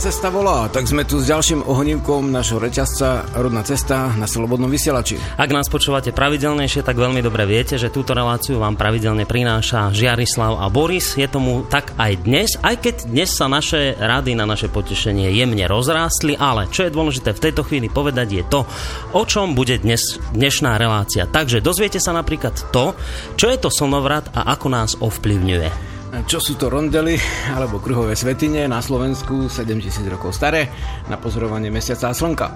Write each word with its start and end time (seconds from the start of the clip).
Cesta 0.00 0.32
volá, 0.32 0.64
tak 0.72 0.88
sme 0.88 1.04
tu 1.04 1.20
s 1.20 1.28
ďalším 1.28 1.68
ohnívkom 1.68 2.32
našho 2.32 2.56
reťazca 2.56 3.36
Rodná 3.36 3.60
cesta 3.60 4.08
na 4.16 4.24
Slobodnom 4.24 4.72
vysielači. 4.72 5.20
Ak 5.36 5.52
nás 5.52 5.68
počúvate 5.68 6.08
pravidelnejšie, 6.16 6.80
tak 6.80 6.96
veľmi 6.96 7.20
dobre 7.20 7.44
viete, 7.44 7.76
že 7.76 7.92
túto 7.92 8.16
reláciu 8.16 8.56
vám 8.56 8.80
pravidelne 8.80 9.28
prináša 9.28 9.92
Žiarislav 9.92 10.56
a 10.56 10.72
Boris. 10.72 11.20
Je 11.20 11.28
tomu 11.28 11.68
tak 11.68 11.92
aj 12.00 12.16
dnes, 12.24 12.56
aj 12.64 12.80
keď 12.80 12.94
dnes 13.12 13.28
sa 13.28 13.44
naše 13.44 13.92
rady 14.00 14.32
na 14.40 14.48
naše 14.48 14.72
potešenie 14.72 15.36
jemne 15.36 15.68
rozrástli, 15.68 16.32
ale 16.32 16.72
čo 16.72 16.88
je 16.88 16.96
dôležité 16.96 17.36
v 17.36 17.44
tejto 17.52 17.60
chvíli 17.68 17.92
povedať 17.92 18.28
je 18.40 18.44
to, 18.48 18.64
o 19.12 19.22
čom 19.28 19.52
bude 19.52 19.84
dnes 19.84 20.16
dnešná 20.32 20.80
relácia. 20.80 21.28
Takže 21.28 21.60
dozviete 21.60 22.00
sa 22.00 22.16
napríklad 22.16 22.56
to, 22.72 22.96
čo 23.36 23.52
je 23.52 23.60
to 23.60 23.68
slnovrat 23.68 24.32
a 24.32 24.48
ako 24.48 24.66
nás 24.72 24.96
ovplyvňuje. 24.96 25.99
Čo 26.10 26.42
sú 26.42 26.58
to 26.58 26.66
rondely 26.66 27.14
alebo 27.54 27.78
kruhové 27.78 28.18
svetine 28.18 28.66
na 28.66 28.82
Slovensku 28.82 29.46
7000 29.46 30.02
rokov 30.10 30.34
staré 30.34 30.66
na 31.06 31.14
pozorovanie 31.14 31.70
mesiaca 31.70 32.10
a 32.10 32.14
slnka? 32.14 32.46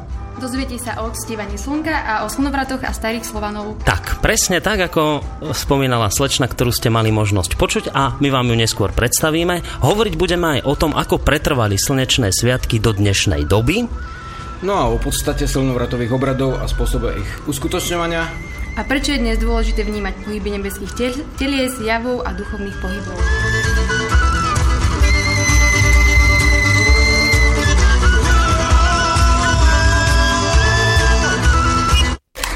Dozviete 0.42 0.74
sa 0.82 0.98
o 0.98 1.06
odstívaní 1.06 1.54
slnka 1.54 1.94
a 1.94 2.12
o 2.22 2.28
slnovratoch 2.30 2.82
a 2.82 2.90
starých 2.90 3.22
Slovanov. 3.22 3.78
Tak, 3.86 4.18
presne 4.18 4.58
tak, 4.58 4.90
ako 4.90 5.22
spomínala 5.54 6.10
slečna, 6.10 6.50
ktorú 6.50 6.74
ste 6.74 6.90
mali 6.90 7.14
možnosť 7.14 7.54
počuť 7.54 7.84
a 7.94 8.18
my 8.18 8.28
vám 8.34 8.50
ju 8.50 8.58
neskôr 8.58 8.90
predstavíme. 8.90 9.62
Hovoriť 9.86 10.14
budeme 10.18 10.58
aj 10.58 10.60
o 10.66 10.74
tom, 10.74 10.90
ako 10.90 11.22
pretrvali 11.22 11.78
slnečné 11.78 12.34
sviatky 12.34 12.82
do 12.82 12.90
dnešnej 12.90 13.46
doby. 13.46 13.86
No 14.66 14.74
a 14.74 14.90
o 14.90 14.98
podstate 14.98 15.46
slnovratových 15.46 16.10
obradov 16.10 16.58
a 16.58 16.66
spôsobe 16.66 17.22
ich 17.22 17.30
uskutočňovania 17.46 18.26
a 18.74 18.82
prečo 18.82 19.14
je 19.14 19.22
dnes 19.22 19.38
dôležité 19.38 19.86
vnímať 19.86 20.26
pohyby 20.26 20.58
nebeských 20.58 20.92
tel- 20.98 21.26
telies, 21.38 21.78
javov 21.78 22.26
a 22.26 22.34
duchovných 22.34 22.76
pohybov? 22.82 23.18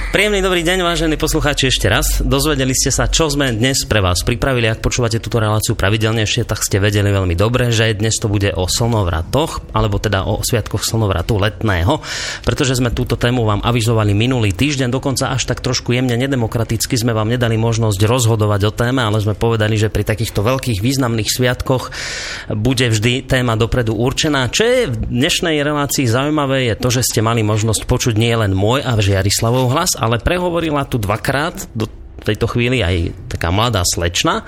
Príjemný 0.08 0.40
dobrý 0.40 0.64
deň, 0.64 0.88
vážení 0.88 1.20
poslucháči, 1.20 1.68
ešte 1.68 1.84
raz. 1.84 2.24
Dozvedeli 2.24 2.72
ste 2.72 2.88
sa, 2.88 3.12
čo 3.12 3.28
sme 3.28 3.52
dnes 3.52 3.84
pre 3.84 4.00
vás 4.00 4.24
pripravili. 4.24 4.64
Ak 4.64 4.80
počúvate 4.80 5.20
túto 5.20 5.36
reláciu 5.36 5.76
pravidelnejšie, 5.76 6.48
tak 6.48 6.64
ste 6.64 6.80
vedeli 6.80 7.12
veľmi 7.12 7.36
dobre, 7.36 7.68
že 7.68 7.92
dnes 7.92 8.16
to 8.16 8.32
bude 8.32 8.48
o 8.56 8.64
slnovratoch, 8.64 9.68
alebo 9.76 10.00
teda 10.00 10.24
o 10.24 10.40
sviatkoch 10.40 10.80
slnovratu 10.80 11.36
letného, 11.36 12.00
pretože 12.40 12.80
sme 12.80 12.88
túto 12.88 13.20
tému 13.20 13.44
vám 13.44 13.60
avizovali 13.60 14.16
minulý 14.16 14.56
týždeň, 14.56 14.88
dokonca 14.88 15.28
až 15.28 15.44
tak 15.44 15.60
trošku 15.60 15.92
jemne 15.92 16.16
nedemokraticky 16.16 16.96
sme 16.96 17.12
vám 17.12 17.28
nedali 17.28 17.60
možnosť 17.60 18.00
rozhodovať 18.08 18.60
o 18.64 18.72
téme, 18.72 19.04
ale 19.04 19.20
sme 19.20 19.36
povedali, 19.36 19.76
že 19.76 19.92
pri 19.92 20.08
takýchto 20.08 20.40
veľkých 20.40 20.80
významných 20.80 21.28
sviatkoch 21.28 21.92
bude 22.56 22.88
vždy 22.88 23.28
téma 23.28 23.60
dopredu 23.60 23.92
určená. 23.92 24.48
Čo 24.48 24.64
je 24.64 24.80
v 24.88 24.96
dnešnej 25.04 25.60
relácii 25.60 26.08
zaujímavé, 26.08 26.72
je 26.72 26.80
to, 26.80 26.88
že 26.96 27.04
ste 27.04 27.20
mali 27.20 27.44
možnosť 27.44 27.84
počuť 27.84 28.16
nielen 28.16 28.56
môj 28.56 28.80
a 28.88 28.96
Žiarislavov 28.96 29.68
hlas, 29.76 29.97
ale 29.98 30.22
prehovorila 30.22 30.86
tu 30.86 30.96
dvakrát 30.96 31.68
do 31.74 31.90
tejto 32.22 32.46
chvíli 32.50 32.82
aj 32.82 33.14
taká 33.30 33.50
mladá 33.50 33.82
slečna, 33.82 34.46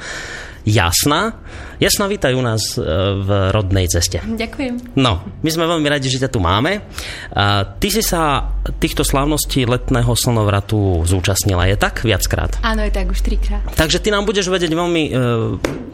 Jasná. 0.67 1.41
Jasná, 1.81 2.05
vítaj 2.05 2.37
u 2.37 2.45
nás 2.45 2.77
e, 2.77 2.85
v 3.25 3.31
rodnej 3.49 3.89
ceste. 3.89 4.21
Ďakujem. 4.21 4.93
No, 5.01 5.25
my 5.41 5.49
sme 5.49 5.65
veľmi 5.65 5.89
radi, 5.89 6.13
že 6.13 6.21
ťa 6.21 6.29
tu 6.29 6.37
máme. 6.37 6.85
A 7.33 7.65
ty 7.65 7.89
si 7.89 8.05
sa 8.05 8.53
týchto 8.77 9.01
slávností 9.01 9.65
letného 9.65 10.13
slnovratu 10.13 11.01
zúčastnila, 11.09 11.65
je 11.65 11.81
tak? 11.81 12.05
Viackrát? 12.05 12.61
Áno, 12.61 12.85
je 12.85 12.93
tak 12.93 13.09
už 13.09 13.25
trikrát. 13.25 13.65
Takže 13.73 14.05
ty 14.05 14.13
nám 14.13 14.29
budeš 14.29 14.53
vedieť 14.53 14.73
veľmi 14.77 15.03
e, 15.09 15.13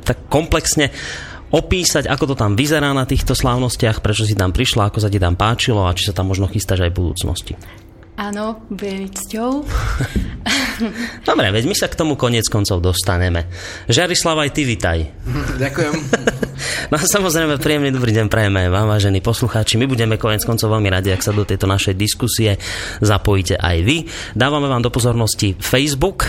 tak 0.02 0.26
komplexne 0.26 0.90
opísať, 1.54 2.10
ako 2.10 2.34
to 2.34 2.36
tam 2.36 2.58
vyzerá 2.58 2.90
na 2.90 3.06
týchto 3.06 3.38
slávnostiach, 3.38 4.02
prečo 4.02 4.26
si 4.26 4.34
tam 4.34 4.50
prišla, 4.50 4.90
ako 4.90 4.98
sa 4.98 5.06
ti 5.06 5.22
tam 5.22 5.38
páčilo 5.38 5.86
a 5.86 5.94
či 5.94 6.10
sa 6.10 6.12
tam 6.12 6.26
možno 6.26 6.50
chystáš 6.50 6.82
aj 6.82 6.90
v 6.90 6.98
budúcnosti. 7.06 7.54
Áno, 8.16 8.64
bude 8.72 8.96
mi 8.96 9.08
cťou. 9.12 9.60
Dobre, 11.28 11.46
veď 11.52 11.64
my 11.68 11.76
sa 11.76 11.92
k 11.92 11.98
tomu 12.00 12.16
konec 12.16 12.48
koncov 12.48 12.80
dostaneme. 12.80 13.44
Žarislav, 13.92 14.40
aj 14.40 14.50
ty 14.56 14.64
vitaj. 14.64 14.98
Ďakujem. 15.62 15.94
No 16.88 16.96
a 16.96 17.04
samozrejme, 17.04 17.60
príjemný 17.60 17.92
dobrý 17.92 18.16
deň 18.16 18.32
prajeme 18.32 18.72
vám, 18.72 18.88
vážení 18.88 19.20
poslucháči. 19.20 19.76
My 19.76 19.84
budeme 19.84 20.16
konec 20.16 20.40
koncov 20.46 20.72
veľmi 20.72 20.88
radi, 20.88 21.12
ak 21.12 21.20
sa 21.20 21.34
do 21.34 21.44
tejto 21.44 21.68
našej 21.68 21.98
diskusie 21.98 22.56
zapojíte 23.02 23.60
aj 23.60 23.76
vy. 23.84 24.08
Dávame 24.32 24.70
vám 24.70 24.80
do 24.80 24.88
pozornosti 24.88 25.52
Facebook. 25.58 26.24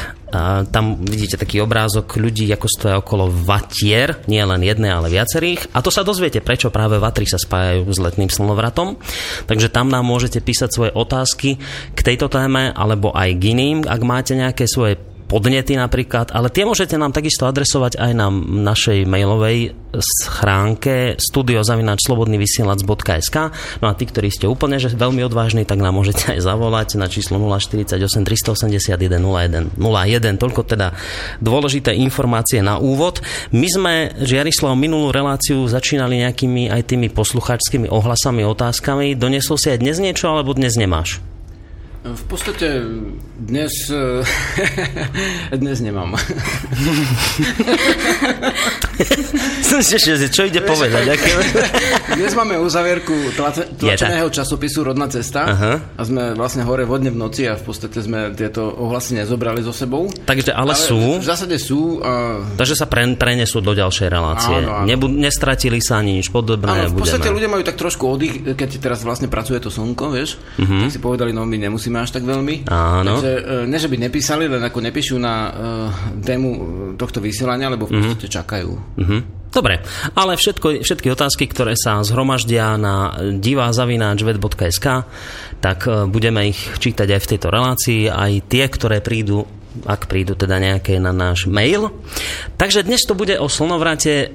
Tam 0.72 0.86
vidíte 1.00 1.40
taký 1.40 1.64
obrázok 1.64 2.20
ľudí, 2.20 2.52
ako 2.52 2.68
stoja 2.68 2.96
okolo 3.00 3.32
vatier, 3.32 4.20
nie 4.28 4.44
len 4.44 4.60
jedné, 4.60 4.92
ale 4.92 5.08
viacerých. 5.08 5.72
A 5.72 5.80
to 5.80 5.88
sa 5.88 6.04
dozviete, 6.04 6.44
prečo 6.44 6.68
práve 6.68 7.00
vatry 7.00 7.24
sa 7.24 7.40
spájajú 7.40 7.88
s 7.88 8.00
letným 8.04 8.28
slnovratom. 8.28 9.00
Takže 9.48 9.72
tam 9.72 9.88
nám 9.88 10.04
môžete 10.04 10.44
písať 10.44 10.70
svoje 10.70 10.92
otázky 10.92 11.56
k 11.96 12.00
tejto 12.04 12.28
téme 12.28 12.76
alebo 12.76 13.16
aj 13.16 13.40
k 13.40 13.56
iným, 13.56 13.78
ak 13.88 14.02
máte 14.04 14.36
nejaké 14.36 14.68
svoje 14.68 15.00
podnety 15.28 15.76
napríklad, 15.76 16.32
ale 16.32 16.48
tie 16.48 16.64
môžete 16.64 16.96
nám 16.96 17.12
takisto 17.12 17.44
adresovať 17.46 18.00
aj 18.00 18.12
na 18.16 18.32
našej 18.32 19.04
mailovej 19.04 19.76
schránke 20.00 21.20
studiozavinačslobodnyvysielac.sk 21.20 23.38
No 23.84 23.92
a 23.92 23.94
tí, 23.96 24.04
ktorí 24.08 24.32
ste 24.32 24.48
úplne 24.48 24.80
že 24.80 24.96
veľmi 24.96 25.20
odvážni, 25.28 25.68
tak 25.68 25.84
nám 25.84 26.00
môžete 26.00 26.32
aj 26.38 26.44
zavolať 26.44 26.96
na 26.96 27.08
číslo 27.12 27.36
048 27.40 28.24
381 28.24 29.20
01 29.20 29.76
01. 29.76 30.38
Toľko 30.40 30.64
teda 30.64 30.94
dôležité 31.44 31.92
informácie 31.98 32.62
na 32.64 32.78
úvod. 32.80 33.20
My 33.52 33.68
sme, 33.68 34.16
Žiarislav, 34.22 34.78
minulú 34.80 35.12
reláciu 35.12 35.68
začínali 35.68 36.24
nejakými 36.24 36.72
aj 36.72 36.84
tými 36.88 37.12
poslucháčskými 37.12 37.92
ohlasami, 37.92 38.48
otázkami. 38.48 39.20
Donesol 39.20 39.60
si 39.60 39.68
aj 39.74 39.80
dnes 39.84 40.00
niečo, 40.00 40.32
alebo 40.32 40.56
dnes 40.56 40.80
nemáš? 40.80 41.20
V 42.16 42.24
podstate 42.32 42.84
dnes, 43.36 43.92
dnes 45.62 45.78
nemám. 45.82 46.16
Čo 50.32 50.44
ide 50.48 50.62
povedať? 50.64 51.04
Aké... 51.16 51.30
Dnes 52.16 52.34
máme 52.34 52.58
uzavierku 52.58 53.36
tlačeného 53.78 54.32
časopisu 54.32 54.88
Rodná 54.88 55.12
cesta 55.12 55.46
Aha. 55.46 55.74
a 55.98 56.02
sme 56.02 56.34
vlastne 56.34 56.64
hore 56.64 56.88
vodne 56.88 57.12
v 57.12 57.18
noci 57.20 57.46
a 57.46 57.60
v 57.60 57.64
podstate 57.68 58.00
sme 58.02 58.34
tieto 58.34 58.64
ohlasy 58.64 59.20
nezobrali 59.20 59.62
so 59.62 59.76
sebou. 59.76 60.10
Takže 60.10 60.56
ale, 60.56 60.72
ale 60.72 60.74
sú? 60.74 61.20
V 61.20 61.28
zásade 61.28 61.60
sú. 61.60 62.00
A... 62.02 62.42
Takže 62.58 62.74
sa 62.80 62.86
pre, 62.90 63.06
prenesú 63.20 63.60
do 63.62 63.76
ďalšej 63.76 64.08
relácie. 64.08 64.56
Áno, 64.56 64.82
áno. 64.82 64.88
Nebu, 64.88 65.06
nestratili 65.12 65.84
sa 65.84 66.00
ani 66.02 66.24
nič 66.24 66.32
podobné. 66.32 66.88
Áno, 66.88 66.96
v 66.96 67.04
podstate 67.04 67.30
budeme. 67.30 67.36
ľudia 67.38 67.50
majú 67.52 67.64
tak 67.68 67.78
trošku 67.78 68.04
oddych, 68.08 68.34
keď 68.56 68.70
teraz 68.82 69.04
vlastne 69.04 69.30
pracuje 69.30 69.60
to 69.62 69.70
slnko, 69.70 70.16
vieš. 70.16 70.40
Uh-huh. 70.58 70.88
Tak 70.88 70.96
si 70.96 71.00
povedali, 71.02 71.36
no 71.36 71.46
my 71.46 71.58
nemusíme 71.70 71.97
až 72.04 72.12
tak 72.14 72.24
veľmi. 72.26 72.68
Áno. 72.70 73.18
Takže 73.18 73.32
e, 73.34 73.42
ne, 73.70 73.78
že 73.78 73.90
by 73.90 73.98
nepísali, 74.10 74.46
len 74.46 74.62
ako 74.62 74.80
nepíšu 74.84 75.16
na 75.18 75.36
uh, 75.48 75.54
tému 76.22 76.50
tohto 77.00 77.24
vysielania, 77.24 77.72
lebo 77.72 77.88
v 77.88 78.02
podstate 78.02 78.28
uh-huh. 78.28 78.38
čakajú. 78.42 78.72
Uh-huh. 78.74 79.22
Dobre, 79.48 79.80
ale 80.14 80.36
všetko, 80.36 80.84
všetky 80.84 81.08
otázky, 81.10 81.48
ktoré 81.48 81.74
sa 81.80 82.04
zhromaždia 82.04 82.76
na 82.76 83.16
divazavináčved.sk, 83.18 84.88
tak 85.64 85.80
e, 85.88 86.06
budeme 86.06 86.52
ich 86.52 86.60
čítať 86.78 87.08
aj 87.08 87.22
v 87.24 87.30
tejto 87.36 87.48
relácii, 87.50 88.02
aj 88.12 88.32
tie, 88.52 88.66
ktoré 88.68 89.00
prídu 89.00 89.48
ak 89.86 90.10
prídu 90.10 90.34
teda 90.34 90.58
nejaké 90.58 90.98
na 90.98 91.14
náš 91.14 91.46
mail. 91.46 91.94
Takže 92.58 92.82
dnes 92.90 93.06
to 93.06 93.14
bude 93.14 93.38
o 93.38 93.46
slnovrate. 93.46 94.34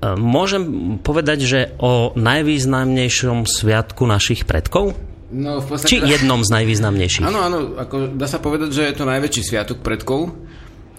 Môžem 0.00 0.62
povedať, 1.02 1.38
že 1.42 1.60
o 1.82 2.14
najvýznamnejšom 2.14 3.50
sviatku 3.50 4.06
našich 4.06 4.46
predkov? 4.46 4.94
No, 5.30 5.62
v 5.62 5.66
podstate... 5.66 5.94
Či 5.94 6.02
jednom 6.02 6.42
z 6.42 6.50
najvýznamnejších? 6.50 7.22
Áno, 7.22 7.38
áno, 7.38 7.58
ako 7.78 8.18
dá 8.18 8.26
sa 8.26 8.42
povedať, 8.42 8.74
že 8.74 8.82
je 8.90 8.94
to 8.98 9.06
najväčší 9.06 9.42
sviatok 9.46 9.78
predkov, 9.78 10.34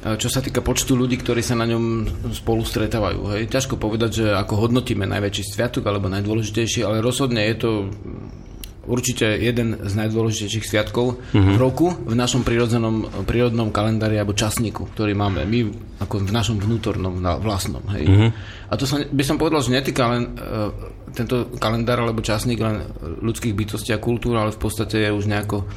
čo 0.01 0.33
sa 0.33 0.41
týka 0.41 0.65
počtu 0.65 0.97
ľudí, 0.97 1.21
ktorí 1.21 1.45
sa 1.45 1.53
na 1.53 1.69
ňom 1.69 2.09
spolu 2.33 2.65
stretávajú. 2.65 3.37
Hej. 3.37 3.53
Ťažko 3.53 3.77
povedať, 3.77 4.23
že 4.23 4.25
ako 4.33 4.65
hodnotíme 4.65 5.05
najväčší 5.05 5.43
sviatok 5.45 5.85
alebo 5.85 6.09
najdôležitejší, 6.09 6.81
ale 6.81 7.05
rozhodne 7.05 7.45
je 7.45 7.55
to 7.61 7.69
určite 8.81 9.37
jeden 9.37 9.77
z 9.77 9.93
najdôležitejších 9.93 10.65
sviatkov 10.65 11.21
mm-hmm. 11.21 11.53
v 11.53 11.57
roku 11.61 11.93
v 11.93 12.17
našom 12.17 12.41
prírodzenom, 12.41 13.05
prírodnom 13.29 13.69
kalendári 13.69 14.17
alebo 14.17 14.33
časníku, 14.33 14.89
ktorý 14.97 15.13
máme 15.13 15.45
my 15.45 15.69
ako 16.01 16.25
v 16.25 16.33
našom 16.33 16.57
vnútornom, 16.57 17.21
vlastnom. 17.45 17.85
Hej. 17.93 18.09
Mm-hmm. 18.09 18.29
A 18.71 18.73
to 18.73 18.89
sa, 18.89 19.05
by 19.05 19.21
som 19.21 19.37
povedal, 19.37 19.61
že 19.61 19.69
netýka 19.69 20.09
len 20.09 20.33
uh, 20.33 20.73
tento 21.11 21.51
kalendár 21.59 22.01
alebo 22.01 22.23
časník 22.23 22.59
len 22.59 22.87
ľudských 23.01 23.55
bytostí 23.55 23.91
a 23.91 23.99
kultúr, 23.99 24.39
ale 24.39 24.55
v 24.55 24.59
podstate 24.59 25.07
je 25.07 25.11
už 25.11 25.27
nejako, 25.27 25.67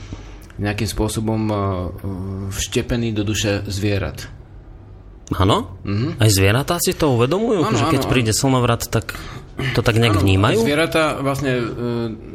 nejakým 0.58 0.86
spôsobom 0.86 1.40
uh, 1.50 1.58
vštepený 2.54 3.10
do 3.10 3.26
duše 3.26 3.66
zvierat. 3.66 4.30
Áno? 5.32 5.80
Mm-hmm. 5.82 6.20
Aj 6.20 6.30
zvieratá 6.30 6.76
si 6.76 6.92
to 6.92 7.16
uvedomujú? 7.16 7.64
Ano, 7.64 7.78
že 7.80 7.88
keď 7.88 8.02
ano, 8.04 8.10
príde 8.12 8.32
slnovrat, 8.36 8.92
tak 8.92 9.16
to 9.72 9.80
tak 9.80 9.96
nejak 9.96 10.20
ano, 10.20 10.22
vnímajú? 10.22 10.60
Zvieratá 10.60 11.16
vlastne, 11.24 11.52
e, 11.56 11.64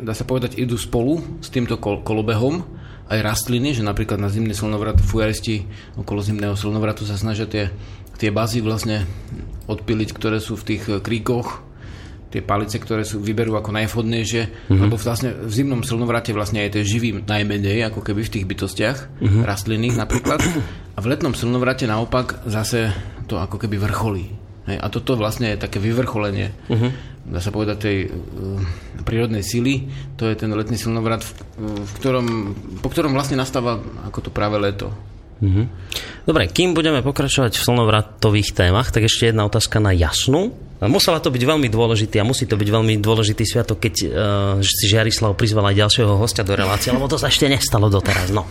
dá 0.01 0.17
sa 0.17 0.25
povedať, 0.25 0.57
idú 0.57 0.73
spolu 0.73 1.21
s 1.37 1.53
týmto 1.53 1.77
kol- 1.77 2.01
kolobehom 2.01 2.65
aj 3.05 3.19
rastliny, 3.21 3.77
že 3.77 3.85
napríklad 3.85 4.17
na 4.17 4.33
zimný 4.33 4.57
slnovrat 4.57 4.97
fujaristi 5.05 5.69
okolo 6.01 6.25
zimného 6.25 6.57
slnovratu 6.57 7.05
sa 7.05 7.13
snažia 7.13 7.45
tie, 7.45 7.69
tie 8.17 8.33
bazy 8.33 8.65
vlastne 8.65 9.05
odpiliť, 9.69 10.09
ktoré 10.09 10.41
sú 10.41 10.57
v 10.57 10.65
tých 10.73 10.83
e, 10.89 10.97
kríkoch, 10.97 11.68
tie 12.29 12.45
palice, 12.45 12.77
ktoré 12.77 13.01
sú, 13.01 13.19
vyberú 13.19 13.57
ako 13.57 13.73
najvhodnejšie, 13.73 14.43
mm-hmm. 14.45 14.79
lebo 14.79 14.95
vlastne 15.01 15.33
v 15.33 15.51
zimnom 15.51 15.81
slnovrate 15.81 16.29
vlastne 16.31 16.61
je 16.69 16.77
to 16.77 16.85
živým 16.85 17.25
najmenej, 17.25 17.89
ako 17.89 18.05
keby 18.05 18.21
v 18.25 18.33
tých 18.37 18.45
bytostiach, 18.45 18.97
mm-hmm. 19.21 19.43
rastlinných 19.45 19.97
napríklad. 19.97 20.39
A 20.93 20.99
v 21.01 21.09
letnom 21.09 21.33
slnovrate 21.33 21.89
naopak 21.89 22.45
zase 22.45 22.93
to 23.25 23.41
ako 23.41 23.57
keby 23.57 23.81
vrcholí. 23.81 24.29
Hej, 24.69 24.77
a 24.77 24.87
toto 24.93 25.17
vlastne 25.17 25.49
je 25.49 25.57
také 25.57 25.81
vyvrcholenie, 25.81 26.53
uh-huh. 26.69 26.91
dá 27.25 27.41
sa 27.41 27.49
povedať, 27.49 27.77
tej 27.81 27.97
uh, 28.05 28.13
prírodnej 29.01 29.41
sily. 29.41 29.89
To 30.21 30.29
je 30.29 30.37
ten 30.37 30.53
letný 30.53 30.77
slnovrat, 30.77 31.25
v, 31.25 31.31
v 31.81 31.91
ktorom, 31.97 32.27
po 32.77 32.93
ktorom 32.93 33.17
vlastne 33.17 33.41
nastáva 33.41 33.81
ako 34.05 34.29
to 34.29 34.29
práve 34.29 34.61
leto. 34.61 34.93
Uh-huh. 35.39 35.65
Dobre, 36.27 36.51
kým 36.51 36.75
budeme 36.75 36.99
pokračovať 36.99 37.55
v 37.55 37.63
slnovratových 37.63 38.51
témach, 38.51 38.91
tak 38.91 39.07
ešte 39.07 39.31
jedna 39.31 39.47
otázka 39.47 39.79
na 39.79 39.95
jasnú. 39.95 40.51
Musela 40.79 41.19
to 41.19 41.27
byť 41.27 41.43
veľmi 41.43 41.67
dôležitý 41.67 42.23
a 42.23 42.27
musí 42.27 42.47
to 42.47 42.55
byť 42.55 42.69
veľmi 42.71 43.03
dôležitý 43.03 43.43
sviatok, 43.43 43.83
keď 43.83 43.95
uh, 43.99 44.07
si 44.63 44.87
Žiarislav 44.87 45.35
prizval 45.35 45.67
aj 45.67 45.75
ďalšieho 45.75 46.15
hostia 46.15 46.47
do 46.47 46.55
relácie, 46.55 46.95
lebo 46.95 47.11
to 47.11 47.19
sa 47.19 47.27
ešte 47.27 47.51
nestalo 47.51 47.91
doteraz. 47.91 48.31
No. 48.31 48.47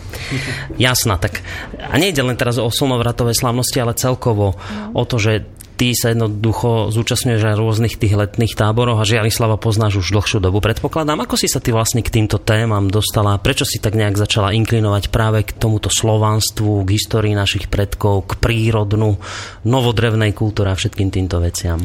Jasná, 0.77 1.17
tak 1.17 1.41
a 1.81 1.97
nejde 1.97 2.21
len 2.21 2.37
teraz 2.37 2.61
o 2.61 2.69
slnovratové 2.69 3.33
slávnosti, 3.33 3.81
ale 3.81 3.97
celkovo 3.97 4.61
o 4.93 5.03
to, 5.09 5.17
že 5.17 5.41
ty 5.79 5.95
sa 5.95 6.11
jednoducho 6.11 6.91
zúčastňuješ 6.91 7.39
aj 7.39 7.55
rôznych 7.55 7.95
tých 7.95 8.19
letných 8.19 8.51
táboroch 8.59 8.99
a 8.99 9.07
Žiarislava 9.07 9.55
poznáš 9.55 10.03
už 10.03 10.11
dlhšiu 10.11 10.43
dobu. 10.43 10.59
Predpokladám, 10.59 11.23
ako 11.23 11.39
si 11.39 11.47
sa 11.47 11.63
ty 11.63 11.71
vlastne 11.71 12.03
k 12.03 12.11
týmto 12.11 12.35
témam 12.35 12.91
dostala? 12.91 13.39
Prečo 13.39 13.63
si 13.63 13.79
tak 13.79 13.95
nejak 13.95 14.19
začala 14.19 14.51
inklinovať 14.51 15.07
práve 15.07 15.47
k 15.47 15.55
tomuto 15.55 15.87
slovanstvu, 15.87 16.83
k 16.83 16.99
histórii 16.99 17.31
našich 17.31 17.71
predkov, 17.71 18.27
k 18.27 18.31
prírodnú, 18.43 19.23
novodrevnej 19.63 20.35
kultúre 20.35 20.75
a 20.75 20.75
všetkým 20.75 21.15
týmto 21.15 21.39
veciam? 21.39 21.79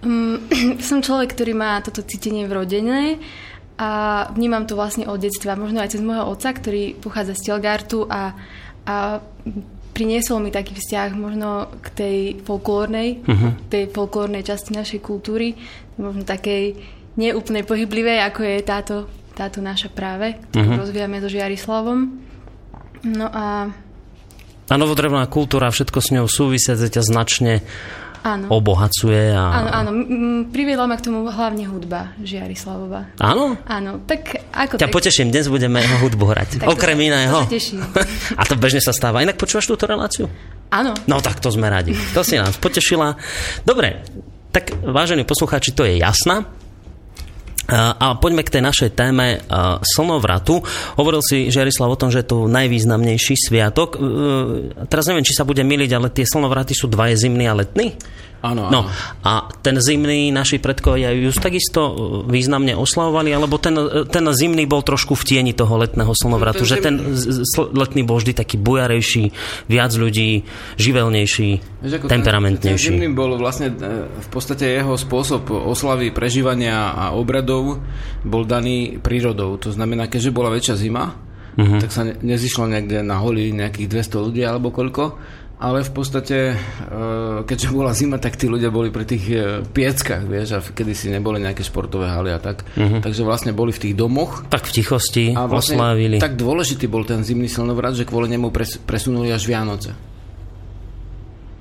Um, 0.00 0.40
som 0.88 1.04
človek, 1.04 1.36
ktorý 1.36 1.52
má 1.52 1.84
toto 1.84 2.00
cítenie 2.00 2.48
vrodené 2.48 3.20
a 3.76 4.24
vnímam 4.32 4.64
to 4.64 4.72
vlastne 4.72 5.04
od 5.04 5.20
detstva, 5.20 5.60
možno 5.60 5.84
aj 5.84 5.92
cez 5.92 6.00
môjho 6.00 6.32
otca, 6.32 6.48
ktorý 6.48 6.96
pochádza 6.96 7.36
z 7.36 7.52
Telgartu 7.52 8.08
a, 8.08 8.32
a 8.88 9.20
priniesol 9.94 10.42
mi 10.42 10.50
taký 10.50 10.74
vzťah 10.74 11.08
možno 11.14 11.70
k 11.78 11.86
tej 11.94 12.16
folklórnej, 12.42 13.22
uh-huh. 13.22 13.54
tej 13.70 13.94
folklórnej 13.94 14.42
časti 14.42 14.74
našej 14.74 15.00
kultúry, 15.00 15.54
možno 15.94 16.26
takej 16.26 16.74
neúplne 17.14 17.62
pohyblivej, 17.62 18.26
ako 18.26 18.40
je 18.42 18.56
táto, 18.66 18.96
táto 19.38 19.62
naša 19.62 19.88
práve, 19.94 20.34
ktorú 20.50 20.66
uh-huh. 20.66 20.80
rozvíjame 20.82 21.22
so 21.22 21.30
Žiarislavom. 21.30 22.00
No 23.06 23.26
a... 23.30 23.70
A 24.64 24.74
novodrevná 24.80 25.22
kultúra, 25.30 25.70
všetko 25.70 25.98
s 26.02 26.08
ňou 26.10 26.26
súvisiace 26.26 26.90
ťa 26.90 27.02
značne 27.06 27.62
áno. 28.24 28.48
obohacuje. 28.48 29.30
A... 29.36 29.44
Áno, 29.60 29.68
áno. 29.70 29.90
Priviedla 30.48 30.88
ma 30.88 30.96
k 30.96 31.12
tomu 31.12 31.28
hlavne 31.28 31.68
hudba 31.68 32.16
Žiarislavova. 32.24 33.14
Áno? 33.20 33.60
Áno. 33.68 34.00
Tak 34.02 34.48
ako 34.50 34.80
Ťa 34.80 34.88
tak... 34.88 34.94
poteším, 34.96 35.28
dnes 35.28 35.46
budeme 35.52 35.84
jeho 35.84 36.00
hudbu 36.00 36.24
hrať. 36.24 36.48
Okrem 36.64 36.96
to, 36.96 37.04
iného. 37.04 37.36
To 37.44 38.00
a 38.40 38.42
to 38.48 38.54
bežne 38.56 38.80
sa 38.80 38.96
stáva. 38.96 39.20
Inak 39.20 39.36
počúvaš 39.36 39.68
túto 39.68 39.84
reláciu? 39.84 40.26
Áno. 40.72 40.96
No 41.04 41.20
tak 41.20 41.38
to 41.38 41.52
sme 41.52 41.68
radi. 41.68 41.92
To 42.16 42.24
si 42.24 42.40
nás 42.40 42.56
potešila. 42.56 43.14
Dobre, 43.62 44.02
tak 44.50 44.72
vážení 44.80 45.22
poslucháči, 45.28 45.76
to 45.76 45.84
je 45.84 46.00
jasná. 46.00 46.48
A 47.70 48.20
poďme 48.20 48.44
k 48.44 48.60
tej 48.60 48.62
našej 48.62 48.90
téme 48.92 49.40
slnovratu. 49.80 50.60
Hovoril 51.00 51.24
si, 51.24 51.48
Žiarislav, 51.48 51.88
o 51.88 52.00
tom, 52.00 52.12
že 52.12 52.20
je 52.20 52.28
to 52.28 52.44
najvýznamnejší 52.52 53.34
sviatok. 53.40 53.96
Teraz 54.92 55.08
neviem, 55.08 55.24
či 55.24 55.32
sa 55.32 55.48
bude 55.48 55.64
miliť, 55.64 55.90
ale 55.96 56.12
tie 56.12 56.28
slnovraty 56.28 56.76
sú 56.76 56.92
dva 56.92 57.08
zimný 57.16 57.48
a 57.48 57.56
letný? 57.56 57.96
Áno, 58.44 58.68
no, 58.68 58.84
a 59.24 59.48
ten 59.64 59.80
zimný 59.80 60.28
naši 60.28 60.60
predkovia 60.60 61.16
ju 61.16 61.32
takisto 61.32 61.80
e, 61.80 61.92
významne 62.28 62.76
oslavovali, 62.76 63.32
alebo 63.32 63.56
ten, 63.56 63.72
e, 63.72 64.04
ten 64.04 64.20
zimný 64.36 64.68
bol 64.68 64.84
trošku 64.84 65.16
v 65.16 65.24
tieni 65.24 65.56
toho 65.56 65.80
letného 65.80 66.12
slnovratu, 66.12 66.60
ten 66.60 66.68
že 66.68 66.76
ten 66.84 67.00
letný 67.72 68.04
bol 68.04 68.20
vždy 68.20 68.36
taký 68.36 68.60
bujarejší, 68.60 69.32
viac 69.72 69.96
ľudí, 69.96 70.44
živelnejší, 70.76 71.50
Víš, 71.88 72.04
temperamentnejší. 72.04 72.76
Ten, 72.76 73.00
ten 73.00 73.00
zimný 73.00 73.16
bol 73.16 73.40
vlastne 73.40 73.72
e, 73.72 74.12
v 74.12 74.28
podstate 74.28 74.76
jeho 74.76 74.92
spôsob 75.00 75.48
oslavy, 75.48 76.12
prežívania 76.12 76.92
a 76.92 77.04
obradov 77.16 77.80
bol 78.28 78.44
daný 78.44 79.00
prírodou. 79.00 79.56
To 79.56 79.72
znamená, 79.72 80.12
keďže 80.12 80.36
bola 80.36 80.52
väčšia 80.52 80.76
zima, 80.76 81.16
uh-huh. 81.56 81.80
tak 81.80 81.90
sa 81.96 82.04
nezišlo 82.04 82.68
niekde 82.68 83.00
na 83.00 83.16
holi 83.22 83.54
nejakých 83.56 83.88
200 83.88 84.24
ľudí 84.30 84.42
alebo 84.44 84.68
koľko, 84.68 85.16
ale 85.58 85.86
v 85.86 85.92
podstate, 85.94 86.38
e, 86.52 86.56
keďže 87.46 87.68
bola 87.70 87.94
zima, 87.94 88.18
tak 88.18 88.34
tí 88.34 88.50
ľudia 88.50 88.74
boli 88.74 88.90
pri 88.90 89.06
tých 89.06 89.24
e, 89.30 89.36
pieckach, 89.62 90.26
vieš, 90.26 90.48
a 90.56 90.58
kedy 90.60 90.92
si 90.92 91.08
neboli 91.08 91.38
nejaké 91.38 91.62
športové 91.62 92.10
haly 92.10 92.34
a 92.34 92.40
tak. 92.42 92.66
Uh-huh. 92.74 93.00
Takže 93.00 93.22
vlastne 93.22 93.54
boli 93.54 93.70
v 93.70 93.82
tých 93.88 93.94
domoch. 93.94 94.44
Tak 94.50 94.66
v 94.66 94.72
tichosti 94.82 95.26
a 95.32 95.46
vlastne 95.46 95.78
oslávili. 95.78 96.18
Tak 96.18 96.34
dôležitý 96.34 96.90
bol 96.90 97.06
ten 97.06 97.22
zimný 97.22 97.46
slnovrat, 97.46 97.94
že 97.94 98.06
kvôli 98.08 98.30
nemu 98.34 98.50
pres, 98.50 98.76
presunuli 98.82 99.30
až 99.30 99.46
Vianoce. 99.46 100.13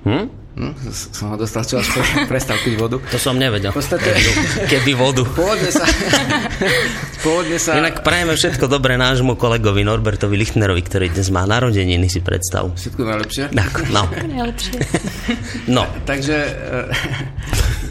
Hm? 0.04 0.44
Hm, 0.54 0.74
som 0.94 1.34
ho 1.34 1.36
dostal 1.36 1.66
čo 1.66 1.82
až 1.82 1.90
prestal 2.32 2.62
piť 2.62 2.78
vodu. 2.78 3.02
To 3.02 3.18
som 3.18 3.34
nevedel. 3.34 3.74
V 3.74 3.82
podstate... 3.82 4.14
Keby 4.72 4.94
vodu. 4.94 5.26
Pôvodne 5.26 5.74
sa... 5.74 5.82
Pôvodne 7.26 7.58
sa... 7.58 7.82
Inak 7.82 8.06
prajeme 8.06 8.38
všetko 8.38 8.70
dobré 8.70 8.94
nášmu 9.02 9.34
kolegovi 9.34 9.82
Norbertovi 9.82 10.38
Lichtnerovi, 10.38 10.86
ktorý 10.86 11.10
dnes 11.10 11.34
má 11.34 11.50
narodeniny, 11.50 12.06
si 12.06 12.22
predstav. 12.22 12.70
Všetko 12.78 13.02
najlepšie? 13.02 13.44
Tak, 13.50 13.74
no. 13.90 14.06
najlepšie. 14.14 14.78
no. 15.74 15.90
takže, 16.06 16.38
eh, 16.46 16.86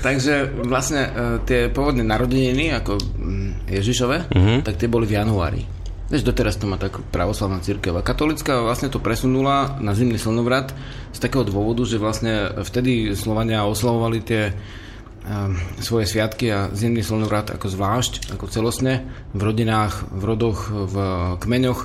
takže 0.07 0.55
vlastne 0.63 1.03
eh, 1.03 1.13
tie 1.43 1.61
pôvodné 1.67 2.07
narodeniny, 2.07 2.79
ako 2.79 2.95
mm, 2.95 3.75
Ježišove, 3.75 4.17
uh-huh. 4.31 4.59
tak 4.63 4.79
tie 4.79 4.87
boli 4.87 5.11
v 5.11 5.19
januári. 5.19 5.82
Vieš, 6.13 6.29
doteraz 6.29 6.61
to 6.61 6.69
má 6.69 6.77
tak 6.77 7.01
pravoslavná 7.09 7.65
církev. 7.65 7.97
A 7.97 8.05
katolická 8.05 8.61
vlastne 8.61 8.93
to 8.93 9.01
presunula 9.01 9.81
na 9.81 9.97
zimný 9.97 10.21
slnovrat 10.21 10.77
z 11.17 11.19
takého 11.25 11.41
dôvodu, 11.41 11.89
že 11.89 11.97
vlastne 11.97 12.53
vtedy 12.61 13.17
Slovania 13.17 13.65
oslavovali 13.65 14.21
tie 14.21 14.53
um, 14.53 15.57
svoje 15.81 16.05
sviatky 16.13 16.53
a 16.53 16.69
zimný 16.77 17.01
slnovrat 17.01 17.57
ako 17.57 17.65
zvlášť, 17.65 18.29
ako 18.37 18.45
celostne, 18.53 19.09
v 19.33 19.41
rodinách, 19.41 20.05
v 20.13 20.23
rodoch, 20.29 20.69
v 20.69 20.97
kmeňoch, 21.41 21.81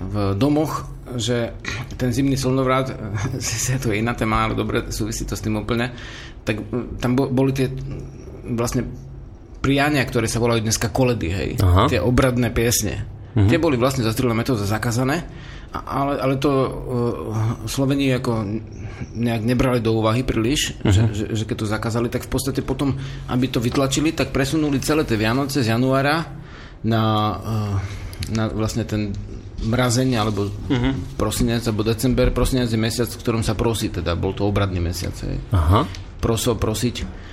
v 0.00 0.14
domoch, 0.32 0.88
že 1.20 1.52
ten 2.00 2.08
zimný 2.08 2.40
slnovrat, 2.40 2.88
to 3.84 3.92
je 3.92 4.00
iná 4.00 4.16
téma, 4.16 4.48
ale 4.48 4.56
dobre, 4.56 4.88
súvisí 4.88 5.28
to 5.28 5.36
s 5.36 5.44
tým 5.44 5.60
úplne, 5.60 5.92
tak 6.48 6.56
tam 7.04 7.20
boli 7.20 7.52
tie 7.52 7.68
vlastne 8.56 8.88
priania, 9.60 10.02
ktoré 10.08 10.26
sa 10.26 10.40
volajú 10.40 10.64
dneska 10.64 10.90
koledy, 10.90 11.28
hej. 11.30 11.50
Aha. 11.62 11.86
Tie 11.86 12.02
obradné 12.02 12.50
piesne. 12.50 13.06
Mm-hmm. 13.32 13.48
Tie 13.48 13.58
boli 13.58 13.80
vlastne 13.80 14.04
za 14.04 14.12
strieľa 14.12 14.36
metóda 14.36 14.68
zakázané, 14.68 15.24
ale, 15.72 16.20
ale 16.20 16.34
to 16.36 16.50
uh, 16.52 16.70
Sloveni 17.64 18.12
ako 18.12 18.44
nejak 19.16 19.42
nebrali 19.42 19.80
do 19.80 19.96
úvahy 19.96 20.20
príliš, 20.20 20.76
mm-hmm. 20.76 20.92
že, 20.92 21.02
že, 21.16 21.24
že 21.32 21.44
keď 21.48 21.56
to 21.64 21.72
zakázali, 21.72 22.12
tak 22.12 22.28
v 22.28 22.30
podstate 22.30 22.60
potom, 22.60 22.92
aby 23.32 23.48
to 23.48 23.56
vytlačili, 23.56 24.12
tak 24.12 24.36
presunuli 24.36 24.84
celé 24.84 25.08
tie 25.08 25.16
Vianoce 25.16 25.64
z 25.64 25.72
januára 25.72 26.28
na, 26.84 27.02
uh, 27.40 27.74
na 28.36 28.52
vlastne 28.52 28.84
ten 28.84 29.16
mrazenie, 29.62 30.18
alebo 30.18 30.50
uh-huh. 30.50 30.92
prosinec, 31.14 31.62
alebo 31.70 31.86
december, 31.86 32.34
prosinec 32.34 32.66
je 32.66 32.78
mesiac, 32.78 33.06
v 33.06 33.22
ktorom 33.22 33.46
sa 33.46 33.54
prosí, 33.54 33.94
teda 33.94 34.18
bol 34.18 34.34
to 34.34 34.42
obradný 34.42 34.82
mesiac. 34.82 35.14
Aha. 35.54 35.86
Proso, 36.18 36.58
prosiť 36.58 37.30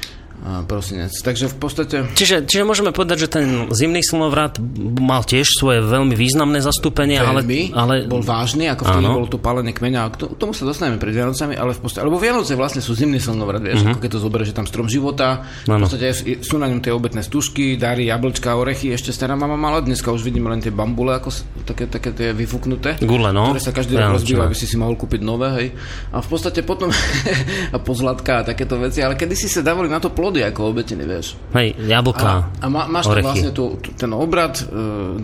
prosinec. 0.63 1.11
Takže 1.19 1.51
v 1.51 1.55
podstate... 1.59 1.95
Čiže, 2.15 2.47
čiže 2.47 2.63
môžeme 2.63 2.95
povedať, 2.95 3.27
že 3.27 3.29
ten 3.29 3.45
zimný 3.75 3.99
slnovrat 3.99 4.55
mal 4.99 5.27
tiež 5.27 5.51
svoje 5.51 5.83
veľmi 5.83 6.15
významné 6.15 6.63
zastúpenie, 6.63 7.19
veľmi, 7.19 7.75
ale, 7.75 8.03
ale... 8.03 8.07
bol 8.07 8.23
vážny, 8.23 8.71
ako 8.71 8.87
vtedy 8.87 9.07
bol 9.07 9.27
to 9.27 9.35
pálenie 9.35 9.75
kmeňa. 9.75 10.15
K 10.15 10.39
tomu 10.39 10.55
sa 10.55 10.63
dostaneme 10.63 10.95
pred 10.95 11.11
Vianocami, 11.11 11.59
ale 11.59 11.75
v 11.75 11.81
podstate... 11.83 12.07
Lebo 12.07 12.15
Vianoce 12.15 12.55
vlastne 12.55 12.79
sú 12.79 12.95
zimný 12.95 13.19
slnovrat, 13.19 13.59
vieš, 13.59 13.83
uh-huh. 13.83 13.91
ako 13.95 13.99
keď 13.99 14.11
to 14.15 14.19
zoberieš, 14.23 14.49
že 14.51 14.55
tam 14.55 14.67
strom 14.67 14.87
života, 14.87 15.43
ano. 15.67 15.83
v 15.83 15.91
podstate 15.91 16.07
sú 16.39 16.55
na 16.55 16.71
ňom 16.71 16.79
tie 16.79 16.95
obetné 16.95 17.19
stužky, 17.19 17.75
dary, 17.75 18.07
jablčka, 18.07 18.55
orechy, 18.55 18.95
ešte 18.95 19.11
stará 19.11 19.35
mama 19.35 19.59
mala, 19.59 19.83
dneska 19.83 20.07
už 20.07 20.23
vidíme 20.23 20.47
len 20.47 20.63
tie 20.63 20.71
bambule, 20.71 21.19
ako 21.19 21.35
také, 21.67 21.91
také 21.91 22.15
tie 22.15 22.31
vyfúknuté, 22.31 22.95
Gule, 23.03 23.35
no. 23.35 23.51
ktoré 23.51 23.59
sa 23.59 23.75
každý 23.75 23.99
rok 23.99 24.15
rozbíva, 24.15 24.47
aby 24.47 24.55
si 24.55 24.65
si 24.65 24.79
mohol 24.79 24.95
kúpiť 24.95 25.19
nové, 25.19 25.47
hej. 25.59 25.67
A 26.15 26.23
v 26.23 26.27
podstate 26.31 26.63
potom 26.63 26.87
a 27.75 27.77
pozlatka 27.83 28.41
a 28.41 28.47
takéto 28.55 28.79
veci, 28.79 29.03
ale 29.03 29.19
kedy 29.19 29.35
si 29.35 29.51
sa 29.51 29.59
dávali 29.59 29.91
na 29.91 29.99
to 29.99 30.09
plod 30.13 30.28
plody 30.29 30.45
ako 30.45 30.61
obetiny, 30.69 31.09
vieš. 31.09 31.33
Hej, 31.57 31.73
jablka, 31.89 32.53
A, 32.61 32.61
a 32.61 32.65
má, 32.69 32.85
máš 32.85 33.09
tam 33.09 33.25
vlastne 33.25 33.49
tú, 33.49 33.81
tú, 33.81 33.89
ten 33.97 34.13
obrad 34.13 34.61
e, 34.61 34.63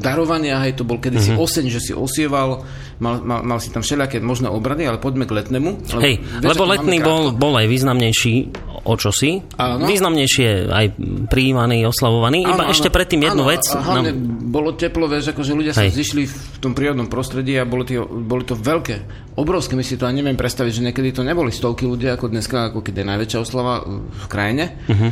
darovania, 0.02 0.58
hej, 0.66 0.82
to 0.82 0.82
bol 0.82 0.98
kedysi 0.98 1.38
mm-hmm. 1.38 1.46
oseň, 1.46 1.66
že 1.70 1.80
si 1.80 1.92
osieval, 1.94 2.66
mal, 2.98 3.22
mal, 3.22 3.46
mal 3.46 3.60
si 3.62 3.70
tam 3.70 3.86
všelijaké 3.86 4.18
možné 4.18 4.50
obrady, 4.50 4.90
ale 4.90 4.98
poďme 4.98 5.30
k 5.30 5.38
letnému. 5.38 5.70
Lebo, 5.94 6.02
hej, 6.02 6.16
vieš, 6.42 6.50
lebo 6.58 6.64
letný 6.66 6.98
bol, 7.06 7.38
bol 7.38 7.54
aj 7.54 7.70
významnejší 7.70 8.34
o 8.86 8.94
čosi. 8.98 9.46
Áno. 9.62 9.86
Významnejšie 9.86 10.70
aj 10.74 10.86
prijímaný, 11.30 11.86
oslavovaný. 11.86 12.50
Áno, 12.50 12.58
Iba 12.58 12.64
áno, 12.66 12.74
ešte 12.74 12.90
predtým 12.90 13.30
jednu 13.30 13.46
áno, 13.46 13.52
vec. 13.54 13.62
A 13.74 13.82
hlavne 13.82 14.10
no. 14.14 14.50
bolo 14.50 14.74
teplo, 14.74 15.06
vieš, 15.06 15.38
akože 15.38 15.54
ľudia 15.54 15.74
hej. 15.78 15.90
sa 15.90 15.94
zišli 15.94 16.24
v 16.26 16.58
tom 16.62 16.74
prírodnom 16.74 17.10
prostredí 17.10 17.58
a 17.58 17.66
boli, 17.66 17.86
tí, 17.86 17.98
boli 18.02 18.46
to 18.46 18.58
veľké, 18.58 19.26
obrovské, 19.36 19.76
my 19.76 19.84
si 19.84 20.00
to 20.00 20.08
ani 20.08 20.24
neviem 20.24 20.40
predstaviť, 20.40 20.72
že 20.72 20.86
niekedy 20.86 21.10
to 21.12 21.22
neboli 21.26 21.52
stovky 21.52 21.84
ľudí 21.84 22.08
ako 22.08 22.32
dneska, 22.32 22.72
ako 22.72 22.80
keď 22.80 23.04
je 23.04 23.06
najväčšia 23.10 23.40
oslava 23.44 23.84
v 23.86 24.26
krajine. 24.32 24.80
Uh-huh. 24.96 25.12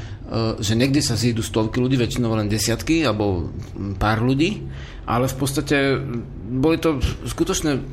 Že 0.63 0.73
niekde 0.79 1.03
sa 1.03 1.19
zídu 1.19 1.43
stovky 1.43 1.83
ľudí, 1.83 1.99
väčšinou 1.99 2.33
len 2.33 2.47
desiatky 2.47 3.03
alebo 3.03 3.51
pár 3.99 4.23
ľudí, 4.23 4.63
ale 5.03 5.27
v 5.27 5.35
podstate 5.35 5.99
boli 6.47 6.79
to 6.79 7.03
skutočné 7.27 7.83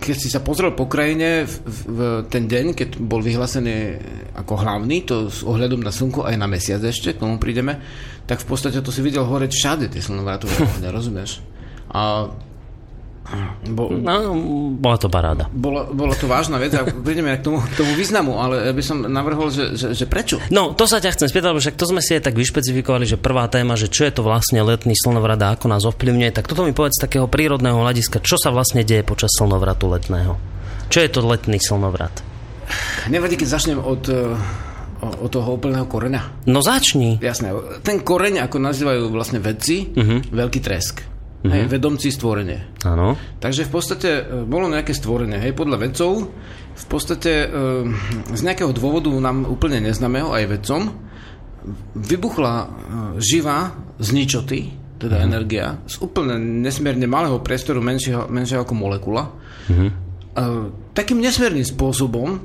keď 0.00 0.16
si 0.16 0.28
sa 0.32 0.40
pozrel 0.40 0.72
po 0.72 0.88
krajine 0.88 1.44
v, 1.44 1.54
v 1.66 1.98
ten 2.32 2.48
deň, 2.48 2.72
keď 2.72 2.88
bol 2.98 3.20
vyhlásený 3.20 4.00
ako 4.38 4.54
hlavný, 4.64 5.04
to 5.04 5.28
s 5.28 5.44
ohľadom 5.44 5.82
na 5.84 5.92
slnko 5.92 6.24
aj 6.24 6.36
na 6.40 6.48
mesiac 6.48 6.80
ešte, 6.80 7.14
k 7.14 7.20
tomu 7.20 7.36
prídeme, 7.36 7.78
tak 8.24 8.40
v 8.40 8.46
podstate 8.48 8.80
to 8.80 8.94
si 8.94 9.04
videl 9.04 9.28
horeť 9.28 9.52
všade 9.52 9.86
tie 9.92 10.00
slnovrátové 10.00 10.56
ohne, 10.56 10.88
rozumieš? 10.96 11.44
A 11.92 12.32
Bo, 13.62 13.88
no, 13.88 14.34
bola 14.76 14.98
to 14.98 15.06
paráda. 15.06 15.46
Bola, 15.54 15.86
bola 15.88 16.12
to 16.18 16.26
vážna 16.26 16.58
vec 16.58 16.74
a 16.74 16.82
prídeme 16.82 17.32
k 17.38 17.46
tomu, 17.46 17.62
k 17.62 17.74
tomu 17.78 17.94
významu, 17.94 18.34
ale 18.36 18.74
by 18.74 18.82
som 18.82 19.06
navrhol, 19.06 19.48
že, 19.48 19.78
že, 19.78 19.94
že 19.94 20.04
prečo? 20.10 20.42
No, 20.50 20.74
to 20.74 20.90
sa 20.90 20.98
ťa 20.98 21.14
chcem 21.14 21.30
spýtať, 21.30 21.48
lebo 21.54 21.62
však 21.62 21.78
to 21.78 21.86
sme 21.86 22.02
si 22.02 22.18
aj 22.18 22.28
tak 22.28 22.34
vyšpecifikovali, 22.34 23.06
že 23.06 23.22
prvá 23.22 23.46
téma, 23.46 23.78
že 23.78 23.86
čo 23.86 24.04
je 24.04 24.12
to 24.12 24.26
vlastne 24.26 24.58
letný 24.60 24.98
slnovrat 24.98 25.38
a 25.38 25.54
ako 25.54 25.70
nás 25.70 25.86
ovplyvňuje, 25.86 26.34
tak 26.34 26.50
toto 26.50 26.66
mi 26.66 26.74
povedz 26.74 26.98
z 26.98 27.06
takého 27.06 27.30
prírodného 27.30 27.78
hľadiska, 27.78 28.20
čo 28.20 28.36
sa 28.36 28.50
vlastne 28.50 28.82
deje 28.82 29.06
počas 29.06 29.30
slnovratu 29.38 29.86
letného? 29.86 30.36
Čo 30.90 30.98
je 31.00 31.08
to 31.08 31.22
letný 31.22 31.62
slnovrat? 31.62 32.12
Nevadí, 33.06 33.38
keď 33.38 33.48
začnem 33.48 33.78
od 33.78 34.02
od 35.02 35.30
toho 35.34 35.58
úplného 35.58 35.82
koreňa. 35.90 36.46
No 36.46 36.62
začni. 36.62 37.18
Jasné. 37.18 37.50
Ten 37.82 38.06
koreň, 38.06 38.46
ako 38.46 38.62
nazývajú 38.62 39.10
vlastne 39.10 39.42
vedci, 39.42 39.90
uh-huh. 39.90 40.30
veľký 40.30 40.62
tresk. 40.62 41.11
Mm-hmm. 41.42 41.54
Hej, 41.58 41.62
vedomci 41.74 42.08
stvorenie. 42.14 42.86
Áno. 42.86 43.18
Takže 43.42 43.66
v 43.66 43.70
podstate 43.74 44.10
e, 44.22 44.46
bolo 44.46 44.70
nejaké 44.70 44.94
stvorenie. 44.94 45.42
Hej, 45.42 45.58
podľa 45.58 45.82
vedcov, 45.82 46.30
v 46.70 46.86
podstate 46.86 47.32
e, 47.34 47.46
z 48.30 48.40
nejakého 48.46 48.70
dôvodu 48.70 49.10
nám 49.10 49.50
úplne 49.50 49.82
neznámeho 49.82 50.30
aj 50.30 50.44
vedcom, 50.46 50.94
vybuchla 51.98 52.54
e, 52.54 52.66
živá 53.18 53.74
z 53.98 54.08
ničoty, 54.14 54.60
teda 55.02 55.18
mm-hmm. 55.18 55.30
energia, 55.34 55.82
z 55.90 55.98
úplne 55.98 56.38
nesmierne 56.62 57.10
malého 57.10 57.42
priestoru, 57.42 57.82
menšieho, 57.82 58.30
menšieho 58.30 58.62
ako 58.62 58.78
molekula, 58.78 59.34
mm-hmm. 59.66 59.90
takým 60.94 61.18
nesmierným 61.18 61.66
spôsobom, 61.66 62.38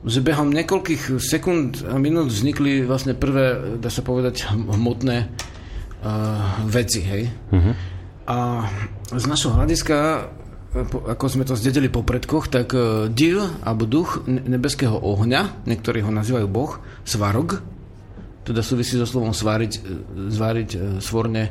že 0.00 0.24
behom 0.24 0.48
niekoľkých 0.48 1.20
sekúnd 1.20 1.84
a 1.84 2.00
minút 2.00 2.32
vznikli 2.32 2.88
vlastne 2.88 3.12
prvé, 3.12 3.76
dá 3.76 3.92
sa 3.92 4.00
povedať, 4.00 4.48
hmotné 4.48 5.28
uh, 5.28 6.64
veci, 6.64 7.04
hej. 7.04 7.28
Mm-hmm. 7.52 7.99
A 8.28 8.68
z 9.10 9.24
našho 9.26 9.56
hľadiska, 9.56 10.28
ako 11.10 11.24
sme 11.26 11.44
to 11.48 11.58
zdedili 11.58 11.90
po 11.90 12.06
predkoch, 12.06 12.46
tak 12.46 12.72
e, 12.76 13.10
div 13.10 13.42
alebo 13.64 13.88
duch 13.88 14.22
nebeského 14.28 14.94
ohňa, 14.94 15.66
niektorí 15.66 16.04
ho 16.04 16.12
nazývajú 16.14 16.46
boh, 16.46 16.78
svarog, 17.02 17.58
teda 18.46 18.62
súvisí 18.62 18.96
so 18.96 19.06
slovom 19.08 19.34
sváriť, 19.34 19.72
e, 19.76 19.80
zváriť 20.30 20.68
e, 20.74 20.78
svorne 21.02 21.50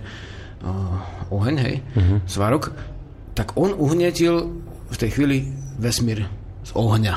uh, 0.60 1.32
oheň, 1.32 1.56
hej, 1.64 1.76
uh-huh. 1.80 2.20
svarog, 2.28 2.76
tak 3.32 3.56
on 3.56 3.72
uhnietil 3.72 4.52
v 4.90 4.98
tej 5.00 5.10
chvíli 5.16 5.38
vesmír 5.80 6.28
z 6.68 6.72
ohňa. 6.76 7.16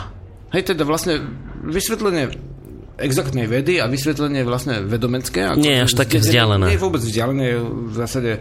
Hej, 0.55 0.75
teda 0.75 0.87
vlastne 0.87 1.19
vysvetlenie 1.65 2.52
exaktnej 2.99 3.49
vedy 3.49 3.81
a 3.81 3.89
vysvetlenie 3.89 4.45
vlastne 4.45 4.85
vedomecké. 4.85 5.49
Ako 5.49 5.61
nie 5.61 5.81
až 5.81 5.97
také 5.97 6.21
vzdialené. 6.21 6.69
Nie 6.69 6.77
je 6.77 6.85
vôbec 6.85 7.03
vzdialené, 7.03 7.43
je 7.55 7.59
v 7.63 7.95
zásade 7.97 8.33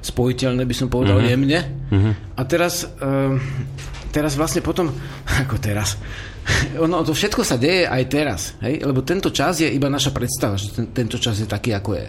spojiteľné, 0.00 0.62
by 0.64 0.74
som 0.74 0.88
povedal, 0.88 1.18
uh-huh. 1.20 1.30
jemne. 1.32 1.60
Uh-huh. 1.90 2.12
A 2.38 2.42
teraz, 2.46 2.86
uh, 2.86 3.34
teraz 4.14 4.38
vlastne 4.38 4.64
potom, 4.64 4.90
ako 5.44 5.56
teraz, 5.60 5.98
ono, 6.84 7.04
to 7.04 7.12
všetko 7.12 7.42
sa 7.44 7.60
deje 7.60 7.84
aj 7.84 8.02
teraz, 8.08 8.40
hej? 8.64 8.80
lebo 8.80 9.04
tento 9.04 9.28
čas 9.28 9.60
je 9.60 9.68
iba 9.68 9.90
naša 9.92 10.14
predstava, 10.14 10.56
že 10.56 10.72
ten, 10.72 10.86
tento 10.94 11.20
čas 11.20 11.38
je 11.38 11.48
taký, 11.48 11.76
ako 11.76 11.98
je. 11.98 12.06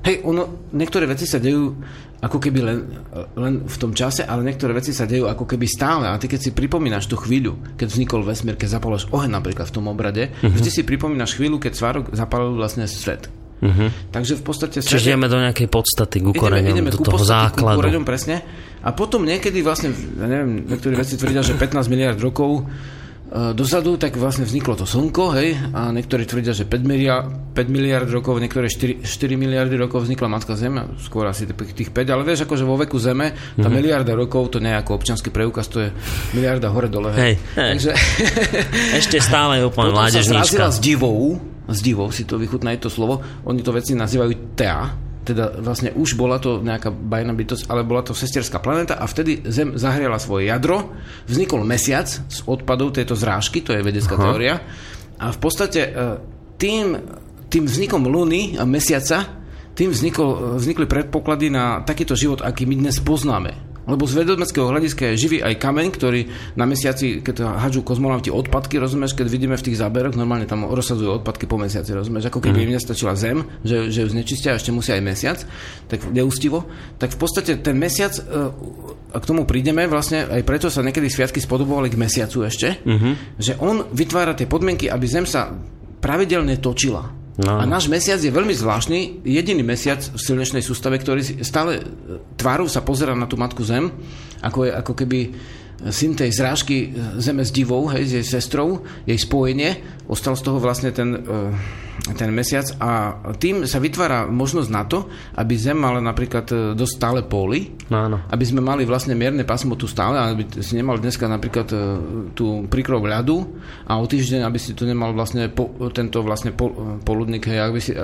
Hej, 0.00 0.24
ono, 0.24 0.72
niektoré 0.72 1.04
veci 1.04 1.28
sa 1.28 1.36
dejú 1.36 1.76
ako 2.20 2.36
keby 2.36 2.60
len, 2.60 2.78
len 3.36 3.54
v 3.64 3.76
tom 3.80 3.96
čase, 3.96 4.24
ale 4.24 4.44
niektoré 4.44 4.76
veci 4.76 4.92
sa 4.92 5.08
dejú 5.08 5.24
ako 5.24 5.48
keby 5.48 5.64
stále. 5.64 6.04
A 6.08 6.20
ty 6.20 6.28
keď 6.28 6.40
si 6.40 6.50
pripomínaš 6.52 7.08
tú 7.08 7.16
chvíľu, 7.16 7.56
keď 7.80 7.88
vznikol 7.88 8.20
vesmír, 8.24 8.60
keď 8.60 8.80
zapaloš 8.80 9.08
oheň 9.08 9.40
napríklad 9.40 9.68
v 9.68 9.74
tom 9.76 9.88
obrade, 9.88 10.28
uh-huh. 10.28 10.52
vždy 10.52 10.68
si 10.68 10.82
pripomínaš 10.84 11.36
chvíľu, 11.36 11.56
keď 11.56 11.72
Svarok 11.76 12.04
zapalil 12.12 12.56
vlastne 12.56 12.84
svet. 12.84 13.32
Uh-huh. 13.60 13.92
Takže 14.12 14.40
v 14.40 14.42
podstate... 14.44 14.76
Čiže 14.80 15.16
ideme 15.16 15.28
do 15.28 15.40
nejakej 15.40 15.68
podstaty, 15.68 16.20
ku 16.20 16.32
koreňom, 16.32 16.76
ideme, 16.76 16.88
ideme 16.88 16.96
do 16.96 17.00
toho 17.00 17.20
základu. 17.20 17.76
Ku 17.76 17.84
koreňom, 17.84 18.04
presne. 18.04 18.40
A 18.80 18.96
potom 18.96 19.24
niekedy 19.24 19.60
vlastne, 19.60 19.92
ja 19.92 20.24
neviem, 20.28 20.64
niektorí 20.64 20.96
veci 20.96 21.20
tvrdia, 21.20 21.44
že 21.44 21.56
15 21.56 21.92
miliard 21.92 22.16
rokov 22.16 22.64
dozadu, 23.30 23.94
tak 23.94 24.18
vlastne 24.18 24.42
vzniklo 24.42 24.74
to 24.74 24.82
Slnko, 24.82 25.38
hej, 25.38 25.54
a 25.70 25.94
niektorí 25.94 26.26
tvrdia, 26.26 26.50
že 26.50 26.66
5 26.66 26.82
miliard, 26.82 27.30
5 27.54 27.70
miliard 27.70 28.08
rokov, 28.10 28.42
niektoré 28.42 28.66
4, 28.66 29.06
4 29.06 29.38
miliardy 29.38 29.78
rokov 29.78 30.02
vznikla 30.02 30.26
Matka 30.26 30.58
Zem, 30.58 30.74
skôr 30.98 31.30
asi 31.30 31.46
tých 31.46 31.94
5, 31.94 32.10
ale 32.10 32.26
vieš, 32.26 32.50
akože 32.50 32.66
vo 32.66 32.74
veku 32.74 32.98
Zeme, 32.98 33.30
tá 33.54 33.66
uh-huh. 33.66 33.70
miliarda 33.70 34.18
rokov, 34.18 34.50
to 34.50 34.58
nie 34.58 34.74
je 34.74 34.78
ako 34.82 34.98
občanský 34.98 35.30
preukaz, 35.30 35.70
to 35.70 35.86
je 35.86 35.88
miliarda 36.34 36.74
hore-dole. 36.74 37.14
Hej, 37.14 37.34
hej. 37.54 37.70
Takže... 37.78 37.90
Ešte 39.00 39.22
stále 39.22 39.62
úplne 39.62 39.94
mládežníčka. 39.94 40.74
s 40.74 40.82
divou, 40.82 41.38
s 41.70 41.78
divou 41.78 42.10
si 42.10 42.26
to 42.26 42.34
vychutná 42.34 42.74
to 42.82 42.90
slovo. 42.90 43.22
Oni 43.46 43.62
to 43.62 43.70
veci 43.70 43.94
nazývajú 43.94 44.58
Tea, 44.58 45.09
teda 45.30 45.62
vlastne 45.62 45.94
už 45.94 46.18
bola 46.18 46.42
to 46.42 46.60
nejaká 46.60 46.90
bajná 46.90 47.32
bytosť, 47.32 47.70
ale 47.70 47.86
bola 47.86 48.02
to 48.02 48.12
sesterská 48.12 48.58
planéta 48.58 48.98
a 48.98 49.06
vtedy 49.06 49.46
Zem 49.46 49.78
zahriala 49.78 50.18
svoje 50.18 50.50
jadro, 50.50 50.90
vznikol 51.30 51.62
mesiac 51.62 52.10
z 52.10 52.38
odpadov 52.44 52.92
tejto 52.94 53.14
zrážky, 53.14 53.62
to 53.62 53.70
je 53.70 53.86
vedecká 53.86 54.18
Aha. 54.18 54.24
teória, 54.26 54.54
a 55.20 55.26
v 55.28 55.38
podstate 55.38 55.80
e, 55.84 55.90
tým, 56.56 56.96
tým 57.52 57.64
vznikom 57.68 58.08
Luny 58.08 58.56
a 58.56 58.64
mesiaca, 58.64 59.40
tým 59.76 59.92
vznikol, 59.92 60.56
vznikli 60.56 60.88
predpoklady 60.88 61.52
na 61.52 61.84
takýto 61.84 62.16
život, 62.16 62.40
aký 62.40 62.64
my 62.64 62.80
dnes 62.80 63.00
poznáme. 63.04 63.69
Lebo 63.88 64.04
z 64.04 64.24
vedomeckého 64.24 64.68
hľadiska 64.68 65.12
je 65.12 65.20
živý 65.20 65.38
aj 65.40 65.56
kameň, 65.56 65.88
ktorý 65.94 66.20
na 66.56 66.68
mesiaci, 66.68 67.24
keď 67.24 67.48
hádžu 67.60 67.80
kozmonauti 67.80 68.28
odpadky, 68.28 68.76
rozumieš, 68.76 69.16
keď 69.16 69.26
vidíme 69.32 69.56
v 69.56 69.64
tých 69.70 69.80
záberoch, 69.80 70.16
normálne 70.16 70.44
tam 70.44 70.68
rozsadzujú 70.68 71.22
odpadky 71.22 71.48
po 71.48 71.56
mesiaci, 71.56 71.96
rozumieš, 71.96 72.28
ako 72.28 72.44
keby 72.44 72.58
mm. 72.60 72.64
im 72.68 72.74
nestačila 72.76 73.12
Zem, 73.16 73.44
že, 73.64 73.88
že 73.88 74.04
ju 74.04 74.08
znečistia 74.12 74.54
a 74.54 74.58
ešte 74.60 74.74
musia 74.74 74.96
aj 75.00 75.02
mesiac, 75.04 75.38
tak 75.88 76.04
neústivo. 76.12 76.68
Tak 77.00 77.16
v 77.16 77.18
podstate 77.18 77.52
ten 77.60 77.76
mesiac, 77.80 78.12
e, 78.16 78.22
a 79.12 79.18
k 79.18 79.28
tomu 79.28 79.44
prídeme, 79.48 79.88
vlastne 79.88 80.28
aj 80.28 80.42
preto 80.44 80.68
sa 80.68 80.84
niekedy 80.84 81.08
sviatky 81.08 81.40
spodobovali 81.40 81.88
k 81.88 82.00
mesiacu 82.00 82.44
ešte, 82.44 82.84
mm-hmm. 82.84 83.12
že 83.40 83.56
on 83.60 83.88
vytvára 83.92 84.36
tie 84.36 84.48
podmienky, 84.48 84.88
aby 84.88 85.06
Zem 85.08 85.28
sa 85.28 85.52
pravidelne 86.00 86.56
točila. 86.56 87.19
No. 87.40 87.56
A 87.56 87.64
náš 87.64 87.88
mesiac 87.88 88.20
je 88.20 88.28
veľmi 88.28 88.52
zvláštny, 88.52 89.24
jediný 89.24 89.64
mesiac 89.64 90.04
v 90.04 90.18
slnečnej 90.20 90.60
sústave, 90.60 91.00
ktorý 91.00 91.40
stále 91.40 91.80
e, 91.80 91.82
tvárou 92.36 92.68
sa 92.68 92.84
pozera 92.84 93.16
na 93.16 93.24
tú 93.24 93.40
matku 93.40 93.64
Zem, 93.64 93.88
ako, 94.44 94.68
je, 94.68 94.70
ako 94.76 94.92
keby 94.92 95.18
syn 95.88 96.12
tej 96.12 96.28
zrážky 96.36 96.92
Zeme 97.16 97.40
s 97.40 97.48
divou, 97.48 97.88
hej, 97.88 98.04
s 98.04 98.12
jej 98.12 98.26
sestrou, 98.26 98.84
jej 99.08 99.16
spojenie, 99.16 99.80
ostal 100.12 100.36
z 100.36 100.44
toho 100.44 100.60
vlastne 100.60 100.92
ten, 100.92 101.16
e, 101.16 102.12
ten 102.12 102.28
mesiac 102.28 102.68
a 102.76 103.16
tým 103.40 103.64
sa 103.64 103.80
vytvára 103.80 104.28
možnosť 104.28 104.68
na 104.68 104.84
to, 104.84 105.08
aby 105.40 105.56
Zem 105.56 105.80
mala 105.80 106.04
napríklad 106.04 106.46
e, 106.52 106.56
dosť 106.76 106.92
stále 106.92 107.20
póly, 107.24 107.72
Áno. 107.88 108.20
aby 108.28 108.44
sme 108.44 108.60
mali 108.60 108.84
vlastne 108.84 109.16
mierne 109.16 109.48
pasmo 109.48 109.72
tu 109.72 109.88
stále, 109.88 110.20
aby 110.20 110.60
si 110.60 110.76
nemal 110.76 111.00
dneska 111.00 111.24
napríklad 111.24 111.68
e, 111.72 111.76
tú 112.36 112.68
prikrov 112.68 113.00
ľadu 113.00 113.40
a 113.88 113.96
o 113.96 114.04
týždeň, 114.04 114.44
aby 114.44 114.58
si 114.60 114.76
tu 114.76 114.84
nemal 114.84 115.16
vlastne 115.16 115.48
po, 115.48 115.72
tento 115.96 116.20
vlastne 116.20 116.52
pol, 116.52 117.00
poludník, 117.00 117.48
hej, 117.48 117.58
aby 117.64 117.80
si, 117.80 117.96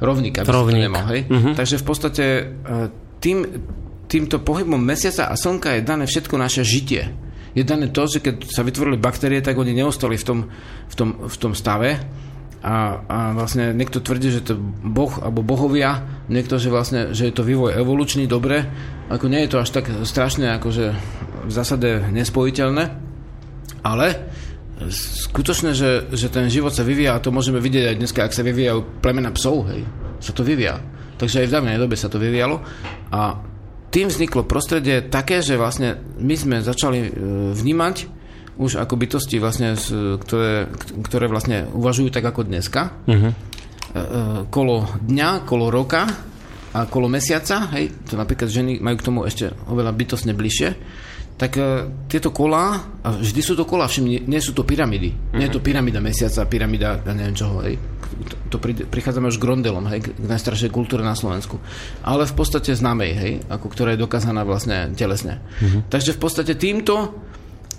rovník, 0.00 0.40
aby 0.40 0.48
Rovník. 0.48 0.72
si 0.72 0.80
to 0.80 0.86
nemal, 0.88 1.04
hej. 1.12 1.20
Mhm. 1.28 1.52
Takže 1.52 1.76
v 1.76 1.84
podstate 1.84 2.24
tým, 3.22 3.46
týmto 4.12 4.44
pohybom 4.44 4.76
mesiaca 4.76 5.32
a 5.32 5.34
slnka 5.40 5.80
je 5.80 5.88
dané 5.88 6.04
všetko 6.04 6.36
naše 6.36 6.60
žitie. 6.68 7.08
Je 7.56 7.64
dané 7.64 7.88
to, 7.88 8.04
že 8.04 8.20
keď 8.20 8.44
sa 8.44 8.60
vytvorili 8.60 9.00
baktérie, 9.00 9.40
tak 9.40 9.56
oni 9.56 9.72
neostali 9.72 10.20
v 10.20 10.24
tom, 10.24 10.38
v 10.88 10.94
tom, 10.94 11.08
v 11.24 11.36
tom 11.40 11.52
stave 11.56 11.96
a, 12.60 13.00
a 13.08 13.18
vlastne 13.32 13.72
niekto 13.72 14.04
tvrdí, 14.04 14.28
že 14.28 14.52
to 14.52 14.60
boh 14.84 15.16
alebo 15.24 15.40
bohovia, 15.40 16.04
niekto, 16.28 16.60
že 16.60 16.68
vlastne, 16.68 17.16
že 17.16 17.32
je 17.32 17.34
to 17.34 17.44
vývoj 17.44 17.72
evolučný, 17.72 18.28
dobre, 18.28 18.68
ako 19.08 19.32
nie 19.32 19.48
je 19.48 19.50
to 19.56 19.60
až 19.64 19.72
tak 19.72 19.88
strašné, 20.04 20.60
akože 20.60 20.84
v 21.48 21.52
zásade 21.52 22.12
nespojiteľné, 22.12 22.84
ale 23.84 24.06
skutočné, 24.92 25.72
že, 25.72 26.12
že 26.12 26.28
ten 26.28 26.48
život 26.52 26.72
sa 26.72 26.84
vyvíja 26.84 27.16
a 27.16 27.22
to 27.22 27.32
môžeme 27.34 27.60
vidieť 27.60 27.92
aj 27.92 27.98
dneska, 27.98 28.20
ak 28.24 28.36
sa 28.36 28.44
vyvíjajú 28.44 29.00
plemena 29.00 29.32
psov, 29.32 29.68
hej, 29.72 29.84
sa 30.20 30.32
to 30.36 30.44
vyvíja. 30.44 30.80
Takže 31.20 31.44
aj 31.44 31.46
v 31.48 31.54
dávnej 31.54 31.78
dobe 31.78 31.94
sa 31.94 32.10
to 32.10 32.18
vyvíjalo 32.18 32.58
a 33.14 33.51
tým 33.92 34.08
vzniklo 34.08 34.48
prostredie 34.48 35.04
také, 35.04 35.44
že 35.44 35.60
vlastne 35.60 36.00
my 36.16 36.34
sme 36.34 36.56
začali 36.64 36.98
e, 37.04 37.10
vnímať 37.52 37.96
už 38.56 38.80
ako 38.80 38.94
bytosti, 38.96 39.36
vlastne, 39.36 39.76
ktoré, 40.20 40.68
ktoré 41.04 41.28
vlastne 41.28 41.68
uvažujú 41.68 42.08
tak 42.08 42.24
ako 42.24 42.48
dneska. 42.48 43.04
Mhm. 43.04 43.28
E, 43.28 43.34
Kolo 44.48 44.88
dňa, 45.04 45.44
kolo 45.44 45.68
roka 45.68 46.08
a 46.72 46.88
kolo 46.88 47.04
mesiaca, 47.12 47.68
hej, 47.76 47.92
to 48.08 48.16
napríklad 48.16 48.48
ženy 48.48 48.80
majú 48.80 48.96
k 48.96 49.06
tomu 49.12 49.20
ešte 49.28 49.52
oveľa 49.68 49.92
bytostne 49.92 50.32
bližšie, 50.32 50.68
tak 51.36 51.60
tieto 52.08 52.32
kolá, 52.32 52.80
a 53.02 53.08
vždy 53.18 53.40
sú 53.44 53.52
to 53.52 53.68
kolá, 53.68 53.90
všimni, 53.90 54.24
nie 54.24 54.40
sú 54.40 54.56
to 54.56 54.64
pyramidy. 54.64 55.36
Nie 55.36 55.50
je 55.50 55.58
to 55.58 55.64
pyramida 55.64 55.98
mesiaca, 55.98 56.48
pyramida, 56.48 57.02
ja 57.02 57.12
neviem 57.12 57.34
čoho, 57.36 57.60
hej. 57.66 57.76
To, 58.22 58.34
to 58.50 58.56
pri, 58.58 58.72
prichádzame 58.86 59.28
už 59.28 59.38
k 59.38 59.46
rondelom, 59.46 59.86
hej, 59.90 60.06
k 60.06 60.18
najstaršej 60.18 60.70
kultúre 60.70 61.02
na 61.02 61.14
Slovensku. 61.14 61.58
Ale 62.02 62.24
v 62.24 62.34
podstate 62.34 62.72
známej, 62.72 63.12
hej, 63.12 63.32
ako 63.46 63.66
ktorá 63.68 63.94
je 63.94 64.02
dokázaná 64.02 64.42
vlastne 64.42 64.94
telesne. 64.94 65.42
Takže 65.90 66.14
v 66.14 66.20
podstate 66.20 66.54
týmto 66.54 67.14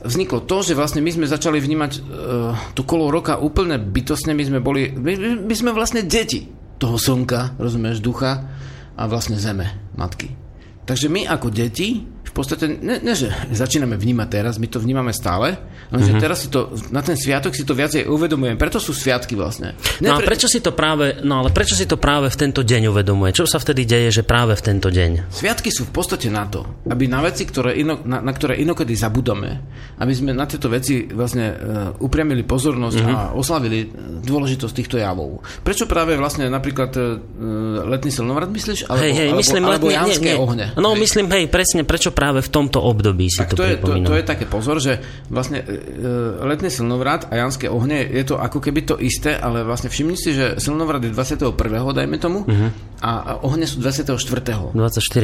vzniklo 0.04 0.44
to, 0.44 0.62
že 0.62 0.76
vlastne 0.76 1.00
my 1.00 1.12
sme 1.12 1.26
začali 1.26 1.64
vnímať 1.64 1.92
uh, 1.96 2.04
to 2.76 2.84
kolo 2.84 3.08
roka 3.08 3.40
úplne 3.40 3.80
bytostne, 3.80 4.36
my 4.36 4.44
sme 4.44 4.60
boli, 4.60 4.92
my- 4.92 5.48
my 5.48 5.56
sme 5.56 5.72
vlastne 5.72 6.04
deti 6.04 6.44
toho 6.76 7.00
slnka, 7.00 7.56
rozumieš, 7.56 8.04
ducha 8.04 8.44
a 9.00 9.04
vlastne 9.08 9.40
zeme, 9.40 9.72
matky. 9.96 10.36
Takže 10.84 11.08
my 11.08 11.24
ako 11.26 11.48
deti 11.48 12.04
v 12.34 12.42
podstate, 12.42 12.66
ne, 12.66 12.98
ne 12.98 13.14
že 13.14 13.30
začíname 13.54 13.94
vnímať 13.94 14.28
teraz, 14.28 14.58
my 14.58 14.66
to 14.66 14.82
vnímame 14.82 15.14
stále, 15.14 15.54
lenže 15.94 16.18
teraz 16.18 16.42
si 16.42 16.50
to, 16.50 16.74
na 16.90 17.06
ten 17.06 17.14
sviatok 17.14 17.54
si 17.54 17.62
to 17.62 17.78
viacej 17.78 18.10
uvedomujem, 18.10 18.58
preto 18.58 18.82
sú 18.82 18.90
sviatky 18.90 19.38
vlastne. 19.38 19.78
No 20.02 20.18
a 20.18 20.18
pre- 20.18 20.34
prečo 20.34 20.50
si 20.50 20.58
to 20.58 20.74
práve, 20.74 21.22
no 21.22 21.38
ale 21.38 21.54
prečo 21.54 21.78
si 21.78 21.86
to 21.86 22.02
práve 22.02 22.34
v 22.34 22.38
tento 22.40 22.66
deň 22.66 22.90
uvedomuje? 22.90 23.38
Čo 23.38 23.46
sa 23.46 23.62
vtedy 23.62 23.86
deje, 23.86 24.10
že 24.10 24.24
práve 24.26 24.58
v 24.58 24.66
tento 24.66 24.90
deň? 24.90 25.30
Sviatky 25.30 25.70
sú 25.70 25.86
v 25.86 25.94
podstate 25.94 26.34
na 26.34 26.50
to, 26.50 26.66
aby 26.90 27.06
na 27.06 27.22
veci, 27.22 27.46
ktoré 27.46 27.78
ino, 27.78 28.02
na, 28.02 28.18
na 28.18 28.34
ktoré 28.34 28.58
inokedy 28.58 28.98
zabudame, 28.98 29.62
aby 30.02 30.10
sme 30.10 30.34
na 30.34 30.50
tieto 30.50 30.74
veci 30.74 31.06
vlastne 31.06 31.46
uh, 31.54 31.56
upriamili 32.02 32.42
pozornosť 32.42 32.98
Mhm. 32.98 33.06
mm-hmm. 33.06 33.30
a 33.30 33.38
oslavili 33.38 33.80
eh, 33.80 33.88
dôležitosť 34.26 34.74
týchto 34.74 34.98
javov. 34.98 35.46
Prečo 35.62 35.86
práve 35.86 36.18
vlastne 36.18 36.50
napríklad 36.50 36.90
uh, 36.98 37.22
letný 37.86 38.10
silnovrat 38.10 38.50
myslíš? 38.50 38.90
Alebo, 38.90 39.04
hej, 39.06 39.12
hej, 39.14 39.30
alebo, 39.30 39.40
myslím, 39.44 39.64
alebo 39.64 39.86
letne- 39.86 39.98
janské 40.02 40.26
nie, 40.26 40.34
nie. 40.34 40.42
ohne? 40.42 40.66
No, 40.74 40.90
hej. 40.96 41.00
myslím, 41.04 41.26
hej, 41.30 41.46
presne, 41.46 41.82
prečo 41.84 42.10
práve 42.10 42.22
v 42.32 42.48
tomto 42.48 42.80
období 42.80 43.28
si 43.28 43.42
Tak 43.42 43.52
to, 43.52 43.60
to, 43.60 43.64
je, 43.66 43.76
to, 43.76 43.84
pripomínam. 43.84 44.08
to 44.08 44.16
je 44.16 44.24
také 44.24 44.46
pozor, 44.46 44.80
že 44.80 45.02
vlastne 45.28 45.60
uh, 45.60 45.68
letný 46.46 46.70
silnovrat 46.70 47.28
a 47.28 47.42
janské 47.42 47.68
ohne 47.68 48.00
je 48.00 48.24
to 48.24 48.38
ako 48.38 48.62
keby 48.62 48.86
to 48.86 48.96
isté, 48.96 49.34
ale 49.34 49.66
vlastne 49.66 49.90
všimni 49.90 50.16
si, 50.16 50.32
že 50.32 50.56
silnovrat 50.56 51.02
je 51.02 51.12
21. 51.12 51.52
dajme 51.92 52.16
tomu 52.16 52.46
Mhm. 52.46 52.68
a, 53.02 53.12
a 53.12 53.32
ohne 53.42 53.66
sú 53.66 53.82
24. 53.82 54.72
24, 54.72 54.72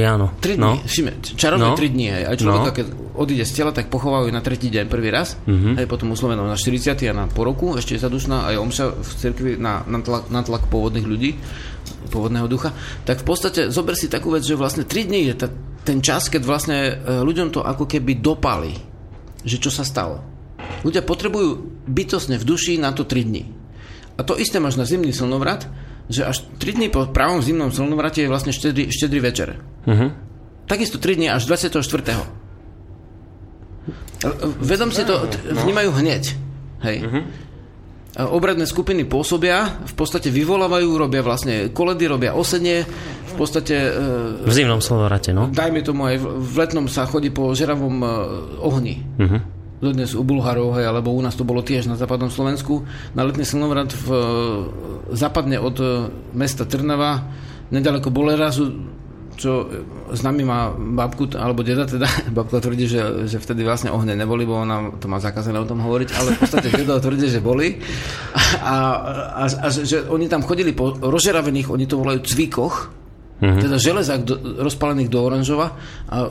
áno. 0.03 0.33
3 0.41 0.57
dní, 0.57 0.59
no. 0.59 0.81
všime, 0.83 1.11
čarovné 1.23 1.69
No. 1.69 1.77
3 1.77 1.87
dní. 1.87 2.07
Aj 2.11 2.35
človeka, 2.35 2.71
No. 2.71 2.75
keď 2.75 2.85
odíde 3.13 3.45
z 3.45 3.53
tela, 3.53 3.71
tak 3.71 3.87
pochovajú 3.87 4.27
na 4.27 4.41
tretí 4.41 4.67
deň 4.67 4.85
prvý 4.87 5.07
raz, 5.07 5.37
Mhm. 5.39 5.45
mm-hmm. 5.45 5.73
aj 5.77 5.85
potom 5.85 6.09
usloveno 6.09 6.43
na 6.43 6.57
40 6.57 7.05
a 7.05 7.13
na 7.13 7.29
po 7.29 7.45
roku, 7.45 7.77
ešte 7.77 7.93
je 7.93 8.01
zadušná 8.01 8.49
aj 8.49 8.55
omša 8.57 8.85
v 8.97 9.09
cirkvi 9.13 9.51
na, 9.55 9.85
na, 9.85 10.01
tlak, 10.01 10.27
na 10.27 10.41
tlak 10.41 10.65
pôvodných 10.67 11.05
ľudí, 11.05 11.37
pôvodného 12.09 12.47
ducha. 12.47 12.73
Tak 13.03 13.21
v 13.21 13.25
podstate 13.25 13.61
zober 13.69 13.93
si 13.93 14.07
takú 14.07 14.31
vec, 14.31 14.41
že 14.41 14.55
vlastne 14.55 14.81
3 14.81 15.05
dní 15.05 15.29
je 15.29 15.35
ta, 15.35 15.47
ten 15.89 16.05
čas, 16.05 16.29
keď 16.29 16.41
vlastne 16.45 16.77
e, 16.77 16.93
ľuďom 17.25 17.49
to 17.49 17.65
ako 17.65 17.89
keby 17.89 18.21
dopali, 18.21 18.77
že 19.41 19.57
čo 19.57 19.73
sa 19.73 19.81
stalo. 19.81 20.21
Ľudia 20.85 21.01
potrebujú 21.01 21.81
bytosne 21.89 22.37
v 22.37 22.45
duši 22.45 22.77
na 22.77 22.93
to 22.93 23.09
3 23.09 23.25
dní. 23.25 23.43
A 24.15 24.21
to 24.21 24.37
isté 24.37 24.61
máš 24.61 24.77
na 24.77 24.85
zimný 24.85 25.09
slnovrat, 25.09 25.65
že 26.05 26.29
až 26.29 26.45
3 26.61 26.77
dní 26.77 26.87
po 26.93 27.09
pravom 27.09 27.41
zimnom 27.41 27.73
slnovrate 27.73 28.21
je 28.21 28.29
vlastne 28.29 28.53
štedrý, 28.53 28.93
štedrý 28.93 29.19
večer. 29.25 29.57
Mhm. 29.89 30.29
Takisto 30.69 31.01
3 31.01 31.17
dní 31.17 31.27
až 31.33 31.49
24. 31.49 31.81
Vedom 34.61 34.93
si 34.93 35.01
to 35.07 35.25
t- 35.25 35.41
vnímajú 35.41 35.89
hneď. 35.95 36.23
Hej. 36.85 36.97
A 37.01 37.48
Obradné 38.19 38.67
skupiny 38.67 39.07
pôsobia, 39.07 39.79
v 39.87 39.93
podstate 39.95 40.27
vyvolávajú, 40.27 40.89
robia 40.99 41.23
vlastne 41.23 41.71
koledy, 41.71 42.03
robia 42.03 42.35
osenie, 42.35 42.83
v 42.83 43.33
podstate, 43.39 43.75
e, 43.79 44.43
V 44.43 44.51
zimnom 44.51 44.83
slovorate, 44.83 45.31
no. 45.31 45.47
dajme 45.47 45.79
tomu 45.79 46.03
aj 46.03 46.19
v, 46.19 46.53
letnom 46.59 46.91
sa 46.91 47.07
chodí 47.07 47.31
po 47.31 47.55
žeravom 47.55 47.95
e, 48.03 48.07
ohni. 48.59 48.95
Mhm. 49.15 49.39
Dodnes 49.79 50.11
u 50.11 50.27
Bulharov, 50.27 50.75
hej, 50.75 50.91
alebo 50.91 51.15
u 51.15 51.23
nás 51.23 51.39
to 51.39 51.47
bolo 51.47 51.63
tiež 51.63 51.87
na 51.87 51.95
západnom 51.95 52.27
Slovensku. 52.27 52.83
Na 53.15 53.23
letný 53.23 53.47
slnovrat 53.47 53.95
v, 53.95 54.07
e, 54.11 54.19
západne 55.15 55.55
od 55.55 55.79
e, 55.79 55.87
mesta 56.35 56.67
Trnava, 56.67 57.23
nedaleko 57.71 58.11
Bolerazu, 58.11 58.75
čo 59.39 59.71
s 60.11 60.19
nami 60.19 60.43
má 60.43 60.75
babku, 60.75 61.31
alebo 61.39 61.63
deda 61.63 61.87
teda, 61.87 62.05
babka 62.37 62.59
tvrdí, 62.59 62.91
že, 62.91 63.31
že 63.31 63.39
vtedy 63.39 63.63
vlastne 63.63 63.95
ohne 63.95 64.11
neboli, 64.19 64.43
bo 64.43 64.59
ona 64.59 64.91
to 64.99 65.07
má 65.07 65.23
zakázané 65.23 65.55
o 65.63 65.69
tom 65.69 65.79
hovoriť, 65.79 66.09
ale 66.19 66.35
v 66.35 66.39
podstate 66.43 66.67
dedo 66.83 66.99
tvrdí, 66.99 67.31
že 67.31 67.39
boli. 67.39 67.79
A, 68.59 68.75
a, 69.39 69.43
a, 69.47 69.67
že, 69.71 70.03
oni 70.11 70.27
tam 70.27 70.43
chodili 70.43 70.75
po 70.75 70.91
rozžeravených, 70.99 71.71
oni 71.71 71.85
to 71.87 71.95
volajú 71.95 72.19
cvikoch, 72.27 72.99
Mm-hmm. 73.39 73.63
Teda 73.63 73.79
železák 73.79 74.21
do, 74.27 74.35
rozpalených 74.67 75.07
do 75.07 75.23
oranžova 75.23 75.71
a, 76.11 76.27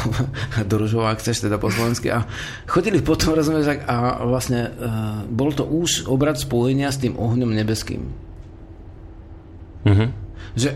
do 0.70 0.80
ružova, 0.80 1.12
ak 1.12 1.20
chceš 1.20 1.44
teda 1.44 1.60
po 1.60 1.68
slovensky 1.68 2.08
a 2.08 2.24
chodili 2.64 3.04
potom, 3.04 3.36
rozumieš, 3.36 3.84
a 3.84 4.24
vlastne 4.24 4.72
uh, 4.72 5.28
bol 5.28 5.52
to 5.52 5.68
už 5.68 6.08
obrad 6.08 6.40
spojenia 6.40 6.88
s 6.88 7.04
tým 7.04 7.20
ohňom 7.20 7.52
nebeským. 7.52 8.00
Mhm. 9.84 10.06
Že 10.56 10.68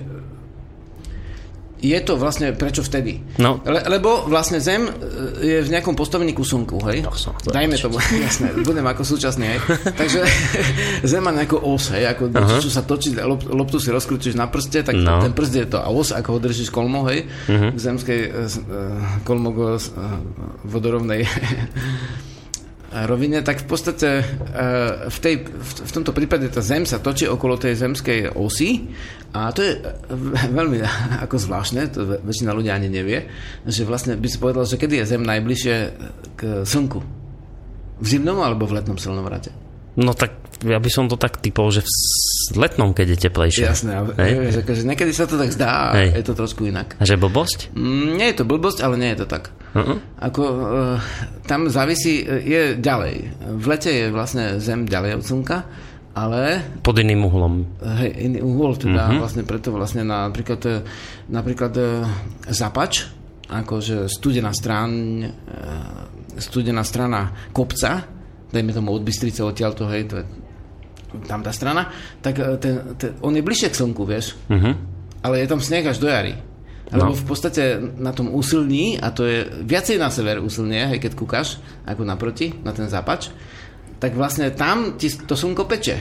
je 1.82 1.98
to 2.00 2.14
vlastne 2.14 2.54
prečo 2.54 2.86
vtedy? 2.86 3.18
No. 3.42 3.58
Le, 3.66 3.82
lebo 3.90 4.30
vlastne 4.30 4.62
Zem 4.62 4.86
e, 4.86 4.92
je 5.42 5.58
v 5.66 5.68
nejakom 5.74 5.98
postavení 5.98 6.30
ku 6.30 6.46
Slnku, 6.46 6.78
hej? 6.86 7.02
To 7.02 7.10
som 7.18 7.34
chcel 7.42 7.50
Dajme 7.50 7.74
tomu, 7.74 7.98
jasné, 8.26 8.54
budem 8.62 8.86
ako 8.86 9.02
súčasný, 9.02 9.58
hej? 9.58 9.60
Takže 9.90 10.20
Zem 11.10 11.20
má 11.26 11.34
nejakú 11.34 11.58
os, 11.58 11.90
hej? 11.90 12.06
Ako 12.14 12.30
uh-huh. 12.30 12.62
čo 12.62 12.70
sa 12.70 12.86
točí, 12.86 13.12
lop, 13.18 13.42
loptu 13.50 13.82
si 13.82 13.90
rozkručíš 13.90 14.38
na 14.38 14.46
prste, 14.46 14.86
tak 14.86 14.94
No. 15.02 15.18
no. 15.18 15.22
ten 15.26 15.34
prst 15.34 15.54
je 15.58 15.66
to 15.66 15.82
a 15.82 15.90
os, 15.90 16.14
ako 16.14 16.38
ho 16.38 16.38
držíš 16.38 16.70
kolmo, 16.70 17.02
hej? 17.10 17.26
Uh-huh. 17.50 17.74
V 17.74 17.80
zemskej 17.82 18.20
uh, 18.30 18.46
kolmok 19.26 19.56
uh, 19.58 19.76
vodorovnej 20.62 21.26
rovine, 23.08 23.40
tak 23.40 23.64
v 23.64 23.66
podstate 23.66 24.08
uh, 24.20 25.08
v, 25.08 25.18
tej, 25.18 25.34
v, 25.48 25.90
tomto 25.92 26.12
prípade 26.12 26.48
tá 26.52 26.60
Zem 26.60 26.84
sa 26.84 27.00
točí 27.00 27.24
okolo 27.24 27.56
tej 27.56 27.80
zemskej 27.80 28.36
osy 28.36 28.92
a 29.32 29.48
to 29.50 29.64
je 29.64 29.72
eh, 29.80 30.52
veľmi 30.58 30.84
ako 31.24 31.36
zvláštne, 31.40 31.88
to 31.88 32.20
väčšina 32.20 32.52
ľudia 32.52 32.76
ani 32.76 32.92
nevie, 32.92 33.24
že 33.64 33.88
vlastne 33.88 34.18
by 34.20 34.28
si 34.28 34.36
povedal, 34.36 34.68
že 34.68 34.76
kedy 34.76 35.00
je 35.00 35.10
Zem 35.16 35.24
najbližšie 35.24 35.76
k 36.36 36.40
Slnku? 36.68 37.00
V 38.02 38.06
zimnom 38.06 38.42
alebo 38.42 38.66
v 38.66 38.82
letnom 38.82 38.98
slnovrate? 38.98 39.54
No 39.96 40.12
tak 40.12 40.41
ja 40.62 40.78
by 40.78 40.90
som 40.90 41.10
to 41.10 41.18
tak 41.18 41.42
typol, 41.42 41.68
že 41.74 41.82
v 42.52 42.56
letnom, 42.58 42.94
keď 42.94 43.06
je 43.14 43.18
teplejšie. 43.28 43.64
Jasné, 43.66 43.92
Hej? 44.18 44.32
vieš, 44.38 44.56
akože 44.62 44.82
niekedy 44.86 45.12
sa 45.14 45.26
to 45.26 45.36
tak 45.38 45.50
zdá 45.50 45.94
Hej. 45.98 46.22
je 46.22 46.24
to 46.26 46.34
trošku 46.38 46.62
inak. 46.66 46.94
A 46.98 47.04
že 47.06 47.18
blbosť? 47.18 47.74
Mm, 47.74 48.18
nie 48.18 48.26
je 48.30 48.36
to 48.38 48.44
blbosť, 48.46 48.78
ale 48.82 48.94
nie 48.98 49.10
je 49.14 49.18
to 49.22 49.26
tak. 49.26 49.50
Uh-uh. 49.72 49.98
Ako, 50.20 50.42
uh, 50.42 50.98
tam 51.48 51.66
závisí, 51.72 52.22
eh, 52.22 52.40
je 52.42 52.62
ďalej. 52.78 53.14
V 53.58 53.64
lete 53.66 53.90
je 53.90 54.06
vlastne 54.12 54.60
Zem 54.60 54.84
ďalej 54.86 55.18
od 55.18 55.24
Slnka, 55.24 55.58
ale 56.12 56.60
Pod 56.84 56.96
iným 57.00 57.24
uhlom. 57.24 57.64
hej, 57.80 58.12
iný 58.20 58.44
uhol, 58.44 58.76
teda 58.76 59.08
mm-hmm. 59.08 59.20
vlastne 59.20 59.42
preto 59.48 59.72
vlastne 59.72 60.04
na, 60.04 60.28
napríklad, 60.28 60.60
eh, 60.68 60.84
napríklad 61.32 61.72
zapač 62.52 63.08
akože 63.52 64.08
studená 64.08 64.48
stran, 64.56 65.20
studená 66.40 66.80
strana 66.88 67.52
kopca, 67.52 68.00
dajme 68.48 68.72
tomu 68.72 68.96
od 68.96 69.04
Bystrice 69.04 69.44
odtiaľ 69.44 69.76
to, 69.76 69.84
hej, 69.92 70.08
to 70.08 70.14
je 70.20 70.24
tam 71.28 71.44
tá 71.44 71.52
strana, 71.52 71.92
tak 72.24 72.38
e, 72.40 72.56
ten, 72.56 72.96
ten, 72.96 73.10
on 73.20 73.36
je 73.36 73.44
bližšie 73.44 73.68
k 73.72 73.78
slnku, 73.78 74.02
vieš, 74.08 74.34
uh-huh. 74.48 74.74
ale 75.22 75.44
je 75.44 75.46
tam 75.48 75.60
sneh 75.60 75.84
až 75.84 76.00
do 76.00 76.08
jary. 76.08 76.36
Lebo 76.92 77.16
no. 77.16 77.16
v 77.16 77.24
podstate 77.24 77.80
na 77.80 78.12
tom 78.12 78.28
úsilní, 78.28 79.00
a 79.00 79.08
to 79.08 79.24
je 79.24 79.48
viacej 79.64 79.96
na 79.96 80.12
sever 80.12 80.44
úsilnie, 80.44 80.92
hej, 80.92 81.00
keď 81.00 81.16
kúkaš, 81.16 81.56
ako 81.88 82.04
naproti, 82.04 82.52
na 82.60 82.76
ten 82.76 82.84
zápač, 82.92 83.32
tak 83.96 84.12
vlastne 84.12 84.52
tam 84.52 85.00
ti 85.00 85.08
to 85.08 85.32
slnko 85.32 85.64
peče. 85.64 85.96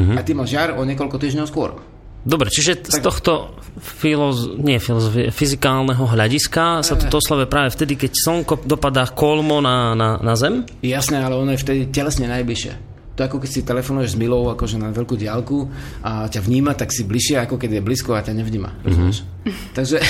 Uh-huh. 0.00 0.16
A 0.16 0.24
ty 0.24 0.32
máš 0.32 0.56
žar 0.56 0.80
o 0.80 0.82
niekoľko 0.86 1.20
týždňov 1.20 1.46
skôr. 1.50 1.76
Dobre, 2.20 2.52
čiže 2.52 2.84
tak... 2.84 2.92
z 2.92 2.98
tohto 3.00 3.32
filoz... 3.80 4.56
nie, 4.60 4.80
filoz... 4.80 5.12
fyzikálneho 5.32 6.04
hľadiska 6.04 6.84
sa 6.84 6.94
to 6.96 7.16
oslavuje 7.16 7.48
práve 7.48 7.72
vtedy, 7.72 7.96
keď 7.96 8.12
slnko 8.12 8.54
dopadá 8.64 9.08
kolmo 9.08 9.60
na, 9.64 9.92
na, 9.92 10.20
na 10.20 10.34
zem? 10.36 10.68
Jasné, 10.84 11.20
ale 11.20 11.36
ono 11.36 11.52
je 11.52 11.60
vtedy 11.60 11.80
telesne 11.88 12.28
najbližšie 12.28 12.89
to 13.20 13.28
ako 13.28 13.36
keď 13.36 13.50
si 13.52 13.60
telefonuješ 13.68 14.16
s 14.16 14.20
Milou 14.20 14.48
akože 14.48 14.80
na 14.80 14.88
veľkú 14.88 15.12
diálku 15.20 15.68
a 16.00 16.24
ťa 16.32 16.40
vníma, 16.40 16.72
tak 16.72 16.88
si 16.88 17.04
bližšie 17.04 17.44
ako 17.44 17.60
keď 17.60 17.76
je 17.76 17.82
blízko 17.84 18.16
a 18.16 18.24
ťa 18.24 18.32
nevníma. 18.32 18.80
Mm-hmm. 18.80 19.10
takže, 19.76 20.00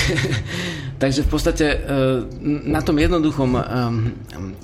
takže 1.03 1.27
v 1.27 1.29
podstate 1.29 1.65
e, 1.67 1.77
na 2.71 2.79
tom 2.79 2.95
jednoduchom 2.95 3.59
e, 3.59 3.61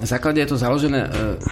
základe 0.08 0.40
je 0.40 0.48
to 0.48 0.56
založené 0.56 1.04
e, 1.04 1.10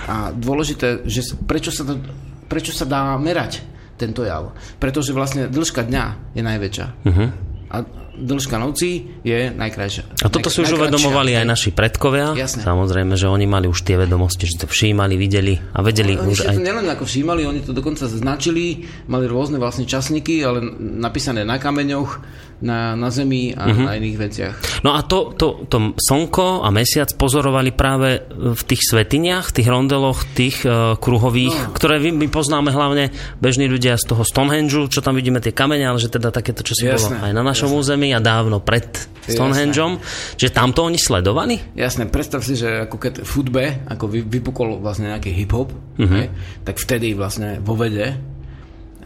a 0.07 0.31
dôležité, 0.31 1.03
že 1.03 1.35
prečo 1.43 1.75
sa, 1.75 1.83
to, 1.83 1.99
prečo 2.47 2.71
sa 2.71 2.87
dá 2.87 3.19
merať 3.19 3.59
tento 3.99 4.23
jav. 4.23 4.55
Pretože 4.79 5.11
vlastne 5.11 5.51
dĺžka 5.51 5.83
dňa 5.83 6.31
je 6.31 6.41
najväčšia. 6.47 6.87
Mm-hmm. 7.03 7.27
A 7.75 8.04
dĺžka 8.15 8.55
noci 8.57 9.03
je 9.21 9.51
najkrajšia. 9.51 10.23
A 10.23 10.27
toto 10.31 10.47
si 10.47 10.63
už 10.63 10.79
uvedomovali 10.79 11.35
aj 11.35 11.45
naši 11.45 11.69
predkovia. 11.75 12.33
Jasne. 12.33 12.63
Samozrejme, 12.63 13.19
že 13.19 13.27
oni 13.27 13.45
mali 13.45 13.67
už 13.67 13.83
tie 13.83 13.99
vedomosti, 13.99 14.47
že 14.47 14.63
to 14.63 14.67
všímali, 14.67 15.19
videli 15.19 15.55
a 15.55 15.79
vedeli 15.83 16.15
no, 16.15 16.31
už 16.31 16.47
aj... 16.47 16.55
to 16.55 16.63
nielen 16.63 16.87
ako 16.87 17.03
všímali, 17.03 17.43
oni 17.43 17.61
to 17.61 17.75
dokonca 17.75 18.07
značili, 18.07 18.87
mali 19.11 19.25
rôzne 19.27 19.59
vlastne 19.59 19.83
časníky, 19.83 20.41
ale 20.41 20.63
napísané 20.79 21.43
na 21.43 21.59
kameňoch, 21.59 22.23
na, 22.63 22.95
na 22.95 23.11
Zemi 23.11 23.51
a 23.51 23.67
uh-huh. 23.67 23.83
na 23.83 23.99
iných 23.99 24.17
veciach. 24.17 24.55
No 24.87 24.95
a 24.95 25.03
to, 25.03 25.35
to, 25.35 25.67
to 25.67 25.91
slnko 25.99 26.63
a 26.63 26.71
mesiac 26.71 27.11
pozorovali 27.19 27.75
práve 27.75 28.23
v 28.31 28.61
tých 28.63 28.81
svetiniach, 28.95 29.51
tých 29.51 29.67
rondeloch, 29.67 30.23
tých 30.31 30.63
uh, 30.63 30.95
kruhových, 30.95 31.51
no. 31.51 31.73
ktoré 31.75 31.99
my, 31.99 32.27
poznáme 32.31 32.71
hlavne 32.71 33.11
bežní 33.43 33.67
ľudia 33.67 33.99
z 33.99 34.07
toho 34.07 34.23
Stonehengeu, 34.23 34.87
čo 34.87 35.03
tam 35.03 35.19
vidíme 35.19 35.43
tie 35.43 35.51
kamene, 35.51 35.83
ale 35.83 35.99
že 35.99 36.07
teda 36.07 36.31
takéto, 36.31 36.63
čo 36.63 36.77
si 36.77 36.87
bolo 36.87 37.11
aj 37.11 37.31
na 37.35 37.43
našom 37.43 37.75
jasné. 37.75 37.81
území 37.81 38.04
a 38.11 38.19
dávno 38.21 38.61
pred 38.61 38.85
Stonehengeom. 39.25 39.97
Čiže 40.37 40.53
tam 40.53 40.69
to 40.69 40.85
oni 40.85 41.01
sledovali? 41.01 41.73
Jasné, 41.73 42.05
predstav 42.11 42.45
si, 42.45 42.53
že 42.53 42.85
ako 42.85 42.97
keď 43.01 43.13
v 43.25 43.29
futbe, 43.29 43.63
ako 43.89 44.05
vypukol 44.11 44.77
vlastne 44.77 45.09
nejaký 45.09 45.33
hip-hop, 45.33 45.73
uh-huh. 45.73 46.29
tak 46.61 46.77
vtedy 46.77 47.17
vlastne 47.17 47.57
vo 47.57 47.73
vede 47.73 48.13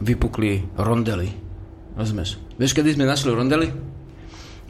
vypukli 0.03 0.75
rondely 0.75 1.49
Rozumieš? 1.99 2.39
Vieš, 2.55 2.71
kedy 2.79 2.95
sme 2.95 3.03
našli 3.03 3.27
rondely? 3.35 3.67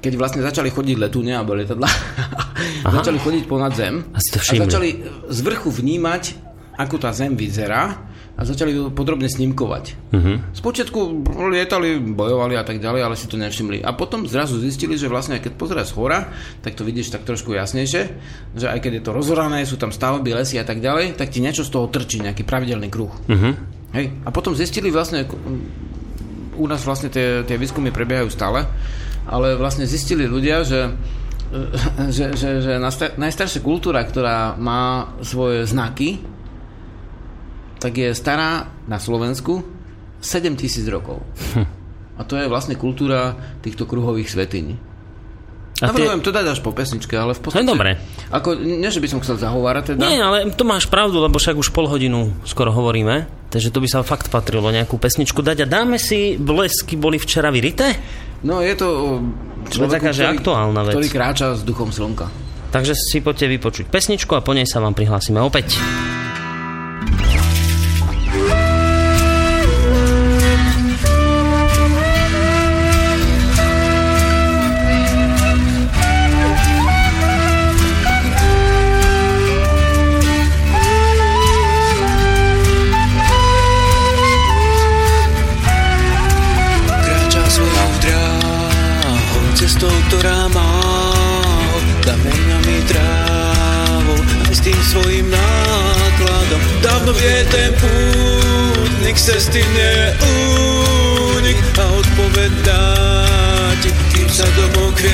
Keď 0.02 0.14
vlastne 0.18 0.42
začali 0.42 0.74
chodiť 0.74 0.98
letúne 0.98 1.38
alebo 1.38 1.54
letadla, 1.54 1.86
začali 2.98 3.22
chodiť 3.22 3.44
ponad 3.46 3.78
zem 3.78 4.02
a, 4.10 4.18
a 4.18 4.54
začali 4.66 4.90
z 5.30 5.40
vrchu 5.46 5.70
vnímať, 5.70 6.24
ako 6.80 6.96
tá 6.98 7.14
zem 7.14 7.38
vyzerá 7.38 8.09
a 8.40 8.48
začali 8.48 8.72
ju 8.72 8.88
podrobne 8.96 9.28
snímkovať. 9.28 10.16
Uh-huh. 10.16 10.40
Spočiatku 10.56 11.28
lietali, 11.52 12.00
bojovali 12.00 12.56
a 12.56 12.64
tak 12.64 12.80
ďalej, 12.80 13.02
ale 13.04 13.20
si 13.20 13.28
to 13.28 13.36
nevšimli. 13.36 13.84
A 13.84 13.92
potom 13.92 14.24
zrazu 14.24 14.56
zistili, 14.64 14.96
že 14.96 15.12
vlastne 15.12 15.44
keď 15.44 15.60
pozrieš 15.60 15.92
z 15.92 16.00
hora, 16.00 16.32
tak 16.64 16.80
to 16.80 16.88
vidíš 16.88 17.12
tak 17.12 17.28
trošku 17.28 17.52
jasnejšie, 17.52 18.02
že 18.56 18.66
aj 18.72 18.80
keď 18.80 18.92
je 18.96 19.04
to 19.04 19.12
rozhorané, 19.12 19.68
sú 19.68 19.76
tam 19.76 19.92
stavby, 19.92 20.32
lesy 20.32 20.56
a 20.56 20.64
tak 20.64 20.80
ďalej, 20.80 21.20
tak 21.20 21.36
ti 21.36 21.44
niečo 21.44 21.68
z 21.68 21.74
toho 21.76 21.92
trčí, 21.92 22.24
nejaký 22.24 22.48
pravidelný 22.48 22.88
kruh. 22.88 23.12
Uh-huh. 23.12 23.60
Hej. 23.92 24.16
A 24.24 24.32
potom 24.32 24.56
zistili 24.56 24.88
vlastne 24.88 25.28
u 26.56 26.64
nás 26.64 26.80
vlastne 26.88 27.12
tie, 27.12 27.44
tie 27.44 27.60
výskumy 27.60 27.92
prebiehajú 27.92 28.32
stále, 28.32 28.64
ale 29.28 29.60
vlastne 29.60 29.84
zistili 29.84 30.32
ľudia, 30.32 30.64
že 30.64 30.96
že, 32.16 32.38
že, 32.38 32.62
že 32.62 32.74
najstaršia 33.18 33.66
kultúra, 33.66 34.06
ktorá 34.06 34.54
má 34.62 35.14
svoje 35.26 35.66
znaky, 35.66 36.22
tak 37.80 37.96
je 37.96 38.12
stará 38.12 38.68
na 38.86 39.00
Slovensku 39.00 39.64
7000 40.20 40.84
rokov. 40.92 41.24
Hm. 41.56 41.68
A 42.20 42.22
to 42.28 42.36
je 42.36 42.52
vlastne 42.52 42.76
kultúra 42.76 43.40
týchto 43.64 43.88
kruhových 43.88 44.28
svetiní. 44.28 44.76
A 45.80 45.88
Navrhujem 45.88 46.20
tie... 46.20 46.28
to 46.28 46.36
dať 46.36 46.46
až 46.52 46.60
po 46.60 46.76
pesničke, 46.76 47.16
ale 47.16 47.32
v 47.32 47.40
podstate... 47.40 47.64
To 47.64 47.72
je 47.72 47.72
dobré. 47.72 47.92
Ako, 48.36 48.60
nie, 48.60 48.92
že 48.92 49.00
by 49.00 49.08
som 49.08 49.24
chcel 49.24 49.40
zahovárať 49.40 49.96
teda. 49.96 50.04
Nie, 50.04 50.20
ale 50.20 50.52
to 50.52 50.68
máš 50.68 50.92
pravdu, 50.92 51.24
lebo 51.24 51.40
však 51.40 51.56
už 51.56 51.72
pol 51.72 51.88
hodinu 51.88 52.36
skoro 52.44 52.76
hovoríme, 52.76 53.32
takže 53.48 53.72
to 53.72 53.80
by 53.80 53.88
sa 53.88 54.04
fakt 54.04 54.28
patrilo 54.28 54.68
nejakú 54.76 55.00
pesničku 55.00 55.40
dať. 55.40 55.64
A 55.64 55.72
dáme 55.72 55.96
si, 55.96 56.36
blesky 56.36 57.00
boli 57.00 57.16
včera 57.16 57.48
vyrité? 57.48 57.96
No 58.44 58.60
je 58.60 58.76
to 58.76 58.88
človeku, 59.72 60.04
taká, 60.04 60.12
že 60.12 60.28
aktuálna 60.28 60.84
vec. 60.84 61.00
ktorý 61.00 61.08
kráča 61.08 61.56
s 61.56 61.64
duchom 61.64 61.96
slnka. 61.96 62.28
Takže 62.76 62.94
si 63.00 63.24
poďte 63.24 63.48
vypočuť 63.48 63.86
pesničku 63.88 64.36
a 64.36 64.44
po 64.44 64.52
nej 64.52 64.68
sa 64.68 64.84
vám 64.84 64.92
prihlásime 64.92 65.40
opäť. 65.40 65.80
Cesty 99.40 99.64
neúnik 99.72 101.56
a 101.80 101.88
odpovedá 101.96 102.92
ti, 103.80 103.88
kým 104.12 104.28
sa 104.28 104.44
domov 104.52 104.92
k 105.00 105.08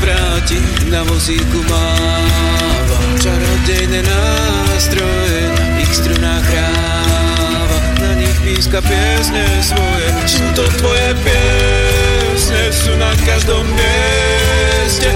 vráti, 0.00 0.56
na 0.88 1.04
vozíku 1.04 1.60
máva 1.68 2.98
čarodejné 3.20 4.00
nástroje, 4.00 5.52
na 5.52 5.76
ich 5.76 5.92
strunách 5.92 6.40
hráva, 6.40 7.78
na 8.00 8.16
nich 8.16 8.32
píska 8.40 8.80
piesne 8.80 9.44
svoje, 9.60 10.08
sú 10.24 10.46
to 10.56 10.64
tvoje 10.80 11.12
piesne, 11.20 12.64
sú 12.72 12.96
na 12.96 13.12
každom 13.28 13.68
mieste, 13.76 15.12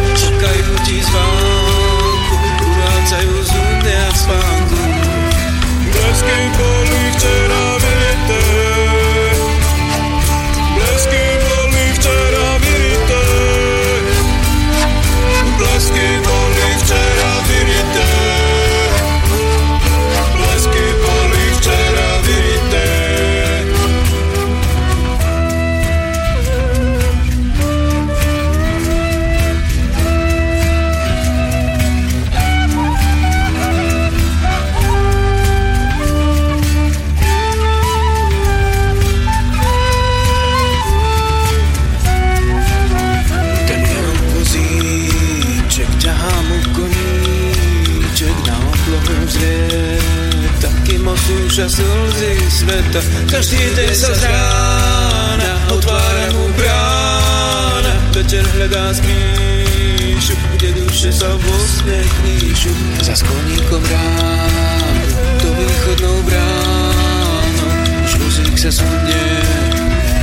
Deň 53.74 53.90
sa 53.90 54.14
z 54.14 54.22
rána 54.22 55.50
otvára 55.74 56.30
mu 56.30 56.46
brána. 56.54 57.90
Večer 58.14 58.46
hľadá 58.54 58.94
skrýšu, 58.94 60.38
kde 60.54 60.78
duše 60.78 61.10
sa 61.10 61.34
vo 61.34 61.58
sne 61.66 61.98
kníšu 62.22 62.70
Za 63.02 63.18
skoníkom 63.18 63.82
ráno, 63.82 65.10
to 65.42 65.50
východnou 65.58 66.22
bránou. 66.22 67.70
Už 68.06 68.12
vozík 68.22 68.54
sa 68.54 68.70
súdne 68.70 69.26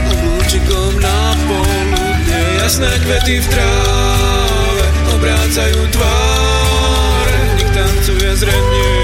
a 0.07 0.11
lúčikom 0.15 0.95
na 1.03 1.35
poludne. 1.43 2.39
Jasné 2.55 2.87
kvety 3.03 3.43
v 3.43 3.47
tráve, 3.51 4.85
obrácajú 5.19 5.79
tvár 5.91 7.27
Nech 7.59 7.71
tancuje 7.75 8.31
zrenie 8.31 8.95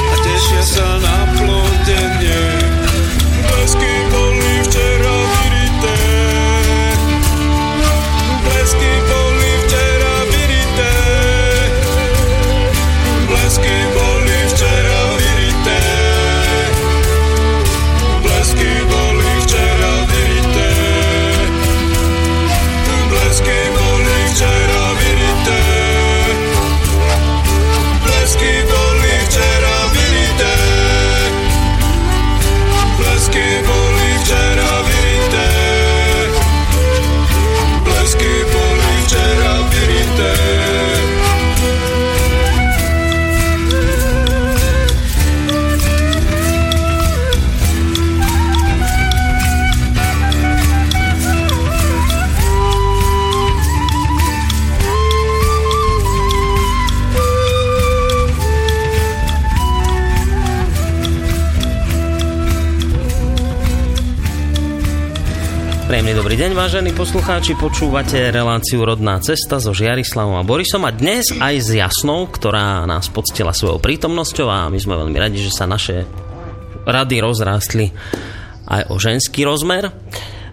A 0.00 0.14
tešia 0.24 0.62
sa 0.64 0.88
na 1.04 1.16
plodenie 1.36 1.49
dobrý 66.30 66.46
deň, 66.46 66.54
vážení 66.54 66.94
poslucháči. 66.94 67.58
Počúvate 67.58 68.30
reláciu 68.30 68.86
Rodná 68.86 69.18
cesta 69.18 69.58
so 69.58 69.74
Žiarislavom 69.74 70.38
a 70.38 70.46
Borisom 70.46 70.86
a 70.86 70.94
dnes 70.94 71.26
aj 71.34 71.54
s 71.58 71.74
Jasnou, 71.74 72.30
ktorá 72.30 72.86
nás 72.86 73.10
poctila 73.10 73.50
svojou 73.50 73.82
prítomnosťou 73.82 74.46
a 74.46 74.70
my 74.70 74.78
sme 74.78 74.94
veľmi 74.94 75.18
radi, 75.18 75.42
že 75.42 75.50
sa 75.50 75.66
naše 75.66 76.06
rady 76.86 77.18
rozrástli 77.18 77.90
aj 78.62 78.94
o 78.94 79.02
ženský 79.02 79.42
rozmer. 79.42 79.90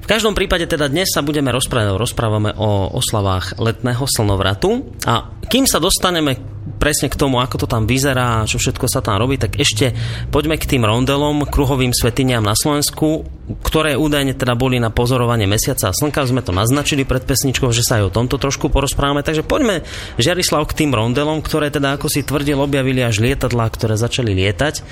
V 0.01 0.07
každom 0.09 0.33
prípade 0.33 0.65
teda 0.65 0.89
dnes 0.89 1.13
sa 1.13 1.21
budeme 1.21 1.53
rozprávať, 1.53 1.93
rozprávame 1.93 2.57
o 2.57 2.97
oslavách 2.97 3.61
letného 3.61 4.01
slnovratu 4.09 4.81
a 5.05 5.29
kým 5.47 5.65
sa 5.65 5.79
dostaneme 5.79 6.57
presne 6.77 7.07
k 7.09 7.17
tomu, 7.17 7.39
ako 7.39 7.65
to 7.65 7.67
tam 7.67 7.87
vyzerá, 7.89 8.45
čo 8.45 8.59
všetko 8.59 8.85
sa 8.91 8.99
tam 8.99 9.17
robí, 9.17 9.39
tak 9.39 9.57
ešte 9.57 9.95
poďme 10.29 10.59
k 10.59 10.69
tým 10.69 10.83
rondelom, 10.85 11.47
kruhovým 11.49 11.95
svetiniam 11.95 12.43
na 12.43 12.53
Slovensku, 12.53 13.25
ktoré 13.63 13.95
údajne 13.95 14.35
teda 14.35 14.59
boli 14.59 14.75
na 14.75 14.91
pozorovanie 14.91 15.47
mesiaca 15.47 15.89
a 15.89 15.95
slnka. 15.95 16.27
Sme 16.27 16.43
to 16.43 16.51
naznačili 16.51 17.07
pred 17.07 17.23
pesničkou, 17.23 17.71
že 17.71 17.79
sa 17.79 18.03
aj 18.03 18.11
o 18.11 18.15
tomto 18.15 18.35
trošku 18.35 18.67
porozprávame. 18.67 19.23
Takže 19.23 19.47
poďme, 19.47 19.87
Žiarislav, 20.19 20.67
k 20.67 20.83
tým 20.83 20.91
rondelom, 20.91 21.39
ktoré 21.39 21.71
teda, 21.71 21.95
ako 21.95 22.11
si 22.11 22.27
tvrdil, 22.27 22.59
objavili 22.59 22.99
až 22.99 23.23
lietadlá, 23.23 23.71
ktoré 23.71 23.95
začali 23.95 24.35
lietať 24.35 24.83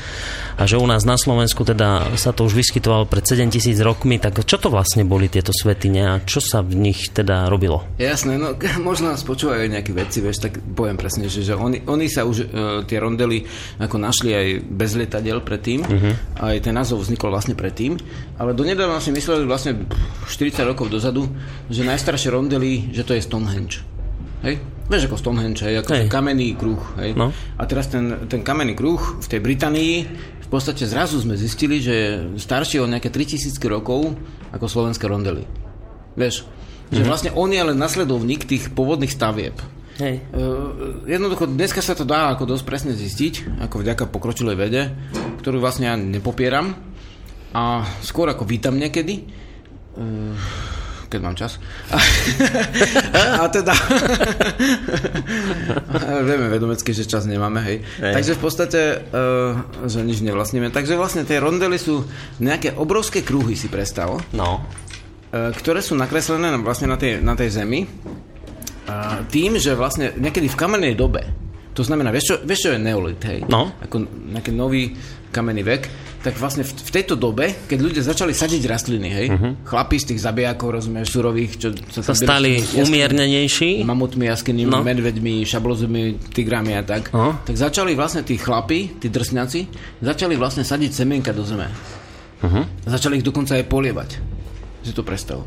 a 0.56 0.64
že 0.64 0.80
u 0.80 0.88
nás 0.88 1.04
na 1.04 1.20
Slovensku 1.20 1.68
teda 1.68 2.16
sa 2.16 2.32
to 2.32 2.48
už 2.48 2.56
vyskytovalo 2.56 3.04
pred 3.12 3.28
7000 3.28 3.76
rokmi. 3.84 4.24
Tak 4.24 4.48
čo 4.48 4.56
to 4.56 4.72
vlastne 4.72 5.04
boli 5.04 5.28
tieto 5.28 5.52
svetine 5.52 6.02
a 6.08 6.14
čo 6.24 6.40
sa 6.40 6.64
v 6.64 6.80
nich 6.80 7.12
teda 7.12 7.52
robilo? 7.52 7.84
Jasné, 8.00 8.40
no 8.40 8.56
možno 8.88 9.12
nás 9.12 9.28
počúvajú 9.28 9.68
aj 9.68 9.72
nejaké 9.76 9.92
veci, 9.92 10.24
vieš, 10.24 10.45
tak 10.46 10.62
poviem 10.62 10.94
presne, 10.94 11.26
že, 11.26 11.42
že 11.42 11.58
oni, 11.58 11.82
oni 11.90 12.06
sa 12.06 12.22
už, 12.22 12.38
e, 12.38 12.48
tie 12.86 13.02
rondely 13.02 13.42
ako 13.82 13.98
našli 13.98 14.30
aj 14.38 14.48
bez 14.62 14.94
lietadiel 14.94 15.42
predtým, 15.42 15.82
uh-huh. 15.82 16.14
aj 16.46 16.62
ten 16.62 16.78
názov 16.78 17.02
vznikol 17.02 17.34
vlastne 17.34 17.58
predtým, 17.58 17.98
ale 18.38 18.54
donedávna 18.54 19.02
si 19.02 19.10
mysleli 19.10 19.50
vlastne 19.50 19.90
40 20.30 20.62
rokov 20.70 20.94
dozadu, 20.94 21.26
že 21.68 21.82
najstaršie 21.82 22.30
rondely, 22.30 22.94
že 22.94 23.02
to 23.02 23.18
je 23.18 23.26
Stonehenge. 23.26 23.82
Hej? 24.46 24.62
Vieš, 24.86 25.10
ako 25.10 25.18
Stonehenge, 25.18 25.66
hej, 25.66 25.82
ako 25.82 25.92
Hej. 25.98 26.14
kamenný 26.14 26.54
kruh. 26.54 26.78
Hej? 27.02 27.18
No. 27.18 27.34
A 27.34 27.64
teraz 27.66 27.90
ten, 27.90 28.30
ten 28.30 28.46
kamenný 28.46 28.78
kruh 28.78 29.02
v 29.18 29.26
tej 29.26 29.42
Británii, 29.42 29.94
v 30.46 30.48
podstate 30.54 30.86
zrazu 30.86 31.18
sme 31.18 31.34
zistili, 31.34 31.82
že 31.82 31.94
je 31.94 32.10
starší 32.38 32.78
o 32.78 32.86
nejaké 32.86 33.10
3000 33.10 33.58
rokov 33.66 34.14
ako 34.54 34.70
slovenské 34.70 35.10
rondely. 35.10 35.42
Vieš, 36.14 36.46
že 36.94 37.02
Mhm. 37.02 37.10
vlastne 37.10 37.32
on 37.34 37.50
je 37.50 37.66
len 37.66 37.74
nasledovník 37.74 38.46
tých 38.46 38.70
pôvodných 38.70 39.10
stavieb. 39.10 39.58
Hej. 39.96 40.20
Uh, 40.36 41.08
jednoducho, 41.08 41.48
dneska 41.48 41.80
sa 41.80 41.96
to 41.96 42.04
dá 42.04 42.36
ako 42.36 42.52
dosť 42.52 42.68
presne 42.68 42.92
zistiť, 42.92 43.64
ako 43.64 43.80
vďaka 43.80 44.12
pokročilej 44.12 44.60
vede, 44.60 44.92
ktorú 45.40 45.64
vlastne 45.64 45.88
ja 45.88 45.96
nepopieram 45.96 46.76
a 47.56 47.80
skôr 48.04 48.28
ako 48.28 48.44
vítam 48.44 48.76
niekedy, 48.76 49.24
uh, 49.96 50.36
keď 51.08 51.20
mám 51.24 51.40
čas. 51.40 51.64
A, 51.96 51.98
a 53.40 53.48
teda... 53.48 53.72
Vieme 56.28 56.52
vedomecky, 56.52 56.92
že 56.92 57.08
čas 57.08 57.24
nemáme, 57.24 57.64
hej. 57.64 57.78
Hej. 58.04 58.14
Takže 58.20 58.32
v 58.36 58.42
podstate, 58.44 58.80
uh, 59.00 59.56
že 59.88 60.04
nič 60.04 60.20
nevlastníme. 60.20 60.76
Takže 60.76 61.00
vlastne 61.00 61.24
tie 61.24 61.40
rondely 61.40 61.80
sú 61.80 62.04
nejaké 62.44 62.76
obrovské 62.76 63.24
kruhy, 63.24 63.56
si 63.56 63.72
predstav, 63.72 64.12
No. 64.36 64.60
ktoré 65.32 65.80
sú 65.80 65.96
nakreslené 65.96 66.52
na- 66.52 66.60
vlastne 66.60 66.92
na 66.92 67.00
tej, 67.00 67.24
na 67.24 67.36
tej 67.36 67.52
zemi 67.52 67.88
tým, 69.28 69.58
že 69.58 69.74
vlastne 69.74 70.14
niekedy 70.14 70.48
v 70.48 70.58
kamennej 70.58 70.94
dobe, 70.94 71.26
to 71.76 71.84
znamená, 71.84 72.10
vieš 72.10 72.26
čo, 72.32 72.36
vieš 72.42 72.60
čo 72.66 72.70
je 72.72 72.80
neolit, 72.80 73.20
hej? 73.20 73.44
No. 73.50 73.68
Ako 73.84 74.00
nejaký 74.06 74.52
nový 74.52 74.96
kamenný 75.30 75.68
vek, 75.68 75.84
tak 76.24 76.40
vlastne 76.40 76.64
v, 76.64 76.72
v 76.72 76.90
tejto 76.90 77.14
dobe, 77.14 77.54
keď 77.68 77.78
ľudia 77.78 78.02
začali 78.02 78.34
sadiť 78.34 78.62
rastliny, 78.66 79.10
hej, 79.12 79.28
uh-huh. 79.30 79.52
chlapí 79.68 80.00
z 80.00 80.10
tých 80.10 80.24
zabijakov, 80.24 80.74
rozumieš, 80.74 81.14
surových, 81.14 81.52
čo 81.60 81.70
Sa 81.92 82.02
tam 82.02 82.16
stali 82.18 82.64
jaskyni- 82.64 82.82
umiernenejší. 82.82 83.70
mamutmi, 83.86 84.26
jaskynnými, 84.26 84.72
No. 84.72 84.82
medveďmi, 84.82 85.46
šablozumi, 85.46 86.32
tigrami 86.34 86.74
a 86.74 86.82
tak. 86.82 87.14
No. 87.14 87.38
Tak 87.46 87.54
začali 87.54 87.94
vlastne 87.94 88.26
tí 88.26 88.40
chlapi, 88.40 88.98
tí 88.98 89.12
drsňaci, 89.12 89.60
začali 90.02 90.34
vlastne 90.34 90.66
sadiť 90.66 90.96
semienka 90.96 91.30
do 91.30 91.46
zeme. 91.46 91.70
Uh-huh. 92.42 92.64
Začali 92.88 93.20
ich 93.20 93.26
dokonca 93.28 93.54
aj 93.60 93.66
polievať. 93.70 94.10
Si 94.82 94.96
to 94.96 95.06
predstav. 95.06 95.44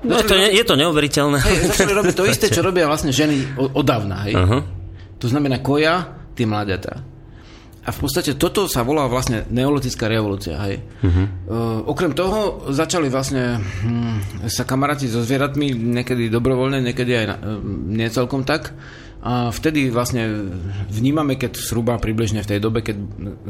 No, 0.00 0.16
je, 0.16 0.24
to, 0.24 0.34
ne, 0.36 0.48
je 0.48 0.64
to 0.64 0.74
neuveriteľné. 0.80 1.38
Hej, 1.44 1.56
začali 1.76 1.92
robiť 1.92 2.14
to 2.16 2.24
isté, 2.24 2.46
čo 2.48 2.64
robia 2.64 2.88
vlastne 2.88 3.12
ženy 3.12 3.60
od, 3.60 3.76
od 3.76 3.84
dávna, 3.84 4.24
hej. 4.24 4.32
Aha. 4.32 4.58
To 5.20 5.26
znamená 5.28 5.60
koja 5.60 6.08
tie 6.32 6.48
mladiatá. 6.48 7.04
A 7.80 7.88
v 7.96 7.98
podstate 8.00 8.36
toto 8.36 8.68
sa 8.68 8.84
volá 8.84 9.08
vlastne 9.08 9.48
neolitická 9.48 10.08
revolúcia, 10.08 10.56
hej. 10.68 10.84
Uh-huh. 11.00 11.16
Uh, 11.48 11.78
okrem 11.88 12.12
toho 12.12 12.68
začali 12.72 13.08
vlastne 13.08 13.56
hm, 13.60 14.48
sa 14.52 14.68
kamaráti 14.68 15.08
so 15.08 15.24
zvieratmi 15.24 15.72
niekedy 15.72 16.28
dobrovoľne, 16.28 16.84
niekedy 16.84 17.12
aj 17.16 17.26
uh, 17.28 17.36
nie 17.88 18.08
celkom 18.12 18.44
tak. 18.44 18.76
A 19.20 19.52
vtedy 19.52 19.92
vlastne 19.92 20.48
vnímame, 20.88 21.36
keď 21.36 21.60
zhruba 21.60 22.00
približne 22.00 22.40
v 22.40 22.56
tej 22.56 22.60
dobe, 22.60 22.80
keď 22.80 22.96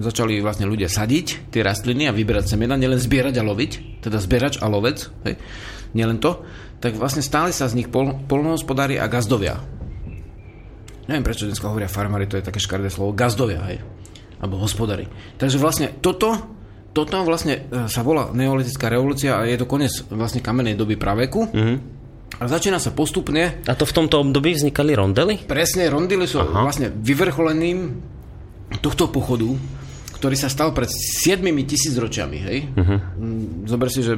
začali 0.02 0.42
vlastne 0.42 0.66
ľudia 0.66 0.90
sadiť 0.90 1.54
tie 1.54 1.62
rastliny 1.62 2.10
a 2.10 2.14
vyberať 2.14 2.58
semena, 2.58 2.74
nielen 2.74 2.98
zbierať 2.98 3.38
a 3.38 3.46
loviť, 3.46 4.02
teda 4.02 4.18
zbierač 4.18 4.58
a 4.58 4.66
lovec, 4.66 5.06
hej, 5.30 5.38
nielen 5.92 6.22
to, 6.22 6.42
tak 6.80 6.96
vlastne 6.96 7.20
stáli 7.20 7.52
sa 7.52 7.68
z 7.68 7.76
nich 7.76 7.88
pol, 7.92 8.16
polnohospodári 8.24 8.96
a 8.96 9.06
gazdovia. 9.06 9.60
Neviem, 11.10 11.26
prečo 11.26 11.44
dneska 11.44 11.66
hovoria 11.66 11.90
farmári, 11.90 12.30
to 12.30 12.38
je 12.38 12.46
také 12.46 12.62
škaredé 12.62 12.88
slovo, 12.88 13.12
gazdovia, 13.12 13.60
hej, 13.66 13.82
alebo 14.38 14.62
hospodári. 14.62 15.10
Takže 15.36 15.58
vlastne 15.58 15.90
toto, 15.98 16.38
toto 16.94 17.20
vlastne 17.26 17.66
e, 17.66 17.90
sa 17.90 18.06
volá 18.06 18.30
neolitická 18.30 18.86
revolúcia 18.86 19.36
a 19.36 19.44
je 19.44 19.58
to 19.58 19.66
koniec 19.66 19.90
vlastne 20.08 20.38
kamennej 20.38 20.78
doby 20.78 20.94
praveku. 20.94 21.50
Mm-hmm. 21.50 21.78
A 22.38 22.46
začína 22.46 22.78
sa 22.78 22.94
postupne 22.94 23.58
A 23.66 23.74
to 23.74 23.82
v 23.82 23.96
tomto 23.96 24.22
období 24.22 24.54
vznikali 24.54 24.94
rondely? 24.94 25.44
Presne, 25.50 25.90
rondily 25.90 26.30
sú 26.30 26.38
Aha. 26.38 26.62
vlastne 26.62 26.88
vyvrcholením 26.88 27.98
tohto 28.78 29.10
pochodu, 29.10 29.50
ktorý 30.14 30.38
sa 30.38 30.46
stal 30.46 30.70
pred 30.70 30.86
7 30.86 31.42
tisíc 31.66 31.90
ročiami, 31.98 32.38
hej? 32.38 32.58
Uh-huh. 32.70 32.98
Zober 33.66 33.90
si, 33.90 34.06
že 34.06 34.14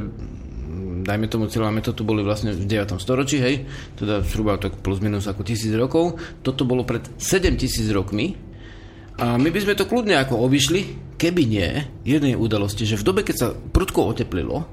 dajme 1.02 1.26
tomu 1.26 1.50
celá 1.50 1.68
metódu 1.74 2.06
boli 2.06 2.22
vlastne 2.22 2.54
v 2.54 2.64
9. 2.64 2.96
storočí, 3.02 3.42
hej? 3.42 3.66
Teda 3.98 4.22
zhruba 4.22 4.56
tak 4.56 4.78
plus 4.80 5.02
minus 5.02 5.26
ako 5.26 5.42
tisíc 5.42 5.74
rokov. 5.74 6.16
Toto 6.40 6.62
bolo 6.62 6.86
pred 6.86 7.02
7 7.18 7.58
tisíc 7.58 7.90
rokmi. 7.90 8.38
A 9.20 9.36
my 9.36 9.50
by 9.52 9.60
sme 9.60 9.74
to 9.76 9.84
kľudne 9.84 10.16
ako 10.16 10.40
obišli, 10.40 11.14
keby 11.20 11.42
nie 11.44 11.70
jednej 12.02 12.38
udalosti, 12.38 12.88
že 12.88 12.96
v 12.96 13.06
dobe, 13.06 13.20
keď 13.22 13.36
sa 13.36 13.48
prudko 13.52 14.08
oteplilo, 14.08 14.64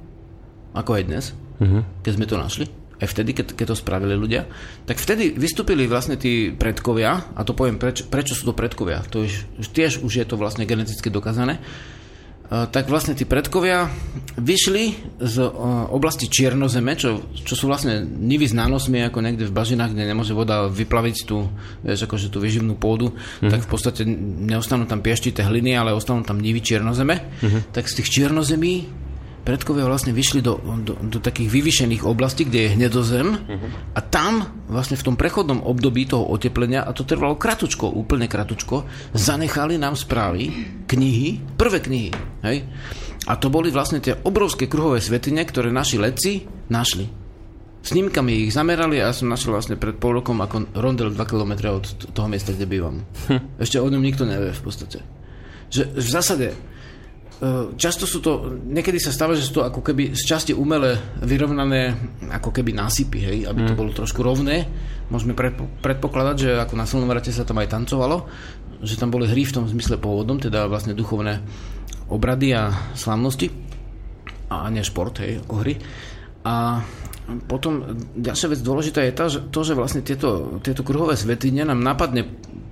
ako 0.72 0.92
aj 0.96 1.04
dnes, 1.04 1.26
uh-huh. 1.60 1.84
keď 2.02 2.12
sme 2.16 2.26
to 2.26 2.40
našli, 2.40 2.66
aj 3.00 3.08
vtedy, 3.16 3.32
keď, 3.36 3.56
keď 3.56 3.66
to 3.72 3.76
spravili 3.80 4.16
ľudia, 4.16 4.48
tak 4.88 5.00
vtedy 5.00 5.32
vystúpili 5.36 5.88
vlastne 5.88 6.20
tí 6.20 6.52
predkovia, 6.52 7.32
a 7.36 7.42
to 7.48 7.56
poviem, 7.56 7.80
preč, 7.80 8.04
prečo 8.08 8.36
sú 8.36 8.52
to 8.52 8.54
predkovia, 8.56 9.04
to 9.08 9.28
už 9.28 9.68
tiež 9.72 10.04
už 10.04 10.12
je 10.20 10.26
to 10.28 10.36
vlastne 10.36 10.68
geneticky 10.68 11.08
dokázané, 11.08 11.64
tak 12.50 12.90
vlastne 12.90 13.14
tí 13.14 13.30
predkovia 13.30 13.94
vyšli 14.42 14.84
z 15.22 15.36
uh, 15.38 15.86
oblasti 15.94 16.26
Čiernozeme, 16.26 16.98
čo, 16.98 17.30
čo 17.46 17.54
sú 17.54 17.70
vlastne 17.70 18.02
nivy 18.02 18.50
s 18.50 18.58
nánosmi, 18.58 19.06
ako 19.06 19.22
niekde 19.22 19.46
v 19.46 19.54
bažinách, 19.54 19.94
kde 19.94 20.10
nemôže 20.10 20.34
voda 20.34 20.66
vyplaviť 20.66 21.30
tú, 21.30 21.46
vieš, 21.86 22.10
akože 22.10 22.34
tú 22.34 22.42
vyživnú 22.42 22.74
pôdu, 22.74 23.14
mm-hmm. 23.14 23.54
tak 23.54 23.62
v 23.62 23.70
podstate 23.70 24.02
neostanú 24.50 24.90
tam 24.90 25.06
pieštité 25.06 25.46
hliny, 25.46 25.78
ale 25.78 25.94
ostanú 25.94 26.26
tam 26.26 26.42
nivy 26.42 26.66
Čiernozeme. 26.66 27.22
Mm-hmm. 27.22 27.62
Tak 27.70 27.86
z 27.86 27.94
tých 28.02 28.10
Čiernozemí 28.18 28.90
predkovia 29.42 29.88
vlastne 29.88 30.12
vyšli 30.12 30.44
do, 30.44 30.60
do, 30.84 30.94
do 31.00 31.20
takých 31.24 31.50
vyvyšených 31.50 32.04
oblastí, 32.06 32.46
kde 32.46 32.60
je 32.68 32.74
hnedozem 32.76 33.28
uh-huh. 33.34 33.70
a 33.96 34.00
tam 34.04 34.46
vlastne 34.68 35.00
v 35.00 35.06
tom 35.06 35.16
prechodnom 35.16 35.64
období 35.66 36.06
toho 36.06 36.28
oteplenia, 36.30 36.86
a 36.86 36.94
to 36.94 37.08
trvalo 37.08 37.40
kratučko, 37.40 37.90
úplne 37.90 38.30
kratučko, 38.30 38.86
zanechali 39.16 39.80
nám 39.80 39.98
správy, 39.98 40.52
knihy, 40.86 41.58
prvé 41.58 41.80
knihy. 41.82 42.12
Hej? 42.46 42.58
A 43.28 43.36
to 43.38 43.52
boli 43.52 43.74
vlastne 43.74 44.02
tie 44.02 44.16
obrovské 44.16 44.66
kruhové 44.66 45.04
svetine, 45.04 45.44
ktoré 45.44 45.70
naši 45.70 45.98
letci 46.02 46.32
našli. 46.72 47.10
Snímkami 47.80 48.48
ich 48.48 48.52
zamerali 48.52 49.00
a 49.00 49.08
ja 49.08 49.16
som 49.16 49.32
našiel 49.32 49.56
vlastne 49.56 49.80
pred 49.80 49.96
pol 49.96 50.20
rokom 50.20 50.36
ako 50.44 50.68
rondel 50.76 51.16
2 51.16 51.20
km 51.24 51.80
od 51.80 51.86
toho 52.12 52.28
miesta, 52.28 52.52
kde 52.52 52.68
bývam. 52.68 53.08
Hm. 53.32 53.56
Ešte 53.64 53.80
o 53.80 53.88
ňom 53.88 54.04
nikto 54.04 54.28
nevie 54.28 54.52
v 54.52 54.62
podstate. 54.62 55.00
Že 55.72 55.96
v 55.96 56.10
zásade 56.10 56.48
často 57.80 58.04
sú 58.04 58.20
to, 58.20 58.60
niekedy 58.68 59.00
sa 59.00 59.16
stáva, 59.16 59.32
že 59.32 59.48
sú 59.48 59.60
to 59.60 59.64
ako 59.64 59.80
keby 59.80 60.12
z 60.12 60.24
časti 60.28 60.52
umele 60.52 61.00
vyrovnané 61.24 61.96
ako 62.36 62.52
keby 62.52 62.76
násypy, 62.76 63.20
hej, 63.24 63.38
aby 63.48 63.64
to 63.64 63.74
mm. 63.76 63.80
bolo 63.80 63.92
trošku 63.96 64.20
rovné. 64.20 64.68
Môžeme 65.08 65.32
predpokladať, 65.80 66.36
že 66.36 66.50
ako 66.60 66.74
na 66.76 66.84
Slnovrate 66.84 67.32
sa 67.32 67.48
tam 67.48 67.64
aj 67.64 67.72
tancovalo, 67.72 68.28
že 68.84 69.00
tam 69.00 69.08
boli 69.08 69.32
hry 69.32 69.48
v 69.48 69.56
tom 69.56 69.66
zmysle 69.72 69.96
pôvodom, 69.96 70.36
teda 70.36 70.68
vlastne 70.68 70.92
duchovné 70.92 71.40
obrady 72.12 72.52
a 72.52 72.92
slávnosti 73.00 73.48
a 74.52 74.68
nie 74.68 74.84
šport, 74.84 75.16
hej, 75.24 75.40
ako 75.40 75.54
hry. 75.64 75.80
A 76.44 76.84
potom 77.48 78.02
ďalšia 78.20 78.52
vec 78.52 78.60
dôležitá 78.60 79.00
je 79.06 79.14
tá, 79.16 79.26
že 79.32 79.40
to, 79.48 79.62
že 79.64 79.78
vlastne 79.78 80.02
tieto, 80.04 80.60
tieto 80.60 80.82
kruhové 80.82 81.16
svetine 81.16 81.64
nám 81.64 81.80
napadne 81.80 82.26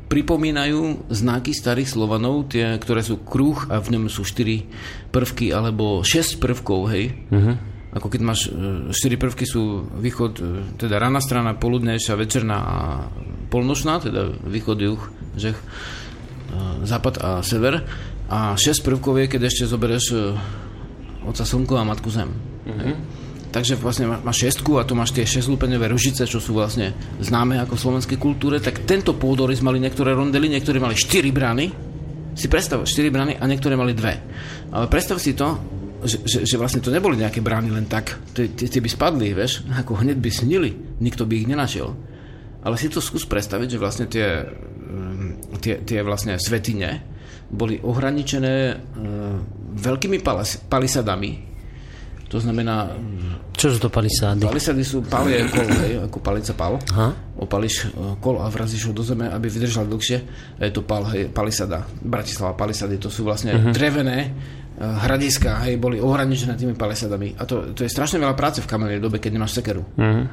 pripomínajú 0.08 1.12
znaky 1.12 1.52
starých 1.52 1.92
Slovanov, 1.92 2.48
tie, 2.52 2.80
ktoré 2.80 3.04
sú 3.04 3.20
kruh 3.20 3.68
a 3.68 3.84
v 3.84 3.96
ňom 3.96 4.04
sú 4.08 4.24
4 4.24 5.12
prvky 5.12 5.52
alebo 5.52 6.04
6 6.04 6.40
prvkov, 6.40 6.80
hej. 6.96 7.12
Uh-huh. 7.28 7.56
Ako 7.92 8.08
keď 8.08 8.22
máš 8.24 8.48
4 8.48 8.96
e, 8.96 9.20
prvky 9.20 9.44
sú 9.44 9.84
východ, 10.00 10.32
e, 10.40 10.44
teda 10.80 11.00
rána 11.00 11.20
strana, 11.20 11.60
poludnejšia, 11.60 12.20
večerná 12.20 12.58
a 12.58 12.78
polnočná, 13.52 14.00
teda 14.00 14.32
východ, 14.48 14.78
juh, 14.80 15.02
žech, 15.36 15.60
e, 15.60 15.66
západ 16.88 17.16
a 17.20 17.30
sever. 17.44 17.84
A 18.32 18.56
6 18.56 18.84
prvkov 18.84 19.24
je, 19.24 19.26
keď 19.28 19.42
ešte 19.52 19.72
zoberieš 19.72 20.36
oca 21.28 21.44
slnko 21.44 21.76
a 21.80 21.88
matku 21.88 22.08
zem. 22.08 22.32
Uh-huh 22.64 22.96
takže 23.52 23.80
vlastne 23.80 24.20
máš 24.22 24.48
šestku 24.48 24.78
a 24.78 24.88
tu 24.88 24.94
máš 24.94 25.16
tie 25.16 25.24
šestlúpeňové 25.24 25.88
ružice, 25.88 26.28
čo 26.28 26.38
sú 26.38 26.58
vlastne 26.58 26.92
známe 27.20 27.58
ako 27.64 27.74
v 27.76 27.84
slovenskej 27.84 28.18
kultúre, 28.20 28.60
tak 28.60 28.84
tento 28.84 29.16
pôdorys 29.16 29.64
mali 29.64 29.80
niektoré 29.80 30.14
rondely, 30.14 30.52
niektoré 30.52 30.78
mali 30.78 30.94
4 30.94 31.32
brány, 31.32 31.66
si 32.38 32.48
predstav, 32.52 32.86
4 32.86 33.10
brány 33.10 33.34
a 33.40 33.44
niektoré 33.50 33.74
mali 33.74 33.98
dve. 33.98 34.20
Ale 34.70 34.86
predstav 34.92 35.18
si 35.18 35.34
to, 35.34 35.58
že, 36.06 36.22
že, 36.22 36.40
že 36.46 36.56
vlastne 36.62 36.84
to 36.84 36.94
neboli 36.94 37.18
nejaké 37.18 37.42
brány 37.42 37.74
len 37.74 37.90
tak. 37.90 38.22
Tie 38.38 38.82
by 38.82 38.90
spadli, 38.90 39.34
vieš, 39.34 39.66
ako 39.82 40.06
hneď 40.06 40.18
by 40.22 40.30
snili, 40.30 40.70
nikto 41.02 41.26
by 41.26 41.34
ich 41.42 41.50
nenašiel. 41.50 41.90
Ale 42.62 42.76
si 42.76 42.92
to 42.92 43.02
skús 43.02 43.26
predstaviť, 43.26 43.78
že 43.78 43.82
vlastne 43.82 44.06
tie, 44.12 44.44
mm, 44.44 45.58
tie, 45.64 45.82
tie 45.88 46.00
vlastne 46.04 46.36
svetine 46.38 47.16
boli 47.48 47.80
ohraničené 47.80 48.56
uh, 48.76 48.76
veľkými 49.78 50.20
palisadami, 50.68 51.32
to 52.28 52.38
znamená... 52.44 52.92
Čo 53.56 53.74
sú 53.74 53.78
to 53.80 53.90
palisády? 53.90 54.44
Palisády 54.44 54.84
sú 54.84 55.00
palie 55.08 55.48
kol, 55.48 55.68
hej, 55.82 55.94
ako 56.04 56.18
palica 56.20 56.54
pal. 56.54 56.76
Aha. 56.94 57.10
Opališ 57.40 57.88
e, 57.88 58.20
kol 58.20 58.44
a 58.44 58.52
vrazíš 58.52 58.92
ho 58.92 58.94
do 58.94 59.02
zeme, 59.02 59.32
aby 59.32 59.48
vydržal 59.48 59.88
dlhšie. 59.88 60.18
Je 60.60 60.72
to 60.76 60.84
pal, 60.84 61.08
hej, 61.16 61.32
palisada. 61.32 61.88
Bratislava 62.04 62.54
palisady, 62.54 63.00
to 63.00 63.08
sú 63.08 63.24
vlastne 63.24 63.56
uh-huh. 63.56 63.72
drevené 63.72 64.18
e, 64.28 64.30
hradiska, 64.84 65.64
hej, 65.66 65.80
boli 65.80 66.04
ohraničené 66.04 66.60
tými 66.60 66.76
palisadami. 66.76 67.34
A 67.40 67.48
to, 67.48 67.72
to 67.72 67.88
je 67.88 67.90
strašne 67.90 68.20
veľa 68.20 68.36
práce 68.36 68.60
v 68.60 68.68
kamenej 68.68 69.00
dobe, 69.00 69.24
keď 69.24 69.32
nemáš 69.32 69.58
sekeru. 69.58 69.88
Uh-huh. 69.96 70.28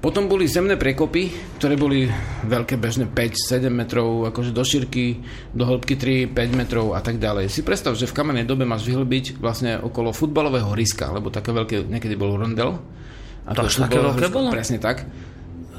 Potom 0.00 0.32
boli 0.32 0.48
zemné 0.48 0.80
prekopy, 0.80 1.28
ktoré 1.60 1.76
boli 1.76 2.08
veľké, 2.48 2.80
bežné 2.80 3.04
5-7 3.12 3.68
metrov, 3.68 4.24
akože 4.32 4.48
do 4.48 4.64
šírky, 4.64 5.20
do 5.52 5.68
hĺbky 5.68 6.00
3-5 6.32 6.56
metrov 6.56 6.96
a 6.96 7.04
tak 7.04 7.20
ďalej. 7.20 7.52
Si 7.52 7.60
predstav, 7.60 7.92
že 8.00 8.08
v 8.08 8.16
kamenej 8.16 8.48
dobe 8.48 8.64
máš 8.64 8.88
vyhlbiť 8.88 9.36
vlastne 9.36 9.76
okolo 9.76 10.16
futbalového 10.16 10.72
hryska, 10.72 11.12
lebo 11.12 11.28
také 11.28 11.52
veľké, 11.52 11.84
niekedy 11.84 12.16
bol 12.16 12.32
rondel. 12.32 12.80
A 13.44 13.52
to, 13.52 13.68
to 13.68 13.84
také 13.84 14.00
veľké 14.00 14.32
bolo? 14.32 14.48
Presne 14.48 14.80
tak. 14.80 15.04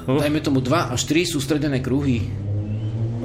Uh. 0.06 0.22
Dajme 0.22 0.38
tomu 0.46 0.62
2 0.62 0.94
až 0.94 1.02
3 1.10 1.26
sústredené 1.26 1.82
kruhy 1.82 2.22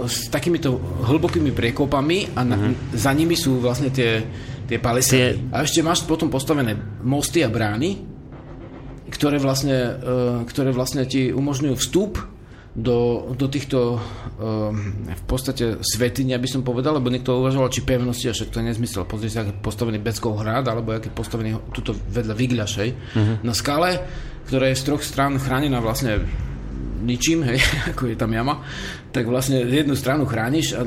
s 0.01 0.33
takýmito 0.33 0.81
hlbokými 0.81 1.53
priekopami 1.53 2.33
a 2.37 2.41
na, 2.41 2.57
uh-huh. 2.57 2.97
za 2.97 3.13
nimi 3.13 3.37
sú 3.37 3.61
vlastne 3.61 3.93
tie, 3.93 4.25
tie 4.65 4.81
palisady. 4.81 5.45
Tie... 5.45 5.53
A 5.53 5.61
ešte 5.61 5.85
máš 5.85 6.09
potom 6.09 6.33
postavené 6.33 6.73
mosty 7.05 7.45
a 7.45 7.53
brány, 7.53 8.16
ktoré 9.11 9.39
vlastne, 9.39 9.79
uh, 9.97 10.43
ktoré 10.47 10.71
vlastne 10.75 11.07
ti 11.07 11.31
umožňujú 11.31 11.75
vstup 11.79 12.19
do, 12.77 13.33
do 13.33 13.49
týchto 13.49 13.97
uh, 13.97 14.71
v 15.09 15.25
podstate 15.25 15.81
svetiny, 15.81 16.37
aby 16.37 16.45
som 16.45 16.61
povedal, 16.61 17.01
lebo 17.01 17.09
niekto 17.09 17.41
uvažoval, 17.41 17.73
či 17.73 17.81
pevnosti, 17.81 18.29
a 18.29 18.37
však 18.37 18.53
to 18.53 18.61
je 18.61 18.69
nezmysel. 18.69 19.09
Pozri 19.09 19.33
sa, 19.33 19.49
aký 19.49 19.57
postavený 19.65 19.97
Beckov 19.97 20.45
hrad, 20.45 20.69
alebo 20.69 20.93
aký 20.93 21.09
postavený 21.09 21.57
tuto 21.73 21.97
vedľa 21.97 22.35
Vigľašej, 22.37 22.89
uh-huh. 22.93 23.37
na 23.41 23.55
skale, 23.57 23.97
ktorá 24.45 24.69
je 24.69 24.77
z 24.77 24.85
troch 24.93 25.01
strán 25.01 25.41
chránená 25.41 25.81
vlastne 25.81 26.21
ničím, 27.01 27.49
hej, 27.49 27.65
ako 27.97 28.13
je 28.13 28.17
tam 28.21 28.37
jama, 28.37 28.61
tak 29.09 29.25
vlastne 29.25 29.65
jednu 29.65 29.97
stranu 29.97 30.29
chrániš 30.29 30.77
a 30.77 30.85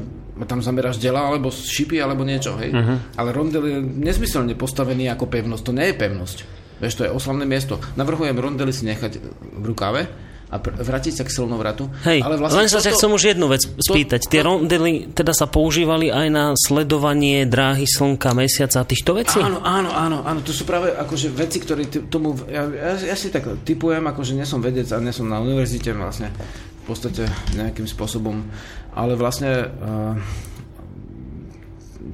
tam 0.47 0.63
zameráš 0.63 1.01
dela 1.01 1.25
alebo 1.25 1.51
šipy 1.51 1.99
alebo 1.99 2.23
niečo, 2.23 2.53
hej. 2.61 2.69
Uh-huh. 2.69 3.01
Ale 3.17 3.33
rondel 3.33 3.65
je 3.65 3.77
nezmyselne 3.81 4.53
postavený 4.53 5.09
ako 5.09 5.25
pevnosť, 5.25 5.63
to 5.65 5.73
nie 5.73 5.89
je 5.89 5.95
pevnosť. 5.97 6.58
Vieš, 6.79 6.93
to 6.95 7.03
je 7.07 7.11
oslavné 7.11 7.43
miesto. 7.43 7.77
Navrhujem 7.99 8.35
rondely 8.39 8.71
si 8.71 8.87
nechať 8.87 9.19
v 9.59 9.63
rukave 9.63 10.07
a 10.49 10.57
pr- 10.57 10.73
vrátiť 10.81 11.13
sa 11.13 11.23
k 11.27 11.29
silnovratu. 11.29 11.85
Hej, 12.09 12.25
ale 12.25 12.41
vlastne 12.41 12.65
len 12.65 12.69
sa 12.71 12.81
ťa 12.81 12.97
chcem 12.97 13.11
už 13.13 13.23
jednu 13.35 13.45
vec 13.53 13.61
spýtať. 13.69 14.25
To, 14.25 14.29
Tie 14.33 14.41
rondely 14.41 15.13
teda 15.13 15.29
sa 15.29 15.45
používali 15.45 16.09
aj 16.09 16.27
na 16.33 16.45
sledovanie 16.57 17.45
dráhy 17.45 17.85
slnka, 17.85 18.33
mesiaca 18.33 18.81
a 18.81 18.85
týchto 18.87 19.13
vecí? 19.13 19.37
Áno, 19.37 19.61
áno, 19.61 19.93
áno, 19.93 20.17
áno. 20.25 20.39
To 20.41 20.49
sú 20.49 20.65
práve 20.65 20.89
akože 20.89 21.29
veci, 21.29 21.61
ktoré 21.61 21.85
t- 21.85 22.01
tomu... 22.09 22.33
Ja, 22.49 22.65
ja, 22.65 23.13
ja 23.13 23.15
si 23.15 23.29
tak 23.29 23.45
typujem, 23.61 24.01
akože 24.01 24.33
nie 24.33 24.47
som 24.47 24.57
vedec 24.57 24.89
a 24.89 24.97
nie 24.97 25.13
som 25.13 25.29
na 25.29 25.37
univerzite 25.37 25.93
vlastne 25.93 26.33
v 26.81 26.83
podstate 26.89 27.29
nejakým 27.53 27.85
spôsobom, 27.85 28.41
ale 28.97 29.13
vlastne 29.13 29.69
uh, 29.69 30.17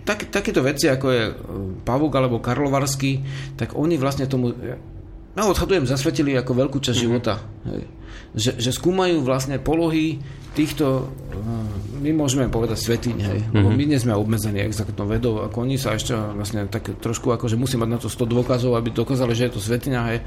tak, 0.06 0.30
takéto 0.30 0.62
veci, 0.62 0.86
ako 0.86 1.08
je 1.10 1.24
e, 1.28 1.34
Pavuk 1.82 2.14
alebo 2.14 2.38
Karlovarský, 2.38 3.26
tak 3.58 3.74
oni 3.74 3.98
vlastne 3.98 4.30
tomu, 4.30 4.54
ja 5.36 5.44
odhadujem, 5.44 5.90
zasvetili 5.90 6.38
ako 6.38 6.52
veľkú 6.54 6.78
časť 6.80 6.94
mm-hmm. 6.94 7.10
života. 7.10 7.42
Hej. 7.66 7.84
Že, 8.36 8.52
že 8.60 8.72
skúmajú 8.72 9.24
vlastne 9.24 9.58
polohy 9.58 10.22
týchto, 10.54 11.10
e, 11.34 12.06
my 12.06 12.12
môžeme 12.14 12.48
povedať 12.48 12.80
svetiň, 12.80 13.18
hej, 13.18 13.40
mm-hmm. 13.44 13.56
lebo 13.58 13.70
my 13.74 13.84
nie 13.84 14.00
sme 14.00 14.14
obmedzení 14.14 14.62
exaktnou 14.62 15.10
vedou, 15.10 15.42
ako 15.42 15.66
oni 15.66 15.76
sa 15.82 15.98
ešte 15.98 16.14
vlastne 16.14 16.70
tak 16.70 16.86
trošku 17.02 17.34
ako, 17.34 17.50
že 17.50 17.60
musí 17.60 17.76
mať 17.76 17.90
na 17.90 18.00
to 18.00 18.08
100 18.08 18.30
dôkazov, 18.30 18.78
aby 18.78 18.94
dokázali, 18.94 19.34
že 19.34 19.50
je 19.50 19.54
to 19.58 19.62
svetiňa, 19.66 20.02
hej 20.14 20.20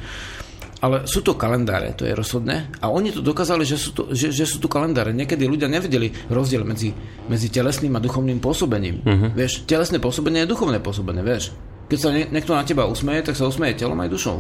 ale 0.79 1.11
sú 1.11 1.27
to 1.27 1.35
kalendáre, 1.35 1.91
to 1.99 2.07
je 2.07 2.15
rozhodné. 2.15 2.71
A 2.79 2.87
oni 2.87 3.11
to 3.11 3.19
dokázali, 3.19 3.67
že 3.67 3.75
sú 3.75 3.91
to, 3.95 4.03
že, 4.15 4.31
že 4.31 4.47
sú 4.47 4.63
to 4.63 4.71
kalendáre. 4.71 5.11
Niekedy 5.11 5.43
ľudia 5.51 5.67
nevedeli 5.67 6.15
rozdiel 6.31 6.63
medzi, 6.63 6.95
medzi 7.27 7.51
telesným 7.51 7.99
a 7.99 8.01
duchovným 8.03 8.39
pôsobením. 8.39 9.03
Uh-huh. 9.03 9.35
Vieš, 9.35 9.67
telesné 9.67 9.99
pôsobenie 9.99 10.47
je 10.47 10.53
duchovné 10.55 10.79
pôsobenie, 10.79 11.27
vieš. 11.27 11.51
Keď 11.91 11.99
sa 11.99 12.15
nie, 12.15 12.31
niekto 12.31 12.55
na 12.55 12.63
teba 12.63 12.87
usmeje, 12.87 13.27
tak 13.27 13.35
sa 13.35 13.51
usmeje 13.51 13.75
telom 13.75 13.99
aj 13.99 14.13
dušou. 14.13 14.39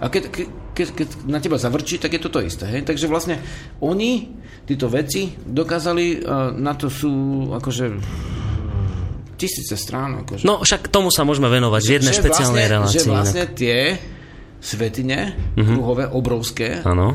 A 0.00 0.08
keď, 0.08 0.30
keď, 0.72 0.88
keď 0.94 1.08
na 1.28 1.42
teba 1.42 1.60
zavrčí, 1.60 2.00
tak 2.00 2.16
je 2.16 2.22
to 2.22 2.32
to 2.32 2.40
isté. 2.40 2.64
Hej? 2.64 2.88
Takže 2.88 3.10
vlastne 3.10 3.36
oni, 3.84 4.30
títo 4.64 4.88
veci, 4.88 5.36
dokázali, 5.36 6.24
na 6.56 6.72
to 6.78 6.88
sú 6.88 7.12
akože 7.52 7.86
tisíce 9.36 9.74
strán. 9.76 10.22
Akože. 10.24 10.46
No 10.46 10.62
však 10.62 10.88
tomu 10.88 11.10
sa 11.12 11.26
môžeme 11.26 11.50
venovať 11.50 11.82
v 11.82 11.92
jednej 11.98 12.14
špeciálnej 12.14 12.64
vlastne, 12.66 12.74
relácii. 12.78 12.98
Že 13.02 13.10
vlastne 13.10 13.44
tie 13.52 13.76
svetine, 14.58 15.34
mm-hmm. 15.54 15.74
kruhové, 15.74 16.04
obrovské. 16.10 16.82
Áno. 16.82 17.14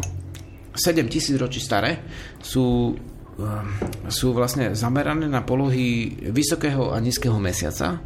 7 0.73 1.05
tisíc 1.05 1.37
ročí 1.37 1.61
staré, 1.61 2.01
sú, 2.41 2.97
um, 2.97 3.67
sú 4.09 4.33
vlastne 4.33 4.73
zamerané 4.73 5.29
na 5.29 5.45
polohy 5.45 6.17
vysokého 6.33 6.89
a 6.89 6.97
nízkeho 6.97 7.37
mesiaca 7.37 8.01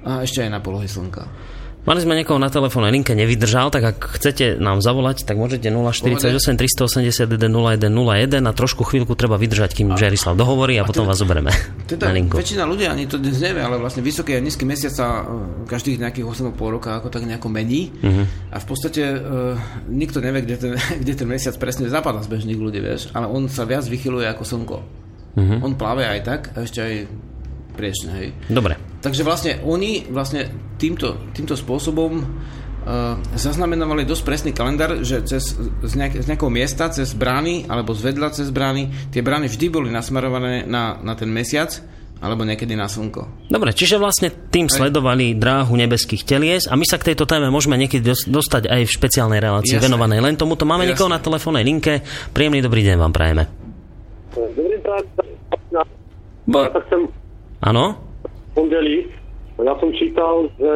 a 0.00 0.24
ešte 0.24 0.40
aj 0.40 0.50
na 0.50 0.60
polohy 0.64 0.88
slnka. 0.88 1.28
Mali 1.80 1.96
sme 2.04 2.12
niekoho 2.12 2.36
na 2.36 2.52
telefónnej 2.52 2.92
linke, 2.92 3.16
nevydržal, 3.16 3.72
tak 3.72 3.96
ak 3.96 4.20
chcete 4.20 4.60
nám 4.60 4.84
zavolať, 4.84 5.24
tak 5.24 5.40
môžete 5.40 5.72
048 5.72 6.60
381 6.60 7.40
0101 7.40 8.44
a 8.44 8.52
trošku 8.52 8.84
chvíľku 8.84 9.16
treba 9.16 9.40
vydržať, 9.40 9.80
kým 9.80 9.96
Žerislav 9.96 10.36
dohovorí 10.36 10.76
a, 10.76 10.84
a 10.84 10.88
potom 10.88 11.08
teda, 11.08 11.10
vás 11.10 11.16
zoberieme 11.16 11.52
teda 11.88 12.12
na 12.12 12.20
linku. 12.20 12.36
Väčšina 12.36 12.68
ľudia 12.68 12.92
ani 12.92 13.08
to 13.08 13.16
dnes 13.16 13.40
nevie, 13.40 13.64
ale 13.64 13.80
vlastne 13.80 14.04
vysoký 14.04 14.36
a 14.36 14.44
nízky 14.44 14.68
mesiac 14.68 14.92
sa 14.92 15.24
e, 15.24 15.64
každých 15.64 16.04
nejakých 16.04 16.52
8,5 16.52 16.52
roka 16.68 17.00
ako 17.00 17.08
tak 17.08 17.24
nejako 17.24 17.48
mení 17.48 17.88
uh-huh. 17.96 18.28
a 18.52 18.56
v 18.60 18.66
podstate 18.68 19.02
uh, 19.16 19.56
nikto 19.88 20.20
nevie, 20.20 20.44
kde 20.44 20.56
ten, 20.60 20.72
kde 21.02 21.12
ten 21.16 21.28
mesiac 21.32 21.56
presne 21.56 21.88
zapadá 21.88 22.20
z 22.20 22.28
bežných 22.28 22.60
ľudí, 22.60 22.84
vieš, 22.84 23.08
ale 23.16 23.24
on 23.24 23.48
sa 23.48 23.64
viac 23.64 23.88
vychyluje 23.88 24.28
ako 24.28 24.44
slnko. 24.44 24.76
Uh-huh. 25.32 25.58
On 25.64 25.72
pláve 25.80 26.04
aj 26.04 26.20
tak 26.28 26.40
a 26.52 26.68
ešte 26.68 26.84
aj 26.84 26.94
priečne, 27.72 28.10
hej. 28.18 28.28
Dobre. 28.50 28.76
Takže 29.00 29.22
vlastne 29.24 29.52
oni 29.64 30.10
vlastne 30.12 30.50
týmto, 30.76 31.32
týmto 31.32 31.56
spôsobom 31.56 32.20
uh, 32.20 33.16
zaznamenávali 33.32 34.04
dosť 34.04 34.22
presný 34.22 34.50
kalendár, 34.52 35.00
že 35.00 35.24
cez, 35.24 35.56
z, 35.58 35.92
nejak, 35.96 36.20
z 36.20 36.26
nejakého 36.28 36.52
miesta, 36.52 36.92
cez 36.92 37.16
brány, 37.16 37.64
alebo 37.70 37.96
z 37.96 38.12
vedľa 38.12 38.28
cez 38.36 38.52
brány, 38.52 39.12
tie 39.14 39.24
brány 39.24 39.48
vždy 39.48 39.66
boli 39.72 39.88
nasmerované 39.88 40.68
na, 40.68 41.00
na 41.00 41.16
ten 41.16 41.32
mesiac, 41.32 41.72
alebo 42.20 42.44
niekedy 42.44 42.76
na 42.76 42.84
slnko. 42.84 43.48
Dobre, 43.48 43.72
čiže 43.72 43.96
vlastne 43.96 44.28
tým 44.28 44.68
aj. 44.68 44.76
sledovali 44.76 45.32
dráhu 45.32 45.72
nebeských 45.72 46.28
telies 46.28 46.68
a 46.68 46.76
my 46.76 46.84
sa 46.84 47.00
k 47.00 47.12
tejto 47.12 47.24
téme 47.24 47.48
môžeme 47.48 47.80
niekedy 47.80 48.04
dostať 48.28 48.68
aj 48.68 48.80
v 48.84 48.90
špeciálnej 48.92 49.40
relácii 49.40 49.80
Jasne. 49.80 49.88
venovanej 49.88 50.20
len 50.20 50.36
tomuto. 50.36 50.68
Máme 50.68 50.84
Jasne. 50.84 50.92
niekoho 50.92 51.08
na 51.08 51.16
telefónnej 51.16 51.64
linke. 51.64 52.04
Príjemný 52.36 52.60
dobrý 52.60 52.84
deň 52.84 52.96
vám 53.00 53.12
prajeme. 53.16 53.48
Dobrý 54.36 54.76
deň. 54.84 55.02
Bo... 56.44 56.66
Ja 56.68 56.80
chcem 56.84 57.19
Áno? 57.60 57.96
Pondeli. 58.56 59.08
Ja 59.60 59.76
som 59.76 59.92
čítal, 59.92 60.48
že, 60.56 60.70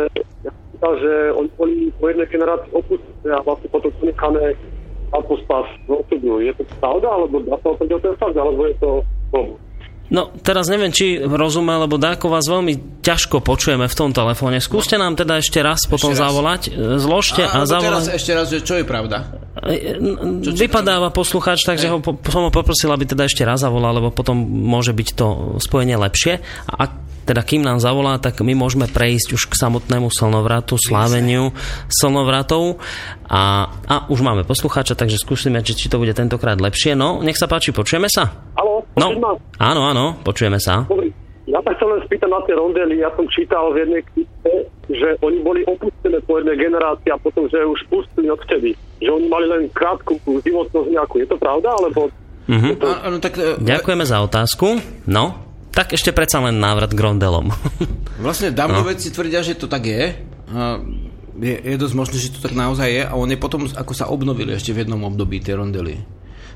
ja 0.45 0.53
čítal, 0.73 0.93
že 1.01 1.13
oni 1.33 1.49
boli 1.57 1.77
po 1.97 2.13
jednej 2.13 2.29
generácii 2.29 2.73
opustili 2.77 3.33
a 3.33 3.41
vlastne 3.41 3.69
potom 3.73 3.89
sú 3.97 4.03
nechané 4.05 4.53
alpospas 5.17 5.65
v 5.89 6.05
Je 6.45 6.53
to 6.59 6.63
pravda, 6.83 7.09
alebo 7.09 7.41
dá 7.47 7.57
sa 7.65 7.73
o 7.73 7.79
tom 7.81 7.89
ten 7.89 8.15
fakt, 8.21 8.37
alebo 8.37 8.69
je 8.69 8.77
to 8.83 8.91
bol? 9.33 9.57
No, 10.13 10.29
teraz 10.45 10.69
neviem, 10.69 10.93
či 10.93 11.17
rozumie, 11.17 11.81
lebo 11.81 11.97
Dáko 11.97 12.29
vás 12.29 12.45
veľmi 12.45 13.01
ťažko 13.01 13.41
počujeme 13.41 13.89
v 13.89 13.97
tom 13.97 14.13
telefóne. 14.13 14.61
Skúste 14.61 15.01
nám 15.01 15.17
teda 15.17 15.41
ešte 15.41 15.65
raz 15.65 15.89
potom 15.89 16.13
ešte 16.13 16.21
raz. 16.21 16.25
zavolať. 16.29 16.63
Zložte 17.01 17.43
a, 17.49 17.65
a 17.65 17.69
zavolať. 17.69 18.05
Teraz 18.05 18.19
ešte 18.21 18.33
raz, 18.37 18.47
že 18.53 18.61
čo 18.61 18.75
je 18.77 18.85
pravda? 18.85 19.33
Čo, 19.65 20.51
Vypadáva 20.53 21.09
poslucháč, 21.09 21.65
takže 21.65 21.89
ho, 21.89 22.05
som 22.05 22.43
ho 22.45 22.53
poprosil, 22.53 22.93
aby 22.93 23.09
teda 23.09 23.25
ešte 23.25 23.49
raz 23.49 23.65
zavolal, 23.65 23.97
lebo 23.97 24.13
potom 24.13 24.37
môže 24.45 24.93
byť 24.93 25.09
to 25.17 25.27
spojenie 25.65 25.97
lepšie. 25.97 26.45
A 26.69 26.73
ak 26.85 26.91
teda 27.25 27.41
kým 27.41 27.65
nám 27.65 27.81
zavolá, 27.81 28.21
tak 28.21 28.45
my 28.45 28.53
môžeme 28.53 28.85
prejsť 28.85 29.29
už 29.33 29.43
k 29.49 29.55
samotnému 29.57 30.13
slnovratu, 30.13 30.77
sláveniu 30.77 31.57
slnovratov. 31.89 32.77
A, 33.25 33.73
a 33.89 33.95
už 34.13 34.21
máme 34.21 34.45
poslucháča, 34.45 34.93
takže 34.93 35.17
skúsime, 35.17 35.65
či, 35.65 35.73
či 35.73 35.89
to 35.89 35.97
bude 35.97 36.13
tentokrát 36.13 36.61
lepšie. 36.61 36.93
No, 36.93 37.25
nech 37.25 37.41
sa 37.41 37.49
páči, 37.49 37.73
počujeme 37.73 38.13
sa? 38.13 38.29
Haló, 38.55 38.74
no, 38.97 39.39
áno, 39.59 39.81
áno, 39.91 40.05
počujeme 40.23 40.59
sa. 40.63 40.87
Ja 41.45 41.61
sa 41.61 41.77
chcem 41.77 41.89
len 41.93 42.01
spýtať 42.09 42.31
na 42.33 42.41
tie 42.49 42.57
rondely. 42.57 43.05
Ja 43.05 43.13
som 43.13 43.29
čítal 43.29 43.69
v 43.77 43.85
jednej 43.85 44.03
knihe, 44.09 44.55
že 44.89 45.09
oni 45.21 45.45
boli 45.45 45.61
opustené 45.69 46.17
po 46.25 46.41
jednej 46.41 46.57
generácii 46.57 47.13
a 47.13 47.21
potom, 47.21 47.45
že 47.53 47.61
už 47.61 47.85
pustili 47.93 48.33
odvtedy. 48.33 48.73
Že 49.05 49.11
oni 49.21 49.27
mali 49.29 49.47
len 49.53 49.63
krátku 49.77 50.17
životnosť 50.25 50.89
nejakú. 50.89 51.21
Je 51.21 51.29
to 51.29 51.37
pravda? 51.37 51.77
Alebo... 51.77 52.09
Mm-hmm. 52.49 52.73
To... 52.81 52.87
Ano, 52.89 53.17
tak, 53.21 53.35
uh, 53.37 53.61
Ďakujeme 53.61 54.09
za 54.09 54.25
otázku. 54.25 54.81
No, 55.05 55.45
tak 55.75 55.93
ešte 55.93 56.15
predsa 56.17 56.41
len 56.41 56.57
návrat 56.57 56.95
k 56.95 57.03
rondelom. 57.03 57.53
vlastne 58.25 58.55
dávno 58.55 58.81
no. 58.81 58.89
veci 58.89 59.13
tvrdia, 59.13 59.45
že 59.45 59.59
to 59.59 59.69
tak 59.69 59.85
je. 59.85 60.17
Je, 61.35 61.55
je 61.61 61.77
dosť 61.77 61.95
možné, 61.99 62.17
že 62.23 62.31
to 62.31 62.41
tak 62.41 62.55
naozaj 62.55 62.89
je 62.89 63.03
a 63.03 63.13
oni 63.19 63.35
potom 63.35 63.67
ako 63.67 63.91
sa 63.91 64.07
obnovili 64.07 64.55
ešte 64.55 64.71
v 64.71 64.87
jednom 64.87 65.03
období 65.03 65.43
tie 65.43 65.59
rondely. 65.59 65.99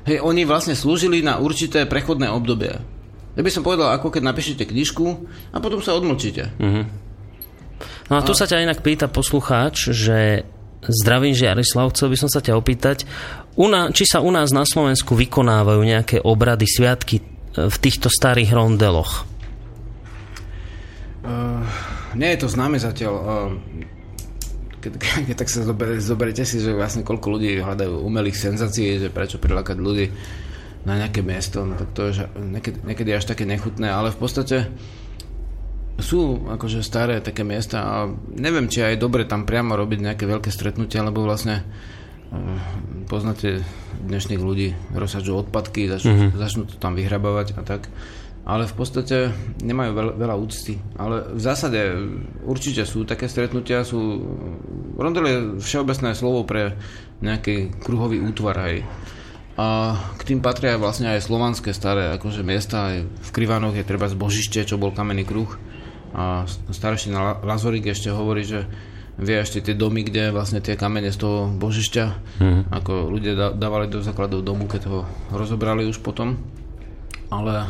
Hej, 0.07 0.23
oni 0.23 0.47
vlastne 0.47 0.77
slúžili 0.77 1.19
na 1.19 1.41
určité 1.41 1.83
prechodné 1.83 2.31
obdobie. 2.31 2.77
Ja 3.35 3.41
by 3.45 3.51
som 3.51 3.63
povedal, 3.63 3.91
ako 3.95 4.11
keď 4.11 4.23
napíšete 4.25 4.67
knižku 4.67 5.05
a 5.53 5.57
potom 5.63 5.79
sa 5.79 5.95
odmlčíte. 5.95 6.55
Uh-huh. 6.59 6.83
No 8.11 8.13
a 8.17 8.21
tu 8.25 8.33
a... 8.33 8.37
sa 8.37 8.49
ťa 8.49 8.63
inak 8.63 8.83
pýta 8.83 9.07
poslucháč, 9.07 9.95
že 9.95 10.43
zdravím 10.83 11.35
Žiarislav, 11.35 11.91
chcel 11.91 12.11
by 12.11 12.17
som 12.19 12.29
sa 12.31 12.39
ťa 12.39 12.55
opýtať, 12.55 13.03
či 13.91 14.03
sa 14.07 14.23
u 14.23 14.31
nás 14.31 14.55
na 14.55 14.63
Slovensku 14.63 15.15
vykonávajú 15.15 15.81
nejaké 15.83 16.17
obrady, 16.23 16.63
sviatky 16.63 17.19
v 17.59 17.75
týchto 17.79 18.07
starých 18.07 18.55
rondeloch? 18.55 19.27
Uh, 21.19 21.59
nie 22.15 22.31
je 22.33 22.39
to 22.39 22.47
známe 22.47 22.79
zatiaľ. 22.79 23.13
Uh, 23.19 23.51
keď, 24.79 24.93
keď 25.27 25.35
tak 25.35 25.49
sa 25.51 25.61
zober, 25.67 25.99
zoberete 25.99 26.43
si, 26.47 26.63
že 26.63 26.73
vlastne 26.73 27.03
koľko 27.03 27.37
ľudí 27.37 27.59
hľadajú 27.59 28.01
umelých 28.01 28.39
senzácií, 28.39 28.97
že 28.97 29.13
prečo 29.13 29.37
prilákať 29.37 29.77
ľudí 29.77 30.07
na 30.87 30.95
nejaké 30.95 31.19
miesto, 31.19 31.67
no 31.67 31.75
tak 31.75 31.91
to 31.91 32.07
je 32.07 32.23
niekedy, 32.39 32.77
niekedy 32.87 33.09
až 33.11 33.27
také 33.27 33.43
nechutné, 33.43 33.91
ale 33.91 34.15
v 34.15 34.19
podstate 34.19 34.71
sú 35.99 36.47
akože 36.47 36.79
staré 36.79 37.19
také 37.19 37.43
miesta 37.43 37.83
a 37.83 37.95
neviem, 38.31 38.71
či 38.71 38.79
aj 38.81 38.95
dobre 39.03 39.27
tam 39.27 39.43
priamo 39.43 39.75
robiť 39.75 39.99
nejaké 39.99 40.23
veľké 40.23 40.47
stretnutia, 40.47 41.03
lebo 41.03 41.27
vlastne 41.27 41.67
uh, 42.31 42.59
poznáte 43.11 43.61
dnešných 43.99 44.39
ľudí 44.39 44.71
rozsadžujú 44.95 45.51
odpadky, 45.51 45.91
začnú, 45.91 46.31
mm-hmm. 46.31 46.39
začnú 46.39 46.63
to 46.71 46.79
tam 46.79 46.95
vyhrabávať 46.95 47.59
a 47.59 47.61
tak. 47.67 47.91
Ale 48.49 48.65
v 48.65 48.73
podstate 48.73 49.29
nemajú 49.61 49.93
veľa, 49.93 50.13
veľa 50.17 50.35
úcty. 50.41 50.81
Ale 50.97 51.37
v 51.37 51.41
zásade 51.41 51.77
určite 52.41 52.81
sú 52.81 53.05
také 53.05 53.29
stretnutia, 53.29 53.85
sú... 53.85 54.25
Rondel 54.97 55.25
je 55.29 55.37
všeobecné 55.61 56.17
slovo 56.17 56.49
pre 56.49 56.73
nejaký 57.21 57.77
kruhový 57.77 58.17
útvar 58.17 58.57
aj. 58.57 58.81
A 59.53 59.93
k 60.17 60.33
tým 60.33 60.41
patria 60.41 60.81
vlastne 60.81 61.13
aj 61.13 61.29
slovanské 61.29 61.77
staré 61.77 62.09
akože 62.17 62.41
miesta. 62.41 62.89
Aj 62.89 62.97
v 63.05 63.29
Krivanoch 63.29 63.77
je 63.77 63.85
treba 63.85 64.09
zbožište, 64.09 64.65
čo 64.65 64.81
bol 64.81 64.97
kamenný 64.97 65.29
kruh. 65.29 65.53
A 66.17 66.49
starší 66.73 67.13
Lazorik 67.45 67.85
ešte 67.85 68.09
hovorí, 68.09 68.49
že 68.49 68.65
vie 69.19 69.35
ešte 69.37 69.61
tie 69.61 69.75
domy, 69.77 70.01
kde 70.01 70.33
vlastne 70.33 70.57
tie 70.57 70.73
kamene 70.79 71.13
z 71.13 71.21
toho 71.21 71.53
božišťa, 71.53 72.05
mm. 72.41 72.61
ako 72.71 73.13
ľudia 73.13 73.53
dávali 73.53 73.91
do 73.91 74.01
základov 74.01 74.41
domu, 74.41 74.65
keď 74.65 74.89
ho 74.89 75.05
rozobrali 75.29 75.85
už 75.85 76.01
potom. 76.01 76.39
Ale 77.29 77.69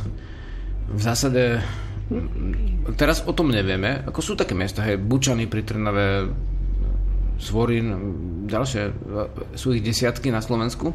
v 0.90 1.02
zásade 1.02 1.62
teraz 2.98 3.22
o 3.26 3.34
tom 3.34 3.54
nevieme. 3.54 4.02
Ako 4.10 4.20
sú 4.22 4.34
také 4.34 4.58
miesta, 4.58 4.82
hej, 4.82 4.98
Bučany 4.98 5.46
pri 5.46 5.62
Trnave, 5.62 6.08
Svorín, 7.40 7.88
ďalšie, 8.52 8.82
sú 9.56 9.72
ich 9.72 9.80
desiatky 9.80 10.28
na 10.28 10.44
Slovensku, 10.44 10.92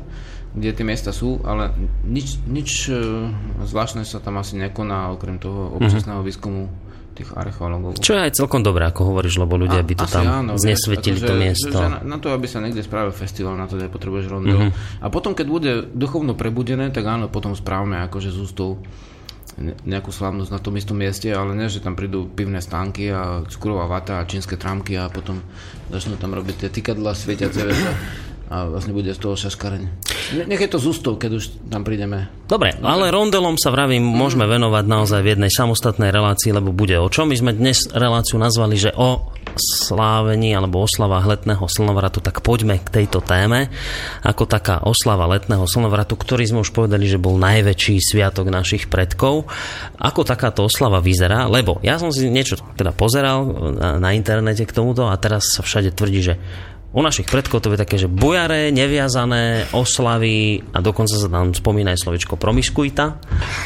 kde 0.53 0.77
tie 0.77 0.85
miesta 0.85 1.09
sú, 1.09 1.41
ale 1.41 1.73
nič, 2.05 2.37
nič 2.45 2.93
e, 2.93 3.33
zvláštne 3.65 4.05
sa 4.05 4.21
tam 4.21 4.37
asi 4.37 4.61
nekoná, 4.61 5.17
okrem 5.17 5.41
toho 5.41 5.73
občasného 5.81 6.21
výskumu 6.21 6.69
tých 7.15 7.33
archeológov. 7.33 7.97
Čo 7.97 8.19
je 8.19 8.29
aj 8.29 8.33
celkom 8.37 8.61
dobré, 8.61 8.85
ako 8.91 9.15
hovoríš, 9.15 9.41
lebo 9.41 9.57
ľudia 9.57 9.81
a, 9.81 9.87
by 9.87 9.95
to 9.97 10.07
tam 10.11 10.25
áno, 10.27 10.53
znesvetili 10.59 11.17
akože, 11.17 11.31
to 11.31 11.35
miesto. 11.39 11.77
Že, 11.81 11.87
na, 11.89 11.99
na 12.03 12.17
to, 12.21 12.29
aby 12.35 12.47
sa 12.51 12.59
niekde 12.61 12.83
spravil 12.83 13.15
festival, 13.15 13.55
na 13.57 13.71
to 13.71 13.79
nepotrebuješ 13.79 14.27
rondel. 14.29 14.69
Mm-hmm. 14.69 15.01
A 15.01 15.07
potom, 15.09 15.33
keď 15.33 15.47
bude 15.47 15.73
duchovno 15.95 16.35
prebudené, 16.37 16.91
tak 16.91 17.07
áno, 17.07 17.31
potom 17.31 17.55
správame 17.55 18.03
akože 18.05 18.35
z 18.35 18.39
ústov 18.43 18.83
nejakú 19.61 20.11
slávnosť 20.11 20.51
na 20.51 20.59
tom 20.59 20.75
istom 20.75 20.99
mieste, 20.99 21.31
ale 21.31 21.55
nie, 21.55 21.71
že 21.71 21.79
tam 21.79 21.95
prídu 21.95 22.27
pivné 22.27 22.59
stánky 22.59 23.15
a 23.15 23.47
cukrová 23.47 23.87
vata 23.87 24.19
a 24.19 24.27
čínske 24.27 24.59
trámky 24.59 24.99
a 24.99 25.07
potom 25.07 25.39
začnú 25.95 26.19
tam 26.19 26.35
robiť 26.35 26.67
tie 26.67 26.71
tykadla 26.75 27.15
svietiace 27.15 27.63
a 28.51 28.69
vlastne 28.69 28.93
bude 28.93 29.15
z 29.15 29.21
toho 29.21 29.39
šaškareň. 29.39 29.83
Nech 30.49 30.63
je 30.63 30.71
to 30.71 30.83
z 30.83 30.87
ústov, 30.91 31.21
keď 31.21 31.31
už 31.39 31.45
tam 31.69 31.85
prídeme. 31.85 32.29
Dobre, 32.45 32.65
Dobre, 32.65 32.81
ale 32.81 33.13
rondelom 33.13 33.61
sa 33.61 33.69
vravím, 33.69 34.01
môžeme 34.01 34.49
venovať 34.49 34.85
naozaj 34.89 35.21
v 35.21 35.37
jednej 35.37 35.53
samostatnej 35.53 36.09
relácii, 36.09 36.49
lebo 36.49 36.73
bude 36.73 36.97
o 36.97 37.13
čom. 37.13 37.29
My 37.29 37.37
sme 37.37 37.53
dnes 37.53 37.85
reláciu 37.93 38.41
nazvali, 38.41 38.81
že 38.81 38.89
o 38.97 39.29
slávení 39.53 40.57
alebo 40.57 40.81
oslavách 40.81 41.29
letného 41.29 41.69
slnovratu, 41.69 42.25
tak 42.25 42.41
poďme 42.41 42.81
k 42.81 42.89
tejto 42.89 43.21
téme. 43.21 43.69
Ako 44.25 44.49
taká 44.49 44.81
oslava 44.81 45.29
letného 45.29 45.69
slnovratu, 45.69 46.17
ktorý 46.17 46.49
sme 46.49 46.65
už 46.65 46.73
povedali, 46.73 47.05
že 47.05 47.21
bol 47.21 47.37
najväčší 47.37 48.01
sviatok 48.01 48.49
našich 48.49 48.89
predkov. 48.89 49.45
Ako 50.01 50.25
takáto 50.25 50.65
oslava 50.65 51.05
vyzerá? 51.05 51.45
Lebo 51.53 51.85
ja 51.85 52.01
som 52.01 52.09
si 52.09 52.33
niečo 52.33 52.57
teda 52.81 52.97
pozeral 52.97 53.45
na, 53.77 54.01
na 54.01 54.11
internete 54.17 54.65
k 54.65 54.73
tomuto 54.73 55.05
a 55.05 55.21
teraz 55.21 55.53
sa 55.53 55.61
všade 55.61 55.93
tvrdí, 55.93 56.21
že 56.25 56.35
u 56.95 57.03
našich 57.03 57.27
predkov 57.27 57.59
to 57.59 57.75
je 57.75 57.83
také, 57.83 57.99
že 57.99 58.07
bojare, 58.07 58.71
neviazané, 58.71 59.67
oslavy 59.75 60.63
a 60.71 60.79
dokonca 60.79 61.19
sa 61.19 61.27
tam 61.27 61.51
spomína 61.51 61.91
aj 61.91 62.07
slovičko 62.07 62.39
promiskuita 62.39 63.05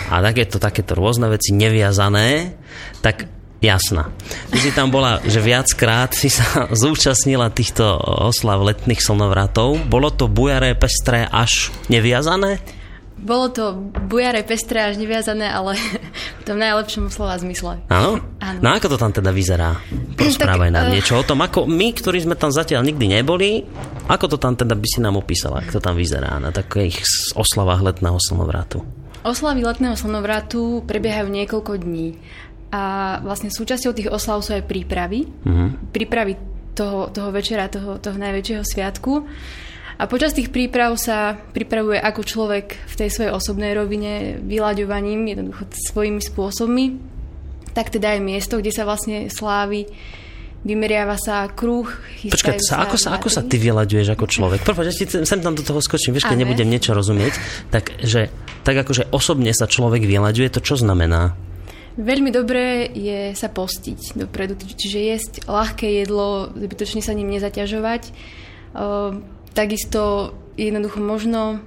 a 0.09 0.15
takéto, 0.25 0.57
takéto 0.57 0.97
rôzne 0.97 1.29
veci 1.29 1.53
neviazané, 1.53 2.57
tak 3.05 3.29
jasná. 3.61 4.09
Ty 4.49 4.59
si 4.59 4.73
tam 4.73 4.89
bola, 4.89 5.21
že 5.29 5.45
viackrát 5.45 6.17
si 6.17 6.33
sa 6.33 6.67
zúčastnila 6.83 7.53
týchto 7.53 7.85
oslav 8.33 8.65
letných 8.65 9.05
slnovratov. 9.05 9.85
Bolo 9.93 10.09
to 10.09 10.25
bujare, 10.25 10.73
pestré 10.73 11.29
až 11.29 11.69
neviazané? 11.93 12.78
Bolo 13.19 13.51
to 13.51 13.91
bujare, 14.07 14.47
pestré 14.47 14.87
až 14.87 14.97
neviazané, 14.97 15.51
ale 15.51 15.75
v 16.41 16.43
tom 16.47 16.57
najlepšom 16.57 17.11
slova 17.11 17.37
zmysle. 17.37 17.83
Áno? 17.91 18.23
Áno. 18.39 18.59
No 18.63 18.69
ako 18.73 18.95
to 18.95 18.97
tam 18.97 19.11
teda 19.11 19.35
vyzerá? 19.35 19.75
Porozprávaj 20.15 20.71
nám 20.71 20.89
eh, 20.91 20.99
niečo 20.99 21.19
o 21.19 21.27
tom, 21.27 21.43
ako 21.43 21.67
my, 21.67 21.93
ktorí 21.93 22.23
sme 22.23 22.39
tam 22.39 22.55
zatiaľ 22.55 22.87
nikdy 22.87 23.11
neboli, 23.11 23.67
ako 24.07 24.35
to 24.35 24.37
tam 24.39 24.55
teda 24.55 24.79
by 24.79 24.87
si 24.87 24.99
nám 25.03 25.19
opísala, 25.19 25.61
ako 25.67 25.79
to 25.79 25.85
tam 25.85 25.95
vyzerá 25.99 26.39
na 26.39 26.55
takých 26.55 27.03
oslavách 27.35 27.83
letného 27.83 28.17
slnovratu? 28.23 28.81
Oslavy 29.27 29.67
letného 29.67 29.99
slnovratu 29.99 30.87
prebiehajú 30.87 31.27
niekoľko 31.27 31.73
dní. 31.83 32.17
A 32.69 33.17
vlastne 33.25 33.49
súčasťou 33.49 33.97
tých 33.97 34.13
oslav 34.13 34.45
sú 34.45 34.55
aj 34.55 34.65
prípravy. 34.69 35.27
Mhm. 35.45 35.91
Prípravy 35.91 36.39
toho, 36.79 37.11
toho 37.11 37.35
večera, 37.35 37.67
toho, 37.67 37.99
toho 37.99 38.15
najväčšieho 38.15 38.63
sviatku. 38.63 39.27
A 39.99 40.07
počas 40.07 40.31
tých 40.31 40.55
príprav 40.55 40.95
sa 40.95 41.35
pripravuje 41.35 41.99
ako 41.99 42.23
človek 42.23 42.79
v 42.87 42.95
tej 42.95 43.11
svojej 43.11 43.35
osobnej 43.35 43.75
rovine 43.75 44.39
vyľaďovaním, 44.47 45.27
jednoducho 45.27 45.67
svojimi 45.75 46.23
spôsobmi, 46.23 46.85
tak 47.75 47.91
teda 47.91 48.15
aj 48.15 48.21
miesto, 48.23 48.63
kde 48.63 48.71
sa 48.71 48.87
vlastne 48.87 49.27
slávi, 49.27 49.91
vymeriava 50.63 51.19
sa 51.19 51.51
kruh, 51.51 51.87
Počkaj, 52.23 52.63
sa, 52.63 52.87
ako, 52.87 52.97
sa, 52.99 53.19
ako 53.19 53.27
sa 53.27 53.43
ty 53.43 53.59
vyľaďuješ 53.59 54.09
ako 54.15 54.27
človek? 54.27 54.61
Prvé, 54.63 54.83
že 54.87 55.03
ti 55.03 55.05
sem 55.11 55.43
tam 55.43 55.59
do 55.59 55.67
toho 55.67 55.83
skočím, 55.83 56.15
vieš, 56.15 56.31
keď 56.31 56.39
Áno. 56.39 56.43
nebudem 56.47 56.71
niečo 56.71 56.95
rozumieť, 56.95 57.35
tak, 57.75 57.95
že, 57.99 58.31
tak 58.63 58.79
akože 58.79 59.11
osobne 59.11 59.51
sa 59.51 59.67
človek 59.67 60.07
vyľaďuje, 60.07 60.49
to 60.55 60.63
čo 60.63 60.79
znamená? 60.79 61.35
Veľmi 61.99 62.31
dobré 62.31 62.87
je 62.95 63.35
sa 63.35 63.51
postiť 63.51 64.15
dopredu, 64.15 64.55
čiže 64.55 64.99
jesť 65.03 65.33
ľahké 65.51 66.07
jedlo, 66.07 66.55
zbytočne 66.55 67.03
sa 67.03 67.11
ním 67.11 67.35
nezaťažovať. 67.35 68.15
Takisto 69.59 70.39
jednoducho 70.55 71.03
možno, 71.03 71.59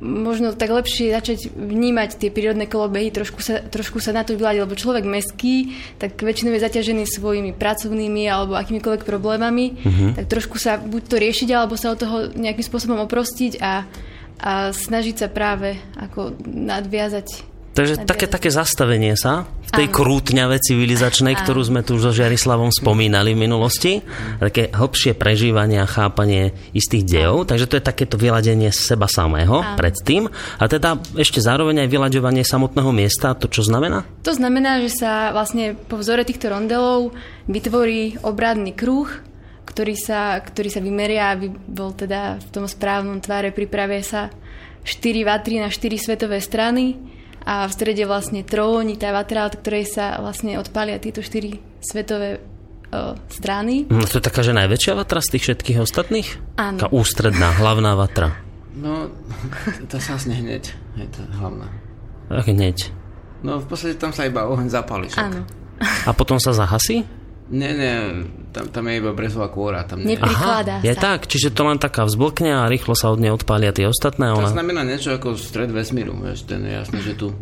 možno 0.00 0.56
tak 0.56 0.72
lepšie 0.72 1.12
začať 1.12 1.52
vnímať 1.52 2.16
tie 2.16 2.32
prírodné 2.32 2.64
kolobehy, 2.64 3.12
trošku 3.12 3.44
sa, 3.44 3.60
trošku 3.60 4.00
sa 4.00 4.16
na 4.16 4.24
to 4.24 4.32
vyľadiť, 4.32 4.64
lebo 4.64 4.72
človek 4.72 5.04
meský, 5.04 5.76
tak 6.00 6.16
väčšinou 6.16 6.56
je 6.56 6.64
zaťažený 6.64 7.04
svojimi 7.04 7.52
pracovnými 7.52 8.24
alebo 8.24 8.56
akýmikoľvek 8.56 9.04
problémami, 9.04 9.76
tak 10.16 10.24
trošku 10.32 10.56
sa 10.56 10.80
buď 10.80 11.02
to 11.04 11.16
riešiť, 11.20 11.48
alebo 11.52 11.76
sa 11.76 11.92
od 11.92 12.00
toho 12.00 12.16
nejakým 12.32 12.64
spôsobom 12.64 13.04
oprostiť 13.04 13.60
a, 13.60 13.84
a 14.40 14.52
snažiť 14.72 15.20
sa 15.20 15.28
práve 15.28 15.76
ako 16.00 16.32
nadviazať 16.48 17.57
Takže 17.78 17.94
také, 18.02 18.26
také 18.26 18.50
zastavenie 18.50 19.14
sa 19.14 19.46
v 19.70 19.70
tej 19.70 19.86
Áno. 19.86 19.94
krútňave 19.94 20.58
civilizačnej, 20.58 21.38
Áno. 21.38 21.40
ktorú 21.46 21.60
sme 21.62 21.86
tu 21.86 21.94
už 21.94 22.10
so 22.10 22.12
Žiarislavom 22.16 22.74
spomínali 22.74 23.38
v 23.38 23.46
minulosti. 23.46 24.02
Také 24.42 24.74
hlbšie 24.74 25.14
prežívanie 25.14 25.78
a 25.78 25.86
chápanie 25.86 26.58
istých 26.74 27.06
dejov. 27.06 27.46
Takže 27.46 27.70
to 27.70 27.78
je 27.78 27.86
takéto 27.86 28.18
vyladenie 28.18 28.74
seba 28.74 29.06
samého 29.06 29.62
Áno. 29.62 29.78
predtým. 29.78 30.26
A 30.58 30.66
teda 30.66 30.98
ešte 31.14 31.38
zároveň 31.38 31.86
aj 31.86 31.88
vyľaďovanie 31.94 32.42
samotného 32.42 32.90
miesta. 32.90 33.38
To 33.38 33.46
čo 33.46 33.62
znamená? 33.62 34.02
To 34.26 34.34
znamená, 34.34 34.82
že 34.82 34.98
sa 34.98 35.30
vlastne 35.30 35.78
po 35.78 36.02
vzore 36.02 36.26
týchto 36.26 36.50
rondelov 36.50 37.14
vytvorí 37.46 38.18
obradný 38.26 38.74
kruh, 38.74 39.06
ktorý 39.70 39.94
sa, 39.94 40.34
ktorý 40.42 40.66
sa 40.66 40.82
vymeria, 40.82 41.30
aby 41.30 41.54
bol 41.54 41.94
teda 41.94 42.42
v 42.42 42.48
tom 42.50 42.66
správnom 42.66 43.22
tvare, 43.22 43.54
pripravia 43.54 44.02
sa 44.02 44.22
4 44.82 45.22
vatry 45.22 45.62
na 45.62 45.70
4 45.70 45.94
svetové 45.94 46.42
strany 46.42 47.17
a 47.48 47.64
v 47.64 47.72
strede 47.72 48.04
vlastne 48.04 48.44
tróni 48.44 49.00
tá 49.00 49.08
vatra, 49.08 49.48
od 49.48 49.56
ktorej 49.56 49.88
sa 49.88 50.20
vlastne 50.20 50.60
odpalia 50.60 51.00
tieto 51.00 51.24
4 51.24 51.80
svetové 51.80 52.44
o, 52.92 53.16
strany. 53.32 53.88
No, 53.88 54.04
to 54.04 54.20
je 54.20 54.24
taká, 54.28 54.44
že 54.44 54.52
najväčšia 54.52 54.92
vatra 54.92 55.24
z 55.24 55.32
tých 55.32 55.42
všetkých 55.48 55.78
ostatných? 55.80 56.28
Áno. 56.60 56.76
Taká 56.76 56.92
ústredná, 56.92 57.56
hlavná 57.56 57.96
vatra. 57.96 58.36
No, 58.76 59.08
to 59.90 59.96
sa 59.96 60.20
asne 60.20 60.36
hneď, 60.36 60.76
je 61.00 61.08
to 61.08 61.24
hlavná. 61.40 61.72
Hneď. 62.28 62.92
No 63.40 63.64
v 63.64 63.66
podstate 63.66 63.96
tam 63.96 64.12
sa 64.12 64.28
iba 64.28 64.44
oheň 64.44 64.68
zapáli. 64.68 65.08
Áno. 65.16 65.48
A 65.80 66.12
potom 66.12 66.36
sa 66.36 66.52
zahasí? 66.52 67.08
Nie, 67.48 67.72
nie, 67.72 67.94
tam, 68.52 68.68
tam 68.68 68.84
je 68.92 69.00
iba 69.00 69.16
brezová 69.16 69.48
kôra. 69.48 69.80
Tam 69.88 70.04
nie. 70.04 70.20
Nepri- 70.20 70.28
Prikladá 70.28 70.84
je 70.84 70.92
sa. 70.92 71.16
tak. 71.16 71.24
Čiže 71.24 71.48
to 71.56 71.64
len 71.64 71.80
taká 71.80 72.04
vzblkne 72.04 72.60
a 72.60 72.68
rýchlo 72.68 72.92
sa 72.92 73.08
od 73.08 73.20
nej 73.20 73.32
odpália 73.32 73.72
tie 73.72 73.88
ostatné. 73.88 74.28
a 74.28 74.36
To 74.36 74.44
Ona... 74.44 74.52
znamená 74.52 74.84
niečo 74.84 75.16
ako 75.16 75.32
stred 75.40 75.72
vesmíru, 75.72 76.12
vieš, 76.20 76.44
ten 76.44 76.60
je 76.68 76.72
jasný, 76.76 77.00
že 77.00 77.16
tu. 77.16 77.32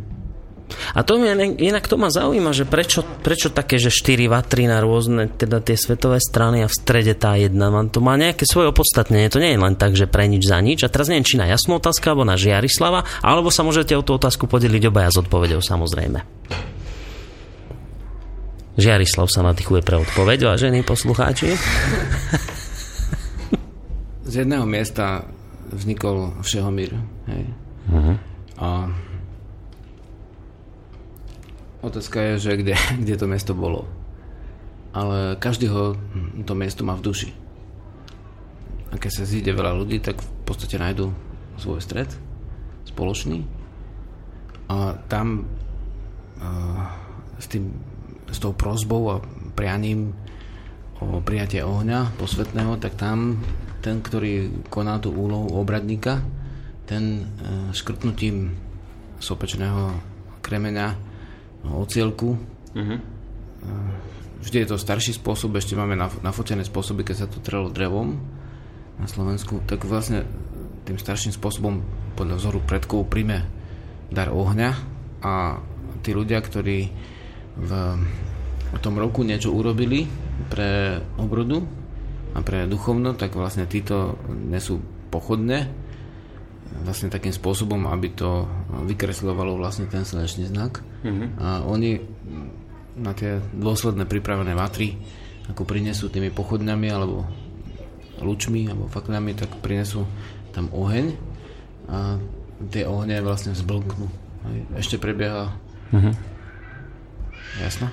A 0.99 1.07
to 1.07 1.15
mi 1.23 1.31
inak 1.63 1.87
to 1.87 1.95
ma 1.95 2.11
zaujíma, 2.11 2.51
že 2.51 2.67
prečo, 2.67 3.07
prečo 3.23 3.55
také, 3.55 3.79
že 3.79 3.95
4 3.95 4.27
vatry 4.27 4.67
na 4.67 4.83
rôzne, 4.83 5.31
teda 5.31 5.63
tie 5.63 5.79
svetové 5.79 6.19
strany 6.19 6.67
a 6.67 6.69
v 6.69 6.75
strede 6.75 7.15
tá 7.15 7.39
jedna, 7.39 7.71
to 7.87 8.03
má 8.03 8.19
nejaké 8.19 8.43
svoje 8.51 8.75
opodstatnenie, 8.75 9.31
to 9.31 9.39
nie 9.39 9.55
je 9.55 9.63
len 9.63 9.79
tak, 9.79 9.95
že 9.95 10.11
pre 10.11 10.27
nič 10.27 10.43
za 10.43 10.59
nič. 10.59 10.83
A 10.83 10.91
teraz 10.91 11.07
neviem, 11.07 11.23
či 11.23 11.39
na 11.39 11.47
jasnú 11.47 11.79
otázku, 11.79 12.03
alebo 12.11 12.27
na 12.27 12.35
Žiarislava, 12.35 13.07
alebo 13.23 13.55
sa 13.55 13.63
môžete 13.63 13.95
o 13.95 14.03
tú 14.03 14.19
otázku 14.19 14.51
podeliť 14.51 14.91
obaja 14.91 15.15
s 15.15 15.23
odpovedou, 15.23 15.63
samozrejme. 15.63 16.19
Žiarislav 18.77 19.33
sa 19.33 19.41
nadýchuje 19.41 19.81
pre 19.81 19.97
odpoveď, 19.97 20.53
vážení 20.53 20.85
poslucháči. 20.85 21.57
Z 24.29 24.33
jedného 24.45 24.69
miesta 24.69 25.25
vznikol 25.73 26.37
všehomír. 26.45 26.93
Hej. 27.25 27.45
A 28.61 28.93
otázka 31.81 32.21
je, 32.21 32.33
že 32.37 32.53
kde, 32.61 32.77
kde 33.03 33.15
to 33.17 33.25
miesto 33.25 33.53
bolo. 33.57 33.89
Ale 34.93 35.41
každý 35.41 35.73
ho 35.73 35.97
to 36.45 36.53
miesto 36.53 36.85
má 36.85 36.97
v 36.97 37.05
duši. 37.05 37.31
A 38.93 39.01
keď 39.01 39.11
sa 39.13 39.29
zíde 39.29 39.57
veľa 39.57 39.77
ľudí, 39.77 40.01
tak 40.01 40.21
v 40.21 40.29
podstate 40.45 40.77
nájdú 40.77 41.13
svoj 41.57 41.81
stred 41.81 42.09
spoločný. 42.89 43.45
A 44.69 45.01
tam 45.09 45.49
uh, 46.41 46.85
s, 47.37 47.49
tým, 47.49 47.73
s 48.31 48.39
tou 48.43 48.53
prozbou 48.53 49.03
a 49.13 49.17
prianím 49.55 50.13
o 51.01 51.21
prijatie 51.21 51.61
ohňa 51.61 52.17
posvetného, 52.17 52.81
tak 52.81 52.97
tam 52.97 53.41
ten, 53.85 54.01
ktorý 54.01 54.65
koná 54.73 54.99
tú 54.99 55.13
úlohu 55.13 55.61
obradníka, 55.61 56.25
ten 56.89 57.23
uh, 57.23 57.71
škrtnutím 57.71 58.57
sopečného 59.21 59.93
kremeňa 60.41 60.97
ocielku 61.67 62.39
uh-huh. 62.79 62.99
vždy 64.39 64.57
je 64.63 64.69
to 64.71 64.77
starší 64.79 65.19
spôsob, 65.19 65.59
ešte 65.59 65.75
máme 65.75 65.99
naf- 65.99 66.23
nafotené 66.23 66.63
spôsoby, 66.63 67.03
keď 67.03 67.17
sa 67.17 67.27
to 67.27 67.43
trelo 67.43 67.73
drevom 67.73 68.15
na 68.97 69.07
Slovensku, 69.11 69.67
tak 69.67 69.83
vlastne 69.83 70.23
tým 70.87 70.97
starším 70.97 71.35
spôsobom 71.35 71.83
podľa 72.15 72.39
vzoru 72.39 72.61
predkov 72.63 73.11
príjme 73.11 73.43
dar 74.15 74.31
ohňa 74.31 74.71
a 75.27 75.59
tí 76.07 76.15
ľudia, 76.15 76.39
ktorí 76.39 76.95
v, 77.57 77.71
v 78.73 78.79
tom 78.85 78.95
roku 79.01 79.25
niečo 79.25 79.53
urobili 79.53 80.05
pre 80.53 81.01
obrodu 81.17 81.65
a 82.37 82.45
pre 82.45 82.69
duchovno, 82.69 83.17
tak 83.17 83.33
vlastne 83.33 83.65
títo 83.65 84.21
nesú 84.29 84.81
pochodne 85.09 85.73
vlastne 86.85 87.09
takým 87.09 87.33
spôsobom, 87.33 87.89
aby 87.89 88.13
to 88.13 88.45
vykresľovalo 88.69 89.57
vlastne 89.57 89.89
ten 89.89 90.05
slnečný 90.05 90.53
znak. 90.53 90.85
Mm-hmm. 91.07 91.29
A 91.41 91.65
oni 91.65 91.97
na 93.01 93.13
tie 93.17 93.41
dôsledné 93.57 94.05
pripravené 94.05 94.53
vatry 94.53 95.01
ako 95.49 95.63
prinesú 95.65 96.13
tými 96.13 96.29
pochodňami 96.35 96.89
alebo 96.91 97.25
lučmi 98.21 98.69
alebo 98.69 98.91
fakľami, 98.91 99.33
tak 99.37 99.57
prinesú 99.61 100.05
tam 100.53 100.69
oheň 100.73 101.17
a 101.87 102.17
tie 102.73 102.89
ohne 102.89 103.21
vlastne 103.21 103.53
vzblknú. 103.53 104.09
Ešte 104.77 104.97
prebieha 104.97 105.53
mm-hmm. 105.93 106.36
Jasno? 107.61 107.89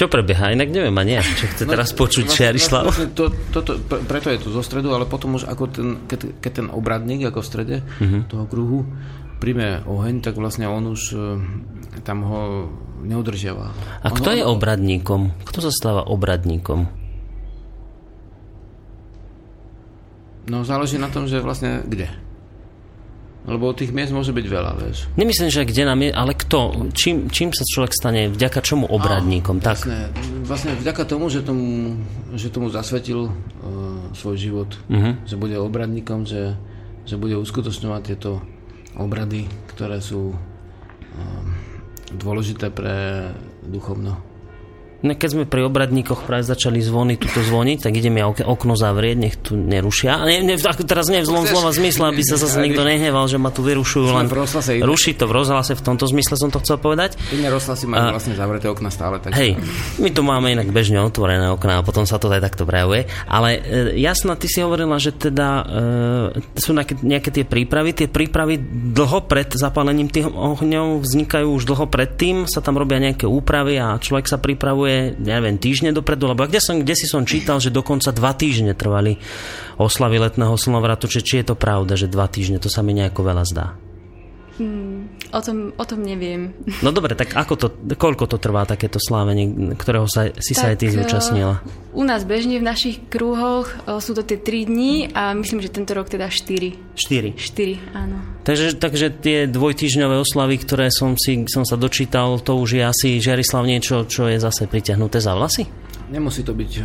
Čo 0.00 0.08
prebieha? 0.08 0.56
Inak 0.56 0.72
neviem 0.72 0.96
ani 0.96 1.20
ja, 1.20 1.22
čo 1.22 1.44
chce 1.44 1.68
teraz 1.68 1.92
počuť 1.92 2.32
Žiarislav. 2.32 2.88
Vlastne 2.88 3.12
to, 3.12 3.28
to, 3.52 3.60
to, 3.60 3.72
pre- 3.84 4.00
preto 4.08 4.32
je 4.32 4.40
to 4.40 4.48
zo 4.48 4.64
stredu, 4.64 4.96
ale 4.96 5.04
potom 5.04 5.36
už 5.36 5.44
ako 5.44 5.64
ten, 5.68 5.88
keď, 6.08 6.40
keď 6.40 6.52
ten 6.56 6.66
obradník 6.72 7.20
ako 7.28 7.44
v 7.44 7.48
strede 7.52 7.76
uh-huh. 7.84 8.24
toho 8.24 8.44
kruhu 8.48 8.88
príjme 9.40 9.84
oheň, 9.88 10.20
tak 10.20 10.36
vlastne 10.36 10.68
on 10.68 10.92
už 10.92 11.02
e, 11.12 11.18
tam 12.04 12.24
ho 12.28 12.40
neudržiava. 13.00 13.72
A 14.04 14.08
kto 14.12 14.36
je 14.36 14.44
obradníkom? 14.44 15.32
Kto 15.48 15.64
sa 15.64 15.72
stáva 15.72 16.04
obradníkom? 16.04 16.84
No 20.48 20.64
záleží 20.64 21.00
na 21.00 21.08
tom, 21.08 21.24
že 21.24 21.40
vlastne 21.40 21.80
kde. 21.88 22.12
Lebo 23.40 23.72
tých 23.72 23.88
miest 23.90 24.12
môže 24.12 24.36
byť 24.36 24.46
veľa, 24.46 24.72
vieš. 24.76 25.08
Nemyslím, 25.16 25.48
že 25.48 25.64
kde 25.64 25.88
nám 25.88 26.04
je, 26.04 26.12
ale 26.12 26.36
kto? 26.36 26.92
Čím, 26.92 27.32
čím 27.32 27.56
sa 27.56 27.64
človek 27.64 27.96
stane, 27.96 28.28
vďaka 28.28 28.60
čomu 28.60 28.84
obradníkom? 28.84 29.64
tak. 29.64 29.80
Vlastne, 29.80 30.00
vlastne 30.44 30.72
vďaka 30.76 31.02
tomu, 31.08 31.32
že 31.32 31.40
tomu, 31.40 31.96
že 32.36 32.52
tomu 32.52 32.68
zasvetil 32.68 33.26
uh, 33.26 33.32
svoj 34.12 34.36
život, 34.36 34.70
Mhm. 34.92 35.24
že 35.24 35.40
bude 35.40 35.56
obradníkom, 35.56 36.28
že, 36.28 36.52
že 37.08 37.16
bude 37.16 37.34
uskutočňovať 37.40 38.02
tieto 38.04 38.44
obrady, 38.94 39.48
ktoré 39.72 40.04
sú 40.04 40.36
um, 40.36 40.36
dôležité 42.12 42.68
pre 42.68 43.30
duchovno. 43.64 44.20
Keď 45.00 45.28
sme 45.32 45.44
pri 45.48 45.64
obradníkoch 45.64 46.28
práve 46.28 46.44
začali 46.44 46.80
zvony 46.84 47.16
tuto 47.16 47.40
zvoniť, 47.40 47.88
tak 47.88 47.92
ideme 47.96 48.20
ok- 48.20 48.44
okno 48.44 48.76
zavrieť, 48.76 49.16
nech 49.16 49.36
tu 49.40 49.56
nerušia. 49.56 50.28
Ne, 50.28 50.44
ne, 50.44 50.56
teraz 50.60 51.08
nie 51.08 51.24
v 51.24 51.28
zlom 51.28 51.44
slova 51.48 51.72
zmysle, 51.72 52.12
aby 52.12 52.20
sa 52.20 52.36
zase 52.36 52.60
niekto 52.60 52.84
nehneval, 52.84 53.24
že 53.24 53.40
ma 53.40 53.48
tu 53.48 53.64
vyrušujú. 53.64 54.12
Len 54.12 54.28
ruší 54.84 55.16
to 55.16 55.24
v 55.24 55.32
rozhlase, 55.32 55.72
v 55.72 55.82
tomto 55.82 56.04
zmysle 56.04 56.36
som 56.36 56.52
to 56.52 56.60
chcel 56.60 56.76
povedať. 56.76 57.16
Iné 57.32 57.48
rozhlasy 57.48 57.88
majú 57.88 58.16
vlastne 58.16 58.36
zavreté 58.36 58.68
okna 58.68 58.92
stále. 58.92 59.16
Tak... 59.24 59.32
Hej, 59.32 59.56
my 59.96 60.08
tu 60.12 60.20
máme 60.20 60.52
inak 60.52 60.68
bežne 60.68 61.00
otvorené 61.00 61.48
okná 61.48 61.80
a 61.80 61.86
potom 61.86 62.04
sa 62.04 62.20
to 62.20 62.28
aj 62.28 62.44
takto 62.44 62.68
prejavuje. 62.68 63.08
Ale 63.24 63.60
e, 63.60 63.60
jasná, 64.00 64.36
ty 64.36 64.52
si 64.52 64.60
hovorila, 64.60 65.00
že 65.00 65.16
teda 65.16 65.48
e, 65.48 66.60
sú 66.60 66.76
nejaké, 66.76 67.00
nejaké 67.00 67.30
tie 67.32 67.44
prípravy. 67.48 67.96
Tie 67.96 68.08
prípravy 68.10 68.60
dlho 68.92 69.24
pred 69.24 69.48
zapálením 69.56 70.12
tých 70.12 70.28
ohňov 70.28 71.00
vznikajú 71.00 71.48
už 71.56 71.64
dlho 71.64 71.86
predtým, 71.88 72.44
sa 72.44 72.60
tam 72.60 72.76
robia 72.76 73.00
nejaké 73.00 73.24
úpravy 73.24 73.80
a 73.80 73.96
človek 73.96 74.26
sa 74.28 74.36
pripravuje, 74.36 74.89
neviem, 75.18 75.56
týždne 75.58 75.90
dopredu, 75.90 76.30
lebo 76.30 76.46
kde, 76.46 76.60
som, 76.62 76.78
kde 76.78 76.94
si 76.94 77.06
som 77.10 77.26
čítal, 77.26 77.58
že 77.58 77.74
dokonca 77.74 78.14
dva 78.14 78.32
týždne 78.32 78.72
trvali 78.72 79.18
oslavy 79.76 80.16
letného 80.22 80.54
slnovratu, 80.54 81.10
či, 81.10 81.20
či 81.20 81.34
je 81.42 81.52
to 81.52 81.56
pravda, 81.58 81.98
že 81.98 82.06
dva 82.06 82.30
týždne, 82.30 82.62
to 82.62 82.70
sa 82.70 82.80
mi 82.80 82.94
nejako 82.94 83.20
veľa 83.26 83.44
zdá. 83.48 83.89
O 85.30 85.40
tom, 85.40 85.72
o 85.72 85.84
tom 85.88 86.04
neviem. 86.04 86.52
No 86.84 86.92
dobre, 86.92 87.16
tak 87.16 87.32
ako 87.32 87.54
to, 87.56 87.66
koľko 87.96 88.28
to 88.28 88.36
trvá 88.36 88.68
takéto 88.68 89.00
slávenie, 89.00 89.72
ktorého 89.72 90.04
sa, 90.04 90.28
si 90.36 90.52
sa 90.52 90.74
aj 90.74 90.76
ty 90.84 90.86
Tak, 90.92 91.00
zúčastnila? 91.00 91.64
U 91.96 92.04
nás 92.04 92.28
bežne 92.28 92.60
v 92.60 92.64
našich 92.68 93.00
krúhoch 93.08 93.72
eh, 93.88 93.96
sú 94.04 94.12
to 94.12 94.20
tie 94.20 94.36
3 94.36 94.68
dní 94.68 94.94
a 95.16 95.32
myslím, 95.32 95.64
že 95.64 95.72
tento 95.72 95.96
rok 95.96 96.12
teda 96.12 96.28
4. 96.28 96.92
4. 96.92 97.40
4, 97.40 97.96
áno. 97.96 98.20
Takže, 98.44 98.76
takže 98.76 99.06
tie 99.16 99.48
dvojtýždňové 99.48 100.20
oslavy, 100.20 100.56
ktoré 100.60 100.92
som, 100.92 101.16
si, 101.16 101.48
som 101.48 101.64
sa 101.64 101.80
dočítal, 101.80 102.36
to 102.44 102.60
už 102.60 102.76
je 102.76 102.82
asi 102.84 103.08
Žiarislav 103.22 103.64
niečo, 103.64 104.04
čo 104.04 104.28
je 104.28 104.36
zase 104.36 104.68
priťahnuté 104.68 105.24
za 105.24 105.32
vlasy? 105.32 105.64
Nemusí 106.12 106.44
to 106.44 106.52
byť 106.52 106.72
eh, 106.80 106.84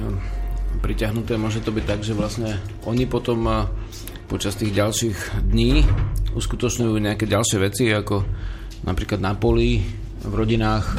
priťahnuté, 0.79 1.35
môže 1.35 1.59
to 1.59 1.75
byť 1.75 1.83
tak, 1.83 1.99
že 2.07 2.15
vlastne 2.15 2.55
oni 2.87 3.03
potom 3.03 3.67
počas 4.25 4.57
tých 4.57 4.73
ďalších 4.73 5.45
dní 5.45 5.85
uskutočňujú 6.35 6.95
nejaké 6.99 7.25
ďalšie 7.29 7.57
veci, 7.61 7.89
ako 7.93 8.25
napríklad 8.83 9.23
na 9.23 9.33
poli, 9.37 9.81
v 10.25 10.33
rodinách 10.33 10.97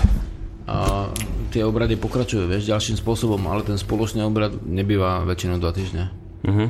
a 0.66 1.10
tie 1.50 1.62
obrady 1.62 1.98
pokračujú, 1.98 2.46
vieš, 2.46 2.70
ďalším 2.70 2.98
spôsobom, 2.98 3.38
ale 3.46 3.66
ten 3.66 3.78
spoločný 3.78 4.22
obrad 4.22 4.62
nebýva 4.62 5.26
väčšinou 5.26 5.58
dva 5.58 5.70
týždne. 5.74 6.10
Mhm. 6.46 6.66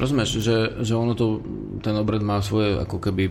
Rozumieš, 0.00 0.40
že, 0.40 0.56
že 0.82 0.94
ono 0.96 1.12
to, 1.12 1.44
ten 1.84 1.94
obrad 1.94 2.24
má 2.24 2.40
svoje 2.40 2.80
ako 2.80 2.96
keby 2.98 3.28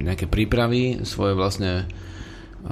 nejaké 0.00 0.26
prípravy, 0.26 1.04
svoje 1.04 1.36
vlastne 1.36 1.86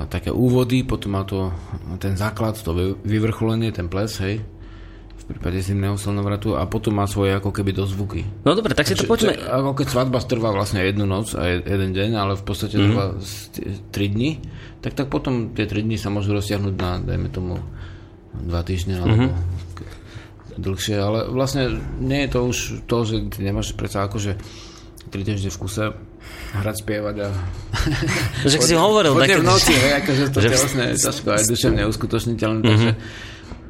také 0.08 0.32
úvody, 0.32 0.84
potom 0.84 1.16
má 1.16 1.22
to 1.24 1.52
ten 2.00 2.16
základ, 2.16 2.60
to 2.60 2.72
vy- 2.72 2.96
vyvrcholenie, 3.04 3.72
ten 3.72 3.88
ples, 3.88 4.16
hej, 4.20 4.44
v 5.18 5.24
prípade 5.28 5.58
zimného 5.58 5.94
slnovratu 5.94 6.52
a 6.52 6.64
potom 6.64 6.94
má 6.94 7.04
svoje 7.04 7.32
ako 7.32 7.50
keby 7.50 7.72
dozvuky. 7.72 8.24
No 8.42 8.52
dobre, 8.52 8.72
tak 8.72 8.84
si 8.84 8.94
to 8.94 9.04
poďme... 9.04 9.36
Ako 9.36 9.74
keď 9.74 9.86
svadba 9.88 10.18
trvá 10.20 10.50
vlastne 10.50 10.80
jednu 10.80 11.04
noc 11.04 11.32
a 11.32 11.44
je- 11.44 11.62
jeden 11.62 11.90
deň, 11.90 12.10
ale 12.14 12.32
v 12.32 12.42
podstate 12.42 12.74
Mhm. 12.74 12.84
trvá 12.86 13.04
s- 13.16 13.50
t- 13.50 13.62
tri 13.86 14.06
dni, 14.06 14.40
tak, 14.78 14.94
tak 14.94 15.06
potom 15.06 15.50
tie 15.50 15.64
tri 15.64 15.80
dni 15.80 15.94
sa 15.94 16.08
môžu 16.08 16.32
roztiahnuť 16.32 16.74
na, 16.74 16.96
dajme 16.98 17.28
tomu, 17.28 17.60
dva 18.32 18.62
týždne 18.62 18.96
alebo 18.96 19.26
Mhm. 19.26 19.30
dlhšie, 20.56 20.96
ale 20.96 21.18
vlastne 21.26 21.70
nie 21.98 22.24
je 22.24 22.30
to 22.30 22.40
už 22.44 22.56
to, 22.84 22.96
že 23.04 23.14
ty 23.28 23.38
nemáš 23.42 23.70
predsa 23.72 24.02
akože 24.02 24.34
tri 25.06 25.22
týždne 25.22 25.48
v 25.48 25.58
kuse 25.58 25.84
hrať, 26.50 26.76
spievať 26.78 27.16
a... 27.20 27.28
Že 28.44 28.58
si 28.62 28.74
hovoril, 28.74 29.12
Hodne 29.12 29.24
také- 29.28 29.38
v 29.38 29.46
noci, 29.46 29.72
hej, 29.72 29.92
akože 29.98 30.22
to 30.26 30.38
že- 30.42 30.50
telesné 30.50 30.82
je 30.88 30.96
ťažko 31.00 31.28
aj 31.30 31.42
duševne 31.46 31.82
uskutočniteľné, 31.86 32.60
takže 32.62 32.90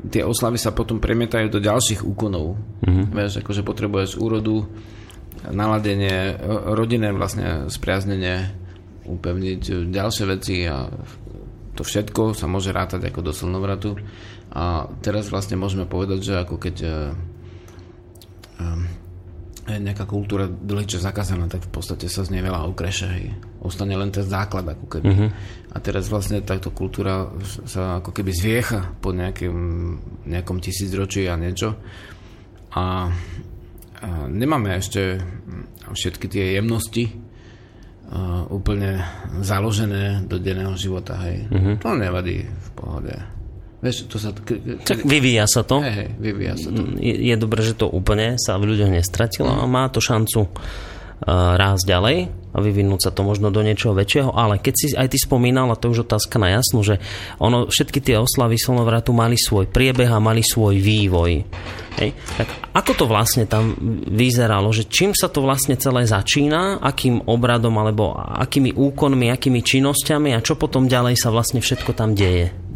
tie 0.07 0.23
oslavy 0.23 0.59
sa 0.59 0.71
potom 0.71 1.03
premietajú 1.03 1.51
do 1.51 1.59
ďalších 1.59 2.07
úkonov. 2.07 2.55
Vieš, 3.11 3.43
akože 3.43 3.67
potrebuješ 3.67 4.19
úrodu, 4.23 4.67
naladenie, 5.51 6.39
ro- 6.39 6.79
rodinné 6.79 7.11
vlastne 7.15 7.67
spriaznenie, 7.71 8.51
upevniť 9.09 9.89
ďalšie 9.89 10.25
veci 10.29 10.67
a 10.69 10.91
to 11.79 11.87
všetko 11.87 12.35
sa 12.35 12.51
môže 12.51 12.75
rátať 12.75 13.07
ako 13.07 13.21
do 13.23 13.33
slnovratu. 13.33 13.95
A 14.51 14.91
teraz 14.99 15.31
vlastne 15.31 15.55
môžeme 15.55 15.87
povedať, 15.87 16.21
že 16.27 16.35
ako 16.43 16.59
keď 16.59 16.77
eh, 16.83 16.93
eh, 18.59 18.83
nejaká 19.77 20.09
kultúra 20.09 20.49
dlhý 20.49 20.89
čas 20.89 21.05
zakázaná, 21.05 21.45
tak 21.45 21.69
v 21.69 21.73
podstate 21.77 22.09
sa 22.09 22.25
z 22.25 22.33
nej 22.33 22.41
veľa 22.41 22.65
okreše. 22.73 23.07
Hej. 23.13 23.37
Ostane 23.61 23.93
len 23.93 24.09
ten 24.09 24.25
základ 24.25 24.65
ako 24.65 24.87
keby. 24.89 25.29
A 25.69 25.77
teraz 25.85 26.09
vlastne 26.09 26.41
táto 26.41 26.73
kultúra 26.73 27.29
sa 27.69 28.01
ako 28.01 28.17
keby 28.17 28.33
zviecha 28.33 28.97
po 29.05 29.13
nejakým, 29.13 29.57
nejakom 30.25 30.59
tisícročí 30.65 31.29
a 31.29 31.37
niečo. 31.37 31.77
A, 32.73 32.81
a 32.81 32.87
nemáme 34.33 34.73
ešte 34.73 35.21
všetky 35.93 36.27
tie 36.33 36.45
jemnosti 36.57 37.13
a, 38.09 38.49
úplne 38.49 39.05
založené 39.45 40.25
do 40.25 40.41
denného 40.41 40.73
života. 40.81 41.21
Hej. 41.29 41.53
To 41.85 41.93
nevadí 41.93 42.49
v 42.49 42.69
pohode. 42.73 43.38
Vieš, 43.79 44.11
to 44.11 44.19
sa... 44.19 44.35
K, 44.35 44.59
k, 44.59 44.83
Tak 44.83 45.07
vyvíja 45.07 45.47
sa 45.47 45.63
to. 45.63 45.79
hej, 45.79 45.95
hej, 45.95 46.09
vyvíja 46.19 46.55
sa 46.59 46.69
to. 46.75 46.81
Je, 46.99 47.15
je 47.15 47.35
dobré, 47.39 47.63
že 47.63 47.79
to 47.79 47.87
úplne 47.87 48.35
sa 48.35 48.59
v 48.59 48.75
ľuďoch 48.75 48.91
nestratilo 48.91 49.55
a 49.55 49.63
má 49.71 49.87
to 49.87 50.03
šancu 50.03 50.51
uh, 50.51 50.51
rásť 51.55 51.85
ďalej 51.87 52.17
a 52.49 52.59
vyvinúť 52.59 53.01
sa 53.07 53.11
to 53.15 53.23
možno 53.23 53.55
do 53.55 53.63
niečoho 53.63 53.95
väčšieho, 53.95 54.35
ale 54.35 54.59
keď 54.59 54.75
si 54.75 54.87
aj 54.99 55.15
ty 55.15 55.19
spomínal, 55.21 55.71
a 55.71 55.79
to 55.79 55.87
je 55.89 55.95
už 55.95 56.11
otázka 56.11 56.43
na 56.43 56.59
jasno, 56.59 56.83
že 56.83 56.99
ono, 57.39 57.71
všetky 57.71 58.03
tie 58.03 58.19
oslavy 58.19 58.59
slnovratu 58.59 59.15
mali 59.15 59.39
svoj 59.39 59.71
priebeh 59.71 60.11
a 60.11 60.19
mali 60.19 60.43
svoj 60.43 60.81
vývoj. 60.81 61.47
Hej? 62.03 62.11
Tak 62.35 62.49
ako 62.75 62.93
to 62.99 63.05
vlastne 63.07 63.47
tam 63.47 63.79
vyzeralo, 64.11 64.75
že 64.75 64.91
čím 64.91 65.15
sa 65.15 65.31
to 65.31 65.45
vlastne 65.45 65.79
celé 65.79 66.03
začína, 66.03 66.83
akým 66.83 67.31
obradom 67.31 67.75
alebo 67.79 68.17
akými 68.19 68.75
úkonmi, 68.75 69.31
akými 69.31 69.63
činnosťami 69.63 70.35
a 70.35 70.43
čo 70.43 70.59
potom 70.59 70.91
ďalej 70.91 71.15
sa 71.15 71.31
vlastne 71.31 71.63
všetko 71.63 71.95
tam 71.95 72.19
deje? 72.19 72.68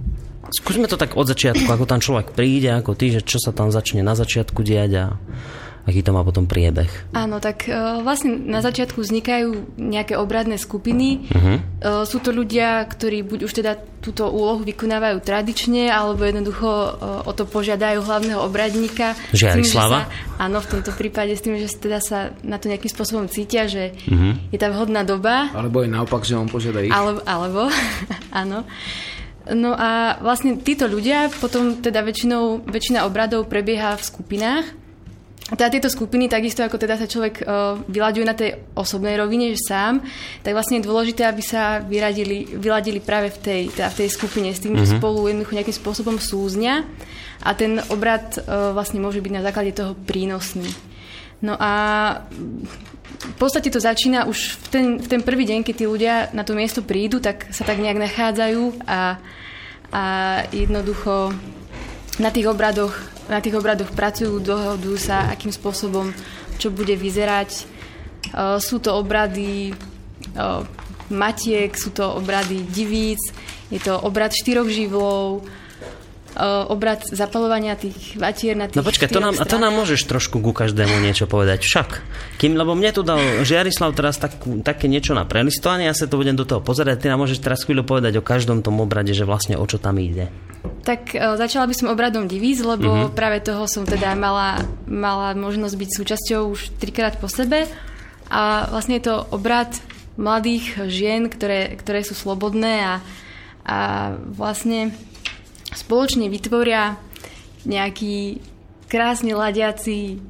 Skúsme 0.53 0.85
to 0.85 1.01
tak 1.01 1.17
od 1.17 1.25
začiatku, 1.27 1.65
ako 1.65 1.89
tam 1.89 1.99
človek 1.99 2.37
príde, 2.37 2.69
ako 2.69 2.93
ty, 2.93 3.09
že 3.09 3.25
čo 3.25 3.41
sa 3.41 3.51
tam 3.51 3.73
začne 3.73 4.05
na 4.05 4.13
začiatku 4.13 4.61
diať 4.61 4.93
a 4.95 5.05
aký 5.83 5.99
to 5.99 6.15
má 6.15 6.23
potom 6.23 6.47
priebeh. 6.47 6.87
Áno, 7.11 7.43
tak 7.43 7.67
uh, 7.67 7.99
vlastne 8.07 8.39
na 8.39 8.63
začiatku 8.63 9.03
vznikajú 9.03 9.75
nejaké 9.83 10.15
obradné 10.15 10.55
skupiny. 10.55 11.27
Mhm. 11.27 11.55
Uh, 11.83 12.07
sú 12.07 12.23
to 12.23 12.31
ľudia, 12.31 12.87
ktorí 12.87 13.27
buď 13.27 13.41
už 13.43 13.53
teda 13.53 13.75
túto 13.99 14.31
úlohu 14.31 14.63
vykonávajú 14.63 15.19
tradične, 15.19 15.91
alebo 15.91 16.23
jednoducho 16.23 16.69
uh, 16.71 17.27
o 17.27 17.33
to 17.35 17.51
požiadajú 17.51 17.99
hlavného 17.99 18.39
obradníka. 18.39 19.19
Žiarislava? 19.35 20.07
Áno, 20.39 20.63
v 20.63 20.71
tomto 20.71 20.95
prípade 20.95 21.35
s 21.35 21.43
tým, 21.43 21.59
že 21.59 21.67
teda 21.75 21.99
sa 21.99 22.31
na 22.47 22.63
to 22.63 22.71
nejakým 22.71 22.91
spôsobom 22.91 23.27
cítia, 23.27 23.67
že 23.67 23.91
Mhm. 24.07 24.55
je 24.55 24.59
tá 24.63 24.71
vhodná 24.71 25.03
doba. 25.03 25.51
Alebo 25.51 25.83
je 25.83 25.91
naopak, 25.91 26.23
že 26.23 26.39
on 26.39 26.47
požiada 26.47 26.79
ich. 26.79 26.95
Alebo, 26.95 27.27
alebo 27.27 27.67
áno. 28.31 28.63
No 29.51 29.75
a 29.75 30.23
vlastne 30.23 30.55
títo 30.63 30.87
ľudia, 30.87 31.27
potom 31.43 31.83
teda 31.83 32.07
väčšinou, 32.07 32.63
väčšina 32.63 33.03
obradov 33.03 33.51
prebieha 33.51 33.99
v 33.99 34.07
skupinách. 34.07 34.67
A 35.51 35.59
teda 35.59 35.69
tieto 35.69 35.91
skupiny, 35.91 36.31
takisto 36.31 36.63
ako 36.63 36.79
teda 36.79 36.95
sa 36.97 37.11
človek 37.11 37.43
uh, 37.43 37.77
vyľaďuje 37.91 38.25
na 38.25 38.39
tej 38.39 38.63
osobnej 38.79 39.19
rovine, 39.19 39.53
že 39.53 39.67
sám, 39.69 40.01
tak 40.41 40.55
vlastne 40.55 40.79
je 40.79 40.87
dôležité, 40.87 41.27
aby 41.27 41.43
sa 41.43 41.83
vyradili, 41.83 42.47
vyladili 42.57 43.03
práve 43.03 43.35
v 43.35 43.39
tej, 43.43 43.63
teda 43.75 43.91
v 43.91 43.99
tej 44.01 44.09
skupine 44.15 44.49
s 44.55 44.63
tým, 44.63 44.79
že 44.79 44.97
spolu 44.97 45.29
jednoducho 45.29 45.59
nejakým 45.59 45.77
spôsobom 45.77 46.17
súznia 46.23 46.87
a 47.43 47.53
ten 47.59 47.83
obrad 47.91 48.39
uh, 48.39 48.71
vlastne 48.73 49.03
môže 49.03 49.19
byť 49.19 49.33
na 49.35 49.43
základe 49.43 49.75
toho 49.75 49.99
prínosný. 49.99 50.71
No 51.43 51.59
a 51.59 51.73
v 53.23 53.35
podstate 53.39 53.71
to 53.71 53.83
začína 53.83 54.31
už 54.31 54.59
v 54.63 54.67
ten, 54.71 54.87
v 54.99 55.07
ten 55.07 55.23
prvý 55.23 55.47
deň, 55.47 55.67
keď 55.67 55.75
tí 55.75 55.87
ľudia 55.87 56.15
na 56.31 56.47
to 56.47 56.55
miesto 56.55 56.83
prídu, 56.87 57.19
tak 57.19 57.51
sa 57.51 57.67
tak 57.67 57.83
nejak 57.83 57.99
nachádzajú 57.99 58.87
a, 58.87 59.19
a 59.91 60.05
jednoducho 60.55 61.35
na 62.23 62.31
tých 62.31 62.47
obradoch, 62.47 62.95
na 63.27 63.43
tých 63.43 63.59
obradoch 63.59 63.91
pracujú, 63.91 64.39
dohodujú 64.39 64.99
sa, 64.99 65.31
akým 65.35 65.51
spôsobom, 65.51 66.15
čo 66.63 66.71
bude 66.71 66.95
vyzerať. 66.95 67.67
Uh, 68.33 68.59
sú 68.63 68.79
to 68.79 68.95
obrady 68.95 69.75
uh, 70.39 70.63
matiek, 71.11 71.75
sú 71.75 71.91
to 71.91 72.07
obrady 72.07 72.63
divíc, 72.71 73.21
je 73.71 73.83
to 73.83 73.99
obrad 73.99 74.31
štyroch 74.31 74.71
živlov, 74.71 75.43
obrad 76.41 77.05
zapalovania 77.05 77.77
tých 77.77 78.17
vatier 78.17 78.57
na 78.57 78.69
tých 78.69 78.81
No 78.81 78.87
počkaj, 78.87 79.09
to 79.13 79.21
nám, 79.21 79.37
a 79.37 79.45
to 79.45 79.61
nám 79.61 79.77
môžeš 79.77 80.09
trošku 80.09 80.41
ku 80.41 80.53
každému 80.57 81.05
niečo 81.05 81.29
povedať. 81.29 81.61
Však, 81.65 81.89
kým, 82.41 82.57
lebo 82.57 82.73
mne 82.73 82.91
tu 82.93 83.05
dal 83.05 83.21
Žiarislav 83.45 83.93
teraz 83.93 84.17
takú, 84.17 84.65
také 84.65 84.89
niečo 84.89 85.13
na 85.13 85.29
prelistovanie, 85.29 85.89
ja 85.89 85.97
sa 85.97 86.09
to 86.09 86.17
budem 86.17 86.37
do 86.37 86.49
toho 86.49 86.65
pozerať, 86.65 87.05
ty 87.05 87.07
nám 87.13 87.21
môžeš 87.21 87.45
teraz 87.45 87.65
chvíľu 87.69 87.85
povedať 87.85 88.17
o 88.17 88.25
každom 88.25 88.65
tom 88.65 88.81
obrade, 88.81 89.13
že 89.13 89.29
vlastne 89.29 89.61
o 89.61 89.65
čo 89.69 89.77
tam 89.77 90.01
ide. 90.01 90.33
Tak 90.83 91.15
e, 91.15 91.19
začala 91.37 91.69
by 91.69 91.75
som 91.77 91.93
obradom 91.93 92.27
divíz, 92.27 92.63
lebo 92.63 92.89
mm-hmm. 92.89 93.15
práve 93.15 93.45
toho 93.45 93.69
som 93.69 93.85
teda 93.85 94.17
mala, 94.17 94.63
mala 94.89 95.35
možnosť 95.37 95.75
byť 95.75 95.91
súčasťou 95.95 96.41
už 96.49 96.61
trikrát 96.81 97.19
po 97.21 97.29
sebe. 97.29 97.69
A 98.33 98.73
vlastne 98.73 98.97
je 98.97 99.05
to 99.13 99.29
obrad 99.29 99.69
mladých 100.17 100.89
žien, 100.89 101.29
ktoré, 101.29 101.77
ktoré 101.77 102.01
sú 102.01 102.17
slobodné 102.17 102.81
a, 102.81 102.95
a 103.65 103.79
vlastne 104.17 104.97
spoločne 105.75 106.29
vytvoria 106.29 106.97
nejaký 107.65 108.43
krásne 108.91 109.33
ladiaci 109.33 110.21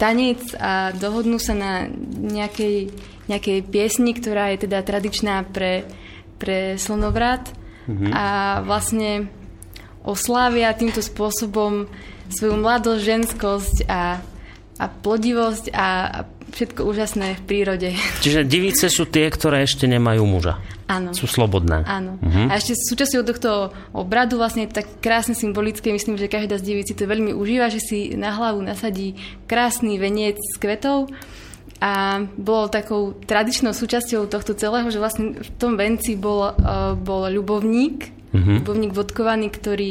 tanec 0.00 0.40
a 0.58 0.90
dohodnú 0.96 1.38
sa 1.38 1.54
na 1.54 1.72
nejakej, 2.10 2.90
nejakej 3.30 3.58
piesni, 3.68 4.16
ktorá 4.16 4.50
je 4.54 4.66
teda 4.66 4.82
tradičná 4.82 5.46
pre, 5.52 5.86
pre 6.40 6.80
slnovrat 6.80 7.52
mm-hmm. 7.86 8.10
a 8.10 8.26
vlastne 8.66 9.30
oslávia 10.04 10.74
týmto 10.76 11.00
spôsobom 11.00 11.86
svoju 12.28 12.56
mladosť, 12.58 13.00
ženskosť 13.00 13.76
a, 13.86 14.18
a 14.80 14.84
plodivosť 14.90 15.70
a, 15.70 15.78
a 15.78 15.88
všetko 16.54 16.86
úžasné 16.86 17.34
v 17.36 17.42
prírode. 17.42 17.90
Čiže 18.24 18.46
divice 18.46 18.86
sú 18.86 19.10
tie, 19.10 19.26
ktoré 19.26 19.66
ešte 19.66 19.90
nemajú 19.90 20.22
muža. 20.22 20.62
Áno. 20.86 21.10
Sú 21.16 21.26
slobodné. 21.26 21.82
Áno. 21.88 22.20
Uh-huh. 22.20 22.46
A 22.52 22.60
ešte 22.60 22.76
súčasťou 22.76 23.24
tohto 23.24 23.72
obradu 23.90 24.38
vlastne 24.38 24.68
tak 24.70 24.86
krásne 25.00 25.34
symbolické, 25.34 25.90
myslím, 25.90 26.20
že 26.20 26.30
každá 26.30 26.60
z 26.60 26.66
divíc 26.70 26.92
si 26.92 26.96
to 26.96 27.08
veľmi 27.08 27.34
užíva, 27.34 27.72
že 27.72 27.80
si 27.80 27.98
na 28.14 28.36
hlavu 28.36 28.60
nasadí 28.62 29.16
krásny 29.50 29.96
veniec 29.96 30.36
s 30.38 30.60
kvetov 30.60 31.10
a 31.80 32.22
bolo 32.36 32.70
takou 32.70 33.16
tradičnou 33.16 33.74
súčasťou 33.74 34.28
tohto 34.30 34.54
celého, 34.54 34.88
že 34.92 35.02
vlastne 35.02 35.40
v 35.40 35.50
tom 35.56 35.74
venci 35.74 36.14
bol, 36.14 36.52
uh, 36.52 36.94
bol 36.94 37.32
ľubovník, 37.32 37.96
uh-huh. 38.30 38.60
ľubovník 38.62 38.92
vodkovaný, 38.92 39.48
ktorý 39.50 39.90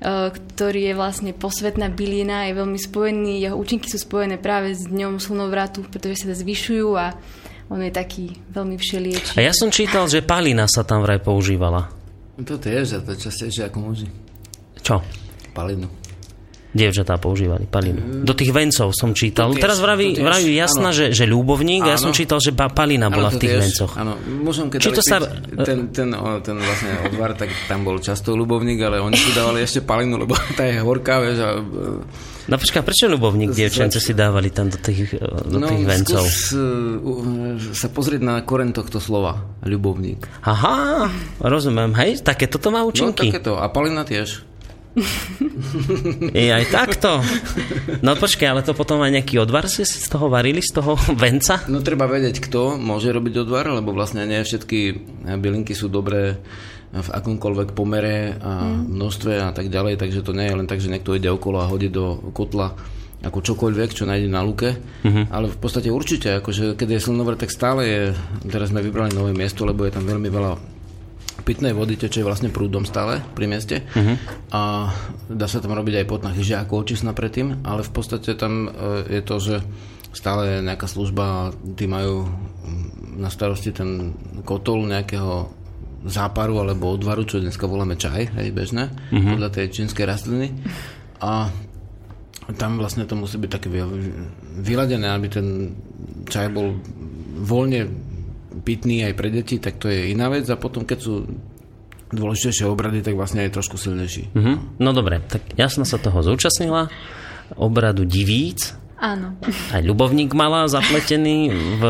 ktorý 0.00 0.92
je 0.92 0.94
vlastne 0.94 1.32
posvetná 1.32 1.88
bylina, 1.88 2.48
je 2.48 2.58
veľmi 2.60 2.78
spojený, 2.78 3.40
jeho 3.40 3.56
účinky 3.56 3.88
sú 3.88 3.96
spojené 4.00 4.36
práve 4.36 4.76
s 4.76 4.84
dňom 4.84 5.16
slnovratu, 5.18 5.84
pretože 5.88 6.28
sa 6.28 6.36
zvyšujú 6.36 6.88
a 6.96 7.16
on 7.66 7.82
je 7.82 7.90
taký 7.90 8.38
veľmi 8.54 8.78
všeliečný. 8.78 9.36
A 9.40 9.42
ja 9.42 9.52
som 9.56 9.72
čítal, 9.74 10.06
že 10.06 10.22
palina 10.22 10.70
sa 10.70 10.86
tam 10.86 11.02
vraj 11.02 11.18
používala. 11.18 11.90
To 12.36 12.60
je, 12.60 12.80
že 12.84 13.00
to 13.02 13.16
častejšie 13.16 13.72
ako 13.72 13.78
muži. 13.80 14.08
Čo? 14.84 15.02
Palinu 15.56 16.05
dievčatá 16.72 17.16
používali 17.16 17.64
palinu. 17.68 18.24
Do 18.26 18.34
tých 18.34 18.50
vencov 18.50 18.92
som 18.92 19.14
čítal. 19.16 19.54
Tiež, 19.54 19.62
Teraz 19.62 19.78
vraví, 19.78 20.18
vraví 20.18 20.52
jasná, 20.52 20.90
že, 20.90 21.14
že 21.14 21.24
ľúbovník, 21.24 21.84
áno. 21.86 21.92
ja 21.92 21.96
som 21.96 22.10
čítal, 22.10 22.42
že 22.42 22.52
palina 22.52 23.08
bola 23.08 23.30
áno, 23.30 23.36
v 23.36 23.40
tých 23.40 23.52
tiež, 23.52 23.62
vencoch. 23.62 23.92
Áno, 23.96 24.12
môžem, 24.42 24.66
keď 24.68 24.78
Či 24.82 24.90
to 24.92 25.02
sa... 25.02 25.16
ten, 25.64 25.88
ten, 25.90 26.08
ten, 26.14 26.56
vlastne 26.56 26.90
odvar, 27.06 27.32
tak 27.38 27.48
tam 27.70 27.86
bol 27.86 27.96
často 28.02 28.34
ľúbovník, 28.34 28.80
ale 28.82 29.00
oni 29.00 29.16
si 29.16 29.30
dávali 29.32 29.62
ešte 29.62 29.84
palinu, 29.84 30.20
lebo 30.20 30.34
tá 30.58 30.66
je 30.66 30.78
horká, 30.82 31.22
vieš, 31.22 31.38
a 31.42 31.50
No 32.46 32.62
počká, 32.62 32.78
prečo 32.86 33.10
ľubovník 33.10 33.50
dievčence 33.50 33.98
si 33.98 34.14
dávali 34.14 34.54
tam 34.54 34.70
do 34.70 34.78
tých, 34.78 35.18
do 35.50 35.58
no, 35.58 35.66
tých 35.66 35.82
vencov? 35.82 36.22
Skús, 36.22 36.54
uh, 36.54 37.58
sa 37.74 37.90
pozrieť 37.90 38.22
na 38.22 38.38
koren 38.46 38.70
tohto 38.70 39.02
slova, 39.02 39.42
ľubovník. 39.66 40.46
Aha, 40.46 41.10
rozumiem, 41.42 41.90
hej, 41.98 42.22
také 42.22 42.46
toto 42.46 42.70
má 42.70 42.86
účinky. 42.86 43.26
No 43.26 43.34
takéto, 43.34 43.52
a 43.58 43.66
palina 43.66 44.06
tiež. 44.06 44.45
Je 46.32 46.48
aj 46.48 46.72
takto. 46.72 47.20
No 48.00 48.16
počkaj, 48.16 48.48
ale 48.48 48.62
to 48.64 48.72
potom 48.72 49.04
aj 49.04 49.12
nejaký 49.12 49.36
odvar 49.36 49.68
si 49.68 49.84
z 49.84 50.08
toho 50.08 50.32
varili, 50.32 50.64
z 50.64 50.72
toho 50.80 50.96
venca? 51.22 51.60
No 51.68 51.84
treba 51.84 52.08
vedieť, 52.08 52.40
kto 52.40 52.80
môže 52.80 53.12
robiť 53.12 53.44
odvar, 53.44 53.68
lebo 53.68 53.92
vlastne 53.92 54.24
nie 54.24 54.40
všetky 54.40 54.96
bylinky 55.36 55.76
sú 55.76 55.92
dobré 55.92 56.40
v 56.96 57.08
akomkoľvek 57.12 57.76
pomere 57.76 58.40
a 58.40 58.72
mm. 58.72 58.88
množstve 58.88 59.32
a 59.42 59.50
tak 59.52 59.68
ďalej, 59.68 60.00
takže 60.00 60.24
to 60.24 60.32
nie 60.32 60.48
je 60.48 60.56
len 60.56 60.68
tak, 60.70 60.80
že 60.80 60.88
niekto 60.88 61.12
ide 61.12 61.28
okolo 61.28 61.60
a 61.60 61.68
hodí 61.68 61.92
do 61.92 62.32
kotla 62.32 62.72
ako 63.26 63.42
čokoľvek, 63.42 63.90
čo 63.96 64.04
nájde 64.06 64.28
na 64.30 64.44
luke, 64.44 64.76
mm-hmm. 64.76 65.32
ale 65.32 65.50
v 65.50 65.58
podstate 65.58 65.88
určite, 65.90 66.38
akože 66.38 66.78
keď 66.78 66.96
je 66.96 67.04
slnovrat, 67.04 67.40
tak 67.42 67.50
stále 67.50 67.82
je, 67.84 68.02
teraz 68.46 68.70
sme 68.70 68.84
vybrali 68.84 69.16
nové 69.16 69.32
miesto, 69.34 69.66
lebo 69.66 69.82
je 69.82 69.92
tam 69.96 70.04
veľmi 70.06 70.28
veľa 70.30 70.75
pitnej 71.46 71.70
vody 71.70 71.94
teče 71.94 72.26
vlastne 72.26 72.50
prúdom 72.50 72.82
stále 72.82 73.22
pri 73.38 73.46
mieste 73.46 73.86
uh-huh. 73.94 74.18
a 74.50 74.90
dá 75.30 75.46
sa 75.46 75.62
tam 75.62 75.78
robiť 75.78 76.02
aj 76.02 76.06
potná 76.10 76.34
chyžia 76.34 76.66
ako 76.66 76.82
očistná 76.82 77.14
predtým, 77.14 77.62
ale 77.62 77.86
v 77.86 77.92
podstate 77.94 78.34
tam 78.34 78.66
e, 78.66 78.70
je 79.06 79.22
to, 79.22 79.36
že 79.38 79.56
stále 80.10 80.58
nejaká 80.66 80.90
služba, 80.90 81.54
tí 81.78 81.86
majú 81.86 82.26
na 83.14 83.30
starosti 83.30 83.70
ten 83.70 84.10
kotol 84.42 84.90
nejakého 84.90 85.46
záparu 86.02 86.66
alebo 86.66 86.90
odvaru, 86.90 87.22
čo 87.22 87.38
dneska 87.38 87.70
voláme 87.70 87.94
čaj, 87.94 88.34
hej, 88.42 88.48
bežné, 88.50 88.90
uh-huh. 88.90 89.38
podľa 89.38 89.50
tej 89.54 89.66
čínskej 89.70 90.02
rastliny. 90.02 90.50
A 91.22 91.46
tam 92.58 92.78
vlastne 92.78 93.06
to 93.06 93.18
musí 93.18 93.38
byť 93.38 93.50
také 93.50 93.68
vyladené, 94.62 95.10
aby 95.10 95.26
ten 95.30 95.74
čaj 96.30 96.50
bol 96.50 96.78
voľne 97.42 97.90
pitný 98.64 99.04
aj 99.08 99.14
pre 99.16 99.28
deti, 99.28 99.60
tak 99.60 99.76
to 99.76 99.90
je 99.90 100.12
iná 100.12 100.32
vec 100.32 100.46
a 100.48 100.56
potom 100.56 100.86
keď 100.86 100.98
sú 101.02 101.14
dôležitejšie 102.06 102.70
obrady, 102.70 103.02
tak 103.02 103.18
vlastne 103.18 103.42
je 103.44 103.54
trošku 103.54 103.74
silnejší. 103.74 104.30
Mm-hmm. 104.30 104.56
No 104.78 104.90
dobre, 104.94 105.18
tak 105.26 105.42
jasno 105.58 105.82
sa 105.82 105.98
toho 105.98 106.22
zúčastnila, 106.22 106.86
obradu 107.58 108.06
divíc. 108.06 108.78
Áno. 108.96 109.36
Aj 109.74 109.82
ľubovník 109.84 110.32
mala 110.32 110.70
zapletený 110.72 111.52
v 111.52 111.82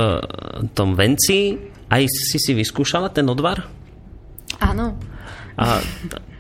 tom 0.75 0.99
venci. 0.99 1.55
Aj 1.87 2.03
si 2.03 2.39
si 2.43 2.51
vyskúšala 2.51 3.15
ten 3.15 3.23
odvar? 3.31 3.63
Áno. 4.59 4.99
A, 5.55 5.79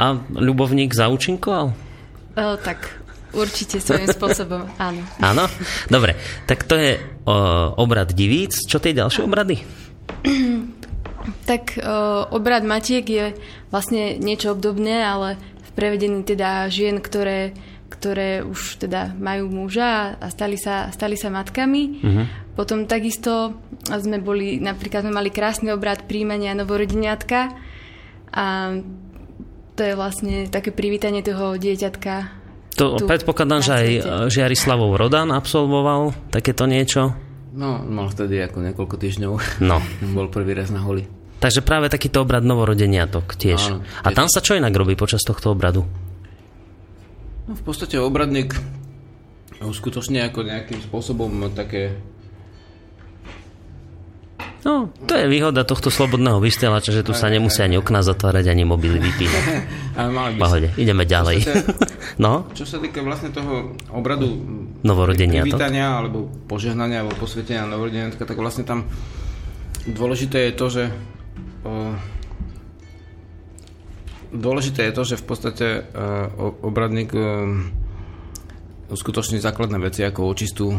a 0.02 0.06
ľubovník 0.34 0.90
zaučinkoval? 0.90 1.70
O, 2.36 2.44
tak 2.58 2.98
určite 3.30 3.78
svojím 3.78 4.10
spôsobom, 4.10 4.66
áno. 4.76 5.06
Áno? 5.22 5.46
Dobre, 5.86 6.18
tak 6.50 6.66
to 6.66 6.74
je 6.74 6.98
o, 7.24 7.36
obrad 7.78 8.10
divíc. 8.10 8.66
Čo 8.66 8.82
tie 8.82 8.90
ďalšie 8.90 9.22
obrady? 9.22 9.85
tak 11.50 11.78
uh, 11.78 12.26
obrad 12.30 12.62
matiek 12.62 13.06
je 13.06 13.26
vlastne 13.70 14.18
niečo 14.18 14.54
obdobné, 14.54 15.02
ale 15.02 15.40
v 15.40 15.70
prevedení 15.74 16.22
teda 16.22 16.70
žien, 16.70 17.02
ktoré, 17.02 17.54
ktoré 17.90 18.46
už 18.46 18.82
teda 18.82 19.14
majú 19.18 19.50
muža 19.50 20.16
a 20.18 20.26
stali 20.30 20.54
sa, 20.58 20.90
stali 20.94 21.18
sa 21.18 21.30
matkami. 21.30 21.82
Uh-huh. 22.02 22.24
Potom 22.54 22.88
takisto 22.88 23.58
sme 23.84 24.22
boli, 24.22 24.62
napríklad 24.62 25.04
sme 25.04 25.12
mali 25.12 25.28
krásny 25.28 25.70
obrad 25.74 26.08
príjmania 26.08 26.56
novorodeniatka 26.56 27.52
a 28.32 28.76
to 29.76 29.80
je 29.84 29.92
vlastne 29.92 30.48
také 30.48 30.72
privítanie 30.72 31.20
toho 31.20 31.60
dieťatka. 31.60 32.44
To 32.76 33.00
predpokladám, 33.00 33.60
že 33.64 33.72
aj 33.72 33.88
Žiarislavov 34.28 35.00
Rodan 35.00 35.32
absolvoval 35.32 36.12
takéto 36.28 36.68
niečo. 36.68 37.16
No, 37.56 37.80
mal 37.80 38.12
vtedy 38.12 38.36
ako 38.44 38.60
niekoľko 38.60 38.96
týždňov. 39.00 39.32
No. 39.64 39.80
Bol 40.16 40.28
prvý 40.28 40.52
raz 40.52 40.68
na 40.68 40.84
holi. 40.84 41.08
Takže 41.40 41.64
práve 41.64 41.88
takýto 41.88 42.20
obrad 42.20 42.44
novorodeniatok 42.44 43.36
tiež. 43.36 43.60
Áno. 43.72 43.84
A 44.04 44.08
tam 44.12 44.28
sa 44.28 44.44
čo 44.44 44.56
inak 44.56 44.76
robí 44.76 44.92
počas 44.96 45.24
tohto 45.24 45.52
obradu? 45.52 45.84
No, 47.48 47.52
v 47.56 47.62
podstate 47.64 47.96
obradník 47.96 48.56
uskutočne 49.60 50.20
ako 50.28 50.44
nejakým 50.44 50.80
spôsobom 50.84 51.32
také 51.56 51.96
No, 54.66 54.90
to 55.06 55.14
je 55.14 55.30
výhoda 55.30 55.62
tohto 55.62 55.94
slobodného 55.94 56.42
vysielača, 56.42 56.90
že 56.90 57.06
tu 57.06 57.14
sa 57.14 57.30
nemusia 57.30 57.70
ani 57.70 57.78
okna 57.78 58.02
zatvárať, 58.02 58.50
ani 58.50 58.66
mobily 58.66 58.98
vypínať. 58.98 59.44
Pohode, 60.42 60.74
ideme 60.74 61.06
ďalej. 61.06 61.46
Čo 61.46 61.54
sa, 61.54 61.62
no? 62.26 62.32
čo 62.50 62.64
sa 62.66 62.82
týka 62.82 62.98
vlastne 63.06 63.30
toho 63.30 63.78
obradu 63.94 64.26
novorodenia, 64.82 65.46
privítania, 65.46 66.02
alebo 66.02 66.26
požehnania, 66.50 67.06
alebo 67.06 67.14
posvetenia 67.14 67.62
novorodenia, 67.62 68.10
tak 68.10 68.34
vlastne 68.34 68.66
tam 68.66 68.90
dôležité 69.86 70.50
je 70.50 70.52
to, 70.58 70.66
že 70.66 70.84
o, 71.62 71.94
dôležité 74.34 74.90
je 74.90 74.92
to, 74.98 75.02
že 75.06 75.22
v 75.22 75.24
podstate 75.30 75.66
o, 75.94 76.66
obradník 76.66 77.14
o, 77.14 77.22
uskutoční 78.90 79.38
základné 79.38 79.78
veci 79.78 80.02
ako 80.02 80.26
očistú 80.26 80.74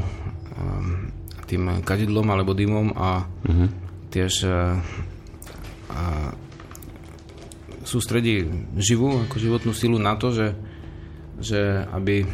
tým 1.48 1.82
kadidlom 1.82 2.28
alebo 2.28 2.52
dymom 2.52 2.92
a 2.94 3.24
uh-huh. 3.24 3.68
tiež 4.12 4.34
a, 4.46 4.84
a 5.96 6.02
sústredí 7.88 8.44
živú, 8.76 9.24
ako 9.24 9.40
životnú 9.40 9.72
silu 9.72 9.96
na 9.96 10.20
to, 10.20 10.36
že, 10.36 10.48
že 11.40 11.88
aby, 11.96 12.28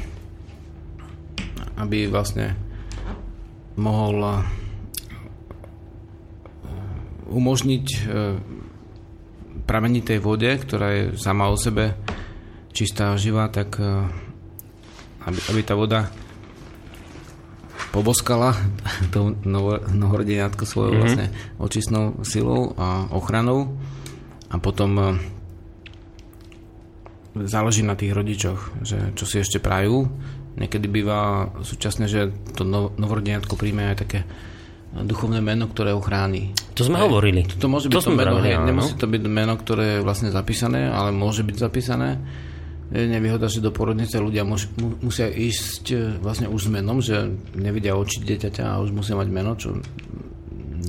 aby 1.78 2.10
vlastne 2.10 2.58
mohol 3.78 4.42
umožniť 7.30 7.86
pramenitej 9.70 10.18
vode, 10.22 10.50
ktorá 10.50 10.88
je 10.94 11.04
sama 11.22 11.54
o 11.54 11.58
sebe 11.58 11.94
čistá 12.74 13.14
a 13.14 13.22
živá, 13.22 13.50
tak 13.54 13.78
aby, 15.24 15.40
aby 15.54 15.62
tá 15.62 15.78
voda 15.78 16.10
poboskala 17.94 18.58
to 19.14 19.38
novorodeniatko 19.94 20.66
svojou 20.66 20.92
mm-hmm. 20.98 21.04
vlastne 21.06 21.28
očistnou 21.62 22.06
silou 22.26 22.74
a 22.76 23.08
ochranou 23.14 23.78
a 24.50 24.58
potom 24.58 24.92
e, 24.98 25.06
záleží 27.46 27.86
na 27.86 27.94
tých 27.94 28.18
rodičoch, 28.18 28.82
že 28.82 29.14
čo 29.14 29.26
si 29.30 29.46
ešte 29.46 29.62
prajú. 29.62 30.10
Niekedy 30.54 30.86
býva 30.90 31.50
súčasne, 31.62 32.10
že 32.10 32.34
to 32.58 32.66
novorodeniatko 32.98 33.58
príjme 33.58 33.94
aj 33.94 33.98
také 34.06 34.20
duchovné 34.94 35.42
meno, 35.42 35.66
ktoré 35.66 35.98
ho 35.98 36.02
chráni. 36.02 36.54
To 36.78 36.86
sme 36.86 37.02
hovorili. 37.02 37.50
To 37.58 37.66
môže 37.66 37.90
byť 37.90 37.98
To 37.98 38.06
to, 38.06 38.14
meno, 38.14 38.38
hej, 38.46 38.62
nemusí 38.62 38.94
to 38.94 39.10
byť 39.10 39.22
meno, 39.26 39.58
ktoré 39.58 39.98
je 39.98 40.06
vlastne 40.06 40.30
zapísané, 40.30 40.86
ale 40.86 41.10
môže 41.10 41.42
byť 41.42 41.58
zapísané. 41.58 42.22
Je 42.92 43.08
nevýhoda, 43.08 43.48
že 43.48 43.64
do 43.64 43.72
porodnice 43.72 44.20
ľudia 44.20 44.44
mus, 44.44 44.68
mu, 44.76 45.00
musia 45.00 45.32
ísť 45.32 45.86
e, 45.94 45.98
vlastne 46.20 46.52
už 46.52 46.68
s 46.68 46.70
menom, 46.70 47.00
že 47.00 47.32
nevidia 47.56 47.96
oči 47.96 48.22
dieťaťa 48.22 48.64
a 48.76 48.82
už 48.84 48.92
musia 48.92 49.16
mať 49.16 49.28
meno, 49.32 49.56
čo 49.56 49.80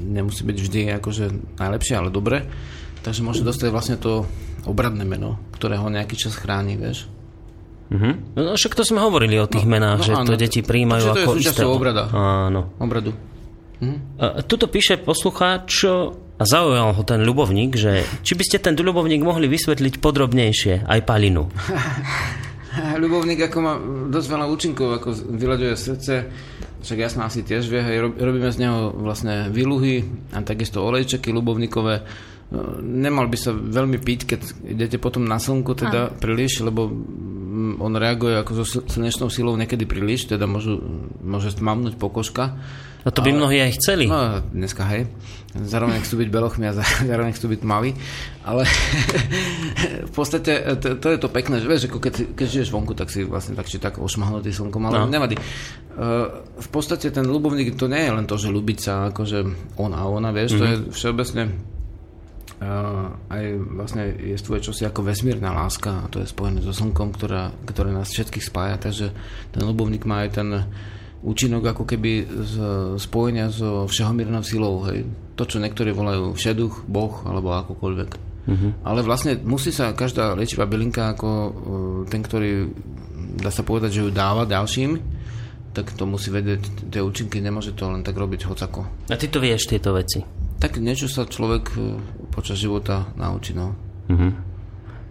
nemusí 0.05 0.43
byť 0.43 0.59
vždy 0.59 0.81
akože 1.01 1.57
najlepšie, 1.57 1.95
ale 1.97 2.11
dobre. 2.11 2.45
Takže 3.05 3.21
môže 3.25 3.47
dostať 3.47 3.69
vlastne 3.71 3.97
to 3.97 4.27
obradné 4.65 5.05
meno, 5.05 5.37
ktoré 5.55 5.77
ho 5.77 5.89
nejaký 5.93 6.17
čas 6.17 6.35
chráni, 6.35 6.77
vieš. 6.77 7.07
Mhm. 7.93 8.37
No, 8.37 8.57
však 8.57 8.75
to 8.75 8.83
sme 8.83 9.05
hovorili 9.05 9.37
o 9.37 9.47
tých 9.47 9.69
No, 9.69 9.73
menách, 9.77 10.01
no 10.01 10.07
že 10.09 10.13
áno, 10.17 10.29
to 10.29 10.41
deti 10.41 10.61
príjmajú 10.65 11.05
takže 11.13 11.53
to 11.53 11.61
je 11.61 11.67
ako 11.69 11.77
obrada. 11.77 12.05
Áno. 12.49 12.73
Obradu. 12.81 13.13
A 14.17 14.41
tuto 14.41 14.65
píše 14.73 14.97
poslucháč 14.97 15.85
a 16.35 16.43
zaujal 16.43 16.99
ho 16.99 17.03
ten 17.07 17.23
ľubovník, 17.23 17.79
že 17.79 18.03
či 18.27 18.35
by 18.35 18.43
ste 18.43 18.59
ten 18.59 18.75
ľubovník 18.75 19.23
mohli 19.23 19.47
vysvetliť 19.47 20.03
podrobnejšie, 20.03 20.83
aj 20.83 21.01
Palinu. 21.07 21.47
Ľubovník 22.75 23.39
ako 23.47 23.59
má 23.63 23.79
dosť 24.11 24.29
veľa 24.35 24.47
účinkov, 24.51 24.89
ako 24.99 25.15
vyľaďuje 25.15 25.75
srdce, 25.79 26.15
však 26.83 26.99
jasná 26.99 27.31
asi 27.31 27.47
tiež 27.47 27.71
vie, 27.71 27.79
hej, 27.79 28.03
rob- 28.03 28.19
robíme 28.19 28.51
z 28.51 28.67
neho 28.67 28.91
vlastne 28.91 29.47
výluhy 29.55 30.03
a 30.35 30.43
takisto 30.43 30.83
olejčeky 30.83 31.31
ľubovníkové. 31.31 31.95
E, 31.97 32.03
Nemal 32.83 33.31
by 33.31 33.39
sa 33.39 33.55
veľmi 33.55 34.03
piť, 34.03 34.21
keď 34.27 34.41
idete 34.67 34.99
potom 34.99 35.23
na 35.23 35.39
slnku, 35.39 35.71
teda 35.79 36.19
príliš, 36.19 36.67
lebo 36.67 36.91
mm, 36.91 37.79
on 37.79 37.95
reaguje 37.95 38.43
ako 38.43 38.53
so 38.59 38.65
slnečnou 38.91 39.31
silou 39.31 39.55
niekedy 39.55 39.87
príliš, 39.87 40.35
teda 40.35 40.51
môžu, 40.51 40.83
môže 41.23 41.55
stmavnúť 41.55 41.95
pokožka. 41.95 42.59
A 43.05 43.13
to 43.13 43.21
by 43.21 43.31
mnohí 43.37 43.61
aj 43.61 43.79
chceli. 43.79 44.11
No, 44.11 44.41
dneska 44.51 44.83
hej. 44.91 45.07
Zároveň 45.55 46.03
chcú 46.03 46.19
byť 46.19 46.29
belochmi 46.35 46.67
a 46.67 46.73
zá- 46.75 47.03
zároveň 47.11 47.31
chcú 47.35 47.47
byť 47.55 47.61
tmaví. 47.63 47.91
Ale 48.43 48.67
v 50.11 50.13
podstate 50.13 50.53
e, 50.53 50.75
to, 50.77 50.99
to 50.99 51.09
je 51.15 51.19
to 51.23 51.29
pekné, 51.31 51.63
že 51.63 51.71
vieš, 51.71 51.83
ako 51.87 51.99
keď, 52.03 52.15
keď 52.35 52.47
žiješ 52.51 52.75
vonku, 52.75 52.99
tak 52.99 53.09
si 53.15 53.23
vlastne 53.23 53.55
tak 53.55 53.71
či 53.71 53.79
tak 53.79 54.03
ošmahnutý 54.03 54.51
slnkom, 54.51 54.83
ale 54.91 55.07
No. 55.07 55.11
nevadí. 55.11 55.39
Uh, 55.95 56.43
v 56.59 56.69
podstate 56.75 57.07
ten 57.15 57.23
ľubovník 57.23 57.79
to 57.79 57.87
nie 57.87 58.03
je 58.03 58.11
len 58.11 58.27
to, 58.27 58.35
že 58.35 58.51
ľúbiť 58.51 58.79
sa 58.83 59.15
akože 59.15 59.39
on 59.79 59.95
a 59.95 60.03
ona, 60.03 60.35
vieš, 60.35 60.59
mm-hmm. 60.59 60.61
to 60.61 60.67
je 60.67 60.77
všeobecne 60.91 61.43
uh, 62.61 63.15
aj 63.31 63.45
vlastne 63.79 64.03
je 64.19 64.37
čosi 64.39 64.83
ako 64.87 65.07
vesmírna 65.07 65.55
láska 65.55 66.07
a 66.07 66.09
to 66.11 66.23
je 66.23 66.27
spojené 66.31 66.63
so 66.63 66.75
slnkom, 66.75 67.15
ktorá, 67.15 67.55
ktoré 67.67 67.91
nás 67.91 68.11
všetkých 68.11 68.45
spája, 68.45 68.77
takže 68.79 69.15
ten 69.55 69.63
ľubovník 69.63 70.03
má 70.07 70.27
aj 70.27 70.31
ten 70.35 70.49
účinok 71.25 71.73
ako 71.73 71.89
keby 71.89 72.29
z 72.29 72.55
spojenia 73.01 73.49
so 73.49 73.89
všehomírnou 73.89 74.45
silou. 74.45 74.85
Hej. 74.85 75.09
To, 75.41 75.49
čo 75.49 75.59
niektorí 75.59 75.91
volajú 75.97 76.37
všeduch, 76.37 76.85
boh 76.85 77.25
alebo 77.25 77.57
akokoľvek. 77.57 78.11
Mm-hmm. 78.45 78.71
Ale 78.85 79.01
vlastne 79.01 79.41
musí 79.41 79.73
sa 79.73 79.97
každá 79.97 80.37
liečivá 80.37 80.69
bylinka 80.69 81.17
ako 81.17 81.29
uh, 81.29 81.51
ten, 82.13 82.21
ktorý 82.21 82.69
dá 83.41 83.49
sa 83.49 83.65
povedať, 83.65 83.99
že 83.99 84.03
ju 84.05 84.11
dáva 84.13 84.45
ďalším, 84.45 85.01
tak 85.73 85.91
to 85.97 86.05
musí 86.07 86.29
vedieť 86.31 86.93
tie 86.93 87.01
účinky, 87.03 87.41
nemôže 87.41 87.75
to 87.75 87.89
len 87.89 88.05
tak 88.05 88.15
robiť 88.15 88.47
hocako. 88.47 88.87
A 89.11 89.17
ty 89.17 89.27
to 89.33 89.41
vieš, 89.41 89.67
tieto 89.67 89.97
veci. 89.97 90.23
Tak 90.61 90.79
niečo 90.79 91.09
sa 91.09 91.25
človek 91.25 91.65
uh, 91.75 91.97
počas 92.29 92.61
života 92.61 93.09
naučí, 93.17 93.57
no. 93.57 93.73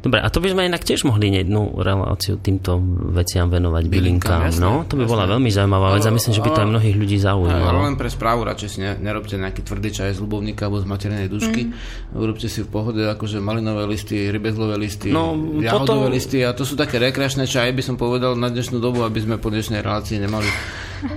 Dobre, 0.04 0.20
a 0.20 0.28
to 0.28 0.38
by 0.38 0.51
sme 0.51 0.68
inak 0.68 0.84
tiež 0.84 1.04
mohli 1.04 1.32
jednu 1.32 1.80
reláciu 1.80 2.36
týmto 2.36 2.76
veciam 3.10 3.47
venovať, 3.47 3.88
bylinkám. 3.88 4.36
Bylinkám, 4.36 4.39
jasné, 4.45 4.60
no, 4.60 4.84
to 4.84 4.93
by 4.93 5.08
bola 5.08 5.24
jasné. 5.24 5.32
veľmi 5.32 5.49
zaujímavá 5.49 5.88
vec 5.89 6.04
a 6.04 6.06
Ale- 6.06 6.18
myslím, 6.20 6.34
že 6.34 6.41
by 6.41 6.49
to 6.49 6.60
aj 6.60 6.70
mnohých 6.70 6.95
ľudí 6.97 7.16
Ale 7.16 7.24
zaujímalo. 7.24 7.78
len 7.82 7.95
pre 7.95 8.10
správu 8.10 8.41
radšej 8.43 8.68
si 8.68 8.78
ne, 8.78 8.91
nerobte 8.97 9.34
nejaký 9.34 9.62
tvrdý 9.64 9.89
čaj 9.89 10.12
z 10.12 10.20
ľubovníka 10.20 10.68
alebo 10.68 10.78
z 10.78 10.86
materinej 10.86 11.28
dušky. 11.28 11.62
Mm. 11.64 12.20
Urobte 12.20 12.45
si 12.45 12.60
v 12.60 12.68
pohode 12.68 12.99
akože 13.01 13.39
malinové 13.39 13.88
listy, 13.88 14.28
rybezlové 14.28 14.76
listy, 14.76 15.08
No, 15.08 15.39
jahodové 15.58 15.72
potom- 16.04 16.12
listy 16.12 16.43
a 16.43 16.51
to 16.51 16.62
sú 16.62 16.76
také 16.76 16.99
rekreačné 16.99 17.47
čaje, 17.47 17.72
by 17.72 17.82
som 17.82 17.95
povedal 17.95 18.36
na 18.36 18.51
dnešnú 18.51 18.78
dobu, 18.78 19.01
aby 19.01 19.18
sme 19.18 19.39
po 19.39 19.47
dnešnej 19.47 19.80
relácii 19.80 20.20
nemali 20.20 20.51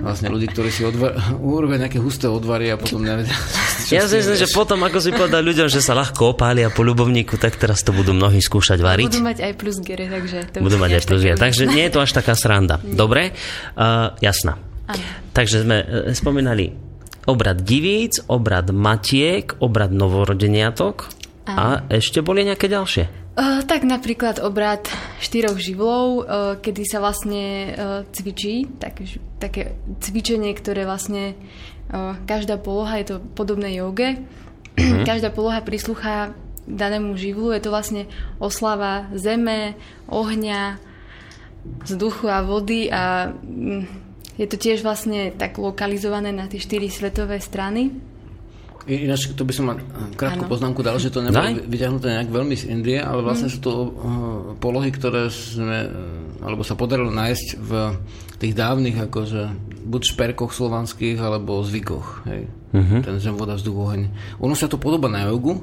vlastne 0.02 0.28
ľudí, 0.30 0.50
ktorí 0.50 0.70
si 0.70 0.82
odvar, 0.82 1.14
urobia 1.38 1.78
nejaké 1.80 1.98
husté 2.02 2.26
odvary 2.26 2.70
a 2.72 2.76
potom 2.78 3.02
nevedia. 3.02 3.34
Ja 3.92 4.02
si 4.10 4.18
myslím, 4.18 4.34
že 4.34 4.50
potom, 4.50 4.82
ako 4.82 4.98
si 4.98 5.14
povedal 5.14 5.46
ľuďom, 5.46 5.70
že 5.70 5.78
sa 5.78 5.94
ľahko 5.94 6.34
opália 6.34 6.70
po 6.74 6.82
ľubovníku, 6.82 7.38
tak 7.38 7.54
teraz 7.54 7.86
to 7.86 7.94
budú 7.94 8.10
mnohí 8.10 8.42
skúšať 8.42 8.82
variť. 8.82 9.14
Budú 9.14 9.22
mať 9.22 9.38
aj 9.46 9.52
plus 9.54 9.76
gere, 9.78 10.10
takže... 10.10 10.38
To 10.54 10.64
Budú 10.64 10.76
mať 10.82 10.90
aj 10.98 11.02
plus 11.06 11.22
je. 11.22 11.34
Takže 11.38 11.62
nie 11.70 11.86
je 11.86 11.92
to 11.94 12.00
až 12.02 12.10
taká 12.14 12.34
sranda. 12.34 12.82
Dobre, 12.82 13.30
uh, 13.78 14.14
jasná. 14.18 14.58
Takže 15.30 15.62
sme 15.62 15.76
uh, 15.82 15.86
spomínali 16.14 16.74
obrad 17.26 17.62
divíc, 17.62 18.22
obrad 18.30 18.70
matiek, 18.70 19.54
obrad 19.58 19.90
novorodeniatok 19.90 21.10
a 21.46 21.86
ešte 21.90 22.22
boli 22.22 22.46
nejaké 22.46 22.70
ďalšie. 22.70 23.25
Uh, 23.36 23.60
tak 23.68 23.84
napríklad 23.84 24.40
obrad 24.40 24.88
štyroch 25.20 25.60
živlov, 25.60 26.06
uh, 26.08 26.24
kedy 26.56 26.82
sa 26.88 27.04
vlastne 27.04 27.44
uh, 27.44 28.00
cvičí, 28.08 28.64
tak, 28.80 29.04
také 29.36 29.76
cvičenie, 30.00 30.56
ktoré 30.56 30.88
vlastne 30.88 31.36
každá 32.26 32.58
poloha, 32.58 32.98
je 32.98 33.14
to 33.14 33.16
podobné 33.38 33.78
joge, 33.78 34.18
každá 35.06 35.30
poloha 35.30 35.62
prislúcha 35.62 36.34
danému 36.66 37.14
živlu, 37.14 37.54
je 37.54 37.62
to 37.62 37.70
vlastne 37.70 38.10
oslava 38.42 39.06
zeme, 39.14 39.78
ohňa, 40.10 40.82
vzduchu 41.86 42.26
a 42.26 42.42
vody 42.42 42.90
a 42.90 43.30
mm, 43.30 43.86
je 44.36 44.46
to 44.50 44.56
tiež 44.58 44.82
vlastne 44.82 45.30
tak 45.32 45.56
lokalizované 45.62 46.34
na 46.34 46.50
tie 46.50 46.58
štyri 46.58 46.90
svetové 46.90 47.38
strany. 47.38 47.94
Ináč, 48.86 49.34
to 49.34 49.42
by 49.42 49.50
som 49.50 49.66
ma 49.66 49.74
krátku 50.14 50.46
Áno. 50.46 50.50
poznámku 50.50 50.78
dal, 50.78 50.94
že 51.02 51.10
to 51.10 51.18
nebolo 51.18 51.58
vyťahnuté 51.66 52.06
nejak 52.06 52.30
veľmi 52.30 52.54
z 52.54 52.70
Indie, 52.70 53.02
ale 53.02 53.18
vlastne 53.18 53.50
sú 53.50 53.58
to 53.58 53.72
uh, 53.74 53.88
polohy, 54.62 54.94
ktoré 54.94 55.26
sme, 55.26 55.90
uh, 55.90 56.46
alebo 56.46 56.62
sa 56.62 56.78
podarilo 56.78 57.10
nájsť 57.10 57.46
v 57.58 57.70
tých 58.38 58.54
dávnych, 58.54 58.94
akože 59.10 59.42
buď 59.90 60.02
šperkoch 60.06 60.54
slovanských, 60.54 61.18
alebo 61.18 61.66
zvykoch. 61.66 62.30
Hej. 62.30 62.46
Uh-huh. 62.46 63.00
Ten 63.02 63.18
zem, 63.18 63.34
voda, 63.34 63.58
vzduch, 63.58 63.74
oheň. 63.74 64.02
Ono 64.38 64.54
sa 64.54 64.70
to 64.70 64.78
podoba 64.78 65.10
na 65.10 65.26
jogu 65.26 65.58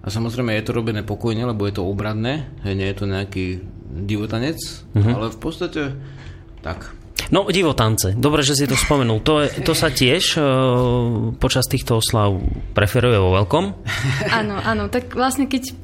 a 0.00 0.06
samozrejme 0.06 0.54
je 0.54 0.64
to 0.70 0.76
robené 0.76 1.02
pokojne, 1.02 1.42
lebo 1.42 1.66
je 1.66 1.74
to 1.74 1.82
obradné, 1.82 2.54
hej, 2.62 2.74
nie 2.78 2.86
je 2.86 2.96
to 2.96 3.10
nejaký 3.10 3.46
divotanec, 4.06 4.62
uh-huh. 4.94 5.10
ale 5.10 5.26
v 5.34 5.38
podstate 5.42 5.82
tak. 6.62 6.99
No, 7.30 7.46
divotance. 7.46 8.10
Dobre, 8.18 8.42
že 8.42 8.58
si 8.58 8.66
to 8.66 8.74
spomenul. 8.74 9.22
To, 9.22 9.46
je, 9.46 9.62
to 9.62 9.72
sa 9.74 9.90
tiež 9.94 10.34
uh, 10.34 10.42
počas 11.38 11.70
týchto 11.70 12.02
oslav 12.02 12.34
preferuje 12.74 13.18
vo 13.22 13.34
veľkom. 13.38 13.64
Áno, 14.38 14.58
áno, 14.58 14.90
tak 14.90 15.14
vlastne 15.14 15.46
keď, 15.46 15.74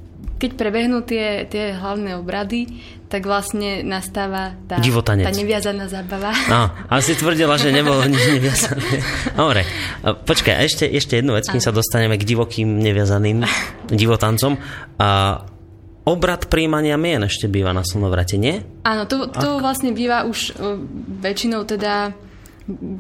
keď 0.43 0.51
prebehnú 0.59 1.07
tie, 1.07 1.47
tie 1.47 1.75
hlavné 1.79 2.19
obrady, 2.19 2.67
tak 3.07 3.23
vlastne 3.23 3.87
nastáva 3.87 4.59
tá, 4.67 4.83
Divotanec. 4.83 5.23
tá 5.23 5.31
neviazaná 5.31 5.87
zábava. 5.87 6.35
No, 6.51 6.75
ale 6.91 7.01
si 7.07 7.15
tvrdila, 7.15 7.55
že 7.55 7.71
nebolo 7.71 8.03
nič 8.11 8.25
neviazané. 8.39 8.91
Dobre, 9.39 9.63
počkaj, 10.03 10.55
ešte, 10.67 10.85
ešte 10.91 11.23
jednu 11.23 11.39
vec, 11.39 11.47
kým 11.47 11.63
sa 11.63 11.71
dostaneme 11.71 12.19
k 12.19 12.27
divokým 12.27 12.83
neviazaným 12.83 13.47
divotancom. 13.87 14.59
A 14.99 15.09
obrad 16.07 16.47
príjmania 16.47 16.95
mien 16.95 17.21
ešte 17.27 17.51
býva 17.51 17.75
na 17.75 17.83
slnovrate, 17.83 18.39
nie? 18.39 18.63
Áno, 18.87 19.11
to, 19.11 19.27
to 19.27 19.59
vlastne 19.59 19.91
býva 19.91 20.23
už 20.25 20.55
uh, 20.55 20.79
väčšinou 21.21 21.67
teda 21.67 22.15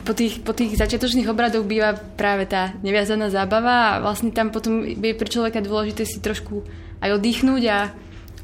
po 0.07 0.15
tých, 0.15 0.47
po 0.47 0.55
tých 0.55 0.79
začiatočných 0.79 1.27
obradoch 1.27 1.67
býva 1.67 1.95
práve 1.95 2.47
tá 2.47 2.75
neviazaná 2.87 3.31
zábava 3.35 3.99
a 3.99 4.01
vlastne 4.03 4.31
tam 4.31 4.55
potom 4.55 4.87
je 4.87 5.15
pre 5.15 5.27
človeka 5.27 5.59
dôležité 5.59 6.07
si 6.07 6.23
trošku 6.23 6.63
aj 7.03 7.19
oddychnúť 7.19 7.63
a 7.71 7.79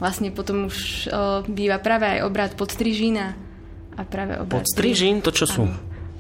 vlastne 0.03 0.35
potom 0.35 0.67
už 0.67 1.07
uh, 1.11 1.47
býva 1.47 1.79
práve 1.79 2.19
aj 2.19 2.27
obrad 2.27 2.51
podstrižín 2.59 3.19
a, 3.19 3.39
a 3.99 4.03
práve 4.03 4.39
obrad... 4.39 4.63
Podstrižín, 4.63 5.23
to 5.23 5.31
čo 5.31 5.47
sú? 5.47 5.63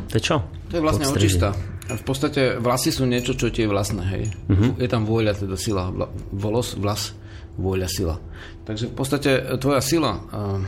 To 0.06 0.14
je 0.18 0.22
čo? 0.22 0.36
To 0.70 0.74
je 0.78 0.82
vlastne 0.82 1.06
očista. 1.10 1.50
V 1.82 2.04
podstate 2.06 2.62
vlasy 2.62 2.94
sú 2.94 3.02
niečo, 3.04 3.34
čo 3.34 3.50
ti 3.50 3.66
je 3.66 3.68
vlastné, 3.68 4.02
hej. 4.06 4.24
Uh-huh. 4.48 4.72
Je 4.78 4.86
tam 4.86 5.02
vôľa, 5.02 5.34
teda 5.34 5.58
sila. 5.58 5.90
Volos, 6.30 6.78
vlas, 6.78 7.10
vôľa, 7.56 7.88
sila. 7.88 8.16
Takže 8.64 8.88
v 8.88 8.94
podstate 8.96 9.30
tvoja 9.60 9.82
sila 9.84 10.12
uh, 10.18 10.62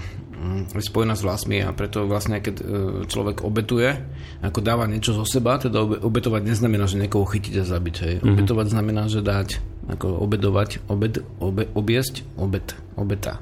je 0.75 0.85
spojená 0.85 1.17
s 1.17 1.25
vlasmi 1.25 1.65
a 1.65 1.73
preto 1.73 2.05
vlastne, 2.05 2.43
keď 2.43 2.55
uh, 2.61 2.67
človek 3.09 3.41
obetuje, 3.41 3.97
ako 4.45 4.61
dáva 4.61 4.85
niečo 4.85 5.17
zo 5.17 5.25
seba, 5.25 5.57
teda 5.57 5.81
obe, 5.81 5.97
obetovať 6.03 6.43
neznamená, 6.45 6.85
že 6.85 7.01
niekoho 7.01 7.25
chytiť 7.25 7.55
a 7.61 7.65
zabiť, 7.65 7.97
hej. 8.05 8.15
Uh-huh. 8.21 8.37
Obetovať 8.37 8.67
znamená, 8.69 9.09
že 9.09 9.25
dať, 9.25 9.63
ako 9.89 10.21
obedovať, 10.21 10.85
obed, 10.91 11.25
obe, 11.41 11.65
obiesť, 11.73 12.27
obet, 12.37 12.77
obeta. 12.99 13.41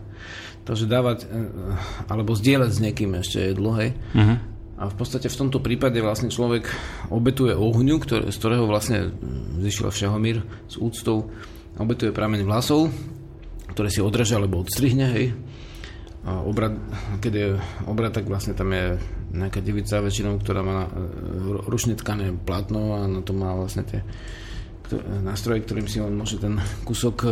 Takže 0.63 0.87
dávať, 0.87 1.27
alebo 2.07 2.39
zdieľať 2.39 2.71
s 2.71 2.79
niekým 2.79 3.19
ešte 3.19 3.51
jedlo, 3.51 3.75
hej. 3.75 3.99
Uh-huh. 4.15 4.39
A 4.79 4.91
v 4.91 4.95
podstate 4.95 5.27
v 5.31 5.39
tomto 5.39 5.59
prípade 5.59 5.99
vlastne 6.03 6.31
človek 6.31 6.71
obetuje 7.11 7.55
ohňu, 7.55 8.03
ktoré, 8.03 8.31
z 8.31 8.37
ktorého 8.39 8.67
vlastne 8.67 9.15
zišiel 9.63 9.91
všehomír 9.91 10.43
s 10.71 10.75
úctou, 10.79 11.31
obetuje 11.79 12.11
prameň 12.11 12.43
vlasov, 12.47 12.91
ktoré 13.73 13.89
si 13.89 14.05
odreže 14.05 14.37
alebo 14.37 14.61
odstrihne, 14.61 15.07
hej. 15.17 15.27
a 16.29 16.45
obrad, 16.45 16.77
keď 17.19 17.33
je 17.33 17.49
obrad, 17.89 18.13
tak 18.15 18.29
vlastne 18.29 18.53
tam 18.53 18.71
je 18.71 19.01
nejaká 19.33 19.65
divica 19.65 19.99
väčšinou, 19.99 20.39
ktorá 20.39 20.61
má 20.61 20.87
e, 20.87 20.91
ručne 21.67 21.97
tkané 21.97 22.37
platno 22.37 23.01
a 23.01 23.09
na 23.09 23.25
to 23.25 23.33
má 23.33 23.57
vlastne 23.57 23.83
tie 23.89 24.01
nástroje, 25.25 25.65
ktorým 25.65 25.89
si 25.89 26.05
on 26.05 26.13
môže 26.13 26.37
ten 26.37 26.61
kúsok 26.85 27.17
e, 27.25 27.31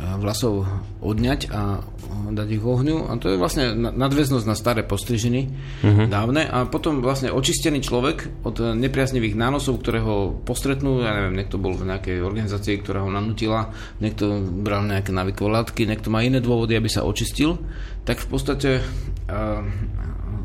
vlasov 0.00 0.64
odňať 1.04 1.40
a 1.52 1.84
dať 2.30 2.48
ich 2.48 2.64
ohňu 2.64 3.10
a 3.10 3.16
to 3.20 3.32
je 3.32 3.40
vlastne 3.40 3.74
nadväznosť 3.76 4.46
na 4.46 4.56
staré 4.56 4.82
postrižiny 4.86 5.40
uh-huh. 5.46 6.06
dávne 6.08 6.46
a 6.46 6.64
potom 6.64 7.04
vlastne 7.04 7.28
očistený 7.34 7.84
človek 7.84 8.44
od 8.46 8.76
nepriaznivých 8.76 9.36
nánosov, 9.36 9.82
ktoré 9.82 10.00
ho 10.00 10.32
postretnú, 10.44 11.04
ja 11.04 11.12
neviem, 11.16 11.36
niekto 11.36 11.60
bol 11.60 11.76
v 11.76 11.88
nejakej 11.90 12.22
organizácii, 12.24 12.80
ktorá 12.80 13.04
ho 13.04 13.10
nanutila, 13.12 13.72
niekto 14.00 14.40
bral 14.40 14.86
nejaké 14.86 15.12
návykové 15.12 15.48
látky, 15.60 15.84
niekto 15.84 16.08
má 16.08 16.24
iné 16.24 16.40
dôvody, 16.40 16.76
aby 16.76 16.88
sa 16.88 17.04
očistil, 17.04 17.60
tak 18.08 18.22
v 18.22 18.28
podstate 18.30 18.70
uh, 18.80 19.60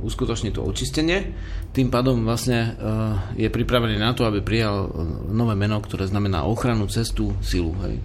uskutoční 0.04 0.54
to 0.54 0.62
očistenie, 0.62 1.34
tým 1.72 1.90
pádom 1.90 2.24
vlastne 2.24 2.76
uh, 2.76 2.76
je 3.36 3.48
pripravený 3.50 3.98
na 4.00 4.14
to, 4.14 4.28
aby 4.28 4.40
prijal 4.44 4.90
nové 5.32 5.58
meno, 5.58 5.82
ktoré 5.82 6.08
znamená 6.08 6.46
ochranu, 6.46 6.88
cestu, 6.88 7.34
silu. 7.42 7.74
Hej. 7.84 8.00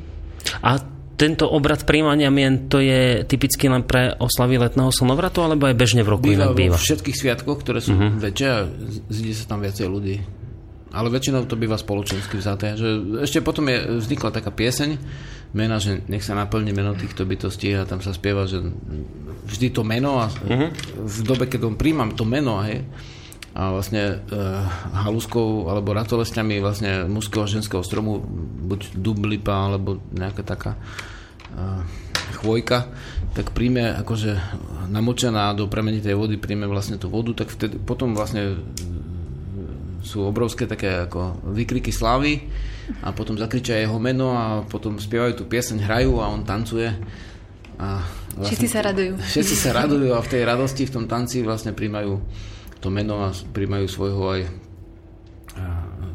A 0.64 0.99
tento 1.20 1.44
obrad 1.52 1.84
príjmania 1.84 2.32
mien 2.32 2.72
to 2.72 2.80
je 2.80 3.28
typicky 3.28 3.68
len 3.68 3.84
pre 3.84 4.16
oslavy 4.16 4.56
letného 4.56 4.88
slnovratu, 4.88 5.44
alebo 5.44 5.68
aj 5.68 5.76
bežne 5.76 6.00
v 6.00 6.16
roku 6.16 6.32
býva 6.32 6.48
inak 6.48 6.56
býva? 6.56 6.76
Všetkých 6.80 7.12
sviatkoch, 7.12 7.60
ktoré 7.60 7.84
sú 7.84 7.92
uh-huh. 7.92 8.16
väčšie 8.16 8.48
a 8.48 8.64
zíde 9.12 9.36
sa 9.36 9.44
tam 9.52 9.60
viacej 9.60 9.84
ľudí. 9.84 10.16
Ale 10.90 11.12
väčšinou 11.12 11.44
to 11.44 11.60
býva 11.60 11.76
spoločensky 11.76 12.40
vzaté. 12.40 12.74
Že 12.74 13.20
ešte 13.22 13.44
potom 13.44 13.68
je, 13.68 14.00
vznikla 14.00 14.32
taká 14.32 14.50
pieseň, 14.50 14.96
mena, 15.52 15.76
že 15.76 16.02
nech 16.08 16.24
sa 16.24 16.34
naplní 16.34 16.72
meno 16.72 16.96
týchto 16.96 17.28
bytostí 17.28 17.76
a 17.76 17.86
tam 17.86 18.00
sa 18.00 18.16
spieva, 18.16 18.48
že 18.48 18.58
vždy 19.46 19.76
to 19.76 19.84
meno 19.84 20.24
a 20.24 20.32
uh-huh. 20.32 20.72
v 21.04 21.18
dobe, 21.22 21.46
keď 21.46 21.68
on 21.68 21.76
príjmam 21.76 22.16
to 22.16 22.24
meno, 22.24 22.64
hej, 22.64 22.80
a 23.50 23.74
vlastne 23.74 24.22
e, 24.30 24.36
haluskou 24.94 25.66
alebo 25.66 25.90
ratolesťami 25.90 26.62
vlastne 26.62 27.10
mužského 27.10 27.42
a 27.44 27.50
ženského 27.50 27.82
stromu, 27.82 28.22
buď 28.70 28.94
dublipa 28.94 29.70
alebo 29.70 29.98
nejaká 30.14 30.42
taká 30.46 30.78
chvojka, 32.40 32.86
tak 33.34 33.50
príjme 33.50 33.94
akože 34.00 34.38
namočená 34.90 35.50
do 35.54 35.66
premenitej 35.66 36.14
vody, 36.14 36.38
príjme 36.38 36.70
vlastne 36.70 36.96
tú 36.96 37.10
vodu, 37.10 37.34
tak 37.34 37.50
vtedy, 37.50 37.78
potom 37.78 38.14
vlastne 38.14 38.58
sú 40.00 40.24
obrovské 40.24 40.64
také 40.64 41.06
ako 41.06 41.52
vykriky 41.52 41.92
slávy 41.92 42.48
a 43.04 43.12
potom 43.12 43.36
zakričia 43.36 43.82
jeho 43.82 44.00
meno 44.00 44.32
a 44.34 44.64
potom 44.64 44.96
spievajú 44.96 45.42
tú 45.42 45.44
pieseň, 45.46 45.84
hrajú 45.84 46.18
a 46.18 46.32
on 46.32 46.42
tancuje. 46.42 46.90
A 47.80 48.02
vlastne, 48.34 48.56
všetci 48.56 48.68
sa 48.68 48.80
radujú. 48.82 49.12
Všetci 49.20 49.56
sa 49.56 49.70
radujú 49.76 50.10
a 50.16 50.20
v 50.24 50.30
tej 50.30 50.42
radosti, 50.42 50.82
v 50.88 50.94
tom 50.94 51.04
tanci 51.06 51.44
vlastne 51.44 51.76
príjmajú 51.76 52.12
to 52.80 52.88
meno 52.88 53.28
a 53.28 53.32
príjmajú 53.32 53.86
svojho 53.86 54.22
aj 54.32 54.40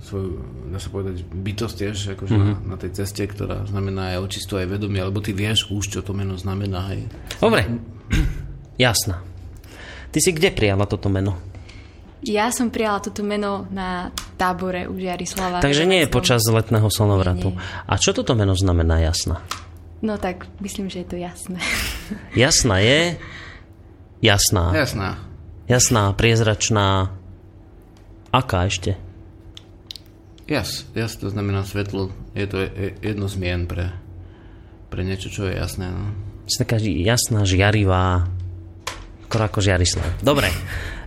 svoju, 0.05 0.37
dá 0.69 0.77
sa 0.77 0.89
povedať, 0.93 1.25
bytosť 1.25 1.75
tiež 1.75 1.97
akože 2.17 2.35
mm-hmm. 2.35 2.55
na, 2.65 2.75
na 2.75 2.77
tej 2.77 2.91
ceste, 3.03 3.25
ktorá 3.25 3.65
znamená 3.65 4.15
aj 4.15 4.29
očistu, 4.29 4.59
aj 4.59 4.69
vedomie, 4.69 5.01
alebo 5.01 5.19
ty 5.19 5.33
vieš 5.33 5.71
už, 5.73 5.89
čo 5.89 5.99
to 6.05 6.13
meno 6.13 6.37
znamená. 6.37 6.93
Aj. 6.93 6.99
Dobre, 7.41 7.65
jasná. 8.77 9.25
Ty 10.13 10.19
si 10.21 10.31
kde 10.31 10.53
prijala 10.53 10.85
toto 10.85 11.09
meno? 11.09 11.35
Ja 12.25 12.49
som 12.49 12.73
prijala 12.73 13.03
toto 13.03 13.21
meno 13.21 13.69
na 13.69 14.09
tábore 14.39 14.89
u 14.89 14.97
Jarislava. 14.97 15.61
Takže 15.61 15.85
nie 15.85 16.05
je 16.05 16.09
počas 16.09 16.41
letného 16.47 16.89
slnovratu. 16.89 17.53
Nie. 17.53 17.61
A 17.85 17.93
čo 18.01 18.17
toto 18.17 18.33
meno 18.33 18.57
znamená 18.57 19.03
jasná? 19.03 19.45
No 20.01 20.17
tak 20.17 20.49
myslím, 20.61 20.89
že 20.89 21.05
je 21.05 21.07
to 21.07 21.17
jasné. 21.17 21.57
Jasná 22.45 22.77
je? 22.77 23.17
Jasná. 24.21 24.73
Jasná. 24.75 25.17
Jasná, 25.65 26.13
priezračná. 26.13 27.09
Aká 28.29 28.69
ešte? 28.69 28.99
Jas, 30.45 30.85
jas 30.93 31.17
to 31.17 31.33
znamená 31.33 31.65
svetlo. 31.65 32.13
Je 32.37 32.45
to 32.45 32.61
jedno 33.01 33.25
zmien 33.25 33.65
pre, 33.65 33.89
pre 34.93 35.01
niečo, 35.01 35.33
čo 35.33 35.49
je 35.49 35.57
jasné. 35.57 35.89
No. 35.89 36.13
Taká 36.45 36.77
jasná, 36.77 37.41
žiarivá, 37.49 38.29
skoro 39.25 39.43
ako 39.49 39.59
žiarislav. 39.65 40.05
Dobre. 40.21 40.53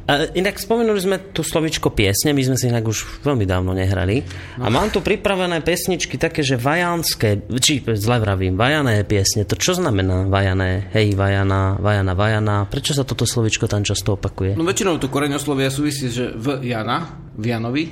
Inak 0.08 0.56
spomenuli 0.56 1.00
sme 1.04 1.16
tu 1.36 1.44
slovičko 1.44 1.92
piesne, 1.92 2.32
my 2.32 2.40
sme 2.40 2.56
si 2.56 2.72
inak 2.72 2.80
už 2.88 3.20
veľmi 3.28 3.44
dávno 3.44 3.76
nehrali. 3.76 4.24
No. 4.56 4.64
A 4.64 4.72
mám 4.72 4.88
tu 4.88 5.04
pripravené 5.04 5.60
pesničky 5.60 6.16
také, 6.16 6.40
že 6.40 6.56
vajánske, 6.56 7.44
či 7.60 7.84
zle 7.84 8.16
vravím, 8.16 8.56
vajané 8.56 9.04
piesne. 9.04 9.44
To 9.44 9.52
čo 9.52 9.76
znamená 9.76 10.24
vajané? 10.24 10.88
Hej, 10.96 11.12
vajana, 11.12 11.76
vajana, 11.76 12.16
vajana. 12.16 12.56
Prečo 12.72 12.96
sa 12.96 13.04
toto 13.04 13.28
slovičko 13.28 13.68
tam 13.68 13.84
často 13.84 14.16
opakuje? 14.16 14.56
No 14.56 14.64
väčšinou 14.64 14.96
to 14.96 15.12
koreňoslovia 15.12 15.68
súvisí, 15.68 16.08
že 16.08 16.32
v 16.32 16.64
Jana, 16.64 17.28
v 17.36 17.44
Janovi, 17.44 17.84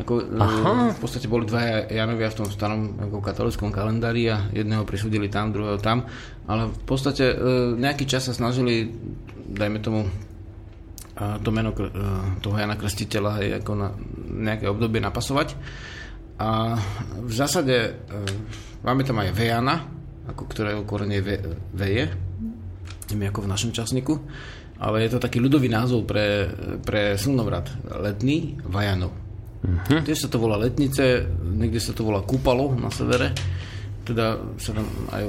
ako, 0.00 0.24
Aha. 0.40 0.96
V 0.96 1.00
podstate 1.04 1.28
boli 1.28 1.44
dva 1.44 1.84
Janovia 1.84 2.32
v 2.32 2.38
tom 2.40 2.48
starom 2.48 2.96
ako 2.96 3.20
katolickom 3.20 3.68
kalendári 3.68 4.24
a 4.32 4.48
jedného 4.48 4.88
prisúdili 4.88 5.28
tam, 5.28 5.52
druhého 5.52 5.76
tam, 5.76 6.08
ale 6.48 6.72
v 6.72 6.84
podstate 6.88 7.28
e, 7.28 7.36
nejaký 7.76 8.08
čas 8.08 8.24
sa 8.24 8.32
snažili, 8.32 8.88
dajme 9.52 9.84
tomu, 9.84 10.08
to 11.14 11.50
meno 11.52 11.76
e, 11.76 11.88
toho 12.40 12.56
Jana 12.56 12.80
Krstiteľa 12.80 13.32
aj 13.44 13.48
ako 13.60 13.72
na 13.76 13.88
nejaké 14.48 14.64
obdobie 14.68 15.00
napasovať. 15.04 15.54
A 16.40 16.74
v 17.20 17.32
zásade 17.32 17.76
e, 17.76 17.90
máme 18.80 19.04
tam 19.04 19.20
aj 19.20 19.36
Vejana, 19.36 19.76
ako 20.32 20.42
ktorého 20.48 20.82
korene 20.88 21.20
je 21.20 21.36
Veje, 21.76 22.04
nie 23.12 23.28
ako 23.28 23.44
v 23.44 23.52
našom 23.52 23.76
časniku, 23.76 24.16
ale 24.80 25.04
je 25.04 25.14
to 25.14 25.22
taký 25.22 25.38
ľudový 25.38 25.68
názov 25.68 26.08
pre, 26.08 26.48
pre 26.80 27.20
slnovrat, 27.20 27.68
letný 28.00 28.56
Vajanov. 28.64 29.12
Uh-huh. 29.62 30.00
Tiež 30.02 30.26
sa 30.26 30.28
to 30.32 30.42
volá 30.42 30.58
letnice, 30.58 31.28
niekde 31.38 31.78
sa 31.78 31.94
to 31.94 32.02
volá 32.02 32.24
kúpalo 32.24 32.74
na 32.74 32.90
severe, 32.90 33.30
teda 34.02 34.40
sa 34.58 34.74
tam 34.74 34.88
aj 35.14 35.22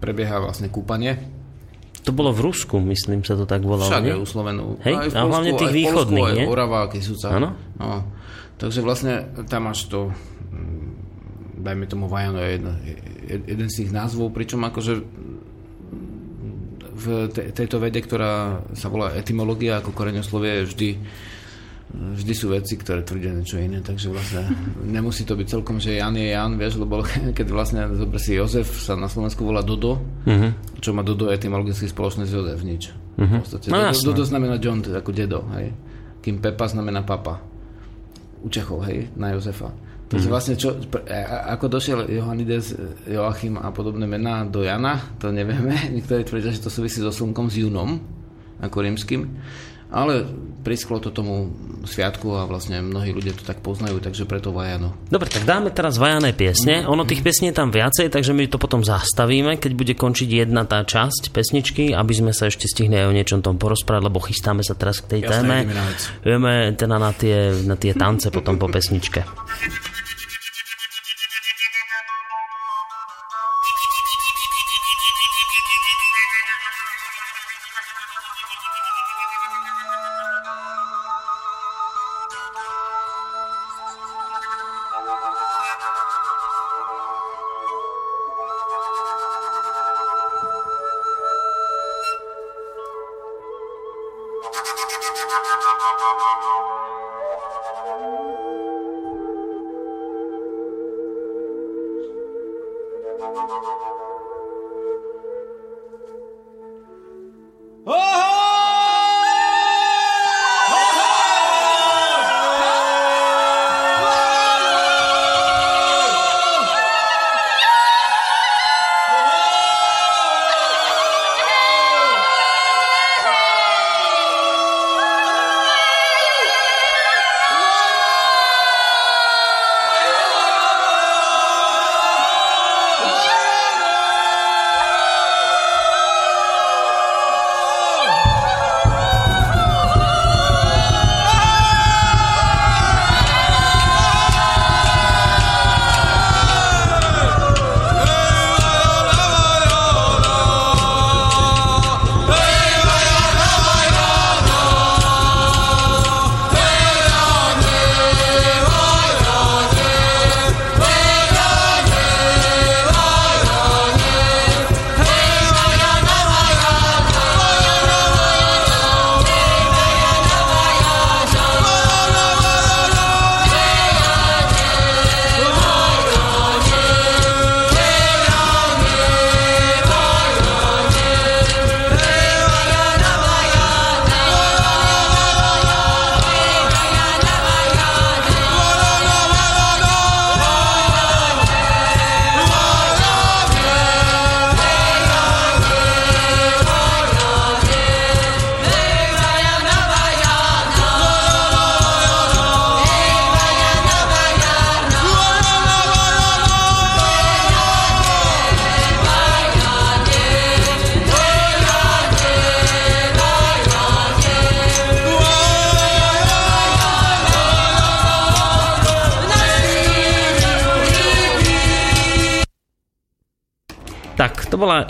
prebieha 0.00 0.40
vlastne 0.40 0.72
kúpanie. 0.72 1.41
To 2.02 2.10
bolo 2.10 2.34
v 2.34 2.50
Rusku, 2.50 2.82
myslím, 2.82 3.22
sa 3.22 3.38
to 3.38 3.46
tak 3.46 3.62
volalo, 3.62 3.86
Všade 3.86 4.18
u 4.18 4.26
Slovenov. 4.26 4.82
Hej, 4.82 4.94
aj 4.94 5.08
v 5.08 5.14
Polsku, 5.14 5.22
a 5.22 5.30
hlavne 5.30 5.50
tých 5.54 5.74
východných, 5.74 6.30
nie? 6.34 6.44
Aj 6.46 6.50
Orava, 6.50 6.80
Kisuca. 6.90 7.28
Áno? 7.30 7.54
No. 7.78 8.02
Takže 8.58 8.82
vlastne 8.82 9.30
tam 9.46 9.70
máš 9.70 9.86
to, 9.86 10.10
dajme 11.62 11.86
tomu 11.86 12.10
Vajano 12.10 12.42
je 12.42 12.50
jedna, 12.58 12.74
jeden 13.26 13.68
z 13.70 13.74
tých 13.86 13.90
názvov, 13.94 14.34
pričom 14.34 14.58
akože 14.66 15.02
v 17.02 17.06
tejto 17.34 17.82
vede, 17.82 17.98
ktorá 18.02 18.62
sa 18.74 18.86
volá 18.86 19.14
etymológia 19.18 19.78
ako 19.82 19.90
koreňoslovie, 19.90 20.62
je 20.62 20.68
vždy 20.70 20.88
vždy 21.92 22.32
sú 22.32 22.48
veci, 22.48 22.80
ktoré 22.80 23.04
tvrdia 23.04 23.36
niečo 23.36 23.60
iné, 23.60 23.84
takže 23.84 24.08
vlastne 24.08 24.48
nemusí 24.86 25.28
to 25.28 25.36
byť 25.36 25.46
celkom, 25.46 25.76
že 25.76 26.00
Jan 26.00 26.16
je 26.16 26.32
Jan, 26.32 26.56
vieš, 26.56 26.80
lebo 26.80 27.04
keď 27.38 27.46
vlastne, 27.52 27.84
zober 27.92 28.16
si 28.16 28.38
Jozef, 28.38 28.68
sa 28.80 28.96
na 28.96 29.10
Slovensku 29.10 29.44
volá 29.44 29.60
Dodo, 29.60 30.00
uh-huh. 30.24 30.80
čo 30.80 30.96
má 30.96 31.04
Dodo 31.04 31.28
etymologicky 31.28 31.84
spoločné 31.90 32.24
s 32.24 32.32
Jozef, 32.32 32.60
nič. 32.64 32.92
Uh-huh. 33.20 33.40
V 33.40 33.44
podstate, 33.44 33.68
no, 33.68 33.92
Dodo, 33.92 34.16
Dodo 34.16 34.22
znamená 34.24 34.56
John, 34.56 34.80
teda 34.80 35.04
ako 35.04 35.12
dedo, 35.12 35.44
hej. 35.58 35.68
Kým 36.22 36.38
Pepa 36.40 36.70
znamená 36.70 37.02
papa. 37.04 37.42
U 38.42 38.48
Čechov, 38.48 38.88
hej, 38.88 39.12
na 39.18 39.36
Jozefa. 39.36 39.68
Takže 40.08 40.28
uh-huh. 40.28 40.32
vlastne, 40.32 40.54
čo, 40.56 40.76
ako 41.48 41.66
došiel 41.72 42.08
Johanides, 42.08 42.72
Joachim 43.04 43.60
a 43.60 43.68
podobné 43.72 44.08
mená 44.08 44.48
do 44.48 44.64
Jana, 44.64 44.96
to 45.20 45.28
nevieme. 45.28 45.76
Niektorí 45.98 46.24
tvrdia, 46.24 46.56
že 46.56 46.64
to 46.64 46.72
súvisí 46.72 47.04
so 47.04 47.12
slnkom, 47.12 47.52
s 47.52 47.60
Junom, 47.60 48.00
ako 48.64 48.76
rímským. 48.80 49.28
Ale 49.92 50.24
prisklo 50.64 51.02
to 51.02 51.12
tomu 51.12 51.52
sviatku 51.82 52.38
a 52.38 52.46
vlastne 52.46 52.78
mnohí 52.80 53.10
ľudia 53.10 53.34
to 53.34 53.42
tak 53.42 53.60
poznajú, 53.60 53.98
takže 53.98 54.24
preto 54.24 54.54
Vajano. 54.54 54.94
Dobre, 55.10 55.26
tak 55.28 55.42
dáme 55.42 55.74
teraz 55.74 55.98
Vajané 55.98 56.30
piesne. 56.30 56.86
Ono 56.86 57.02
tých 57.02 57.20
piesní 57.20 57.50
je 57.50 57.58
tam 57.58 57.74
viacej, 57.74 58.08
takže 58.08 58.32
my 58.32 58.46
to 58.46 58.62
potom 58.62 58.86
zastavíme, 58.86 59.58
keď 59.58 59.72
bude 59.74 59.94
končiť 59.98 60.28
jedna 60.46 60.62
tá 60.64 60.86
časť 60.86 61.34
pesničky, 61.34 61.90
aby 61.90 62.12
sme 62.14 62.32
sa 62.32 62.48
ešte 62.48 62.70
stihli 62.70 62.94
aj 62.94 63.06
o 63.10 63.16
niečom 63.16 63.40
tom 63.42 63.58
porozprávať, 63.58 64.06
lebo 64.06 64.22
chystáme 64.22 64.62
sa 64.62 64.78
teraz 64.78 65.02
k 65.02 65.18
tej 65.18 65.20
Jasne, 65.26 65.34
téme. 65.34 65.56
Ideme 66.22 66.52
teda 66.78 66.96
na 66.96 67.10
tie, 67.10 67.50
na 67.66 67.74
tie 67.74 67.92
tance 67.92 68.30
potom 68.30 68.56
po 68.56 68.70
pesničke. 68.70 69.26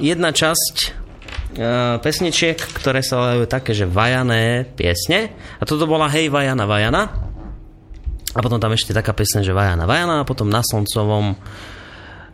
Jedna 0.02 0.34
časť 0.34 0.74
uh, 0.82 2.02
pesničiek, 2.02 2.58
ktoré 2.58 3.00
sa 3.06 3.22
volajú 3.22 3.46
také, 3.46 3.70
že 3.72 3.86
vajané 3.86 4.66
piesne. 4.66 5.30
A 5.56 5.64
toto 5.64 5.86
bola 5.86 6.10
Hej 6.10 6.34
Vajana 6.34 6.66
Vajana. 6.66 7.02
A 8.32 8.38
potom 8.42 8.58
tam 8.58 8.74
ešte 8.74 8.90
taká 8.90 9.14
pesne, 9.14 9.46
že 9.46 9.54
Vajana 9.54 9.86
Vajana 9.86 10.20
a 10.20 10.28
potom 10.28 10.50
na 10.50 10.64
slncovom 10.64 11.38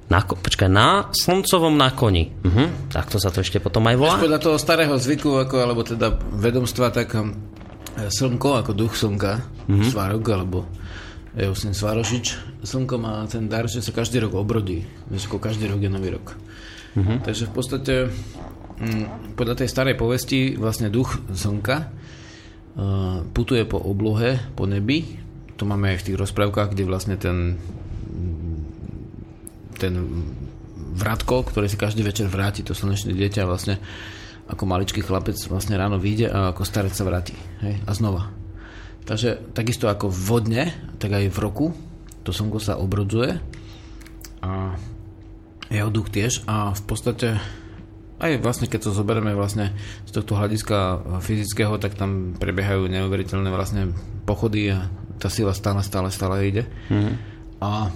na, 0.09 0.25
počkaj, 0.25 0.73
na 0.73 1.13
slncovom 1.13 1.77
na 1.77 1.93
koni. 1.93 2.33
Uh-huh. 2.41 2.73
Tak 2.89 3.13
to 3.13 3.21
sa 3.21 3.29
to 3.29 3.45
ešte 3.45 3.61
potom 3.61 3.85
aj 3.93 3.97
volá. 4.01 4.17
Podľa 4.17 4.41
toho 4.41 4.57
starého 4.57 4.97
zvyku, 4.97 5.37
ako, 5.37 5.61
alebo 5.61 5.85
teda 5.85 6.17
vedomstva, 6.33 6.89
tak 6.89 7.13
um, 7.13 7.37
slnko 8.09 8.65
ako 8.65 8.73
duch 8.73 8.97
slnka, 8.97 9.45
mm-hmm. 9.69 9.91
Svarok, 9.93 10.25
alebo 10.33 10.65
vlastne 11.37 11.77
Svarošič, 11.77 12.27
slnko 12.65 12.95
má 12.99 13.23
ten 13.29 13.47
dar, 13.47 13.69
že 13.69 13.85
sa 13.85 13.93
každý 13.93 14.25
rok 14.25 14.35
obrodí. 14.35 14.89
Vieš, 15.13 15.29
každý 15.39 15.69
rok 15.69 15.85
je 15.85 15.91
nový 15.93 16.17
rok. 16.17 16.35
Mm-hmm. 16.97 17.19
Takže 17.25 17.45
v 17.49 17.53
podstate 17.53 17.95
m, 18.81 19.05
podľa 19.37 19.65
tej 19.65 19.69
starej 19.69 19.99
povesti 19.99 20.57
vlastne 20.57 20.89
duch 20.89 21.19
slnka 21.29 21.77
uh, 21.85 23.27
putuje 23.35 23.67
po 23.69 23.83
oblohe, 23.83 24.41
po 24.57 24.65
nebi. 24.65 25.19
To 25.59 25.67
máme 25.67 25.93
aj 25.93 26.01
v 26.01 26.07
tých 26.13 26.21
rozprávkach, 26.21 26.73
kde 26.73 26.85
vlastne 26.87 27.19
ten 27.19 27.59
ten 29.79 29.95
vratko, 30.99 31.47
ktorý 31.47 31.71
si 31.71 31.79
každý 31.79 32.03
večer 32.03 32.27
vráti, 32.27 32.67
to 32.67 32.75
slnečné 32.75 33.15
dieťa 33.15 33.47
vlastne 33.47 33.79
ako 34.51 34.65
maličký 34.67 35.07
chlapec 35.07 35.39
vlastne 35.47 35.79
ráno 35.79 36.03
vyjde 36.03 36.27
a 36.33 36.51
ako 36.51 36.67
starec 36.67 36.91
sa 36.91 37.07
vráti. 37.07 37.37
Hej? 37.63 37.79
A 37.87 37.91
znova. 37.95 38.35
Takže 39.07 39.55
takisto 39.55 39.87
ako 39.87 40.11
vodne, 40.11 40.75
tak 40.99 41.15
aj 41.15 41.31
v 41.31 41.39
roku 41.39 41.67
to 42.27 42.35
slnko 42.35 42.59
sa 42.61 42.77
obrodzuje 42.77 43.41
a 44.43 44.77
jeho 45.69 45.93
duch 45.93 46.09
tiež 46.09 46.49
a 46.49 46.73
v 46.73 46.83
podstate 46.89 47.37
aj 48.19 48.43
vlastne 48.43 48.67
keď 48.67 48.91
to 48.91 48.97
zoberieme 48.99 49.31
vlastne 49.39 49.71
z 50.03 50.11
tohto 50.11 50.35
hľadiska 50.35 51.07
fyzického, 51.23 51.79
tak 51.79 51.95
tam 51.95 52.35
prebiehajú 52.35 52.91
neuveriteľné 52.91 53.47
vlastne 53.55 53.95
pochody 54.27 54.75
a 54.75 54.91
tá 55.23 55.31
sila 55.31 55.55
stále, 55.55 55.87
stále, 55.87 56.11
stále 56.11 56.35
ide. 56.43 56.67
Mm-hmm. 56.91 57.15
A 57.63 57.95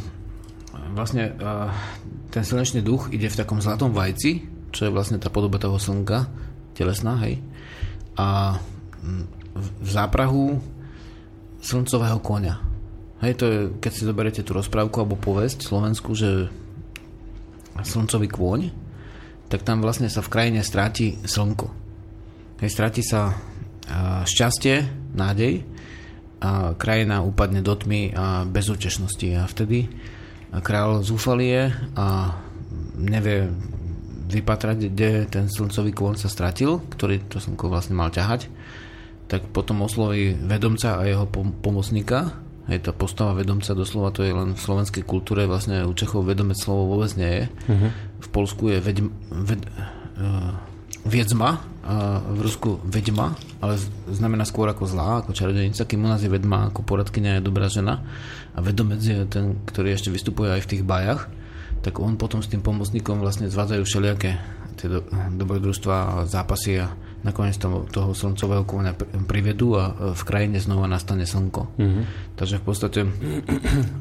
vlastne 0.94 1.34
ten 2.30 2.44
slnečný 2.46 2.86
duch 2.86 3.10
ide 3.10 3.26
v 3.26 3.38
takom 3.38 3.58
zlatom 3.58 3.90
vajci, 3.90 4.46
čo 4.70 4.86
je 4.86 4.94
vlastne 4.94 5.18
tá 5.18 5.26
podoba 5.26 5.58
toho 5.58 5.74
slnka, 5.78 6.30
telesná, 6.78 7.18
hej. 7.26 7.42
A 8.14 8.58
v 9.58 9.88
záprahu 9.90 10.62
slncového 11.58 12.22
konia. 12.22 12.62
Hej, 13.22 13.32
to 13.38 13.44
je, 13.46 13.58
keď 13.78 13.90
si 13.90 14.06
zoberiete 14.06 14.42
tú 14.46 14.54
rozprávku 14.54 15.02
alebo 15.02 15.18
povesť 15.18 15.66
Slovensku, 15.66 16.14
že 16.14 16.46
slncový 17.80 18.28
kôň, 18.28 18.60
tak 19.48 19.64
tam 19.64 19.80
vlastne 19.80 20.12
sa 20.12 20.20
v 20.20 20.32
krajine 20.32 20.60
stráti 20.60 21.16
slnko. 21.24 21.68
Hej, 22.60 22.70
stráti 22.72 23.00
sa 23.00 23.32
šťastie, 24.28 24.86
nádej 25.16 25.64
a 26.42 26.74
krajina 26.74 27.22
upadne 27.24 27.62
do 27.62 27.74
tmy 27.76 28.12
a 28.12 28.44
bezútešnosti 28.48 29.38
a 29.38 29.46
vtedy 29.46 29.86
král 30.60 31.00
zúfalie 31.00 31.72
a 31.96 32.36
nevie 32.98 33.48
vypatrať, 34.32 34.88
kde 34.92 35.10
ten 35.28 35.46
slncový 35.48 35.92
kôň 35.92 36.16
sa 36.16 36.32
stratil, 36.32 36.80
ktorý 36.92 37.28
to 37.28 37.36
slnko 37.36 37.68
vlastne 37.68 37.96
mal 37.96 38.08
ťahať, 38.08 38.48
tak 39.28 39.48
potom 39.52 39.84
osloví 39.84 40.32
vedomca 40.32 41.00
a 41.00 41.08
jeho 41.08 41.28
pomocníka. 41.60 42.36
Je 42.70 42.78
tá 42.78 42.94
postava 42.94 43.34
vedomca 43.34 43.74
doslova, 43.74 44.14
to 44.14 44.22
je 44.22 44.30
len 44.30 44.54
v 44.54 44.60
slovenskej 44.60 45.02
kultúre, 45.02 45.50
vlastne 45.50 45.82
u 45.82 45.92
Čechov 45.94 46.22
vedomec 46.22 46.58
slovo 46.58 46.94
vôbec 46.94 47.10
nie 47.18 47.42
je. 47.42 47.44
Uh-huh. 47.66 47.90
V 48.22 48.28
Polsku 48.30 48.70
je 48.70 48.78
vedm, 48.78 49.10
ved, 49.34 49.66
uh, 50.18 50.54
viedzma, 51.02 51.58
a 51.82 52.22
v 52.22 52.46
Rusku 52.46 52.78
vedma, 52.86 53.34
ale 53.58 53.74
znamená 54.06 54.46
skôr 54.46 54.70
ako 54.70 54.86
zlá, 54.86 55.18
ako 55.18 55.34
čarodenica, 55.34 55.82
kým 55.82 56.06
u 56.06 56.08
nás 56.08 56.22
je 56.22 56.30
vedma 56.30 56.70
ako 56.70 56.86
poradkynia 56.86 57.42
je 57.42 57.46
dobrá 57.50 57.66
žena 57.66 58.06
a 58.54 58.62
vedomec 58.62 59.02
je 59.02 59.26
ten, 59.26 59.58
ktorý 59.66 59.98
ešte 59.98 60.14
vystupuje 60.14 60.54
aj 60.54 60.62
v 60.62 60.70
tých 60.70 60.82
bajach, 60.86 61.26
tak 61.82 61.98
on 61.98 62.14
potom 62.14 62.38
s 62.38 62.46
tým 62.46 62.62
pomocníkom 62.62 63.18
vlastne 63.18 63.50
zvádzajú 63.50 63.82
všelijaké 63.82 64.38
tie 64.78 64.86
do, 64.86 65.02
dobrodružstva 65.10 65.94
a 65.94 66.14
zápasy 66.30 66.78
a 66.78 66.94
nakoniec 67.22 67.54
toho, 67.58 67.86
toho 67.86 68.10
slncového 68.14 68.66
kôňa 68.66 68.98
privedú 69.26 69.78
a 69.78 70.14
v 70.14 70.22
krajine 70.26 70.58
znova 70.58 70.90
nastane 70.90 71.22
slnko. 71.22 71.62
Mm-hmm. 71.78 72.04
Takže 72.34 72.58
v 72.58 72.64
podstate 72.66 73.00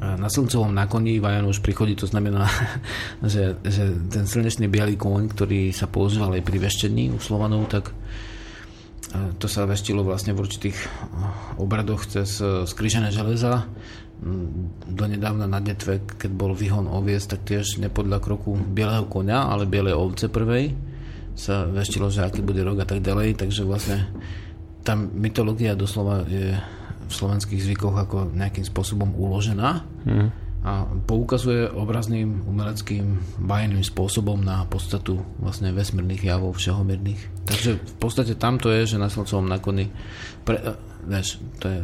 na 0.02 0.26
slncovom 0.26 0.74
nakoni 0.74 1.22
Vajan 1.22 1.46
už 1.46 1.62
prichodí, 1.62 1.94
to 1.94 2.10
znamená, 2.10 2.50
že, 3.22 3.58
že 3.62 3.94
ten 4.10 4.26
slnečný 4.26 4.66
biely 4.66 4.98
kôň, 4.98 5.30
ktorý 5.30 5.70
sa 5.70 5.86
používal 5.86 6.34
aj 6.34 6.42
pri 6.42 6.58
veštení 6.58 7.14
u 7.14 7.18
Slovanov, 7.22 7.70
tak 7.70 7.94
to 9.12 9.44
sa 9.44 9.68
veštilo 9.68 10.00
vlastne 10.00 10.32
v 10.32 10.40
určitých 10.40 10.78
obradoch 11.60 12.08
cez 12.08 12.40
skrížené 12.40 13.12
železa 13.12 13.68
donedávna 14.86 15.50
na 15.50 15.58
Detve, 15.58 15.98
keď 16.06 16.30
bol 16.30 16.54
vyhon 16.54 16.86
oviec, 16.86 17.26
tak 17.26 17.42
tiež 17.42 17.82
nepodľa 17.82 18.22
kroku 18.22 18.54
bieleho 18.54 19.10
konia, 19.10 19.50
ale 19.50 19.66
bielej 19.66 19.98
ovce 19.98 20.30
prvej 20.30 20.91
sa 21.34 21.64
veštilo, 21.64 22.12
že 22.12 22.24
aký 22.24 22.44
bude 22.44 22.60
rok 22.60 22.84
a 22.84 22.86
tak 22.88 23.00
ďalej, 23.00 23.40
takže 23.40 23.64
vlastne 23.64 24.08
tá 24.82 24.98
mytológia 24.98 25.78
doslova 25.78 26.26
je 26.26 26.58
v 27.06 27.12
slovenských 27.12 27.60
zvykoch 27.60 27.96
ako 27.96 28.16
nejakým 28.34 28.66
spôsobom 28.66 29.14
uložená 29.14 29.84
mm. 30.08 30.28
a 30.64 30.88
poukazuje 31.06 31.70
obrazným, 31.70 32.42
umeleckým, 32.48 33.20
bajným 33.42 33.84
spôsobom 33.84 34.40
na 34.40 34.64
podstatu 34.66 35.20
vlastne 35.38 35.70
vesmírnych 35.70 36.24
javov 36.24 36.58
všehomírnych. 36.58 37.46
Takže 37.46 37.70
v 37.78 37.94
podstate 38.00 38.34
tamto 38.34 38.72
je, 38.72 38.96
že 38.96 39.02
na 39.02 39.12
slncovom 39.12 39.46
nakony 39.46 39.92
pre, 40.42 40.58
vieš, 41.06 41.38
to 41.62 41.66
je 41.68 41.80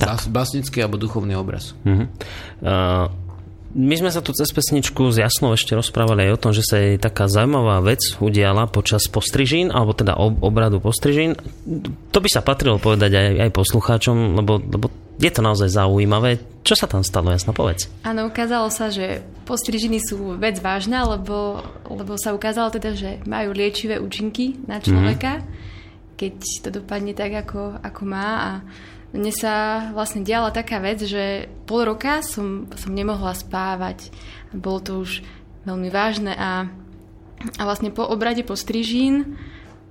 tak. 0.00 0.32
Básnický 0.32 0.80
alebo 0.80 0.96
duchovný 0.96 1.36
obraz. 1.36 1.76
Uh-huh. 1.84 2.08
Uh, 2.64 3.12
my 3.70 3.94
sme 3.94 4.10
sa 4.10 4.18
tu 4.18 4.34
cez 4.34 4.50
pesničku 4.50 5.14
s 5.14 5.22
Jasnou 5.22 5.54
ešte 5.54 5.78
rozprávali 5.78 6.26
aj 6.26 6.32
o 6.34 6.42
tom, 6.42 6.50
že 6.50 6.66
sa 6.66 6.82
jej 6.82 6.98
taká 6.98 7.30
zaujímavá 7.30 7.78
vec 7.86 8.02
udiala 8.18 8.66
počas 8.66 9.06
postrižín, 9.06 9.70
alebo 9.70 9.94
teda 9.94 10.18
obradu 10.18 10.82
postrižín. 10.82 11.38
To 12.10 12.18
by 12.18 12.28
sa 12.28 12.42
patrilo 12.42 12.82
povedať 12.82 13.14
aj, 13.14 13.28
aj 13.46 13.50
poslucháčom, 13.54 14.42
lebo, 14.42 14.58
lebo 14.58 14.90
je 15.20 15.30
to 15.30 15.44
naozaj 15.44 15.70
zaujímavé. 15.70 16.42
Čo 16.66 16.74
sa 16.74 16.90
tam 16.90 17.06
stalo, 17.06 17.30
jasno 17.30 17.54
povedz. 17.54 17.86
Áno, 18.02 18.26
ukázalo 18.26 18.72
sa, 18.72 18.90
že 18.90 19.22
postrižiny 19.46 20.00
sú 20.02 20.34
vec 20.40 20.58
vážna, 20.58 21.06
lebo, 21.06 21.62
lebo 21.86 22.18
sa 22.18 22.34
ukázalo 22.34 22.72
teda, 22.72 22.96
že 22.96 23.22
majú 23.28 23.54
liečivé 23.54 24.00
účinky 24.00 24.58
na 24.66 24.80
človeka, 24.80 25.40
mm. 25.40 25.46
keď 26.18 26.34
to 26.66 26.68
dopadne 26.82 27.12
tak, 27.14 27.36
ako, 27.36 27.78
ako 27.84 28.02
má 28.02 28.28
a 28.34 28.52
mne 29.10 29.32
sa 29.34 29.88
vlastne 29.90 30.22
diala 30.22 30.54
taká 30.54 30.78
vec, 30.78 31.02
že 31.02 31.50
pol 31.66 31.82
roka 31.82 32.22
som, 32.22 32.70
som 32.78 32.94
nemohla 32.94 33.34
spávať. 33.34 34.14
Bolo 34.54 34.78
to 34.78 34.92
už 35.02 35.26
veľmi 35.66 35.90
vážne 35.90 36.32
a, 36.34 36.70
a 37.58 37.62
vlastne 37.66 37.90
po 37.90 38.06
obrade 38.06 38.46
po 38.46 38.54
strižín 38.54 39.34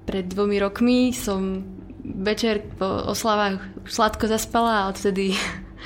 pred 0.08 0.26
dvomi 0.26 0.58
rokmi 0.58 1.12
som 1.12 1.62
večer 2.02 2.64
po 2.80 3.12
oslavách 3.12 3.62
sladko 3.86 4.26
zaspala 4.26 4.88
a 4.88 4.88
odtedy 4.90 5.36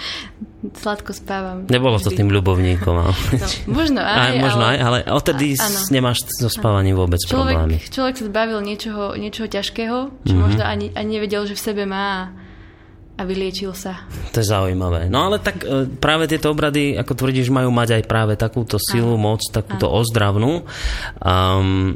sladko 0.81 1.11
spávam. 1.11 1.65
Nebolo 1.67 1.97
to 1.97 2.13
tým 2.13 2.29
ľubovníkom. 2.29 2.95
Ale... 2.95 3.13
No, 3.41 3.47
možno 3.81 3.99
aj, 4.13 4.29
aj, 4.29 4.33
možno 4.39 4.63
ale... 4.63 4.71
aj, 4.71 4.77
ale 4.79 4.97
odtedy 5.09 5.57
a, 5.57 5.65
nemáš 5.89 6.23
so 6.29 6.53
spávaním 6.53 6.95
vôbec 6.95 7.19
človek, 7.25 7.57
problémy. 7.57 7.77
Človek 7.81 8.13
sa 8.21 8.23
zbavil 8.29 8.59
niečoho, 8.61 9.17
niečoho 9.17 9.49
ťažkého, 9.49 9.97
čo 10.21 10.33
mm-hmm. 10.33 10.37
možno 10.37 10.63
ani, 10.63 10.93
ani 10.93 11.09
nevedel, 11.17 11.49
že 11.49 11.57
v 11.57 11.65
sebe 11.65 11.83
má 11.89 12.31
a 13.23 13.25
vyliečil 13.25 13.71
sa. 13.71 14.03
To 14.35 14.43
je 14.43 14.47
zaujímavé. 14.51 15.07
No 15.07 15.31
ale 15.31 15.39
tak 15.39 15.63
e, 15.63 15.87
práve 15.87 16.27
tieto 16.27 16.51
obrady, 16.51 16.99
ako 16.99 17.15
tvrdíš, 17.15 17.47
majú 17.47 17.71
mať 17.71 18.03
aj 18.03 18.03
práve 18.03 18.35
takúto 18.35 18.75
silu, 18.75 19.15
Áno. 19.15 19.23
moc, 19.31 19.41
takúto 19.47 19.87
Áno. 19.87 20.03
ozdravnú. 20.03 20.51
Um, 21.23 21.95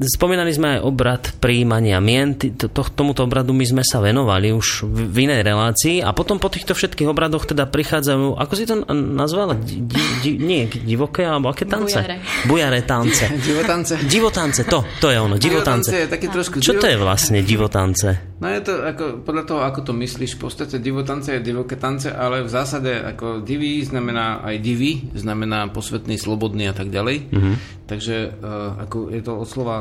Spomínali 0.00 0.56
sme 0.56 0.80
aj 0.80 0.88
obrad 0.88 1.22
príjmania 1.36 2.00
mien. 2.00 2.32
To, 2.32 2.80
tomuto 2.80 3.28
obradu 3.28 3.52
my 3.52 3.60
sme 3.68 3.84
sa 3.84 4.00
venovali 4.00 4.56
už 4.56 4.88
v 4.88 5.28
inej 5.28 5.44
relácii 5.44 6.00
a 6.00 6.16
potom 6.16 6.40
po 6.40 6.48
týchto 6.48 6.72
všetkých 6.72 7.04
obradoch 7.04 7.44
teda 7.44 7.68
prichádzajú, 7.68 8.40
ako 8.40 8.52
si 8.56 8.64
to 8.64 8.80
nazvala? 8.88 9.60
Di, 9.60 9.84
di, 10.24 10.40
nie, 10.40 10.64
divoké 10.64 11.28
alebo 11.28 11.52
aké 11.52 11.68
tance? 11.68 11.92
Bujare. 11.92 12.16
Bujare 12.48 12.80
tance. 12.88 13.28
divotance. 13.52 14.00
Divotance, 14.00 14.64
to, 14.64 14.80
to 14.96 15.12
je 15.12 15.18
ono, 15.20 15.36
divotance. 15.36 15.92
divotance 15.92 15.92
je 15.92 16.08
také 16.08 16.26
trošku 16.32 16.56
Čo 16.64 16.80
to 16.80 16.88
je 16.88 16.96
vlastne 16.96 17.44
divotance? 17.44 18.29
No 18.40 18.48
je 18.48 18.60
to 18.64 18.72
ako, 18.80 19.04
podľa 19.20 19.44
toho, 19.44 19.60
ako 19.60 19.80
to 19.84 19.92
myslíš, 19.92 20.40
v 20.40 20.42
podstate 20.48 20.80
divotance 20.80 21.28
je 21.28 21.44
divoké 21.44 21.76
tance, 21.76 22.08
ale 22.08 22.40
v 22.40 22.48
zásade 22.48 22.88
ako 22.88 23.44
divý 23.44 23.84
znamená 23.84 24.40
aj 24.40 24.56
divý, 24.64 25.12
znamená 25.12 25.68
posvetný, 25.68 26.16
slobodný 26.16 26.72
a 26.72 26.74
tak 26.74 26.88
ďalej. 26.88 27.28
Mm-hmm. 27.28 27.54
Takže 27.84 28.16
uh, 28.32 28.80
ako 28.80 29.12
je 29.12 29.20
to 29.20 29.32
od 29.36 29.48
slova 29.48 29.76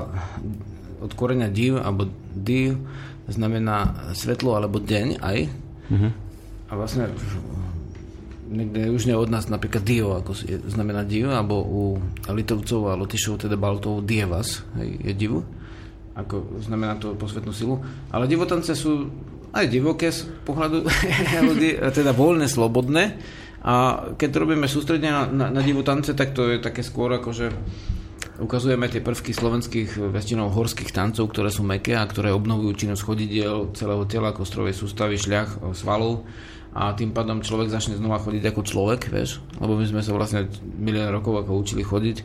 od 0.99 1.11
koreňa 1.15 1.47
div 1.47 1.79
alebo 1.79 2.11
div 2.35 2.75
znamená 3.31 4.11
svetlo 4.11 4.59
alebo 4.59 4.83
deň 4.83 5.23
aj. 5.23 5.37
Mm-hmm. 5.87 6.11
A 6.69 6.71
vlastne 6.75 7.07
niekde 8.49 8.89
už 8.89 9.07
nie 9.07 9.15
od 9.15 9.29
nás 9.29 9.47
napríklad 9.47 9.85
Dio, 9.85 10.17
ako 10.17 10.35
je, 10.35 10.57
znamená 10.67 11.05
Dio, 11.05 11.31
alebo 11.31 11.61
u 11.61 11.83
Litovcov 12.27 12.89
a 12.89 12.97
Lotyšov, 12.97 13.45
teda 13.45 13.55
Baltov 13.55 14.03
Dievas, 14.03 14.65
hej, 14.81 14.97
je 14.99 15.13
divu, 15.13 15.45
ako 16.19 16.61
znamená 16.63 16.99
to 16.99 17.15
posvetnú 17.15 17.55
silu. 17.55 17.79
Ale 18.11 18.27
divotance 18.27 18.75
sú 18.75 19.07
aj 19.55 19.65
divoké 19.65 20.13
z 20.13 20.29
pohľadu 20.45 20.85
ľudí, 21.49 21.79
teda 21.79 22.13
voľné, 22.13 22.45
slobodné. 22.45 23.03
A 23.59 24.07
keď 24.15 24.39
robíme 24.39 24.71
sústredne 24.71 25.11
na, 25.11 25.23
na, 25.27 25.45
na 25.51 25.61
divotance, 25.63 26.15
tak 26.15 26.31
to 26.31 26.47
je 26.47 26.63
také 26.63 26.79
skôr 26.79 27.11
ako, 27.11 27.29
že 27.35 27.51
ukazujeme 28.39 28.87
tie 28.87 29.03
prvky 29.03 29.35
slovenských 29.35 29.99
väčšinou 30.15 30.47
horských 30.47 30.95
tancov, 30.95 31.27
ktoré 31.27 31.51
sú 31.51 31.67
meké 31.67 31.99
a 31.99 32.07
ktoré 32.07 32.31
obnovujú 32.31 32.87
činnosť 32.87 33.03
chodidiel 33.03 33.75
celého 33.75 34.07
tela, 34.07 34.31
kostrovej 34.31 34.71
sústavy, 34.71 35.19
šľach, 35.19 35.59
svalov 35.75 36.23
a 36.71 36.95
tým 36.95 37.11
pádom 37.11 37.43
človek 37.43 37.67
začne 37.67 37.99
znova 37.99 38.21
chodiť 38.21 38.43
ako 38.53 38.61
človek, 38.63 39.11
vieš, 39.11 39.43
lebo 39.59 39.75
my 39.75 39.85
sme 39.89 40.01
sa 40.05 40.15
vlastne 40.15 40.47
milión 40.79 41.11
rokov 41.11 41.43
ako 41.43 41.59
učili 41.59 41.83
chodiť 41.83 42.17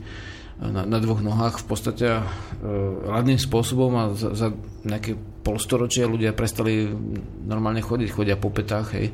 na, 0.63 0.87
na 0.87 0.99
dvoch 1.03 1.19
nohách 1.19 1.63
v 1.63 1.67
podstate 1.67 2.07
uh, 2.11 2.23
radným 3.11 3.39
spôsobom 3.39 3.91
a 3.99 4.05
za, 4.15 4.35
za 4.35 4.49
nejaké 4.87 5.19
polstoročia 5.43 6.07
ľudia 6.07 6.37
prestali 6.37 6.89
normálne 7.45 7.83
chodiť, 7.83 8.09
chodia 8.15 8.39
po 8.39 8.55
petách, 8.55 8.89
hej 8.97 9.09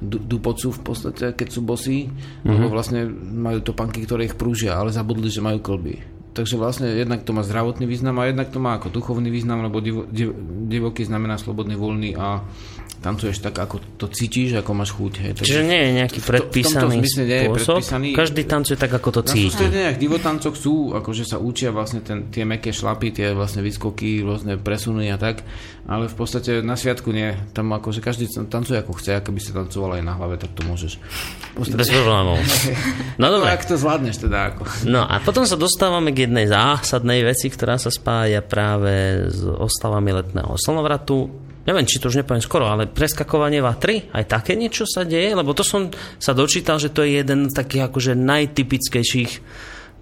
dupocu 0.00 0.72
v 0.72 0.80
podstate, 0.80 1.36
keď 1.36 1.48
sú 1.52 1.60
bosí, 1.60 2.08
mm-hmm. 2.08 2.48
lebo 2.48 2.72
vlastne 2.72 3.04
majú 3.12 3.60
to 3.60 3.76
panky, 3.76 4.08
ktoré 4.08 4.24
ich 4.24 4.40
prúžia, 4.40 4.80
ale 4.80 4.88
zabudli, 4.88 5.28
že 5.28 5.44
majú 5.44 5.60
klby. 5.60 6.21
Takže 6.32 6.56
vlastne 6.56 6.88
jednak 6.88 7.28
to 7.28 7.36
má 7.36 7.44
zdravotný 7.44 7.84
význam 7.84 8.16
a 8.16 8.32
jednak 8.32 8.48
to 8.48 8.56
má 8.56 8.80
ako 8.80 8.88
duchovný 8.88 9.28
význam, 9.28 9.60
lebo 9.60 9.84
divo, 9.84 10.08
div, 10.08 10.32
divoký 10.64 11.04
znamená 11.04 11.36
slobodný, 11.36 11.76
voľný 11.76 12.16
a 12.16 12.40
tancuješ 13.02 13.42
tak, 13.42 13.58
ako 13.58 13.82
to 13.98 14.06
cítiš, 14.08 14.56
ako 14.62 14.70
máš 14.72 14.94
chuť. 14.94 15.12
Hej. 15.18 15.32
Takže 15.42 15.50
Čiže 15.52 15.64
nie 15.66 15.80
je 15.82 15.90
nejaký 16.00 16.20
predpísaný 16.22 16.96
v, 16.96 17.04
v 17.04 17.16
nie 17.26 17.40
je 17.42 17.48
predpísaný. 17.50 18.08
Každý 18.14 18.42
tancuje 18.46 18.76
tak, 18.78 18.92
ako 18.94 19.08
to 19.10 19.22
cíti. 19.26 19.50
Na 19.50 19.52
sústredeniach 19.52 19.98
divotancoch 19.98 20.54
sú, 20.54 20.74
akože 20.94 21.24
sa 21.26 21.36
učia 21.42 21.74
vlastne 21.74 22.00
ten, 22.00 22.30
tie 22.30 22.46
meké 22.46 22.70
šlapy, 22.70 23.10
tie 23.10 23.34
vlastne 23.34 23.60
vyskoky, 23.60 24.22
rôzne 24.22 24.54
presuny 24.56 25.10
a 25.10 25.18
tak, 25.18 25.42
ale 25.82 26.06
v 26.06 26.14
podstate 26.14 26.62
na 26.62 26.78
sviatku 26.78 27.10
nie. 27.10 27.34
Tam 27.50 27.66
akože 27.74 27.98
každý 27.98 28.30
tancuje 28.46 28.78
ako 28.78 28.94
chce, 28.94 29.18
ako 29.18 29.34
by 29.34 29.40
si 29.42 29.50
tancoval 29.50 29.98
aj 29.98 30.02
na 30.06 30.14
hlave, 30.14 30.38
tak 30.38 30.54
to 30.54 30.62
môžeš. 30.62 31.02
Podstate... 31.58 31.78
Bez 31.78 31.90
problémov. 31.90 32.38
No 33.20 33.28
dobre. 33.28 33.52
Ak 33.52 33.68
to 33.68 33.76
zvládneš 33.76 34.24
teda. 34.24 34.54
Ako. 34.54 34.62
No 34.88 35.04
a 35.04 35.20
potom 35.20 35.44
sa 35.44 35.58
dostávame 35.58 36.14
k 36.14 36.26
jednej 36.26 36.48
zásadnej 36.48 37.22
veci, 37.26 37.52
ktorá 37.52 37.76
sa 37.76 37.92
spája 37.92 38.40
práve 38.40 39.26
s 39.28 39.42
ostavami 39.44 40.10
letného 40.16 40.54
slnovratu 40.56 41.28
neviem, 41.62 41.86
či 41.86 42.02
to 42.02 42.10
už 42.10 42.22
nepoviem 42.22 42.42
skoro, 42.42 42.66
ale 42.66 42.90
preskakovanie 42.90 43.62
vatry, 43.62 44.10
aj 44.10 44.26
také 44.26 44.58
niečo 44.58 44.82
sa 44.82 45.06
deje? 45.06 45.30
Lebo 45.30 45.54
to 45.54 45.62
som 45.62 45.94
sa 46.18 46.34
dočítal, 46.34 46.82
že 46.82 46.90
to 46.90 47.06
je 47.06 47.22
jeden 47.22 47.46
z 47.46 47.54
takých 47.54 47.86
akože 47.86 48.18
najtypickejších 48.18 49.32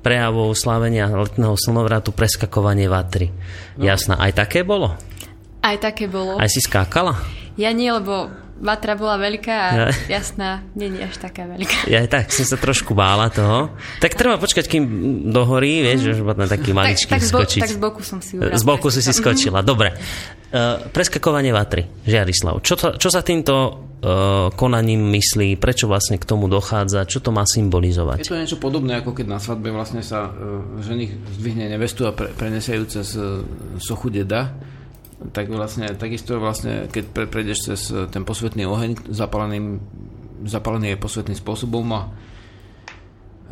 prejavov 0.01 0.57
slávenia 0.57 1.13
letného 1.13 1.53
slnovratu 1.61 2.17
preskakovanie 2.17 2.89
vatry. 2.89 3.29
No. 3.77 3.85
Jasná, 3.85 4.17
aj 4.17 4.33
také 4.41 4.65
bolo? 4.65 4.97
Aj 5.61 5.77
také 5.77 6.09
bolo. 6.09 6.41
Aj 6.41 6.49
si 6.49 6.61
skákala? 6.65 7.21
Ja 7.61 7.77
nie, 7.77 7.93
lebo 7.93 8.33
vatra 8.61 8.93
bola 8.95 9.17
veľká 9.17 9.57
a 9.57 9.71
ja. 9.73 9.87
jasná, 10.21 10.65
nie 10.77 10.93
je 10.93 11.09
až 11.09 11.17
taká 11.17 11.49
veľká. 11.49 11.89
Ja 11.89 12.05
tak 12.05 12.29
som 12.29 12.45
sa 12.45 12.61
trošku 12.61 12.93
bála 12.93 13.33
toho. 13.33 13.73
Tak 13.99 14.15
treba 14.15 14.37
počkať, 14.37 14.69
kým 14.69 14.85
dohorí, 15.33 15.81
vieš, 15.81 16.13
že 16.13 16.23
na 16.23 16.47
taký 16.47 16.77
maličký 16.77 17.11
tak, 17.11 17.25
tak 17.25 17.29
skočiť. 17.29 17.61
Tak 17.65 17.73
z 17.77 17.81
boku 17.81 18.01
som 18.05 18.21
si 18.21 18.37
ubrala. 18.37 18.61
Z 18.61 18.65
boku 18.69 18.89
si 18.93 19.01
si 19.01 19.13
skočila, 19.17 19.65
dobre. 19.65 19.97
Uh, 20.51 20.91
preskakovanie 20.91 21.55
vatry, 21.55 21.89
Žiarislav. 22.05 22.59
Čo, 22.61 22.75
to, 22.75 22.89
čo 22.99 23.09
sa 23.09 23.23
týmto 23.23 23.55
uh, 23.55 24.51
konaním 24.53 25.07
myslí, 25.15 25.57
prečo 25.57 25.87
vlastne 25.87 26.19
k 26.19 26.27
tomu 26.27 26.51
dochádza, 26.51 27.07
čo 27.07 27.23
to 27.23 27.31
má 27.31 27.47
symbolizovať? 27.47 28.27
Je 28.27 28.35
to 28.35 28.41
niečo 28.41 28.59
podobné, 28.59 28.99
ako 28.99 29.15
keď 29.15 29.27
na 29.31 29.39
svadbe 29.39 29.71
vlastne 29.71 30.03
sa 30.03 30.27
uh, 30.27 30.35
ženich 30.83 31.15
zdvihne 31.39 31.71
nevestu 31.71 32.03
a 32.05 32.13
pre, 32.13 32.35
prenesie 32.35 32.77
ju 32.83 32.85
cez 32.91 33.15
uh, 33.15 33.47
sochu 33.79 34.11
deda 34.11 34.59
tak 35.33 35.53
vlastne 35.53 35.93
takisto 36.01 36.41
vlastne, 36.41 36.89
keď 36.89 37.05
pre, 37.13 37.25
prejdeš 37.29 37.59
cez 37.73 37.81
eh, 37.93 38.09
ten 38.09 38.25
posvetný 38.25 38.65
oheň 38.65 39.13
zapálený 40.41 40.97
je 40.97 41.03
posvetným 41.03 41.37
spôsobom 41.37 41.85
a, 41.93 42.03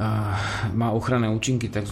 a 0.00 0.08
má 0.72 0.88
ochranné 0.96 1.28
účinky, 1.28 1.68
tak 1.68 1.84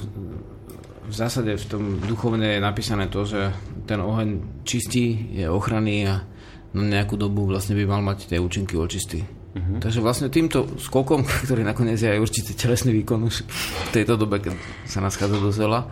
v 1.06 1.14
zásade 1.14 1.54
v 1.54 1.66
tom 1.68 1.82
duchovne 2.02 2.58
je 2.58 2.60
napísané 2.60 3.06
to, 3.06 3.22
že 3.22 3.54
ten 3.86 4.02
oheň 4.02 4.62
čistí, 4.66 5.36
je 5.38 5.46
ochranný 5.46 6.08
a 6.10 6.26
na 6.74 6.82
nejakú 6.82 7.14
dobu 7.14 7.46
vlastne 7.46 7.78
by 7.78 7.84
mal 7.86 8.02
mať 8.02 8.32
tie 8.34 8.38
účinky 8.42 8.74
očistý. 8.74 9.22
Uh-huh. 9.22 9.80
Takže 9.80 10.04
vlastne 10.04 10.28
týmto 10.28 10.76
skokom, 10.76 11.24
ktorý 11.46 11.62
nakoniec 11.62 11.96
je 11.96 12.10
aj 12.10 12.20
určitý 12.20 12.52
telesný 12.58 12.92
výkon 13.02 13.22
už 13.22 13.46
v 13.46 13.88
tejto 13.94 14.18
dobe, 14.18 14.42
keď 14.42 14.52
sa 14.84 15.00
naschádza 15.00 15.38
do 15.38 15.54
zela, 15.54 15.88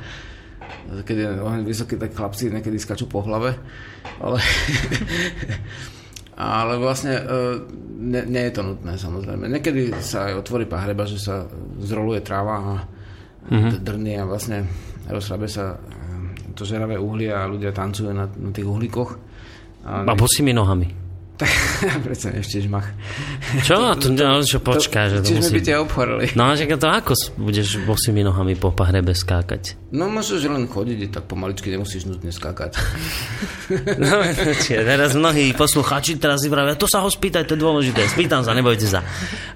keď 1.05 1.17
je 1.17 1.29
oheň 1.41 1.63
vysoký, 1.65 1.95
tak 1.97 2.15
chlapci 2.15 2.53
niekedy 2.53 2.77
skačú 2.77 3.09
po 3.09 3.25
hlave, 3.25 3.57
ale, 4.21 4.39
ale 6.65 6.75
vlastne 6.81 7.15
e, 7.19 7.23
ne, 8.01 8.23
nie 8.27 8.43
je 8.51 8.53
to 8.55 8.63
nutné 8.63 8.95
samozrejme. 8.99 9.49
Niekedy 9.49 9.95
sa 10.01 10.31
aj 10.33 10.45
otvorí 10.45 10.65
pahreba, 10.69 11.05
že 11.09 11.21
sa 11.21 11.45
zroluje 11.81 12.21
tráva 12.25 12.55
a 12.57 12.75
mm-hmm. 13.51 14.19
a 14.19 14.25
vlastne 14.25 14.69
rozhrabe 15.09 15.47
sa 15.47 15.75
e, 15.75 16.57
to 16.57 16.65
žeravé 16.65 16.97
uhlie 16.97 17.29
a 17.29 17.45
ľudia 17.45 17.75
tancujú 17.75 18.11
na, 18.15 18.27
na 18.27 18.51
tých 18.53 18.67
uhlíkoch. 18.67 19.11
A, 19.85 20.09
a 20.09 20.15
bosými 20.17 20.57
nohami. 20.57 21.04
Tak 21.35 21.51
predsa 22.07 22.31
ešte 22.31 22.63
žmach. 22.63 22.95
Čo? 23.67 23.99
To, 23.99 23.99
to, 23.99 24.09
no, 24.15 24.39
čo 24.47 24.63
počká, 24.63 25.11
že 25.11 25.19
to 25.19 25.35
musí... 25.35 25.51
by 25.51 25.63
ťa 25.67 25.75
obchorili. 25.83 26.31
No 26.39 26.47
a 26.47 26.55
to 26.55 26.87
ako 26.87 27.13
budeš 27.43 27.83
bosými 27.83 28.23
nohami 28.23 28.55
po 28.55 28.71
pahrebe 28.71 29.11
skákať? 29.11 29.75
No 29.91 30.07
môžeš 30.07 30.47
len 30.47 30.71
chodiť, 30.71 31.11
tak 31.11 31.27
pomaličky 31.27 31.75
nemusíš 31.75 32.07
nutne 32.07 32.31
skákať. 32.31 32.79
no, 34.07 34.23
čiže 34.63 34.87
teraz 34.87 35.19
mnohí 35.19 35.51
poslucháči 35.59 36.23
teraz 36.23 36.47
si 36.47 36.47
vravia, 36.47 36.79
to 36.79 36.87
sa 36.87 37.03
ho 37.03 37.11
spýtaj, 37.11 37.51
to 37.51 37.59
je 37.59 37.61
dôležité. 37.67 38.07
Spýtam 38.07 38.47
sa, 38.47 38.55
nebojte 38.55 38.87
sa. 38.87 39.03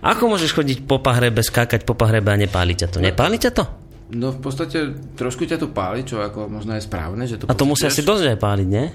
Ako 0.02 0.26
môžeš 0.26 0.59
chodiť 0.59 0.82
po 0.82 0.98
pahrebe, 0.98 1.46
skákať 1.46 1.86
po 1.86 1.94
pahrebe 1.94 2.34
a 2.34 2.36
nepáli 2.38 2.74
ťa 2.74 2.90
to? 2.90 2.98
Nepáli 2.98 3.38
ťa 3.38 3.50
to? 3.55 3.64
No 4.09 4.34
v 4.34 4.40
podstate 4.40 4.98
trošku 5.14 5.46
ťa 5.46 5.62
to 5.62 5.68
páli, 5.70 6.02
čo 6.02 6.18
ako 6.24 6.48
možno 6.48 6.74
je 6.74 6.82
správne. 6.82 7.22
Že 7.28 7.44
to 7.44 7.46
a 7.46 7.55
to 7.55 7.68
musí 7.68 7.84
asi 7.84 8.00
dosť 8.02 8.34
aj 8.34 8.38
páliť, 8.40 8.66
nie? 8.66 8.86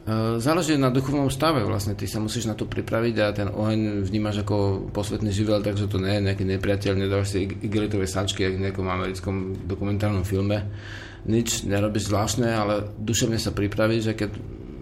Eh, 0.00 0.40
záleží 0.40 0.80
na 0.80 0.88
duchovnom 0.88 1.28
stave 1.28 1.60
vlastne, 1.60 1.92
ty 1.92 2.08
sa 2.08 2.24
musíš 2.24 2.48
na 2.48 2.56
to 2.56 2.64
pripraviť 2.64 3.14
a 3.20 3.36
ten 3.36 3.52
oheň 3.52 4.00
vnímaš 4.00 4.48
ako 4.48 4.88
posvetný 4.96 5.28
živel, 5.28 5.60
takže 5.60 5.92
to 5.92 6.00
nie 6.00 6.16
je 6.16 6.24
nejaký 6.24 6.44
nepriateľ, 6.48 6.92
nedávaš 6.96 7.36
si 7.36 7.44
igelitové 7.44 8.08
sačky, 8.08 8.48
ako 8.48 8.56
v 8.56 8.64
nejakom 8.64 8.88
americkom 8.88 9.34
dokumentárnom 9.68 10.24
filme. 10.24 10.72
Nič 11.28 11.68
nerobíš 11.68 12.08
zvláštne, 12.08 12.48
ale 12.48 12.88
duševne 12.96 13.36
sa 13.36 13.52
pripravíš, 13.52 14.02
že 14.08 14.14
keď 14.16 14.30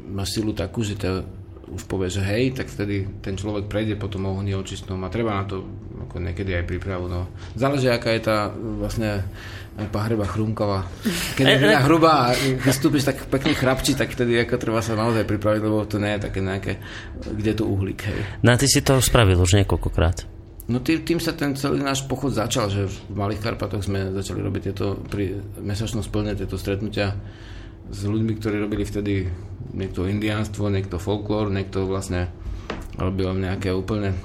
máš 0.07 0.39
silu 0.39 0.55
takú, 0.55 0.87
že 0.87 0.95
ťa 0.95 1.27
už 1.73 1.85
povie, 1.85 2.09
že 2.09 2.25
hej, 2.25 2.57
tak 2.57 2.73
vtedy 2.73 3.21
ten 3.21 3.37
človek 3.37 3.69
prejde 3.69 4.01
po 4.01 4.09
tom 4.09 4.29
ohni 4.29 4.57
očistnom 4.57 5.01
a 5.05 5.13
treba 5.13 5.37
na 5.37 5.45
to 5.45 5.65
ako 6.09 6.17
niekedy 6.23 6.57
aj 6.57 6.65
prípravu. 6.65 7.07
No. 7.07 7.29
Záleží, 7.53 7.93
aká 7.93 8.17
je 8.17 8.23
tá 8.25 8.51
vlastne 8.55 9.29
pahreba 9.87 10.27
chrumkavá. 10.27 10.89
Keď 11.39 11.45
je 11.47 11.59
veľa 11.63 11.81
hrubá 11.87 12.13
a 12.29 12.35
vystúpiš 12.67 13.07
tak 13.07 13.31
pekný 13.31 13.55
chrapči, 13.55 13.95
tak 13.95 14.11
vtedy 14.11 14.35
ako 14.43 14.59
treba 14.59 14.83
sa 14.83 14.99
naozaj 14.99 15.23
pripraviť, 15.23 15.61
lebo 15.63 15.87
to 15.87 16.03
nie 16.03 16.19
je 16.19 16.25
také 16.27 16.41
nejaké, 16.43 16.73
kde 17.23 17.53
tu 17.55 17.63
uhlík. 17.71 18.01
Hej. 18.03 18.21
No 18.43 18.51
a 18.51 18.59
ty 18.59 18.67
si 18.67 18.83
to 18.83 18.99
spravil 18.99 19.39
už 19.39 19.63
niekoľkokrát. 19.63 20.27
No 20.69 20.85
tým, 20.85 21.01
tým 21.01 21.17
sa 21.23 21.33
ten 21.33 21.57
celý 21.57 21.81
náš 21.81 22.05
pochod 22.05 22.29
začal, 22.29 22.69
že 22.69 22.91
v 22.91 23.17
Malých 23.17 23.41
Karpatoch 23.41 23.81
sme 23.81 24.13
začali 24.13 24.45
robiť 24.45 24.63
tieto 24.69 25.01
pri 25.01 25.41
mesačnom 25.65 26.05
splne 26.05 26.37
tieto 26.37 26.61
stretnutia 26.61 27.17
s 27.89 28.05
ľuďmi, 28.05 28.37
ktorí 28.37 28.61
robili 28.61 28.85
vtedy 28.85 29.25
niekto 29.73 30.09
indiánstvo, 30.09 30.73
niekto 30.73 30.97
folklór, 31.01 31.53
niekto 31.53 31.85
vlastne 31.85 32.29
robil 32.99 33.31
nejaké 33.37 33.71
úplne 33.71 34.17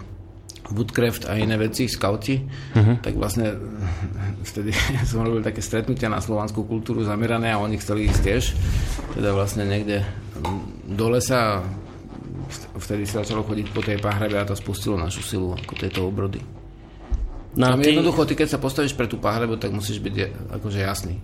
Woodcraft 0.71 1.27
a 1.27 1.35
iné 1.35 1.59
veci, 1.59 1.91
skauti, 1.91 2.39
uh-huh. 2.39 3.03
tak 3.03 3.19
vlastne 3.19 3.53
vtedy 4.49 4.71
som 5.09 5.21
robil 5.21 5.43
také 5.43 5.59
stretnutia 5.59 6.07
na 6.07 6.23
slovanskú 6.23 6.63
kultúru 6.63 7.03
zamerané 7.03 7.51
a 7.51 7.61
oni 7.61 7.77
chceli 7.77 8.09
ísť 8.09 8.21
tiež, 8.23 8.43
teda 9.19 9.35
vlastne 9.35 9.67
niekde 9.67 10.01
do 10.87 11.07
lesa 11.11 11.61
vtedy 12.77 13.07
sa 13.07 13.23
začalo 13.23 13.45
chodiť 13.45 13.67
po 13.71 13.81
tej 13.81 13.97
pahrebe 13.97 14.37
a 14.37 14.47
to 14.47 14.53
spustilo 14.53 14.99
našu 14.99 15.23
silu 15.23 15.55
ako 15.55 15.73
tejto 15.79 16.05
obrody. 16.05 16.43
No, 17.53 17.77
Tam 17.77 17.81
ty... 17.85 17.93
jednoducho, 17.93 18.25
ty 18.25 18.33
keď 18.33 18.57
sa 18.57 18.59
postavíš 18.61 18.97
pre 18.97 19.05
tú 19.05 19.21
pahrebu, 19.21 19.61
tak 19.61 19.69
musíš 19.69 20.01
byť 20.01 20.15
akože 20.57 20.79
jasný. 20.81 21.21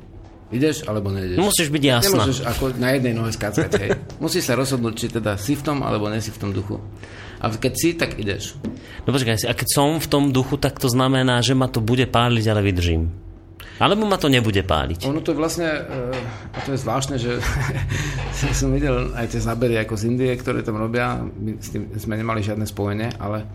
Ideš 0.50 0.90
alebo 0.90 1.14
nejdeš? 1.14 1.38
Musíš 1.38 1.70
byť 1.70 1.84
jasná. 1.86 2.26
Nemôžeš 2.26 2.40
ako 2.42 2.64
na 2.82 2.90
jednej 2.98 3.14
nohe 3.14 3.30
skácať, 3.30 3.70
hej. 3.78 3.90
Musíš 4.24 4.50
sa 4.50 4.58
rozhodnúť, 4.58 4.94
či 4.98 5.08
teda 5.14 5.38
si 5.38 5.54
v 5.54 5.62
tom, 5.62 5.86
alebo 5.86 6.10
nesi 6.10 6.34
v 6.34 6.42
tom 6.42 6.50
duchu. 6.50 6.82
A 7.40 7.54
keď 7.54 7.74
si, 7.78 7.94
tak 7.94 8.18
ideš. 8.18 8.58
No 9.06 9.14
počkaj 9.14 9.38
si, 9.40 9.46
a 9.46 9.54
keď 9.54 9.68
som 9.70 10.02
v 10.02 10.08
tom 10.10 10.34
duchu, 10.34 10.58
tak 10.58 10.82
to 10.82 10.90
znamená, 10.90 11.40
že 11.46 11.54
ma 11.54 11.70
to 11.70 11.80
bude 11.80 12.04
páliť, 12.10 12.46
ale 12.50 12.66
vydržím. 12.66 13.30
Alebo 13.80 14.04
ma 14.04 14.20
to 14.20 14.28
nebude 14.28 14.60
páliť. 14.60 15.08
Ono 15.08 15.24
to 15.24 15.32
vlastne, 15.32 15.72
uh, 15.72 16.12
a 16.52 16.58
to 16.68 16.76
je 16.76 16.84
zvláštne, 16.84 17.16
že 17.16 17.40
som 18.60 18.76
videl 18.76 19.16
aj 19.16 19.32
tie 19.32 19.40
zábery 19.40 19.80
ako 19.80 19.96
z 19.96 20.04
Indie, 20.12 20.36
ktoré 20.36 20.66
tam 20.66 20.76
robia, 20.76 21.16
my 21.24 21.62
s 21.62 21.72
tým 21.72 21.88
sme 21.96 22.20
nemali 22.20 22.44
žiadne 22.44 22.68
spojenie, 22.68 23.16
ale 23.22 23.48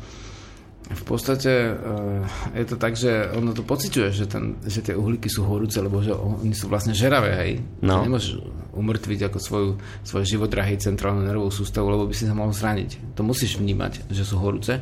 v 0.84 1.04
podstate 1.08 1.72
uh, 1.72 2.20
je 2.52 2.64
to 2.68 2.76
tak, 2.76 2.92
že 2.92 3.32
ono 3.32 3.56
to 3.56 3.64
pociťuje, 3.64 4.08
že, 4.12 4.28
ten, 4.28 4.60
že 4.68 4.84
tie 4.84 4.92
uhlíky 4.92 5.32
sú 5.32 5.48
horúce, 5.48 5.80
lebo 5.80 6.04
že 6.04 6.12
oni 6.12 6.52
sú 6.52 6.68
vlastne 6.68 6.92
žeravé, 6.92 7.30
hej. 7.40 7.52
No. 7.80 8.04
Nemôžeš 8.04 8.44
umrtviť 8.76 9.32
ako 9.32 9.38
svoju, 9.40 9.70
svoj 10.04 10.24
život 10.28 10.52
drahý 10.52 10.76
centrálnu 10.76 11.24
nervovú 11.24 11.48
sústavu, 11.48 11.88
lebo 11.88 12.04
by 12.04 12.12
si 12.12 12.28
sa 12.28 12.36
mohol 12.36 12.52
zraniť. 12.52 13.16
To 13.16 13.24
musíš 13.24 13.56
vnímať, 13.56 14.12
že 14.12 14.28
sú 14.28 14.36
horúce, 14.36 14.76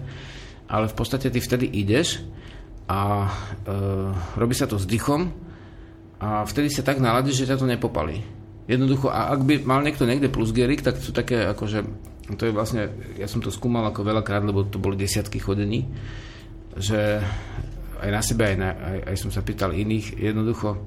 ale 0.66 0.90
v 0.90 0.94
podstate 0.98 1.30
ty 1.30 1.38
vtedy 1.38 1.70
ideš 1.70 2.26
a 2.90 3.30
uh, 3.30 4.10
robí 4.34 4.58
sa 4.58 4.66
to 4.66 4.82
s 4.82 4.90
dychom 4.90 5.30
a 6.18 6.42
vtedy 6.42 6.66
sa 6.66 6.82
tak 6.82 6.98
naladíš, 6.98 7.46
že 7.46 7.54
ťa 7.54 7.62
to 7.62 7.70
nepopalí. 7.70 8.26
Jednoducho, 8.66 9.06
a 9.06 9.30
ak 9.30 9.46
by 9.46 9.54
mal 9.62 9.82
niekto 9.86 10.06
niekde 10.06 10.30
plusgerik, 10.30 10.82
tak 10.82 10.98
sú 10.98 11.14
také 11.14 11.46
akože 11.50 12.10
to 12.23 12.47
je 12.47 12.55
vlastne, 12.55 12.86
ja 13.19 13.27
som 13.27 13.43
to 13.43 13.51
skúmal 13.51 13.82
ako 13.90 14.07
veľakrát, 14.07 14.47
lebo 14.47 14.62
to 14.66 14.78
boli 14.78 14.94
desiatky 14.94 15.43
chodení, 15.43 15.86
že 16.78 17.19
aj 18.03 18.11
na 18.11 18.23
sebe, 18.23 18.43
aj, 18.47 18.57
na, 18.57 18.70
aj, 18.73 18.99
aj 19.11 19.16
som 19.19 19.31
sa 19.35 19.43
pýtal 19.43 19.74
iných, 19.74 20.19
jednoducho 20.19 20.78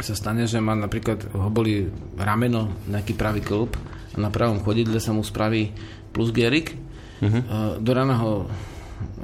sa 0.00 0.14
stane, 0.16 0.48
že 0.48 0.62
má 0.62 0.72
napríklad, 0.74 1.30
ho 1.34 1.50
boli 1.52 1.86
rameno, 2.16 2.72
nejaký 2.88 3.14
pravý 3.14 3.44
klub 3.44 3.76
a 4.14 4.16
na 4.16 4.32
pravom 4.32 4.62
chodidle 4.64 4.98
sa 4.98 5.12
mu 5.12 5.20
spraví 5.20 5.70
plusgerik, 6.10 6.72
uh-huh. 7.20 7.78
do 7.78 7.90
rána 7.92 8.16
ho 8.18 8.32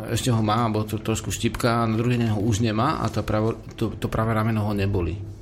ešte 0.09 0.33
ho 0.33 0.41
má, 0.41 0.65
alebo 0.65 0.89
to 0.89 0.97
trošku 0.97 1.29
štipka, 1.29 1.85
a 1.85 1.89
na 1.89 2.01
druhý 2.01 2.17
deň 2.17 2.33
ho 2.33 2.41
už 2.41 2.65
nemá 2.65 3.01
a 3.05 3.13
to, 3.13 3.21
pravo, 3.21 3.61
to, 3.77 3.93
to 3.93 4.09
pravé 4.09 4.33
rameno 4.33 4.65
ho 4.65 4.73
neboli 4.73 5.36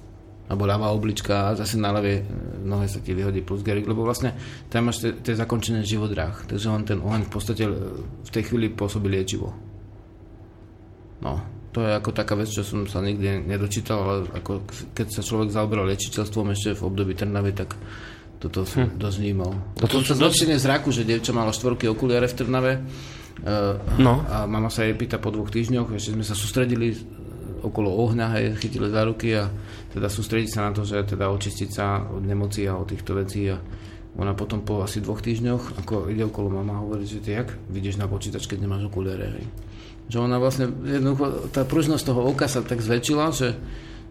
alebo 0.44 0.68
ľavá 0.68 0.92
oblička 0.92 1.52
a 1.52 1.56
zase 1.56 1.80
na 1.80 1.88
ľavej 1.88 2.16
e, 2.20 2.24
nohe 2.68 2.84
sa 2.84 3.00
ti 3.00 3.16
vyhodí 3.16 3.40
plus 3.40 3.64
gerik, 3.64 3.88
lebo 3.88 4.04
vlastne 4.04 4.36
tam 4.68 4.92
máš 4.92 5.00
tie 5.24 5.32
zakončené 5.32 5.80
živodrách, 5.80 6.44
takže 6.44 6.68
on 6.68 6.84
ten 6.84 7.00
oheň 7.00 7.24
v 7.24 7.32
podstate 7.32 7.64
e, 7.64 7.72
v 8.00 8.30
tej 8.30 8.42
chvíli 8.52 8.68
pôsobí 8.68 9.08
liečivo. 9.08 9.56
No, 11.24 11.40
to 11.72 11.80
je 11.80 11.90
ako 11.96 12.10
taká 12.12 12.36
vec, 12.36 12.52
čo 12.52 12.60
som 12.60 12.84
sa 12.84 13.00
nikdy 13.00 13.48
nedočítal, 13.48 13.98
ale 14.04 14.16
ako 14.36 14.68
keď 14.92 15.06
sa 15.08 15.22
človek 15.24 15.48
zaoberal 15.48 15.88
liečiteľstvom 15.88 16.52
ešte 16.52 16.76
v 16.76 16.82
období 16.84 17.16
Trnavy, 17.16 17.56
tak 17.56 17.74
toto 18.38 18.68
som 18.68 18.84
hm. 18.84 19.00
dosť 19.00 19.16
vnímal. 19.24 19.52
Toto 19.80 20.04
sa 20.04 20.12
dočine 20.12 20.60
zraku, 20.60 20.92
že 20.92 21.08
dievča 21.08 21.32
mala 21.32 21.56
štvorky 21.56 21.88
okuliare 21.88 22.28
v 22.28 22.36
Trnave 22.36 22.72
uh, 22.76 23.80
no. 23.96 24.20
a 24.28 24.44
mama 24.44 24.68
sa 24.68 24.84
jej 24.84 24.92
pýta 24.92 25.16
po 25.16 25.32
dvoch 25.32 25.48
týždňoch, 25.48 25.96
ešte 25.96 26.12
sme 26.12 26.24
sa 26.26 26.36
sústredili 26.36 26.92
okolo 27.64 27.88
ohňa, 27.88 28.26
hej, 28.36 28.44
chytili 28.60 28.92
za 28.92 29.02
ruky 29.08 29.32
a 29.32 29.48
teda 29.96 30.12
sústrediť 30.12 30.50
sa 30.52 30.68
na 30.68 30.70
to, 30.76 30.84
že 30.84 31.16
teda 31.16 31.32
očistiť 31.32 31.70
sa 31.72 32.04
od 32.04 32.22
nemocí 32.22 32.68
a 32.68 32.76
od 32.76 32.92
týchto 32.92 33.16
vecí 33.16 33.48
a 33.48 33.56
ona 34.14 34.30
potom 34.36 34.62
po 34.62 34.84
asi 34.84 35.02
dvoch 35.02 35.18
týždňoch, 35.18 35.82
ako 35.82 36.06
ide 36.12 36.28
okolo 36.28 36.62
mama 36.62 36.78
hovorí, 36.84 37.02
že 37.02 37.18
ty 37.18 37.34
jak 37.34 37.50
vidíš 37.66 37.98
na 37.98 38.06
počítač, 38.06 38.46
keď 38.46 38.68
nemáš 38.68 38.86
okuliare, 38.86 39.26
hej. 39.40 39.46
Že 40.12 40.16
ona 40.20 40.36
vlastne, 40.38 40.68
jednoducho, 40.84 41.50
tá 41.50 41.64
pružnosť 41.64 42.04
toho 42.04 42.28
oka 42.28 42.46
sa 42.46 42.60
tak 42.60 42.84
zväčšila, 42.84 43.26
že, 43.34 43.56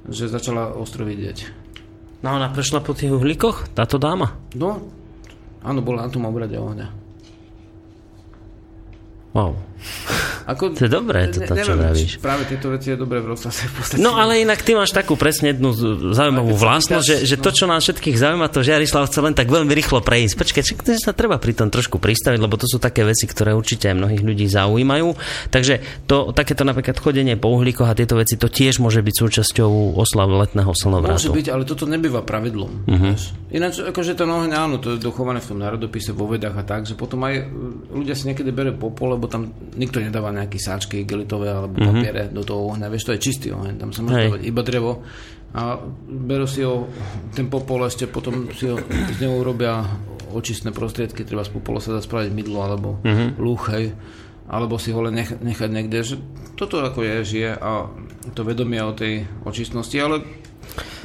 že 0.09 0.27
začala 0.27 0.73
ostro 0.75 1.05
vidieť. 1.07 1.38
No 2.25 2.35
ona 2.35 2.51
prešla 2.51 2.84
po 2.84 2.97
tých 2.97 3.13
uhlíkoch, 3.13 3.71
táto 3.77 4.01
dáma? 4.01 4.35
No, 4.57 4.81
áno, 5.63 5.80
bola 5.80 6.07
na 6.07 6.11
tom 6.11 6.27
obrade 6.27 6.57
ohňa. 6.57 6.88
Wow. 9.34 9.57
Ako, 10.43 10.76
to 10.76 10.88
je 10.88 10.91
dobré, 10.91 11.31
to, 11.31 11.39
to 11.39 11.55
čo 11.55 11.73
vravíš. 11.80 12.19
Práve 12.19 12.43
tieto 12.47 12.68
veci 12.68 12.91
je 12.91 12.97
dobré 12.99 13.23
v 13.23 13.31
rozhlase. 13.31 13.64
No 13.99 14.19
ale 14.19 14.43
inak 14.43 14.60
ty 14.60 14.76
máš 14.76 14.91
takú 14.91 15.15
presne 15.15 15.55
jednu 15.55 15.72
zaujímavú 16.11 16.60
vlastnosť, 16.60 17.05
že, 17.05 17.18
že 17.23 17.35
to, 17.39 17.51
no. 17.51 17.55
čo 17.55 17.65
nás 17.72 17.81
všetkých 17.88 18.18
zaujíma, 18.19 18.51
to 18.51 18.60
Žiarislav 18.60 19.07
chce 19.07 19.19
len 19.23 19.31
tak 19.31 19.47
veľmi 19.47 19.72
rýchlo 19.72 20.03
prejsť. 20.03 20.34
Počkaj, 20.35 20.61
to 20.84 20.91
sa 20.99 21.15
treba 21.15 21.39
pri 21.39 21.55
tom 21.55 21.72
trošku 21.72 21.95
pristaviť, 21.99 22.39
lebo 22.43 22.60
to 22.60 22.68
sú 22.68 22.84
také 22.84 23.07
veci, 23.07 23.23
ktoré 23.23 23.55
určite 23.55 23.88
aj 23.88 23.95
mnohých 23.95 24.23
ľudí 24.23 24.45
zaujímajú. 24.51 25.15
Takže 25.47 26.05
to, 26.11 26.35
takéto 26.35 26.68
napríklad 26.68 26.99
chodenie 26.99 27.39
po 27.39 27.51
uhlíkoch 27.55 27.88
a 27.88 27.95
tieto 27.95 28.19
veci, 28.19 28.35
to 28.35 28.51
tiež 28.51 28.84
môže 28.84 28.99
byť 28.99 29.15
súčasťou 29.15 29.95
oslav 29.95 30.27
letného 30.27 30.72
slnovratu. 30.76 31.31
Môže 31.31 31.31
byť, 31.31 31.47
ale 31.47 31.64
toto 31.64 31.88
nebýva 31.88 32.19
pravidlom. 32.23 32.72
Uh-huh. 32.84 33.15
Ináč, 33.53 33.80
akože 33.80 34.18
to 34.19 34.27
nohne, 34.27 34.51
áno, 34.51 34.81
to 34.81 34.95
je 34.95 34.99
dochované 34.99 35.39
v 35.39 35.47
tom 35.55 35.60
národopise, 35.61 36.11
vo 36.11 36.27
vedách 36.27 36.57
a 36.57 36.64
tak, 36.65 36.89
že 36.89 36.97
potom 36.97 37.22
aj 37.23 37.47
ľudia 37.93 38.15
si 38.18 38.27
niekedy 38.27 38.49
bere 38.49 38.72
popol, 38.73 39.15
lebo 39.15 39.30
tam 39.30 39.53
nikto 39.76 40.02
nedáva 40.02 40.30
nejaké 40.34 40.58
sáčky 40.62 41.06
gelitové 41.06 41.50
alebo 41.50 41.76
mm-hmm. 41.76 41.90
papiere 41.90 42.24
do 42.30 42.41
toho 42.45 42.74
ohňa. 42.74 42.90
Vieš, 42.90 43.10
to 43.10 43.14
je 43.18 43.24
čistý 43.24 43.48
oheň, 43.54 43.78
tam 43.78 43.90
sa 43.91 44.02
môže 44.06 44.30
dávať 44.30 44.41
iba 44.45 44.62
drevo 44.62 45.02
a 45.54 45.78
berú 46.10 46.50
si 46.50 46.66
ho, 46.66 46.90
ten 47.38 47.45
popol 47.45 47.86
ešte 47.86 48.10
potom 48.10 48.50
si 48.58 48.66
ho, 48.66 48.82
z 48.82 49.18
neho 49.22 49.38
urobia 49.38 49.86
očistné 50.34 50.74
prostriedky, 50.74 51.22
treba 51.22 51.45
z 51.45 51.54
popola 51.54 51.78
sa 51.78 51.94
dá 51.94 52.02
spraviť 52.02 52.34
mydlo 52.34 52.58
alebo 52.58 52.98
mm-hmm. 53.06 53.30
lúch, 53.38 53.70
hej, 53.70 53.94
alebo 54.50 54.82
si 54.82 54.90
ho 54.90 55.00
len 55.06 55.14
nech, 55.14 55.30
nechať 55.30 55.70
niekde, 55.70 56.00
že 56.02 56.16
toto 56.58 56.82
ako 56.82 57.06
je, 57.06 57.16
žije 57.38 57.52
a 57.54 57.86
to 58.34 58.41
vedomie 58.41 58.82
o 58.82 58.98
tej 58.98 59.30
očistnosti, 59.45 59.94
ale 60.02 60.26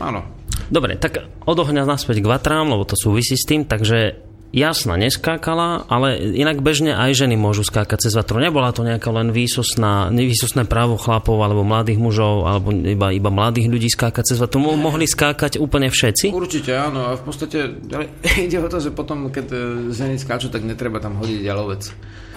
áno. 0.00 0.24
Dobre, 0.72 0.96
tak 0.96 1.28
od 1.44 1.56
ohňa 1.60 1.84
naspäť 1.84 2.24
k 2.24 2.30
vatrám, 2.32 2.72
lebo 2.72 2.88
to 2.88 2.96
súvisí 2.96 3.36
s 3.36 3.44
tým, 3.44 3.68
takže 3.68 4.27
jasná 4.52 4.96
neskákala, 4.96 5.84
ale 5.88 6.16
inak 6.16 6.64
bežne 6.64 6.96
aj 6.96 7.24
ženy 7.24 7.36
môžu 7.36 7.64
skákať 7.64 8.08
cez 8.08 8.12
vatru. 8.16 8.40
Nebola 8.40 8.72
to 8.72 8.86
nejaká 8.86 9.12
len 9.12 9.32
výsosná, 9.32 10.08
výsosné 10.08 10.64
právo 10.64 10.96
chlapov 10.96 11.36
alebo 11.40 11.66
mladých 11.66 12.00
mužov 12.00 12.48
alebo 12.48 12.72
iba, 12.72 13.12
iba 13.12 13.30
mladých 13.30 13.68
ľudí 13.68 13.88
skákať 13.92 14.34
cez 14.34 14.38
vatru. 14.40 14.64
Mohli 14.64 15.04
skákať 15.04 15.60
úplne 15.60 15.92
všetci? 15.92 16.32
Určite 16.32 16.72
áno. 16.72 17.12
A 17.12 17.20
v 17.20 17.22
podstate 17.22 17.58
ale, 17.92 18.08
ide 18.46 18.58
o 18.60 18.68
to, 18.68 18.80
že 18.80 18.90
potom, 18.94 19.28
keď 19.28 19.46
e, 19.52 19.58
ženy 19.92 20.16
skáču, 20.16 20.48
tak 20.48 20.64
netreba 20.64 21.00
tam 21.00 21.20
hodiť 21.20 21.40
jalovec. 21.44 21.82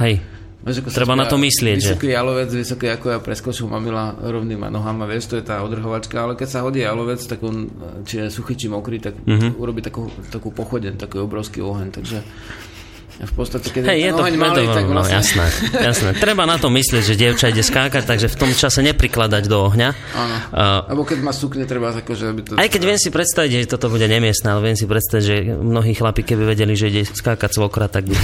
Hej. 0.04 0.41
Vieš, 0.62 0.94
Treba 0.94 1.18
na 1.18 1.26
to 1.26 1.42
myslieť, 1.42 1.78
vysoký 1.82 2.14
že? 2.14 2.22
jalovec, 2.22 2.50
vysoký 2.54 2.94
ako 2.94 3.18
ja 3.18 3.18
preskočil 3.18 3.66
mamila 3.66 4.14
rovnýma 4.14 4.70
nohama, 4.70 5.10
vieš, 5.10 5.34
to 5.34 5.36
je 5.42 5.46
tá 5.46 5.58
odrhovačka, 5.66 6.22
ale 6.22 6.38
keď 6.38 6.48
sa 6.54 6.62
hodí 6.62 6.86
jalovec, 6.86 7.18
tak 7.18 7.42
on, 7.42 7.66
či 8.06 8.22
je 8.22 8.26
suchý, 8.30 8.54
či 8.54 8.70
mokrý, 8.70 9.02
tak 9.02 9.18
uh-huh. 9.26 9.58
urobí 9.58 9.82
takú, 9.82 10.14
takú 10.30 10.54
pochodeň, 10.54 11.02
taký 11.02 11.18
obrovský 11.18 11.66
oheň, 11.66 11.90
takže 11.90 12.22
v 13.22 13.34
podstate, 13.38 13.70
keď 13.70 13.82
hey, 13.86 14.10
je 14.10 14.12
to, 14.18 14.24
malý, 14.38 14.66
to, 14.66 14.74
tak 14.74 14.86
no, 14.90 14.98
vlastne... 14.98 15.14
no, 15.14 15.22
jasné, 15.22 15.46
jasné. 15.78 16.10
Treba 16.18 16.50
na 16.50 16.58
to 16.58 16.74
myslieť, 16.74 17.04
že 17.06 17.14
dievča 17.14 17.54
ide 17.54 17.62
skákať, 17.62 18.02
takže 18.06 18.28
v 18.34 18.38
tom 18.38 18.50
čase 18.50 18.82
neprikladať 18.82 19.46
do 19.46 19.62
ohňa. 19.62 19.90
Áno. 19.94 20.36
Uh, 20.50 20.90
Alebo 20.90 21.06
keď 21.06 21.22
má 21.22 21.30
sukne, 21.30 21.70
treba 21.70 21.94
ako, 21.94 22.18
že 22.18 22.34
by 22.34 22.42
to... 22.42 22.52
Aj 22.58 22.66
keď 22.66 22.82
viem 22.82 22.98
si 22.98 23.14
predstaviť, 23.14 23.50
že 23.66 23.78
toto 23.78 23.94
bude 23.94 24.10
nemiestné, 24.10 24.50
ale 24.50 24.74
viem 24.74 24.78
si 24.78 24.90
predstaviť, 24.90 25.24
že 25.26 25.36
mnohí 25.54 25.94
chlapi, 25.94 26.26
keby 26.26 26.50
vedeli, 26.50 26.74
že 26.74 26.90
ide 26.90 27.02
skákať 27.06 27.62
svokra, 27.62 27.86
tak 27.94 28.10
by 28.10 28.18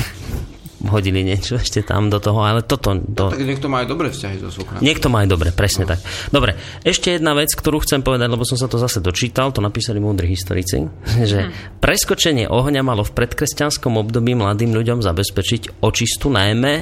hodili 0.88 1.24
niečo 1.24 1.60
ešte 1.60 1.84
tam 1.84 2.10
do 2.10 2.18
toho, 2.20 2.44
ale 2.44 2.64
toto... 2.64 2.96
To... 2.96 3.30
No, 3.30 3.34
tak 3.34 3.44
niekto 3.44 3.68
má 3.68 3.84
aj 3.84 3.88
dobré 3.92 4.08
vzťahy 4.12 4.38
so 4.42 4.50
svokrom. 4.52 4.80
Niekto 4.80 5.08
má 5.08 5.24
aj 5.24 5.30
dobre, 5.30 5.50
presne 5.54 5.86
no. 5.86 5.96
tak. 5.96 6.00
Dobre, 6.32 6.56
ešte 6.82 7.16
jedna 7.16 7.36
vec, 7.38 7.52
ktorú 7.52 7.84
chcem 7.84 8.02
povedať, 8.02 8.28
lebo 8.28 8.44
som 8.48 8.58
sa 8.60 8.66
to 8.72 8.80
zase 8.80 9.04
dočítal, 9.04 9.52
to 9.52 9.62
napísali 9.62 10.00
múdri 10.00 10.32
historici, 10.32 10.88
že 11.32 11.48
hm. 11.48 11.84
preskočenie 11.84 12.48
ohňa 12.50 12.82
malo 12.82 13.06
v 13.06 13.16
predkresťanskom 13.16 13.96
období 14.00 14.34
mladým 14.34 14.74
ľuďom 14.74 15.04
zabezpečiť 15.04 15.84
očistu 15.84 16.32
najmä 16.34 16.74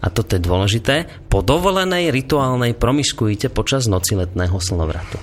a 0.00 0.06
toto 0.08 0.32
je 0.36 0.40
dôležité, 0.40 1.28
po 1.28 1.44
dovolenej 1.44 2.08
rituálnej 2.08 2.72
promiskuite 2.72 3.52
počas 3.52 3.84
noci 3.84 4.16
letného 4.16 4.56
slnovratu. 4.56 5.20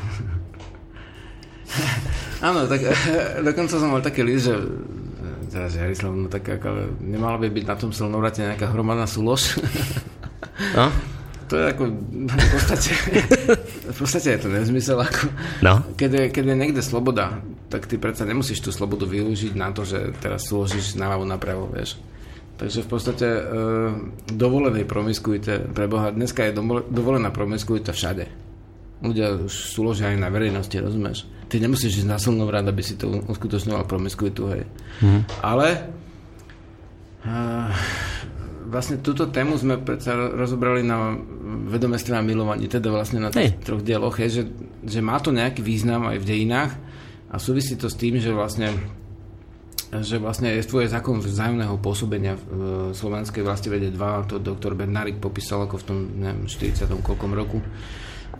Áno, 2.47 2.69
tak 2.69 2.85
dokonca 3.47 3.75
som 3.81 3.89
mal 3.89 4.05
taký 4.05 4.21
list, 4.21 4.53
že 4.53 4.55
teraz 5.47 5.73
Jarislav, 5.73 6.11
no 6.13 6.27
tak 6.27 6.47
ale 6.61 6.93
nemala 6.99 7.41
by 7.41 7.47
byť 7.49 7.65
na 7.65 7.75
tom 7.75 7.91
silnovrate 7.95 8.43
nejaká 8.43 8.69
hromadná 8.71 9.07
súlož? 9.07 9.57
No? 10.73 10.89
To 11.47 11.55
je 11.55 11.65
ako, 11.71 11.83
v 12.27 12.47
podstate, 12.51 12.91
v 13.87 13.95
podstate 13.95 14.27
je 14.35 14.39
to 14.43 14.49
nezmysel. 14.51 14.99
Ako, 14.99 15.31
no. 15.63 15.79
keď, 15.95 16.11
je, 16.11 16.23
keď 16.33 16.43
je 16.43 16.55
niekde 16.59 16.81
sloboda, 16.83 17.39
tak 17.71 17.87
ty 17.87 17.95
predsa 17.95 18.27
nemusíš 18.27 18.59
tú 18.59 18.75
slobodu 18.75 19.07
využiť 19.07 19.55
na 19.55 19.71
to, 19.71 19.87
že 19.87 20.11
teraz 20.19 20.43
súložíš 20.51 20.99
naľavo 20.99 21.23
napravo, 21.23 21.71
vieš. 21.71 21.95
Takže 22.57 22.83
v 22.83 22.89
podstate 22.89 23.27
e, 23.27 23.41
dovolenej 24.33 24.83
promiskujte, 24.83 25.71
pre 25.71 25.87
Boha, 25.87 26.11
dneska 26.11 26.41
je 26.41 26.57
dovolená 26.89 27.31
promiskuita 27.31 27.95
všade. 27.95 28.46
Ľudia 28.97 29.45
už 29.45 29.53
súložia 29.73 30.09
aj 30.09 30.17
na 30.17 30.29
verejnosti, 30.33 30.73
rozumieš? 30.73 31.29
ty 31.47 31.63
nemusíš 31.63 32.03
ísť 32.03 32.09
na 32.11 32.19
slnovrat, 32.19 32.67
aby 32.67 32.83
si 32.83 32.99
to 32.99 33.07
uskutočňoval 33.07 33.87
promiskuitu, 33.87 34.43
hej. 34.51 34.63
Mm. 34.99 35.21
Ale 35.39 35.67
uh, 37.23 37.71
vlastne 38.67 38.99
túto 38.99 39.31
tému 39.31 39.55
sme 39.55 39.79
predsa 39.79 40.13
rozobrali 40.13 40.83
na 40.83 41.15
vedomestve 41.71 42.19
a 42.19 42.21
milovaní, 42.21 42.67
teda 42.67 42.91
vlastne 42.91 43.23
na 43.23 43.31
tých 43.31 43.55
hey. 43.55 43.63
troch 43.63 43.81
dieloch, 43.81 44.19
je, 44.19 44.29
že, 44.29 44.43
že 44.83 44.99
má 44.99 45.17
to 45.23 45.31
nejaký 45.31 45.63
význam 45.63 46.11
aj 46.11 46.19
v 46.19 46.27
dejinách 46.27 46.71
a 47.31 47.35
súvisí 47.39 47.79
to 47.79 47.87
s 47.87 47.95
tým, 47.95 48.19
že 48.19 48.35
vlastne 48.35 48.75
že 49.87 50.19
vlastne 50.19 50.51
je 50.51 50.67
tvoj 50.67 50.91
zákon 50.91 51.23
vzájomného 51.23 51.79
pôsobenia 51.79 52.35
v 52.35 52.91
slovenskej 52.91 53.39
vlasti 53.39 53.71
vede 53.71 53.87
2, 53.87 54.27
to 54.27 54.35
doktor 54.35 54.75
Bernárik 54.75 55.15
popísal 55.15 55.63
ako 55.63 55.79
v 55.79 55.85
tom 55.87 55.97
neviem, 56.11 56.43
40. 56.43 56.91
koľkom 56.99 57.31
roku, 57.31 57.63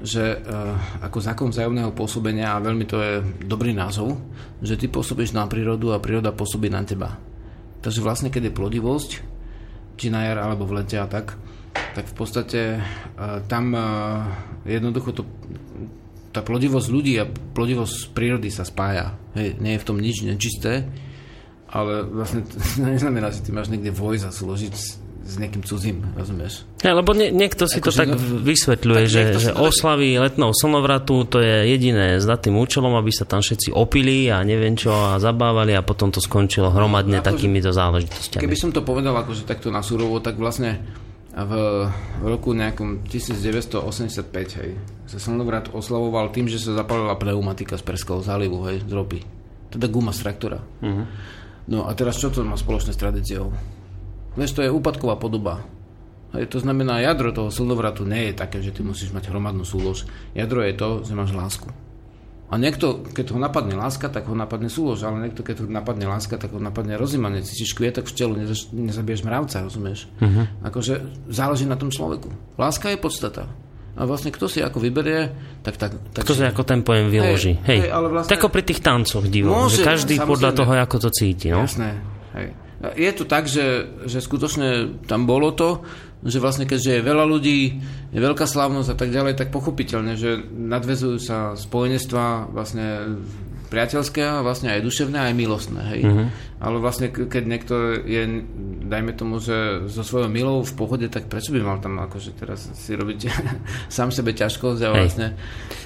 že 0.02 0.38
uh, 0.38 0.78
ako 1.02 1.18
zákon 1.18 1.50
vzájomného 1.50 1.90
pôsobenia, 1.94 2.54
a 2.54 2.64
veľmi 2.64 2.86
to 2.86 2.98
je 3.02 3.14
dobrý 3.46 3.74
názov, 3.74 4.18
že 4.62 4.78
ty 4.78 4.86
pôsobíš 4.86 5.34
na 5.34 5.50
prírodu 5.50 5.94
a 5.94 6.02
príroda 6.02 6.30
pôsobí 6.30 6.70
na 6.70 6.86
teba. 6.86 7.18
Takže 7.82 8.04
vlastne, 8.06 8.30
keď 8.30 8.50
je 8.50 8.58
plodivosť, 8.58 9.12
či 9.98 10.14
na 10.14 10.30
jar 10.30 10.38
alebo 10.46 10.70
v 10.70 10.82
lete 10.82 11.02
a 11.02 11.10
tak, 11.10 11.34
tak 11.98 12.06
v 12.06 12.16
podstate 12.16 12.62
uh, 12.78 13.42
tam 13.50 13.74
uh, 13.74 13.82
jednoducho 14.66 15.18
to, 15.18 15.24
tá 16.30 16.46
plodivosť 16.46 16.88
ľudí 16.94 17.18
a 17.18 17.26
plodivosť 17.30 18.14
prírody 18.14 18.54
sa 18.54 18.62
spája. 18.62 19.18
Hej, 19.34 19.58
nie 19.58 19.74
je 19.78 19.82
v 19.82 19.88
tom 19.88 19.98
nič 19.98 20.22
nečisté, 20.22 20.86
ale 21.74 22.06
vlastne 22.06 22.46
to 22.50 22.58
neznamená, 22.86 23.34
že 23.34 23.42
ty 23.42 23.50
máš 23.50 23.74
niekde 23.74 23.90
vojsť 23.90 24.26
a 24.30 24.32
súložiť 24.32 25.07
s 25.28 25.36
niekým 25.36 25.60
cudzím, 25.60 26.08
rozumieš? 26.16 26.64
Ja, 26.80 26.96
lebo 26.96 27.12
nie, 27.12 27.36
niekto 27.36 27.68
si 27.68 27.84
Ako, 27.84 27.92
to 27.92 28.00
tak 28.00 28.08
že 28.08 28.16
no- 28.16 28.40
vysvetľuje, 28.48 29.02
tak 29.04 29.12
že, 29.12 29.22
že 29.36 29.36
to 29.36 29.40
tak- 29.52 29.60
oslavy 29.60 30.16
letnou 30.16 30.56
slnovratu 30.56 31.28
to 31.28 31.44
je 31.44 31.68
jediné 31.68 32.16
s 32.16 32.26
tým 32.40 32.56
účelom, 32.56 32.96
aby 32.96 33.12
sa 33.12 33.28
tam 33.28 33.44
všetci 33.44 33.76
opili 33.76 34.32
a 34.32 34.40
neviem 34.42 34.80
čo 34.80 34.96
a 34.96 35.20
zabávali 35.20 35.76
a 35.76 35.84
potom 35.84 36.08
to 36.10 36.24
skončilo 36.24 36.72
hromadne 36.72 37.20
Akože- 37.20 37.28
takýmito 37.28 37.70
záležitostiami. 37.70 38.40
Keby 38.42 38.56
som 38.56 38.72
to 38.72 38.80
povedal 38.82 39.12
akože 39.14 39.44
takto 39.44 39.68
na 39.68 39.84
surovo, 39.84 40.24
tak 40.24 40.40
vlastne 40.40 40.80
v, 41.38 41.52
roku 42.24 42.56
nejakom 42.56 43.06
1985 43.06 44.58
hej, 44.58 44.72
sa 45.06 45.18
slnovrat 45.20 45.70
oslavoval 45.70 46.34
tým, 46.34 46.50
že 46.50 46.58
sa 46.58 46.74
zapalila 46.74 47.14
pneumatika 47.14 47.78
z 47.78 47.84
Perského 47.86 48.24
zálivu, 48.24 48.64
hej, 48.66 48.82
z 48.82 48.94
ropy. 48.96 49.20
Teda 49.70 49.86
guma 49.86 50.16
z 50.16 50.24
traktora. 50.24 50.60
Mhm. 50.82 51.04
No 51.68 51.84
a 51.84 51.92
teraz 51.94 52.16
čo 52.16 52.32
to 52.32 52.48
má 52.48 52.56
spoločné 52.56 52.96
s 52.96 52.98
tradíciou? 52.98 53.52
Vieš, 54.38 54.54
to 54.54 54.62
je 54.62 54.70
úpadková 54.70 55.18
podoba. 55.18 55.66
Hej, 56.38 56.52
to 56.52 56.62
znamená, 56.62 57.02
jadro 57.02 57.34
toho 57.34 57.50
slnovratu 57.50 58.06
nie 58.06 58.30
je 58.30 58.34
také, 58.36 58.62
že 58.62 58.70
ty 58.70 58.86
musíš 58.86 59.10
mať 59.10 59.32
hromadnú 59.32 59.66
súlož. 59.66 60.06
Jadro 60.38 60.62
je 60.62 60.76
to, 60.76 60.88
že 61.02 61.18
máš 61.18 61.34
lásku. 61.34 61.68
A 62.48 62.56
niekto, 62.56 63.04
keď 63.12 63.36
ho 63.36 63.40
napadne 63.44 63.76
láska, 63.76 64.08
tak 64.08 64.24
ho 64.30 64.36
napadne 64.36 64.72
súlož, 64.72 65.04
ale 65.04 65.28
niekto, 65.28 65.44
keď 65.44 65.64
ho 65.64 65.66
napadne 65.68 66.08
láska, 66.08 66.40
tak 66.40 66.56
ho 66.56 66.64
napadne 66.64 66.96
rozímanie. 66.96 67.44
Cítiš 67.44 67.76
kvietok 67.76 68.08
v 68.08 68.14
čelu, 68.16 68.34
nezaš, 68.40 68.72
nezabiješ 68.72 69.28
mravca, 69.28 69.68
rozumieš? 69.68 70.08
Uh-huh. 70.24 70.48
Akože 70.64 71.04
záleží 71.28 71.68
na 71.68 71.76
tom 71.76 71.92
človeku. 71.92 72.32
Láska 72.56 72.88
je 72.88 73.04
podstata. 73.04 73.52
A 73.98 74.06
vlastne 74.08 74.32
kto 74.32 74.48
si 74.48 74.64
ako 74.64 74.80
vyberie, 74.80 75.34
tak... 75.66 75.76
tak, 75.76 75.92
tak 76.14 76.24
Kto 76.24 76.38
si 76.38 76.46
ako 76.46 76.64
ten 76.64 76.86
pojem 76.88 77.10
vyloží. 77.12 77.60
Hej, 77.66 77.68
Hej, 77.68 77.80
hej, 77.84 77.92
ale 77.92 78.08
vlastne- 78.14 78.32
Tak 78.32 78.40
ako 78.40 78.50
pri 78.54 78.64
tých 78.64 78.80
tancoch 78.80 79.26
divo, 79.28 79.52
Môže, 79.52 79.82
že 79.82 79.84
každý 79.84 80.16
samozrejme. 80.16 80.32
podľa 80.32 80.52
toho, 80.54 80.72
ako 80.78 80.98
to 81.04 81.10
cíti. 81.12 81.48
No? 81.52 81.66
Jasné. 81.68 82.00
Je 82.78 83.10
to 83.10 83.26
tak, 83.26 83.50
že, 83.50 83.90
že 84.06 84.22
skutočne 84.22 85.02
tam 85.10 85.26
bolo 85.26 85.50
to, 85.50 85.82
že 86.22 86.42
vlastne 86.42 86.70
keďže 86.70 87.02
je 87.02 87.08
veľa 87.08 87.26
ľudí, 87.26 87.60
je 88.14 88.20
veľká 88.20 88.46
slávnosť 88.46 88.90
a 88.94 88.98
tak 88.98 89.10
ďalej, 89.10 89.38
tak 89.38 89.54
pochopiteľne, 89.54 90.18
že 90.18 90.42
nadvezujú 90.46 91.18
sa 91.18 91.54
spojenectvá 91.58 92.50
vlastne 92.54 93.18
priateľské 93.68 94.22
a 94.22 94.40
vlastne 94.40 94.72
aj 94.72 94.82
duševné, 94.82 95.18
aj 95.20 95.34
milostné. 95.34 95.82
Hej. 95.92 96.02
Mhm. 96.04 96.26
Ale 96.58 96.82
vlastne 96.82 97.08
ke- 97.08 97.30
keď 97.30 97.44
niekto 97.46 97.74
je, 98.02 98.42
dajme 98.84 99.14
tomu, 99.14 99.38
že 99.38 99.86
so 99.86 100.02
svojou 100.02 100.26
milou 100.26 100.66
v 100.66 100.74
pohode, 100.74 101.06
tak 101.06 101.30
prečo 101.30 101.54
by 101.54 101.62
mal 101.62 101.78
tam 101.78 102.02
akože 102.02 102.34
teraz 102.34 102.66
si 102.74 102.98
robiť 102.98 103.20
sám 103.94 104.10
sebe 104.10 104.34
ťažkosť 104.34 104.82
a 104.82 104.90
Hej. 104.90 104.96
vlastne 104.98 105.28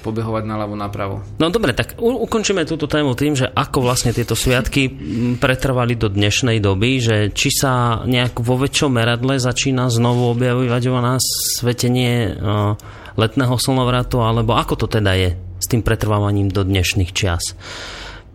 pobehovať 0.00 0.42
naľavo 0.42 0.72
napravo. 0.72 1.20
No 1.36 1.52
dobre, 1.52 1.76
tak 1.76 2.00
u- 2.00 2.24
ukončíme 2.24 2.64
túto 2.64 2.88
tému 2.88 3.12
tým, 3.12 3.36
že 3.36 3.46
ako 3.46 3.84
vlastne 3.84 4.10
tieto 4.10 4.32
sviatky 4.32 4.88
pretrvali 5.36 5.92
do 5.92 6.08
dnešnej 6.08 6.56
doby, 6.56 6.90
že 6.98 7.16
či 7.30 7.52
sa 7.52 8.00
nejak 8.02 8.40
vo 8.40 8.56
väčšom 8.56 8.96
meradle 8.96 9.36
začína 9.36 9.92
znovu 9.92 10.32
objavovať 10.32 10.82
u 10.88 10.96
nás 10.96 11.20
svetenie 11.60 12.32
uh, 12.32 12.74
letného 13.12 13.60
slnovratu, 13.60 14.24
alebo 14.24 14.56
ako 14.56 14.74
to 14.80 14.86
teda 14.88 15.12
je 15.20 15.30
tým 15.72 15.82
pretrvávaním 15.82 16.52
do 16.52 16.62
dnešných 16.62 17.10
čias? 17.16 17.56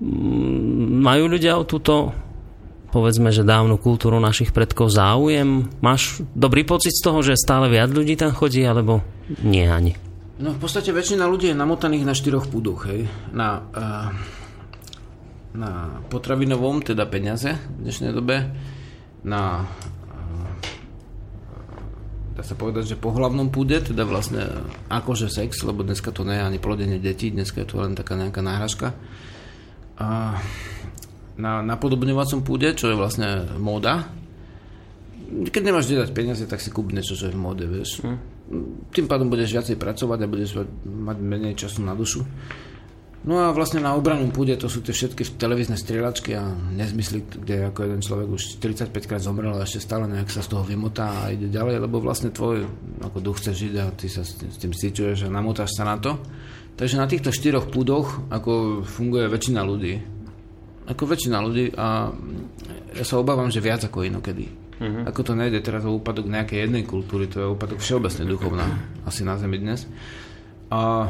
Mm, 0.02 1.02
Majú 1.06 1.24
ľudia 1.30 1.62
o 1.62 1.64
túto 1.64 2.12
povedzme, 2.88 3.30
že 3.30 3.46
dávnu 3.46 3.78
kultúru 3.78 4.18
našich 4.18 4.56
predkov 4.56 4.90
záujem? 4.90 5.70
Máš 5.84 6.24
dobrý 6.34 6.64
pocit 6.64 6.96
z 6.96 7.04
toho, 7.04 7.20
že 7.22 7.38
stále 7.38 7.70
viac 7.70 7.92
ľudí 7.92 8.18
tam 8.18 8.34
chodí, 8.34 8.64
alebo 8.64 9.04
nie 9.44 9.68
ani? 9.68 9.94
No 10.38 10.54
v 10.54 10.60
podstate 10.62 10.94
väčšina 10.94 11.26
ľudí 11.26 11.52
je 11.52 11.58
namotaných 11.58 12.06
na 12.06 12.14
štyroch 12.14 12.46
púdoch, 12.50 12.86
hej. 12.90 13.10
Na, 13.34 13.62
uh, 13.74 14.10
na 15.58 16.02
potravinovom, 16.14 16.86
teda 16.86 17.10
peniaze 17.10 17.58
v 17.58 17.90
dnešnej 17.90 18.14
dobe, 18.14 18.54
na 19.26 19.66
dá 22.38 22.46
sa 22.46 22.54
povedať, 22.54 22.94
že 22.94 23.02
po 23.02 23.10
hlavnom 23.10 23.50
púde, 23.50 23.82
teda 23.82 24.06
vlastne 24.06 24.46
akože 24.94 25.26
sex, 25.26 25.66
lebo 25.66 25.82
dneska 25.82 26.14
to 26.14 26.22
nie 26.22 26.38
je 26.38 26.46
ani 26.46 26.60
plodenie 26.62 27.02
detí, 27.02 27.34
dneska 27.34 27.66
je 27.66 27.68
to 27.74 27.82
len 27.82 27.98
taká 27.98 28.14
nejaká 28.14 28.46
náhražka. 28.46 28.94
A 29.98 30.38
na 31.42 31.66
napodobňovacom 31.66 32.46
púde, 32.46 32.78
čo 32.78 32.94
je 32.94 32.96
vlastne 32.96 33.58
móda, 33.58 34.06
keď 35.28 35.62
nemáš 35.66 35.90
kde 35.90 36.08
dať 36.08 36.12
peniaze, 36.14 36.44
tak 36.48 36.64
si 36.64 36.72
kúp 36.72 36.94
niečo, 36.94 37.18
čo 37.18 37.28
je 37.28 37.36
v 37.36 37.42
móde, 37.42 37.66
vieš. 37.68 38.06
Tým 38.96 39.06
pádom 39.12 39.28
budeš 39.28 39.52
viacej 39.52 39.76
pracovať 39.76 40.24
a 40.24 40.32
budeš 40.32 40.64
mať 40.86 41.18
menej 41.20 41.58
času 41.60 41.84
na 41.84 41.98
dušu. 41.98 42.24
No 43.26 43.41
a 43.44 43.52
vlastne 43.52 43.81
na 43.81 43.98
obranom 43.98 44.30
púde 44.30 44.56
to 44.56 44.69
sú 44.69 44.85
tie 44.85 44.94
všetky 44.94 45.26
televízne 45.35 45.76
strieľačky 45.76 46.38
a 46.38 46.48
nezmysly, 46.53 47.26
kde 47.26 47.68
ako 47.73 47.80
jeden 47.84 48.02
človek 48.06 48.27
už 48.30 48.61
45 48.61 48.94
krát 49.10 49.19
zomrel 49.26 49.57
a 49.57 49.65
ešte 49.65 49.84
stále 49.84 50.06
nejak 50.06 50.30
sa 50.30 50.45
z 50.45 50.53
toho 50.53 50.64
vymotá 50.64 51.26
a 51.26 51.34
ide 51.34 51.49
ďalej, 51.49 51.81
lebo 51.81 51.99
vlastne 51.99 52.30
tvoj 52.30 52.69
ako 53.03 53.18
duch 53.19 53.41
chce 53.41 53.52
žiť 53.57 53.73
a 53.81 53.85
ty 53.91 54.07
sa 54.07 54.22
s 54.23 54.38
tým, 54.38 54.49
s 54.53 54.57
tým 54.61 54.72
stýčuješ 54.72 55.27
a 55.27 55.34
namotáš 55.34 55.76
sa 55.76 55.84
na 55.84 55.98
to. 55.98 56.15
Takže 56.77 57.02
na 57.02 57.10
týchto 57.10 57.34
štyroch 57.34 57.73
púdoch 57.73 58.22
ako 58.30 58.85
funguje 58.85 59.26
väčšina 59.27 59.65
ľudí. 59.65 59.98
Ako 60.88 61.03
väčšina 61.10 61.38
ľudí 61.41 61.73
a 61.73 62.14
ja 62.95 63.03
sa 63.03 63.19
obávam, 63.19 63.49
že 63.49 63.65
viac 63.65 63.81
ako 63.84 64.07
inokedy. 64.07 64.48
Uh-huh. 64.77 65.03
Ako 65.10 65.26
to 65.26 65.34
nejde 65.34 65.60
teraz 65.65 65.84
o 65.84 65.98
úpadok 65.98 66.30
nejakej 66.30 66.69
jednej 66.69 66.85
kultúry, 66.85 67.26
to 67.26 67.41
je 67.41 67.49
úpadok 67.49 67.81
všeobecne 67.81 68.23
duchovná, 68.30 68.65
asi 69.10 69.26
na 69.26 69.34
Zemi 69.35 69.57
dnes. 69.57 69.89
A 70.68 71.07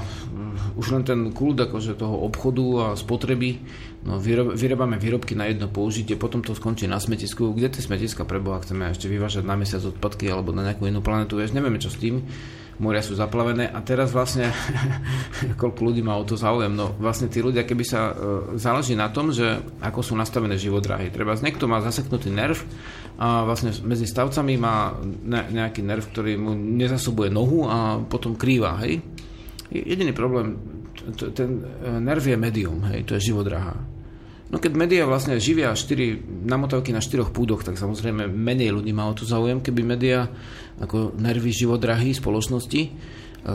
už 0.77 0.93
len 0.93 1.01
ten 1.01 1.33
kult 1.33 1.57
akože 1.57 1.97
toho 1.97 2.13
obchodu 2.29 2.65
a 2.77 2.85
spotreby, 2.93 3.57
no 4.05 4.21
vyrábame 4.53 5.01
výrobky 5.01 5.33
na 5.33 5.49
jedno 5.49 5.65
použitie, 5.65 6.13
potom 6.13 6.45
to 6.45 6.53
skončí 6.53 6.85
na 6.85 7.01
smetisku. 7.01 7.57
Kde 7.57 7.73
tie 7.73 7.81
smetiska 7.81 8.21
pre 8.21 8.37
Boha 8.37 8.61
chceme 8.61 8.93
ešte 8.93 9.09
vyvážať 9.09 9.41
na 9.41 9.57
mesiac 9.57 9.81
odpadky 9.81 10.29
alebo 10.29 10.53
na 10.53 10.61
nejakú 10.61 10.85
inú 10.85 11.01
planetu, 11.01 11.41
vieš, 11.41 11.57
nevieme 11.57 11.81
čo 11.81 11.89
s 11.89 11.97
tým. 11.97 12.21
Moria 12.77 13.01
sú 13.01 13.17
zaplavené 13.17 13.73
a 13.73 13.81
teraz 13.81 14.13
vlastne 14.13 14.53
koľko 15.61 15.81
ľudí 15.81 16.05
má 16.05 16.13
o 16.13 16.21
to 16.21 16.37
záujem. 16.37 16.77
No 16.77 16.93
vlastne 17.01 17.25
tí 17.25 17.41
ľudia, 17.41 17.65
keby 17.65 17.81
sa 17.81 18.13
e, 18.13 18.61
záleží 18.61 18.93
na 18.93 19.09
tom, 19.09 19.33
že 19.33 19.57
ako 19.81 20.05
sú 20.05 20.13
nastavené 20.13 20.61
živodráhy. 20.61 21.09
Treba 21.09 21.33
niekto 21.41 21.65
má 21.65 21.81
zaseknutý 21.81 22.29
nerv 22.29 22.61
a 23.17 23.49
vlastne 23.49 23.73
medzi 23.81 24.05
stavcami 24.05 24.53
má 24.61 24.93
ne, 25.01 25.49
nejaký 25.49 25.81
nerv, 25.81 26.05
ktorý 26.13 26.37
mu 26.37 26.53
nezasobuje 26.53 27.33
nohu 27.33 27.65
a 27.65 27.97
potom 28.05 28.37
krýva, 28.37 28.77
hej. 28.85 29.01
Jediný 29.71 30.15
problém, 30.15 30.55
ten 31.35 31.49
e, 31.59 31.99
nerv 31.99 32.23
je 32.23 32.37
medium, 32.39 32.79
hej, 32.87 33.03
to 33.03 33.19
je 33.19 33.31
živodrahá. 33.31 33.75
No 34.47 34.63
keď 34.63 34.71
médiá 34.79 35.03
vlastne 35.03 35.35
živia 35.43 35.75
4 35.75 36.47
namotavky 36.47 36.95
na 36.95 37.03
štyroch 37.03 37.35
púdoch, 37.35 37.67
tak 37.67 37.75
samozrejme 37.75 38.31
menej 38.31 38.71
ľudí 38.71 38.95
má 38.95 39.03
o 39.11 39.17
to 39.17 39.27
záujem, 39.27 39.59
keby 39.59 39.83
médiá 39.83 40.31
ako 40.79 41.19
nervy 41.19 41.51
živodrahy 41.51 42.15
spoločnosti 42.15 42.81
e, 42.87 42.89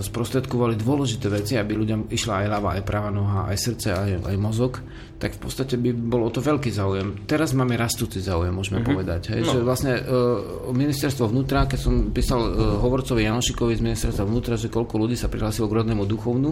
sprostredkovali 0.04 0.76
dôležité 0.76 1.32
veci, 1.32 1.56
aby 1.56 1.72
ľuďom 1.80 2.12
išla 2.12 2.44
aj 2.44 2.46
ľava, 2.52 2.68
aj 2.76 2.82
práva 2.84 3.08
noha, 3.08 3.48
aj 3.48 3.56
srdce, 3.56 3.88
aj, 3.88 4.10
aj 4.28 4.36
mozog, 4.36 4.84
tak 5.22 5.38
v 5.38 5.46
podstate 5.46 5.78
by 5.78 5.94
bol 5.94 6.26
o 6.26 6.34
to 6.34 6.42
veľký 6.42 6.74
záujem. 6.74 7.22
Teraz 7.30 7.54
máme 7.54 7.78
rastúci 7.78 8.18
záujem, 8.18 8.50
môžeme 8.50 8.82
mm-hmm. 8.82 8.90
povedať. 8.90 9.22
Hej, 9.30 9.46
no. 9.46 9.52
že 9.54 9.58
vlastne 9.62 9.94
uh, 10.02 10.74
ministerstvo 10.74 11.30
vnútra, 11.30 11.70
keď 11.70 11.78
som 11.78 12.10
písal 12.10 12.42
uh, 12.42 12.50
hovorcovi 12.82 13.22
Janošikovi 13.22 13.78
z 13.78 13.86
ministerstva 13.86 14.26
vnútra, 14.26 14.58
že 14.58 14.66
koľko 14.66 14.98
ľudí 14.98 15.14
sa 15.14 15.30
prihlásilo 15.30 15.70
k 15.70 15.78
rodnému 15.78 16.02
duchovnu 16.10 16.50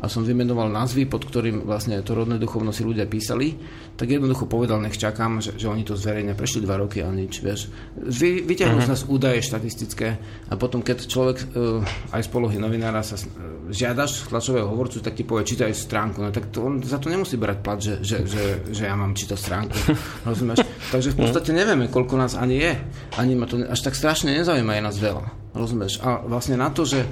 a 0.00 0.08
som 0.08 0.24
vymenoval 0.24 0.72
názvy, 0.72 1.04
pod 1.04 1.28
ktorým 1.28 1.68
vlastne 1.68 2.00
to 2.00 2.16
rodné 2.16 2.40
duchovno 2.40 2.72
si 2.72 2.88
ľudia 2.88 3.04
písali, 3.04 3.52
tak 4.00 4.08
jednoducho 4.08 4.48
povedal, 4.48 4.80
nech 4.80 4.96
čakám, 4.96 5.44
že, 5.44 5.52
že 5.60 5.68
oni 5.68 5.84
to 5.84 5.92
zverejnia. 5.92 6.32
Prešli 6.32 6.64
dva 6.64 6.80
roky 6.80 7.04
a 7.04 7.12
nič, 7.12 7.44
vieš. 7.44 7.68
Vy, 8.00 8.48
vyťahnú 8.48 8.80
mm-hmm. 8.80 8.88
z 8.88 8.92
nás 8.96 9.04
údaje 9.12 9.44
štatistické 9.44 10.08
a 10.48 10.56
potom, 10.56 10.80
keď 10.80 11.04
človek 11.04 11.52
uh, 11.52 11.84
aj 12.16 12.24
z 12.24 12.28
polohy 12.32 12.56
novinára 12.56 13.04
sa 13.04 13.20
uh, 13.20 13.68
žiadaš 13.68 14.32
tlačového 14.32 14.72
hovorcu, 14.72 15.04
tak 15.04 15.12
ti 15.12 15.28
povie, 15.28 15.44
čítaj 15.44 15.76
stránku. 15.76 16.24
No 16.24 16.32
tak 16.32 16.48
to, 16.48 16.64
on 16.64 16.80
za 16.80 16.96
to 16.96 17.12
nemusí 17.12 17.36
brať 17.36 17.58
plat, 17.60 17.76
že, 17.76 18.00
že, 18.06 18.18
že, 18.24 18.44
že 18.70 18.86
ja 18.86 18.94
mám 18.94 19.18
čítať 19.18 19.34
stránku. 19.34 19.74
Rozumieš? 20.22 20.62
Takže 20.94 21.12
v 21.12 21.26
podstate 21.26 21.50
nevieme, 21.50 21.90
koľko 21.90 22.14
nás 22.14 22.38
ani 22.38 22.62
je. 22.62 22.72
Ani 23.18 23.34
ma 23.34 23.50
to 23.50 23.58
až 23.66 23.82
tak 23.82 23.98
strašne 23.98 24.30
nezaujíma, 24.38 24.78
je 24.78 24.86
nás 24.86 24.96
veľa. 24.96 25.26
Rozumieš? 25.52 25.98
A 26.06 26.22
vlastne 26.22 26.54
na 26.54 26.70
to, 26.70 26.86
že, 26.86 27.02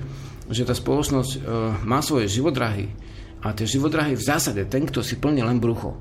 že 0.46 0.62
tá 0.62 0.72
spoločnosť 0.72 1.32
uh, 1.42 1.42
má 1.82 1.98
svoje 1.98 2.30
živodrahy 2.30 2.94
a 3.42 3.50
tie 3.52 3.66
živodrahy 3.66 4.14
v 4.14 4.22
zásade, 4.22 4.62
ten, 4.70 4.86
kto 4.86 5.02
si 5.02 5.18
plní 5.18 5.42
len 5.42 5.58
brucho, 5.58 5.98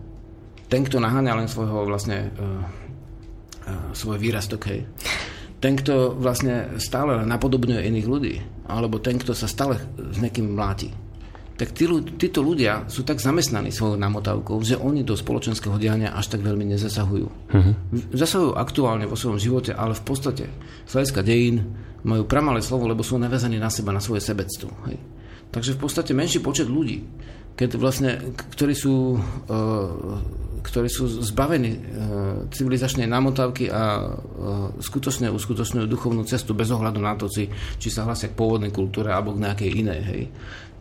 ten, 0.69 0.85
kto 0.85 1.01
naháňa 1.01 1.43
len 1.43 1.49
svojho 1.49 1.83
vlastne 1.83 2.31
uh, 2.37 2.63
uh, 3.67 3.91
svoj 3.91 4.21
výrastok, 4.21 4.69
hej. 4.69 4.85
Ten, 5.59 5.79
kto 5.79 6.15
vlastne 6.19 6.75
stále 6.79 7.23
napodobňuje 7.23 7.87
iných 7.87 8.07
ľudí, 8.07 8.35
alebo 8.67 8.99
ten, 8.99 9.15
kto 9.15 9.31
sa 9.31 9.47
stále 9.47 9.79
s 9.95 10.19
niekým 10.19 10.55
mláti, 10.55 10.91
tak 11.53 11.69
tí, 11.77 11.85
títo 12.17 12.41
ľudia 12.41 12.89
sú 12.89 13.05
tak 13.05 13.21
zamestnaní 13.21 13.69
svojou 13.69 13.93
namotávkou, 14.01 14.57
že 14.65 14.73
oni 14.73 15.05
do 15.05 15.13
spoločenského 15.13 15.77
diania 15.77 16.17
až 16.17 16.33
tak 16.33 16.41
veľmi 16.41 16.65
nezasahujú. 16.73 17.27
Uh-huh. 17.29 17.73
Zasahujú 18.09 18.57
aktuálne 18.57 19.05
vo 19.05 19.13
svojom 19.13 19.37
živote, 19.37 19.69
ale 19.69 19.93
v 19.93 20.03
podstate 20.03 20.49
hľadiska 20.89 21.21
dejín 21.21 21.77
majú 22.01 22.25
pramalé 22.25 22.65
slovo, 22.65 22.89
lebo 22.89 23.05
sú 23.05 23.21
navezení 23.21 23.61
na 23.61 23.69
seba, 23.69 23.93
na 23.93 24.01
svoje 24.01 24.25
sebectvo. 24.25 24.73
Hej. 24.89 24.97
Takže 25.53 25.77
v 25.77 25.79
podstate 25.85 26.11
menší 26.17 26.41
počet 26.41 26.65
ľudí, 26.65 27.05
keď 27.53 27.69
vlastne, 27.77 28.33
ktorí 28.33 28.73
sú, 28.73 29.17
uh, 29.21 30.17
ktorí 30.65 30.89
sú 30.89 31.05
zbavení 31.05 31.71
uh, 31.73 31.81
civilizačnej 32.49 33.05
namotávky 33.05 33.69
a 33.69 34.09
uh, 34.09 34.73
skutočne 34.81 35.29
uskutočňujú 35.29 35.85
duchovnú 35.85 36.25
cestu 36.25 36.57
bez 36.57 36.73
ohľadu 36.73 36.97
na 36.97 37.13
to, 37.13 37.29
či, 37.29 37.45
či 37.77 37.93
sa 37.93 38.09
hlasia 38.09 38.33
k 38.33 38.37
pôvodnej 38.37 38.73
kultúre 38.73 39.13
alebo 39.13 39.37
k 39.37 39.43
nejakej 39.45 39.69
inej, 39.69 40.01
hej, 40.01 40.23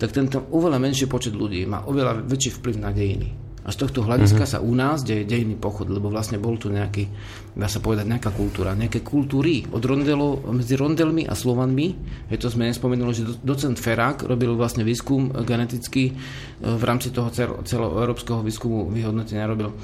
tak 0.00 0.16
tento 0.16 0.48
oveľa 0.48 0.80
menší 0.80 1.06
počet 1.06 1.36
ľudí 1.36 1.68
má 1.68 1.84
oveľa 1.84 2.24
väčší 2.24 2.58
vplyv 2.58 2.76
na 2.80 2.90
dejiny. 2.90 3.51
A 3.62 3.70
z 3.70 3.78
tohto 3.78 4.02
hľadiska 4.02 4.42
mm-hmm. 4.42 4.58
sa 4.58 4.64
u 4.64 4.74
nás 4.74 5.06
deje 5.06 5.22
dejný 5.22 5.54
pochod, 5.54 5.86
lebo 5.86 6.10
vlastne 6.10 6.34
bol 6.34 6.58
tu 6.58 6.66
nejaký, 6.66 7.06
dá 7.54 7.70
sa 7.70 7.78
povedať, 7.78 8.10
nejaká 8.10 8.34
kultúra, 8.34 8.74
nejaké 8.74 9.06
kultúry 9.06 9.62
od 9.70 9.78
rondelov, 9.78 10.50
medzi 10.50 10.74
rondelmi 10.74 11.30
a 11.30 11.38
slovanmi. 11.38 11.94
Je 12.26 12.38
to 12.42 12.50
sme 12.50 12.66
nespomenuli, 12.66 13.14
že 13.14 13.38
docent 13.38 13.78
Ferák 13.78 14.26
robil 14.26 14.50
vlastne 14.58 14.82
výskum 14.82 15.30
genetický 15.46 16.10
e, 16.10 16.12
v 16.58 16.82
rámci 16.82 17.14
toho 17.14 17.30
celoeurópskeho 17.62 18.42
výskumu 18.42 18.90
vyhodnotenia 18.90 19.46
robil. 19.46 19.70
E, 19.70 19.74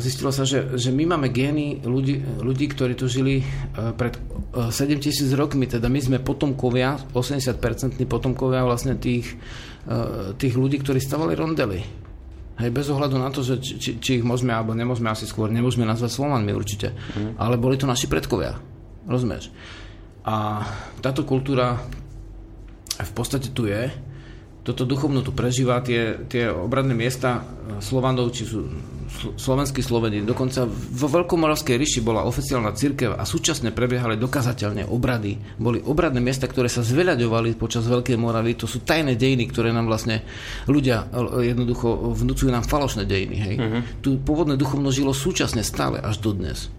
zistilo 0.00 0.32
sa, 0.32 0.48
že, 0.48 0.80
že 0.80 0.88
my 0.88 1.12
máme 1.12 1.28
gény 1.28 1.84
ľudí, 1.84 2.40
ľudí, 2.40 2.64
ktorí 2.72 2.96
tu 2.96 3.12
žili 3.12 3.44
e, 3.44 3.92
pred 3.92 4.16
7000 4.56 5.28
rokmi, 5.36 5.68
teda 5.68 5.84
my 5.92 6.00
sme 6.00 6.16
potomkovia, 6.24 6.96
80% 7.12 8.00
potomkovia 8.08 8.64
vlastne 8.64 8.96
tých, 9.00 9.32
tých 10.36 10.54
ľudí, 10.54 10.84
ktorí 10.84 11.00
stavali 11.00 11.32
rondely. 11.32 12.01
Hej, 12.62 12.70
bez 12.70 12.86
ohľadu 12.94 13.18
na 13.18 13.34
to, 13.34 13.42
že 13.42 13.58
či, 13.58 13.72
či, 13.82 13.90
či 13.98 14.10
ich 14.22 14.24
môžeme 14.24 14.54
alebo 14.54 14.70
nemôžeme 14.70 15.10
asi 15.10 15.26
skôr, 15.26 15.50
nemôžeme 15.50 15.82
nazvať 15.82 16.14
Slovanmi 16.14 16.54
určite. 16.54 16.94
Mm. 17.18 17.34
Ale 17.42 17.58
boli 17.58 17.74
to 17.74 17.90
naši 17.90 18.06
predkovia. 18.06 18.54
Rozumieš? 19.02 19.50
A 20.22 20.62
táto 21.02 21.26
kultúra 21.26 21.82
v 23.02 23.12
podstate 23.18 23.50
tu 23.50 23.66
je 23.66 23.90
toto 24.62 24.86
duchovno 24.86 25.26
tu 25.26 25.34
prežíva, 25.34 25.82
tie, 25.82 26.22
tie 26.30 26.46
obradné 26.46 26.94
miesta 26.94 27.42
e, 27.42 27.82
Slovanov, 27.82 28.30
či 28.30 28.46
sú 28.46 28.62
slovenskí 29.36 29.84
Sloveni. 29.84 30.22
Dokonca 30.24 30.64
vo 30.70 31.08
Veľkomoravskej 31.10 31.76
ríši 31.76 32.00
bola 32.00 32.24
oficiálna 32.24 32.72
církev 32.72 33.12
a 33.18 33.26
súčasne 33.26 33.74
prebiehali 33.74 34.16
dokazateľne 34.16 34.88
obrady. 34.88 35.36
Boli 35.58 35.82
obradné 35.82 36.22
miesta, 36.22 36.48
ktoré 36.48 36.70
sa 36.70 36.86
zveľaďovali 36.86 37.58
počas 37.58 37.84
Veľkej 37.90 38.16
Moravy. 38.16 38.56
To 38.62 38.70
sú 38.70 38.86
tajné 38.86 39.18
dejiny, 39.18 39.50
ktoré 39.50 39.74
nám 39.74 39.90
vlastne 39.90 40.22
ľudia 40.70 41.10
e, 41.10 41.50
jednoducho 41.52 42.14
vnúcujú 42.14 42.48
nám 42.54 42.62
falošné 42.62 43.02
dejiny. 43.02 43.36
Hej. 43.42 43.54
Uh-huh. 43.58 43.82
Tu 43.98 44.08
pôvodné 44.22 44.54
duchovno 44.54 44.94
žilo 44.94 45.10
súčasne 45.10 45.66
stále 45.66 45.98
až 45.98 46.22
do 46.22 46.30
dnes. 46.32 46.70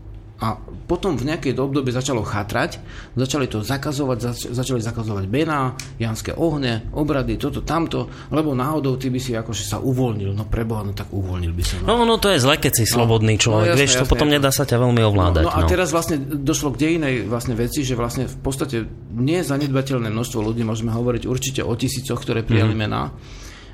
A 0.42 0.60
potom 0.90 1.16
v 1.16 1.30
nejakej 1.30 1.56
obdobie 1.56 1.94
začalo 1.94 2.26
chátrať, 2.26 2.82
začali 3.16 3.48
to 3.48 3.64
zakazovať, 3.64 4.18
zač- 4.20 4.50
začali 4.52 4.82
zakazovať 4.84 5.30
bená, 5.30 5.78
janské 6.02 6.36
ohne, 6.36 6.90
obrady, 6.92 7.40
toto, 7.40 7.64
tamto, 7.64 8.12
lebo 8.34 8.52
náhodou 8.52 9.00
ty 9.00 9.08
by 9.08 9.20
si 9.22 9.32
akože 9.38 9.64
sa 9.64 9.78
uvoľnil, 9.80 10.36
no 10.36 10.44
preboha, 10.44 10.84
no 10.84 10.92
tak 10.92 11.14
uvoľnil 11.16 11.54
by 11.54 11.64
sa. 11.64 11.76
No, 11.86 12.02
no, 12.02 12.04
no 12.04 12.20
to 12.20 12.34
je 12.34 12.44
zle, 12.44 12.60
keď 12.60 12.74
si 12.76 12.86
no, 12.90 12.92
slobodný 12.92 13.40
človek, 13.40 13.72
no, 13.72 13.72
jasné, 13.72 13.80
vieš, 13.80 13.94
to 13.94 13.98
jasné, 14.04 14.12
potom 14.12 14.28
jasné. 14.28 14.38
nedá 14.42 14.50
sa 14.52 14.64
ťa 14.68 14.78
veľmi 14.84 15.02
ovládať. 15.06 15.44
No, 15.46 15.50
no 15.50 15.56
a 15.56 15.60
no. 15.64 15.70
teraz 15.70 15.88
vlastne 15.96 16.18
došlo 16.20 16.76
k 16.76 16.78
dejinej 16.82 17.16
vlastne 17.30 17.56
veci, 17.56 17.80
že 17.88 17.96
vlastne 17.96 18.28
v 18.28 18.38
podstate 18.44 18.84
nie 19.16 19.40
je 19.40 19.46
zanedbateľné 19.48 20.12
množstvo 20.12 20.44
ľudí, 20.44 20.68
môžeme 20.68 20.92
hovoriť 20.92 21.24
určite 21.24 21.62
o 21.64 21.72
tisícoch, 21.72 22.20
ktoré 22.20 22.44
prijali 22.44 22.76
mm. 22.76 22.80
mená 22.84 23.16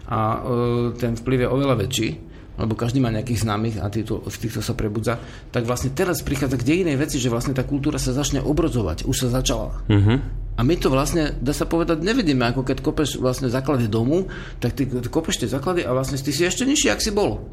a 0.09 0.19
e, 0.19 0.37
ten 0.97 1.13
vplyv 1.13 1.45
je 1.45 1.49
oveľa 1.49 1.75
väčší 1.85 2.28
lebo 2.59 2.75
každý 2.75 2.99
má 2.99 3.09
nejakých 3.09 3.47
známych 3.47 3.79
a 3.79 3.87
týchto, 3.87 4.19
v 4.21 4.37
týchto 4.37 4.59
sa 4.59 4.75
prebudza, 4.75 5.17
tak 5.49 5.63
vlastne 5.63 5.95
teraz 5.95 6.19
prichádza 6.19 6.59
k 6.59 6.67
dejinej 6.67 6.99
veci, 6.99 7.17
že 7.17 7.31
vlastne 7.31 7.55
tá 7.55 7.63
kultúra 7.63 7.95
sa 7.95 8.11
začne 8.11 8.43
obrodzovať. 8.43 9.07
Už 9.07 9.15
sa 9.15 9.27
začala. 9.31 9.79
Uh-huh. 9.87 10.19
A 10.59 10.61
my 10.61 10.75
to 10.75 10.91
vlastne, 10.91 11.39
dá 11.39 11.55
sa 11.55 11.63
povedať, 11.63 12.03
nevidíme, 12.03 12.43
ako 12.51 12.67
keď 12.67 12.83
kopeš 12.83 13.15
vlastne 13.23 13.47
základy 13.47 13.87
domu, 13.87 14.27
tak 14.59 14.75
ty 14.75 14.83
kopeš 14.85 15.39
tie 15.39 15.47
základy 15.47 15.87
a 15.87 15.95
vlastne 15.95 16.19
ty 16.19 16.35
si 16.35 16.43
ešte 16.43 16.67
nižší, 16.67 16.91
ak 16.91 16.99
si 16.99 17.15
bol 17.15 17.47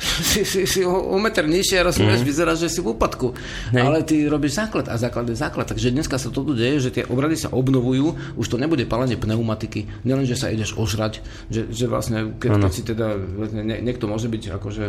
si, 0.00 0.42
si, 0.48 0.64
si 0.64 0.80
o, 0.80 0.92
o 0.92 1.16
meter 1.20 1.44
nižšie 1.44 1.76
a 1.80 1.86
rozumieš, 1.92 2.24
mm. 2.24 2.26
vyzerá, 2.26 2.52
že 2.56 2.72
si 2.72 2.80
v 2.80 2.96
úpadku. 2.96 3.36
Nej. 3.76 3.84
Ale 3.84 4.00
ty 4.00 4.24
robíš 4.24 4.56
základ 4.56 4.88
a 4.88 4.96
základ 4.96 5.28
je 5.28 5.36
základ. 5.36 5.68
Takže 5.68 5.92
dneska 5.92 6.16
sa 6.16 6.32
to 6.32 6.40
tu 6.40 6.56
deje, 6.56 6.88
že 6.88 6.90
tie 6.90 7.04
obrady 7.04 7.36
sa 7.36 7.52
obnovujú, 7.52 8.36
už 8.40 8.46
to 8.48 8.56
nebude 8.56 8.88
palenie 8.88 9.20
pneumatiky, 9.20 9.86
nielen, 10.08 10.24
že 10.24 10.40
sa 10.40 10.48
ideš 10.48 10.74
ožrať, 10.80 11.20
že, 11.52 11.68
že 11.68 11.84
vlastne, 11.84 12.32
keď, 12.40 12.50
keď 12.64 12.72
si 12.72 12.82
teda, 12.82 13.06
nie, 13.52 13.78
niekto 13.84 14.08
môže 14.08 14.32
byť 14.32 14.56
akože 14.56 14.84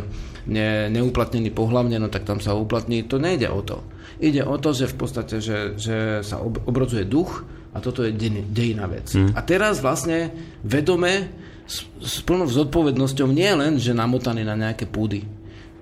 ne, 0.47 0.87
neuplatnený 0.87 1.51
pohlavne, 1.51 1.99
no 1.99 2.07
tak 2.07 2.23
tam 2.23 2.39
sa 2.39 2.55
uplatní, 2.55 3.03
to 3.03 3.19
nejde 3.19 3.51
o 3.51 3.59
to. 3.59 3.83
Ide 4.21 4.47
o 4.47 4.55
to, 4.55 4.71
že 4.71 4.87
v 4.87 4.95
podstate, 4.95 5.43
že, 5.43 5.75
že 5.75 6.21
sa 6.23 6.39
ob, 6.39 6.61
obrodzuje 6.63 7.03
duch 7.03 7.43
a 7.71 7.79
toto 7.79 8.03
je 8.03 8.11
dejná 8.51 8.85
vec. 8.87 9.11
Mm. 9.15 9.31
A 9.35 9.41
teraz 9.43 9.79
vlastne 9.79 10.31
vedome 10.61 11.31
s, 11.71 11.87
s 12.03 12.19
plnou 12.27 12.51
zodpovednosťou 12.51 13.31
nie 13.31 13.47
len, 13.55 13.79
že 13.79 13.95
namotaní 13.95 14.43
na 14.43 14.59
nejaké 14.59 14.91
púdy. 14.91 15.23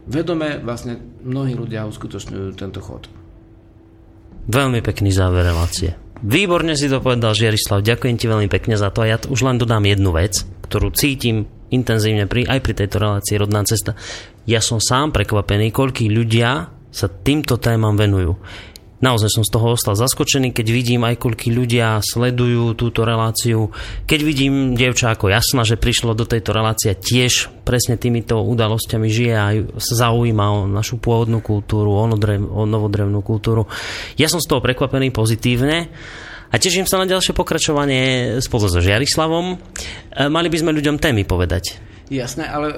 Vedome 0.06 0.62
vlastne 0.62 1.02
mnohí 1.26 1.58
ľudia 1.58 1.90
uskutočňujú 1.90 2.54
tento 2.54 2.78
chod. 2.82 3.10
Veľmi 4.50 4.86
pekný 4.86 5.10
záver 5.10 5.46
relácie. 5.46 5.98
Výborne 6.20 6.76
si 6.76 6.92
to 6.92 7.00
povedal 7.00 7.32
Žiarislav, 7.32 7.86
ďakujem 7.86 8.16
ti 8.20 8.26
veľmi 8.28 8.50
pekne 8.52 8.76
za 8.76 8.92
to 8.92 9.08
a 9.08 9.16
ja 9.16 9.18
už 9.18 9.40
len 9.46 9.56
dodám 9.56 9.88
jednu 9.88 10.12
vec, 10.12 10.44
ktorú 10.68 10.92
cítim 10.92 11.48
intenzívne 11.72 12.28
pri, 12.28 12.44
aj 12.44 12.60
pri 12.60 12.74
tejto 12.76 12.98
relácii 13.00 13.40
Rodná 13.40 13.64
cesta. 13.64 13.96
Ja 14.44 14.60
som 14.60 14.84
sám 14.84 15.16
prekvapený, 15.16 15.72
koľkí 15.72 16.12
ľudia 16.12 16.76
sa 16.90 17.08
týmto 17.08 17.62
témam 17.62 17.94
venujú. 17.94 18.36
Naozaj 19.00 19.30
som 19.32 19.44
z 19.48 19.52
toho 19.56 19.80
ostal 19.80 19.96
zaskočený, 19.96 20.52
keď 20.52 20.68
vidím 20.76 21.08
aj 21.08 21.24
koľky 21.24 21.56
ľudia 21.56 22.04
sledujú 22.04 22.76
túto 22.76 23.08
reláciu. 23.08 23.72
Keď 24.04 24.20
vidím 24.28 24.54
dievča 24.76 25.16
ako 25.16 25.32
jasná, 25.32 25.64
že 25.64 25.80
prišlo 25.80 26.12
do 26.12 26.28
tejto 26.28 26.52
relácie 26.52 26.92
tiež 26.92 27.48
presne 27.64 27.96
týmito 27.96 28.36
udalosťami 28.44 29.08
žije 29.08 29.34
a 29.40 29.56
zaujíma 29.80 30.46
o 30.52 30.60
našu 30.68 31.00
pôvodnú 31.00 31.40
kultúru, 31.40 31.96
o, 31.96 32.06
nodrev, 32.12 32.44
o 32.44 32.68
novodrevnú 32.68 33.24
kultúru. 33.24 33.72
Ja 34.20 34.28
som 34.28 34.44
z 34.44 34.52
toho 34.52 34.60
prekvapený 34.60 35.16
pozitívne. 35.16 35.88
A 36.50 36.58
teším 36.58 36.90
sa 36.90 36.98
na 36.98 37.06
ďalšie 37.06 37.38
pokračovanie 37.38 38.36
spolu 38.42 38.66
so 38.68 38.82
Žiarislavom. 38.82 39.54
E, 39.54 39.58
mali 40.34 40.50
by 40.50 40.58
sme 40.58 40.74
ľuďom 40.74 40.98
témy 40.98 41.22
povedať. 41.22 41.89
Jasné, 42.10 42.50
ale 42.50 42.68
e, 42.74 42.78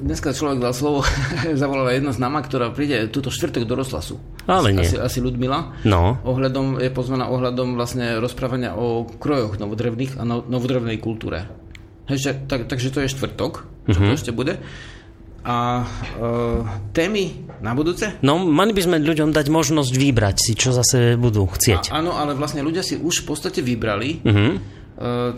dneska 0.00 0.32
človek 0.32 0.64
dal 0.64 0.72
slovo, 0.72 1.04
zavolala 1.60 1.92
jedna 1.92 2.16
známa, 2.16 2.40
ktorá 2.40 2.72
príde 2.72 3.04
túto 3.12 3.28
štvrtok 3.28 3.68
do 3.68 3.76
Roslasu. 3.76 4.16
Ale 4.48 4.72
nie. 4.72 4.88
Asi, 4.88 4.96
asi 4.96 5.18
Ludmila. 5.20 5.76
No. 5.84 6.16
Ohľadom, 6.24 6.80
je 6.80 6.88
pozvaná 6.88 7.28
ohľadom 7.28 7.76
vlastne 7.76 8.16
rozprávania 8.16 8.72
o 8.72 9.04
krojoch 9.04 9.60
novodrevných 9.60 10.16
a 10.16 10.24
no, 10.24 10.40
novodrevnej 10.40 10.96
kultúre. 10.96 11.44
Hej, 12.08 12.48
tak, 12.48 12.64
takže 12.64 12.94
to 12.96 13.04
je 13.04 13.12
štvrtok, 13.12 13.52
čo 13.92 13.92
uh-huh. 13.92 14.08
to 14.08 14.12
mhm. 14.14 14.16
ešte 14.16 14.32
bude. 14.32 14.56
A 15.46 15.84
e, 15.84 16.26
témy 16.90 17.46
na 17.62 17.70
budúce? 17.70 18.18
No, 18.18 18.40
mali 18.42 18.74
by 18.74 18.82
sme 18.82 18.96
ľuďom 18.98 19.30
dať 19.30 19.46
možnosť 19.46 19.92
vybrať 19.94 20.36
si, 20.42 20.52
čo 20.58 20.74
zase 20.74 21.14
budú 21.14 21.46
chcieť. 21.46 21.94
A, 21.94 22.02
áno, 22.02 22.18
ale 22.18 22.34
vlastne 22.34 22.66
ľudia 22.66 22.82
si 22.82 22.98
už 22.98 23.22
v 23.22 23.26
podstate 23.30 23.62
vybrali. 23.62 24.26
E, 24.26 24.58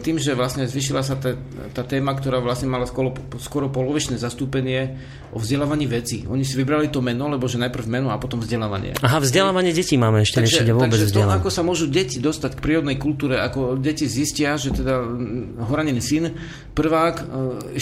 tým, 0.06 0.22
že 0.22 0.38
vlastne 0.38 0.70
zvyšila 0.70 1.02
sa 1.02 1.18
tá, 1.18 1.34
tá 1.74 1.82
téma, 1.82 2.14
ktorá 2.14 2.38
vlastne 2.38 2.70
mala 2.70 2.86
skoro, 2.86 3.10
skoro 3.42 3.66
polovičné 3.66 4.14
zastúpenie 4.14 4.94
o 5.34 5.42
vzdelávaní 5.42 5.90
vecí. 5.90 6.22
Oni 6.30 6.46
si 6.46 6.54
vybrali 6.54 6.94
to 6.94 7.02
meno, 7.02 7.26
lebo 7.26 7.50
že 7.50 7.58
najprv 7.58 7.90
meno 7.90 8.14
a 8.14 8.22
potom 8.22 8.38
vzdelávanie. 8.38 8.94
Aha, 9.02 9.18
vzdelávanie 9.18 9.74
detí 9.74 9.98
máme 9.98 10.22
ešte, 10.22 10.46
takže, 10.46 10.62
než 10.62 10.78
vôbec 10.78 10.94
takže 10.94 11.10
to, 11.10 11.26
ako 11.26 11.50
sa 11.50 11.66
môžu 11.66 11.90
deti 11.90 12.22
dostať 12.22 12.54
k 12.54 12.60
prírodnej 12.62 13.02
kultúre, 13.02 13.42
ako 13.42 13.74
deti 13.82 14.06
zistia, 14.06 14.54
že 14.54 14.70
teda 14.70 15.02
horanený 15.66 16.00
syn, 16.06 16.38
prvák, 16.78 17.16
e, 17.18 17.24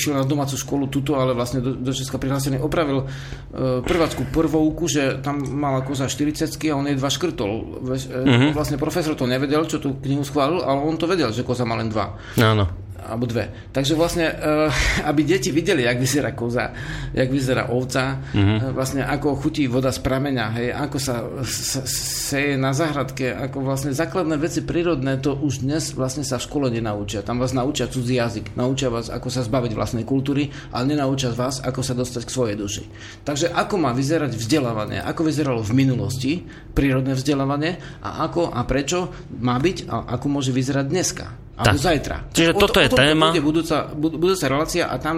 išiel 0.00 0.16
na 0.16 0.24
domácu 0.24 0.56
školu 0.56 0.88
tuto, 0.88 1.20
ale 1.20 1.36
vlastne 1.36 1.60
do, 1.60 1.76
do 1.76 1.92
Česka 1.92 2.16
prihlásený, 2.16 2.56
opravil 2.56 3.04
e, 3.04 3.84
prvácku 3.84 4.32
prvouku, 4.32 4.88
že 4.88 5.20
tam 5.20 5.44
mal 5.44 5.84
ako 5.84 5.92
za 5.92 6.08
40 6.08 6.56
a 6.72 6.74
on 6.74 6.88
je 6.88 6.96
dva 6.96 7.12
škrtol. 7.12 7.52
Uh-huh. 7.84 8.50
Vlastne 8.56 8.80
profesor 8.80 9.12
to 9.12 9.28
nevedel, 9.28 9.68
čo 9.68 9.76
tú 9.76 10.00
knihu 10.00 10.24
schválil, 10.24 10.64
ale 10.64 10.80
on 10.80 10.96
to 10.96 11.04
vedel, 11.04 11.28
že 11.36 11.44
koza 11.44 11.65
má 11.66 11.74
len 11.74 11.90
dva. 11.90 12.14
Áno 12.38 12.85
alebo 13.06 13.24
dve. 13.30 13.70
Takže 13.70 13.94
vlastne, 13.94 14.26
uh, 14.28 14.68
aby 15.06 15.22
deti 15.22 15.54
videli, 15.54 15.86
jak 15.86 15.98
vyzerá 15.98 16.34
koza, 16.34 16.74
jak 17.14 17.30
vyzerá 17.30 17.70
ovca, 17.70 18.18
mm-hmm. 18.34 18.74
vlastne 18.74 19.02
ako 19.06 19.38
chutí 19.38 19.70
voda 19.70 19.94
z 19.94 20.02
prameňa, 20.02 20.46
hej, 20.58 20.68
ako 20.74 20.98
sa, 20.98 21.22
seje 22.26 22.58
na 22.58 22.74
záhradke, 22.74 23.30
ako 23.30 23.62
vlastne 23.62 23.94
základné 23.94 24.36
veci 24.36 24.66
prírodné, 24.66 25.22
to 25.22 25.38
už 25.38 25.62
dnes 25.62 25.94
vlastne 25.94 26.26
sa 26.26 26.42
v 26.42 26.46
škole 26.50 26.66
nenaučia. 26.68 27.22
Tam 27.22 27.38
vás 27.38 27.54
naučia 27.54 27.86
cudzí 27.86 28.18
jazyk, 28.18 28.58
naučia 28.58 28.90
vás, 28.90 29.06
ako 29.08 29.28
sa 29.30 29.46
zbaviť 29.46 29.72
vlastnej 29.72 30.02
kultúry, 30.02 30.50
ale 30.74 30.96
nenaučia 30.96 31.30
vás, 31.30 31.62
ako 31.62 31.80
sa 31.86 31.94
dostať 31.94 32.22
k 32.26 32.34
svojej 32.34 32.56
duši. 32.58 32.84
Takže 33.22 33.54
ako 33.54 33.74
má 33.78 33.94
vyzerať 33.94 34.34
vzdelávanie, 34.34 34.98
ako 34.98 35.22
vyzeralo 35.22 35.62
v 35.62 35.72
minulosti 35.76 36.32
prírodné 36.74 37.14
vzdelávanie 37.14 37.78
a 38.02 38.26
ako 38.26 38.50
a 38.50 38.60
prečo 38.66 39.12
má 39.38 39.56
byť 39.56 39.86
a 39.86 40.16
ako 40.18 40.26
môže 40.26 40.50
vyzerať 40.50 40.86
dneska. 40.88 41.26
Alebo 41.56 41.80
Tak. 41.80 41.86
zajtra. 41.88 42.16
Čiže 42.36 42.52
O- 42.52 42.60
toto 42.60 42.84
o 42.84 42.92
je 42.97 43.12
tomto 43.12 43.12
téma. 43.12 43.27
Bude 43.28 43.44
budúca, 43.44 43.77
bud- 43.93 44.16
budúca 44.16 44.47
relácia 44.48 44.89
a 44.89 44.97
tam 44.97 45.16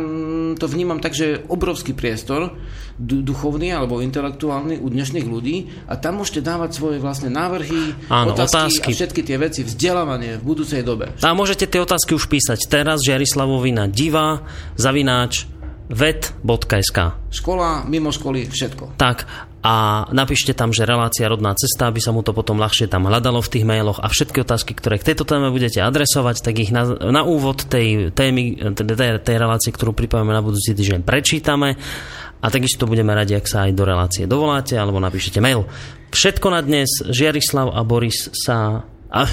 to 0.55 0.67
vnímam 0.67 0.99
tak, 0.99 1.15
že 1.15 1.47
obrovský 1.47 1.95
priestor 1.95 2.59
du- 2.95 3.23
duchovný 3.23 3.71
alebo 3.71 4.03
intelektuálny 4.03 4.77
u 4.77 4.87
dnešných 4.87 5.25
ľudí 5.25 5.57
a 5.87 5.95
tam 5.95 6.19
môžete 6.19 6.43
dávať 6.43 6.75
svoje 6.75 6.99
vlastné 6.99 7.31
návrhy, 7.31 7.95
Áno, 8.09 8.35
otázky, 8.35 8.83
otázky. 8.83 8.91
a 8.91 8.97
všetky 8.97 9.21
tie 9.23 9.37
veci, 9.37 9.61
vzdelávanie 9.63 10.37
v 10.37 10.45
budúcej 10.45 10.83
dobe. 10.83 11.15
A 11.19 11.31
môžete 11.33 11.65
tie 11.65 11.79
otázky 11.79 12.13
už 12.13 12.27
písať 12.27 12.67
teraz 12.67 13.01
Žiarislavovi 13.01 13.71
na 13.71 13.87
diva 13.87 14.43
zavináč 14.75 15.47
vet.sk 15.89 16.99
Škola, 17.33 17.85
mimo 17.85 18.13
školy, 18.13 18.45
všetko. 18.45 18.97
Tak 18.97 19.25
a 19.59 20.06
napíšte 20.14 20.55
tam, 20.55 20.70
že 20.70 20.86
relácia 20.86 21.26
rodná 21.26 21.51
cesta, 21.59 21.90
aby 21.90 21.98
sa 21.98 22.14
mu 22.14 22.22
to 22.22 22.30
potom 22.30 22.62
ľahšie 22.62 22.86
tam 22.86 23.10
hľadalo 23.10 23.43
v 23.43 23.52
tých 23.59 23.66
mailoch. 23.66 23.98
A 23.98 24.06
všetky 24.06 24.47
otázky, 24.47 24.78
ktoré 24.78 25.02
k 25.02 25.10
tejto 25.10 25.26
téme 25.26 25.51
budete 25.51 25.82
adresovať, 25.82 26.47
tak 26.47 26.62
ich 26.62 26.70
na, 26.70 26.86
na 26.86 27.26
úvod 27.26 27.66
tej 27.66 28.14
témy, 28.14 28.74
tej, 28.78 29.18
tej 29.18 29.36
relácie, 29.36 29.74
ktorú 29.74 29.98
pripravíme 29.98 30.30
na 30.30 30.47
budúci 30.47 30.78
týždeň, 30.78 31.02
prečítame. 31.02 31.74
A 32.39 32.55
takisto 32.55 32.86
budeme 32.86 33.10
radi, 33.18 33.35
ak 33.35 33.51
sa 33.51 33.66
aj 33.66 33.74
do 33.74 33.82
relácie 33.82 34.30
dovoláte 34.30 34.78
alebo 34.78 35.02
napíšete 35.02 35.43
mail. 35.43 35.66
Všetko 36.14 36.55
na 36.55 36.62
dnes, 36.62 37.02
Žiarislav 37.02 37.74
a 37.74 37.82
Boris 37.82 38.30
sa... 38.30 38.86
A, 39.10 39.26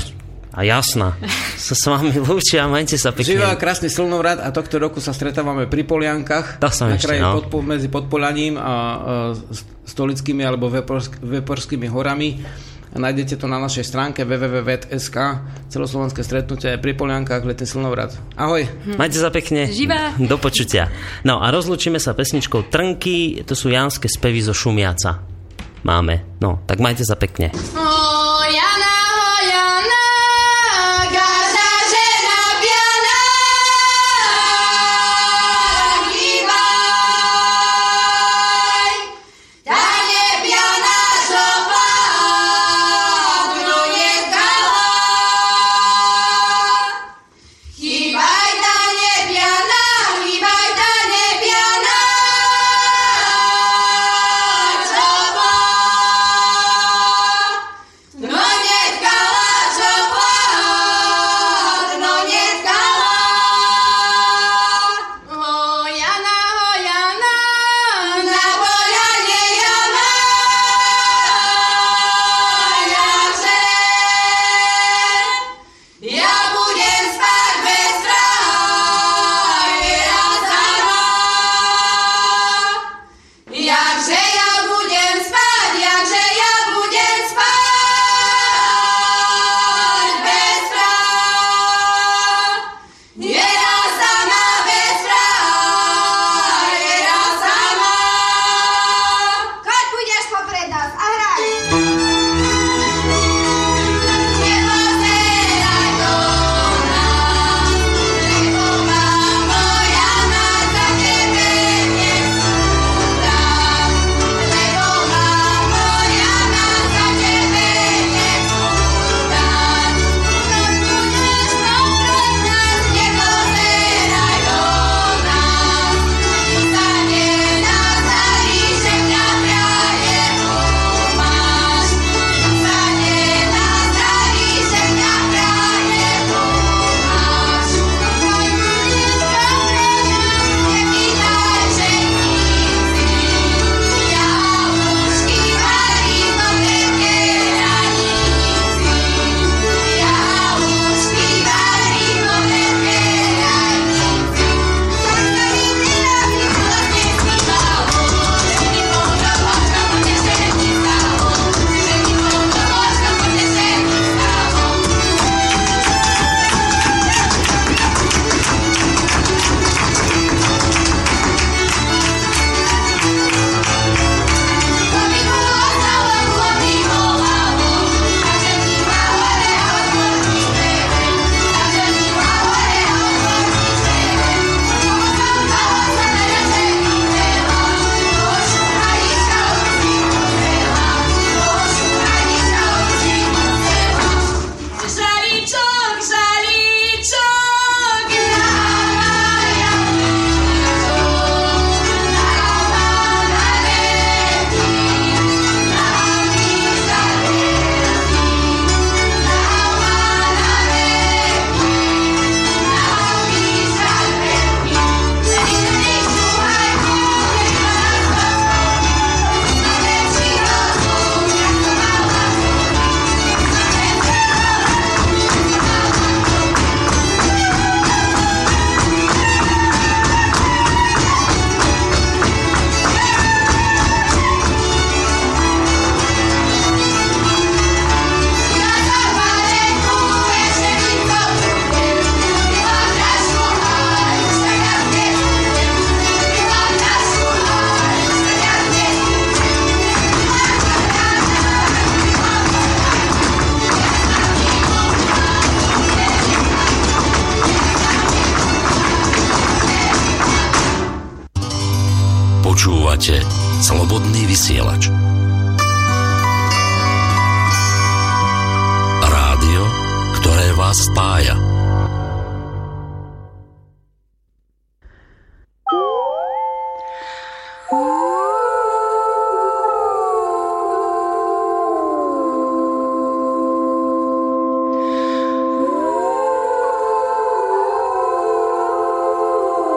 a 0.56 0.64
jasná, 0.64 1.20
sa 1.60 1.76
s 1.80 1.84
vami 1.84 2.16
lúčia, 2.16 2.64
majte 2.66 2.96
sa 2.96 3.12
pekne. 3.12 3.36
Živá, 3.36 3.60
krásny 3.60 3.92
slnovrat 3.92 4.40
a 4.40 4.50
tohto 4.56 4.80
roku 4.80 5.04
sa 5.04 5.12
stretávame 5.12 5.68
pri 5.68 5.84
Poliankach. 5.84 6.58
To 6.64 6.72
som 6.72 6.88
na 6.88 6.96
ešte, 6.96 7.12
kraji 7.12 7.22
no. 7.22 7.36
podpo, 7.36 7.60
medzi 7.60 7.92
Podpolaním 7.92 8.56
a, 8.56 8.64
a 8.64 8.74
s- 9.36 9.68
Stolickými 9.86 10.42
alebo 10.42 10.72
Veporsk, 10.72 11.20
Veporskými 11.22 11.86
horami. 11.92 12.42
A 12.90 12.98
nájdete 12.98 13.36
to 13.36 13.52
na 13.52 13.60
našej 13.60 13.84
stránke 13.84 14.24
www.sk 14.24 15.18
celoslovenské 15.68 16.24
stretnutie 16.24 16.80
pri 16.80 16.96
Poliankach, 16.96 17.44
letný 17.44 17.68
slnovrat. 17.68 18.16
Ahoj. 18.40 18.64
Majte 18.96 19.20
sa 19.20 19.28
pekne. 19.28 19.68
Živá. 19.68 20.16
Do 20.16 20.40
počutia. 20.40 20.88
No 21.28 21.44
a 21.44 21.52
rozlučíme 21.52 22.00
sa 22.00 22.16
pesničkou 22.16 22.72
Trnky, 22.72 23.44
to 23.44 23.52
sú 23.52 23.68
Janské 23.68 24.08
spevy 24.08 24.40
zo 24.40 24.56
Šumiaca. 24.56 25.20
Máme. 25.84 26.40
No, 26.40 26.64
tak 26.66 26.80
majte 26.80 27.04
sa 27.04 27.20
pekne. 27.20 27.52
Hojana, 27.76 28.05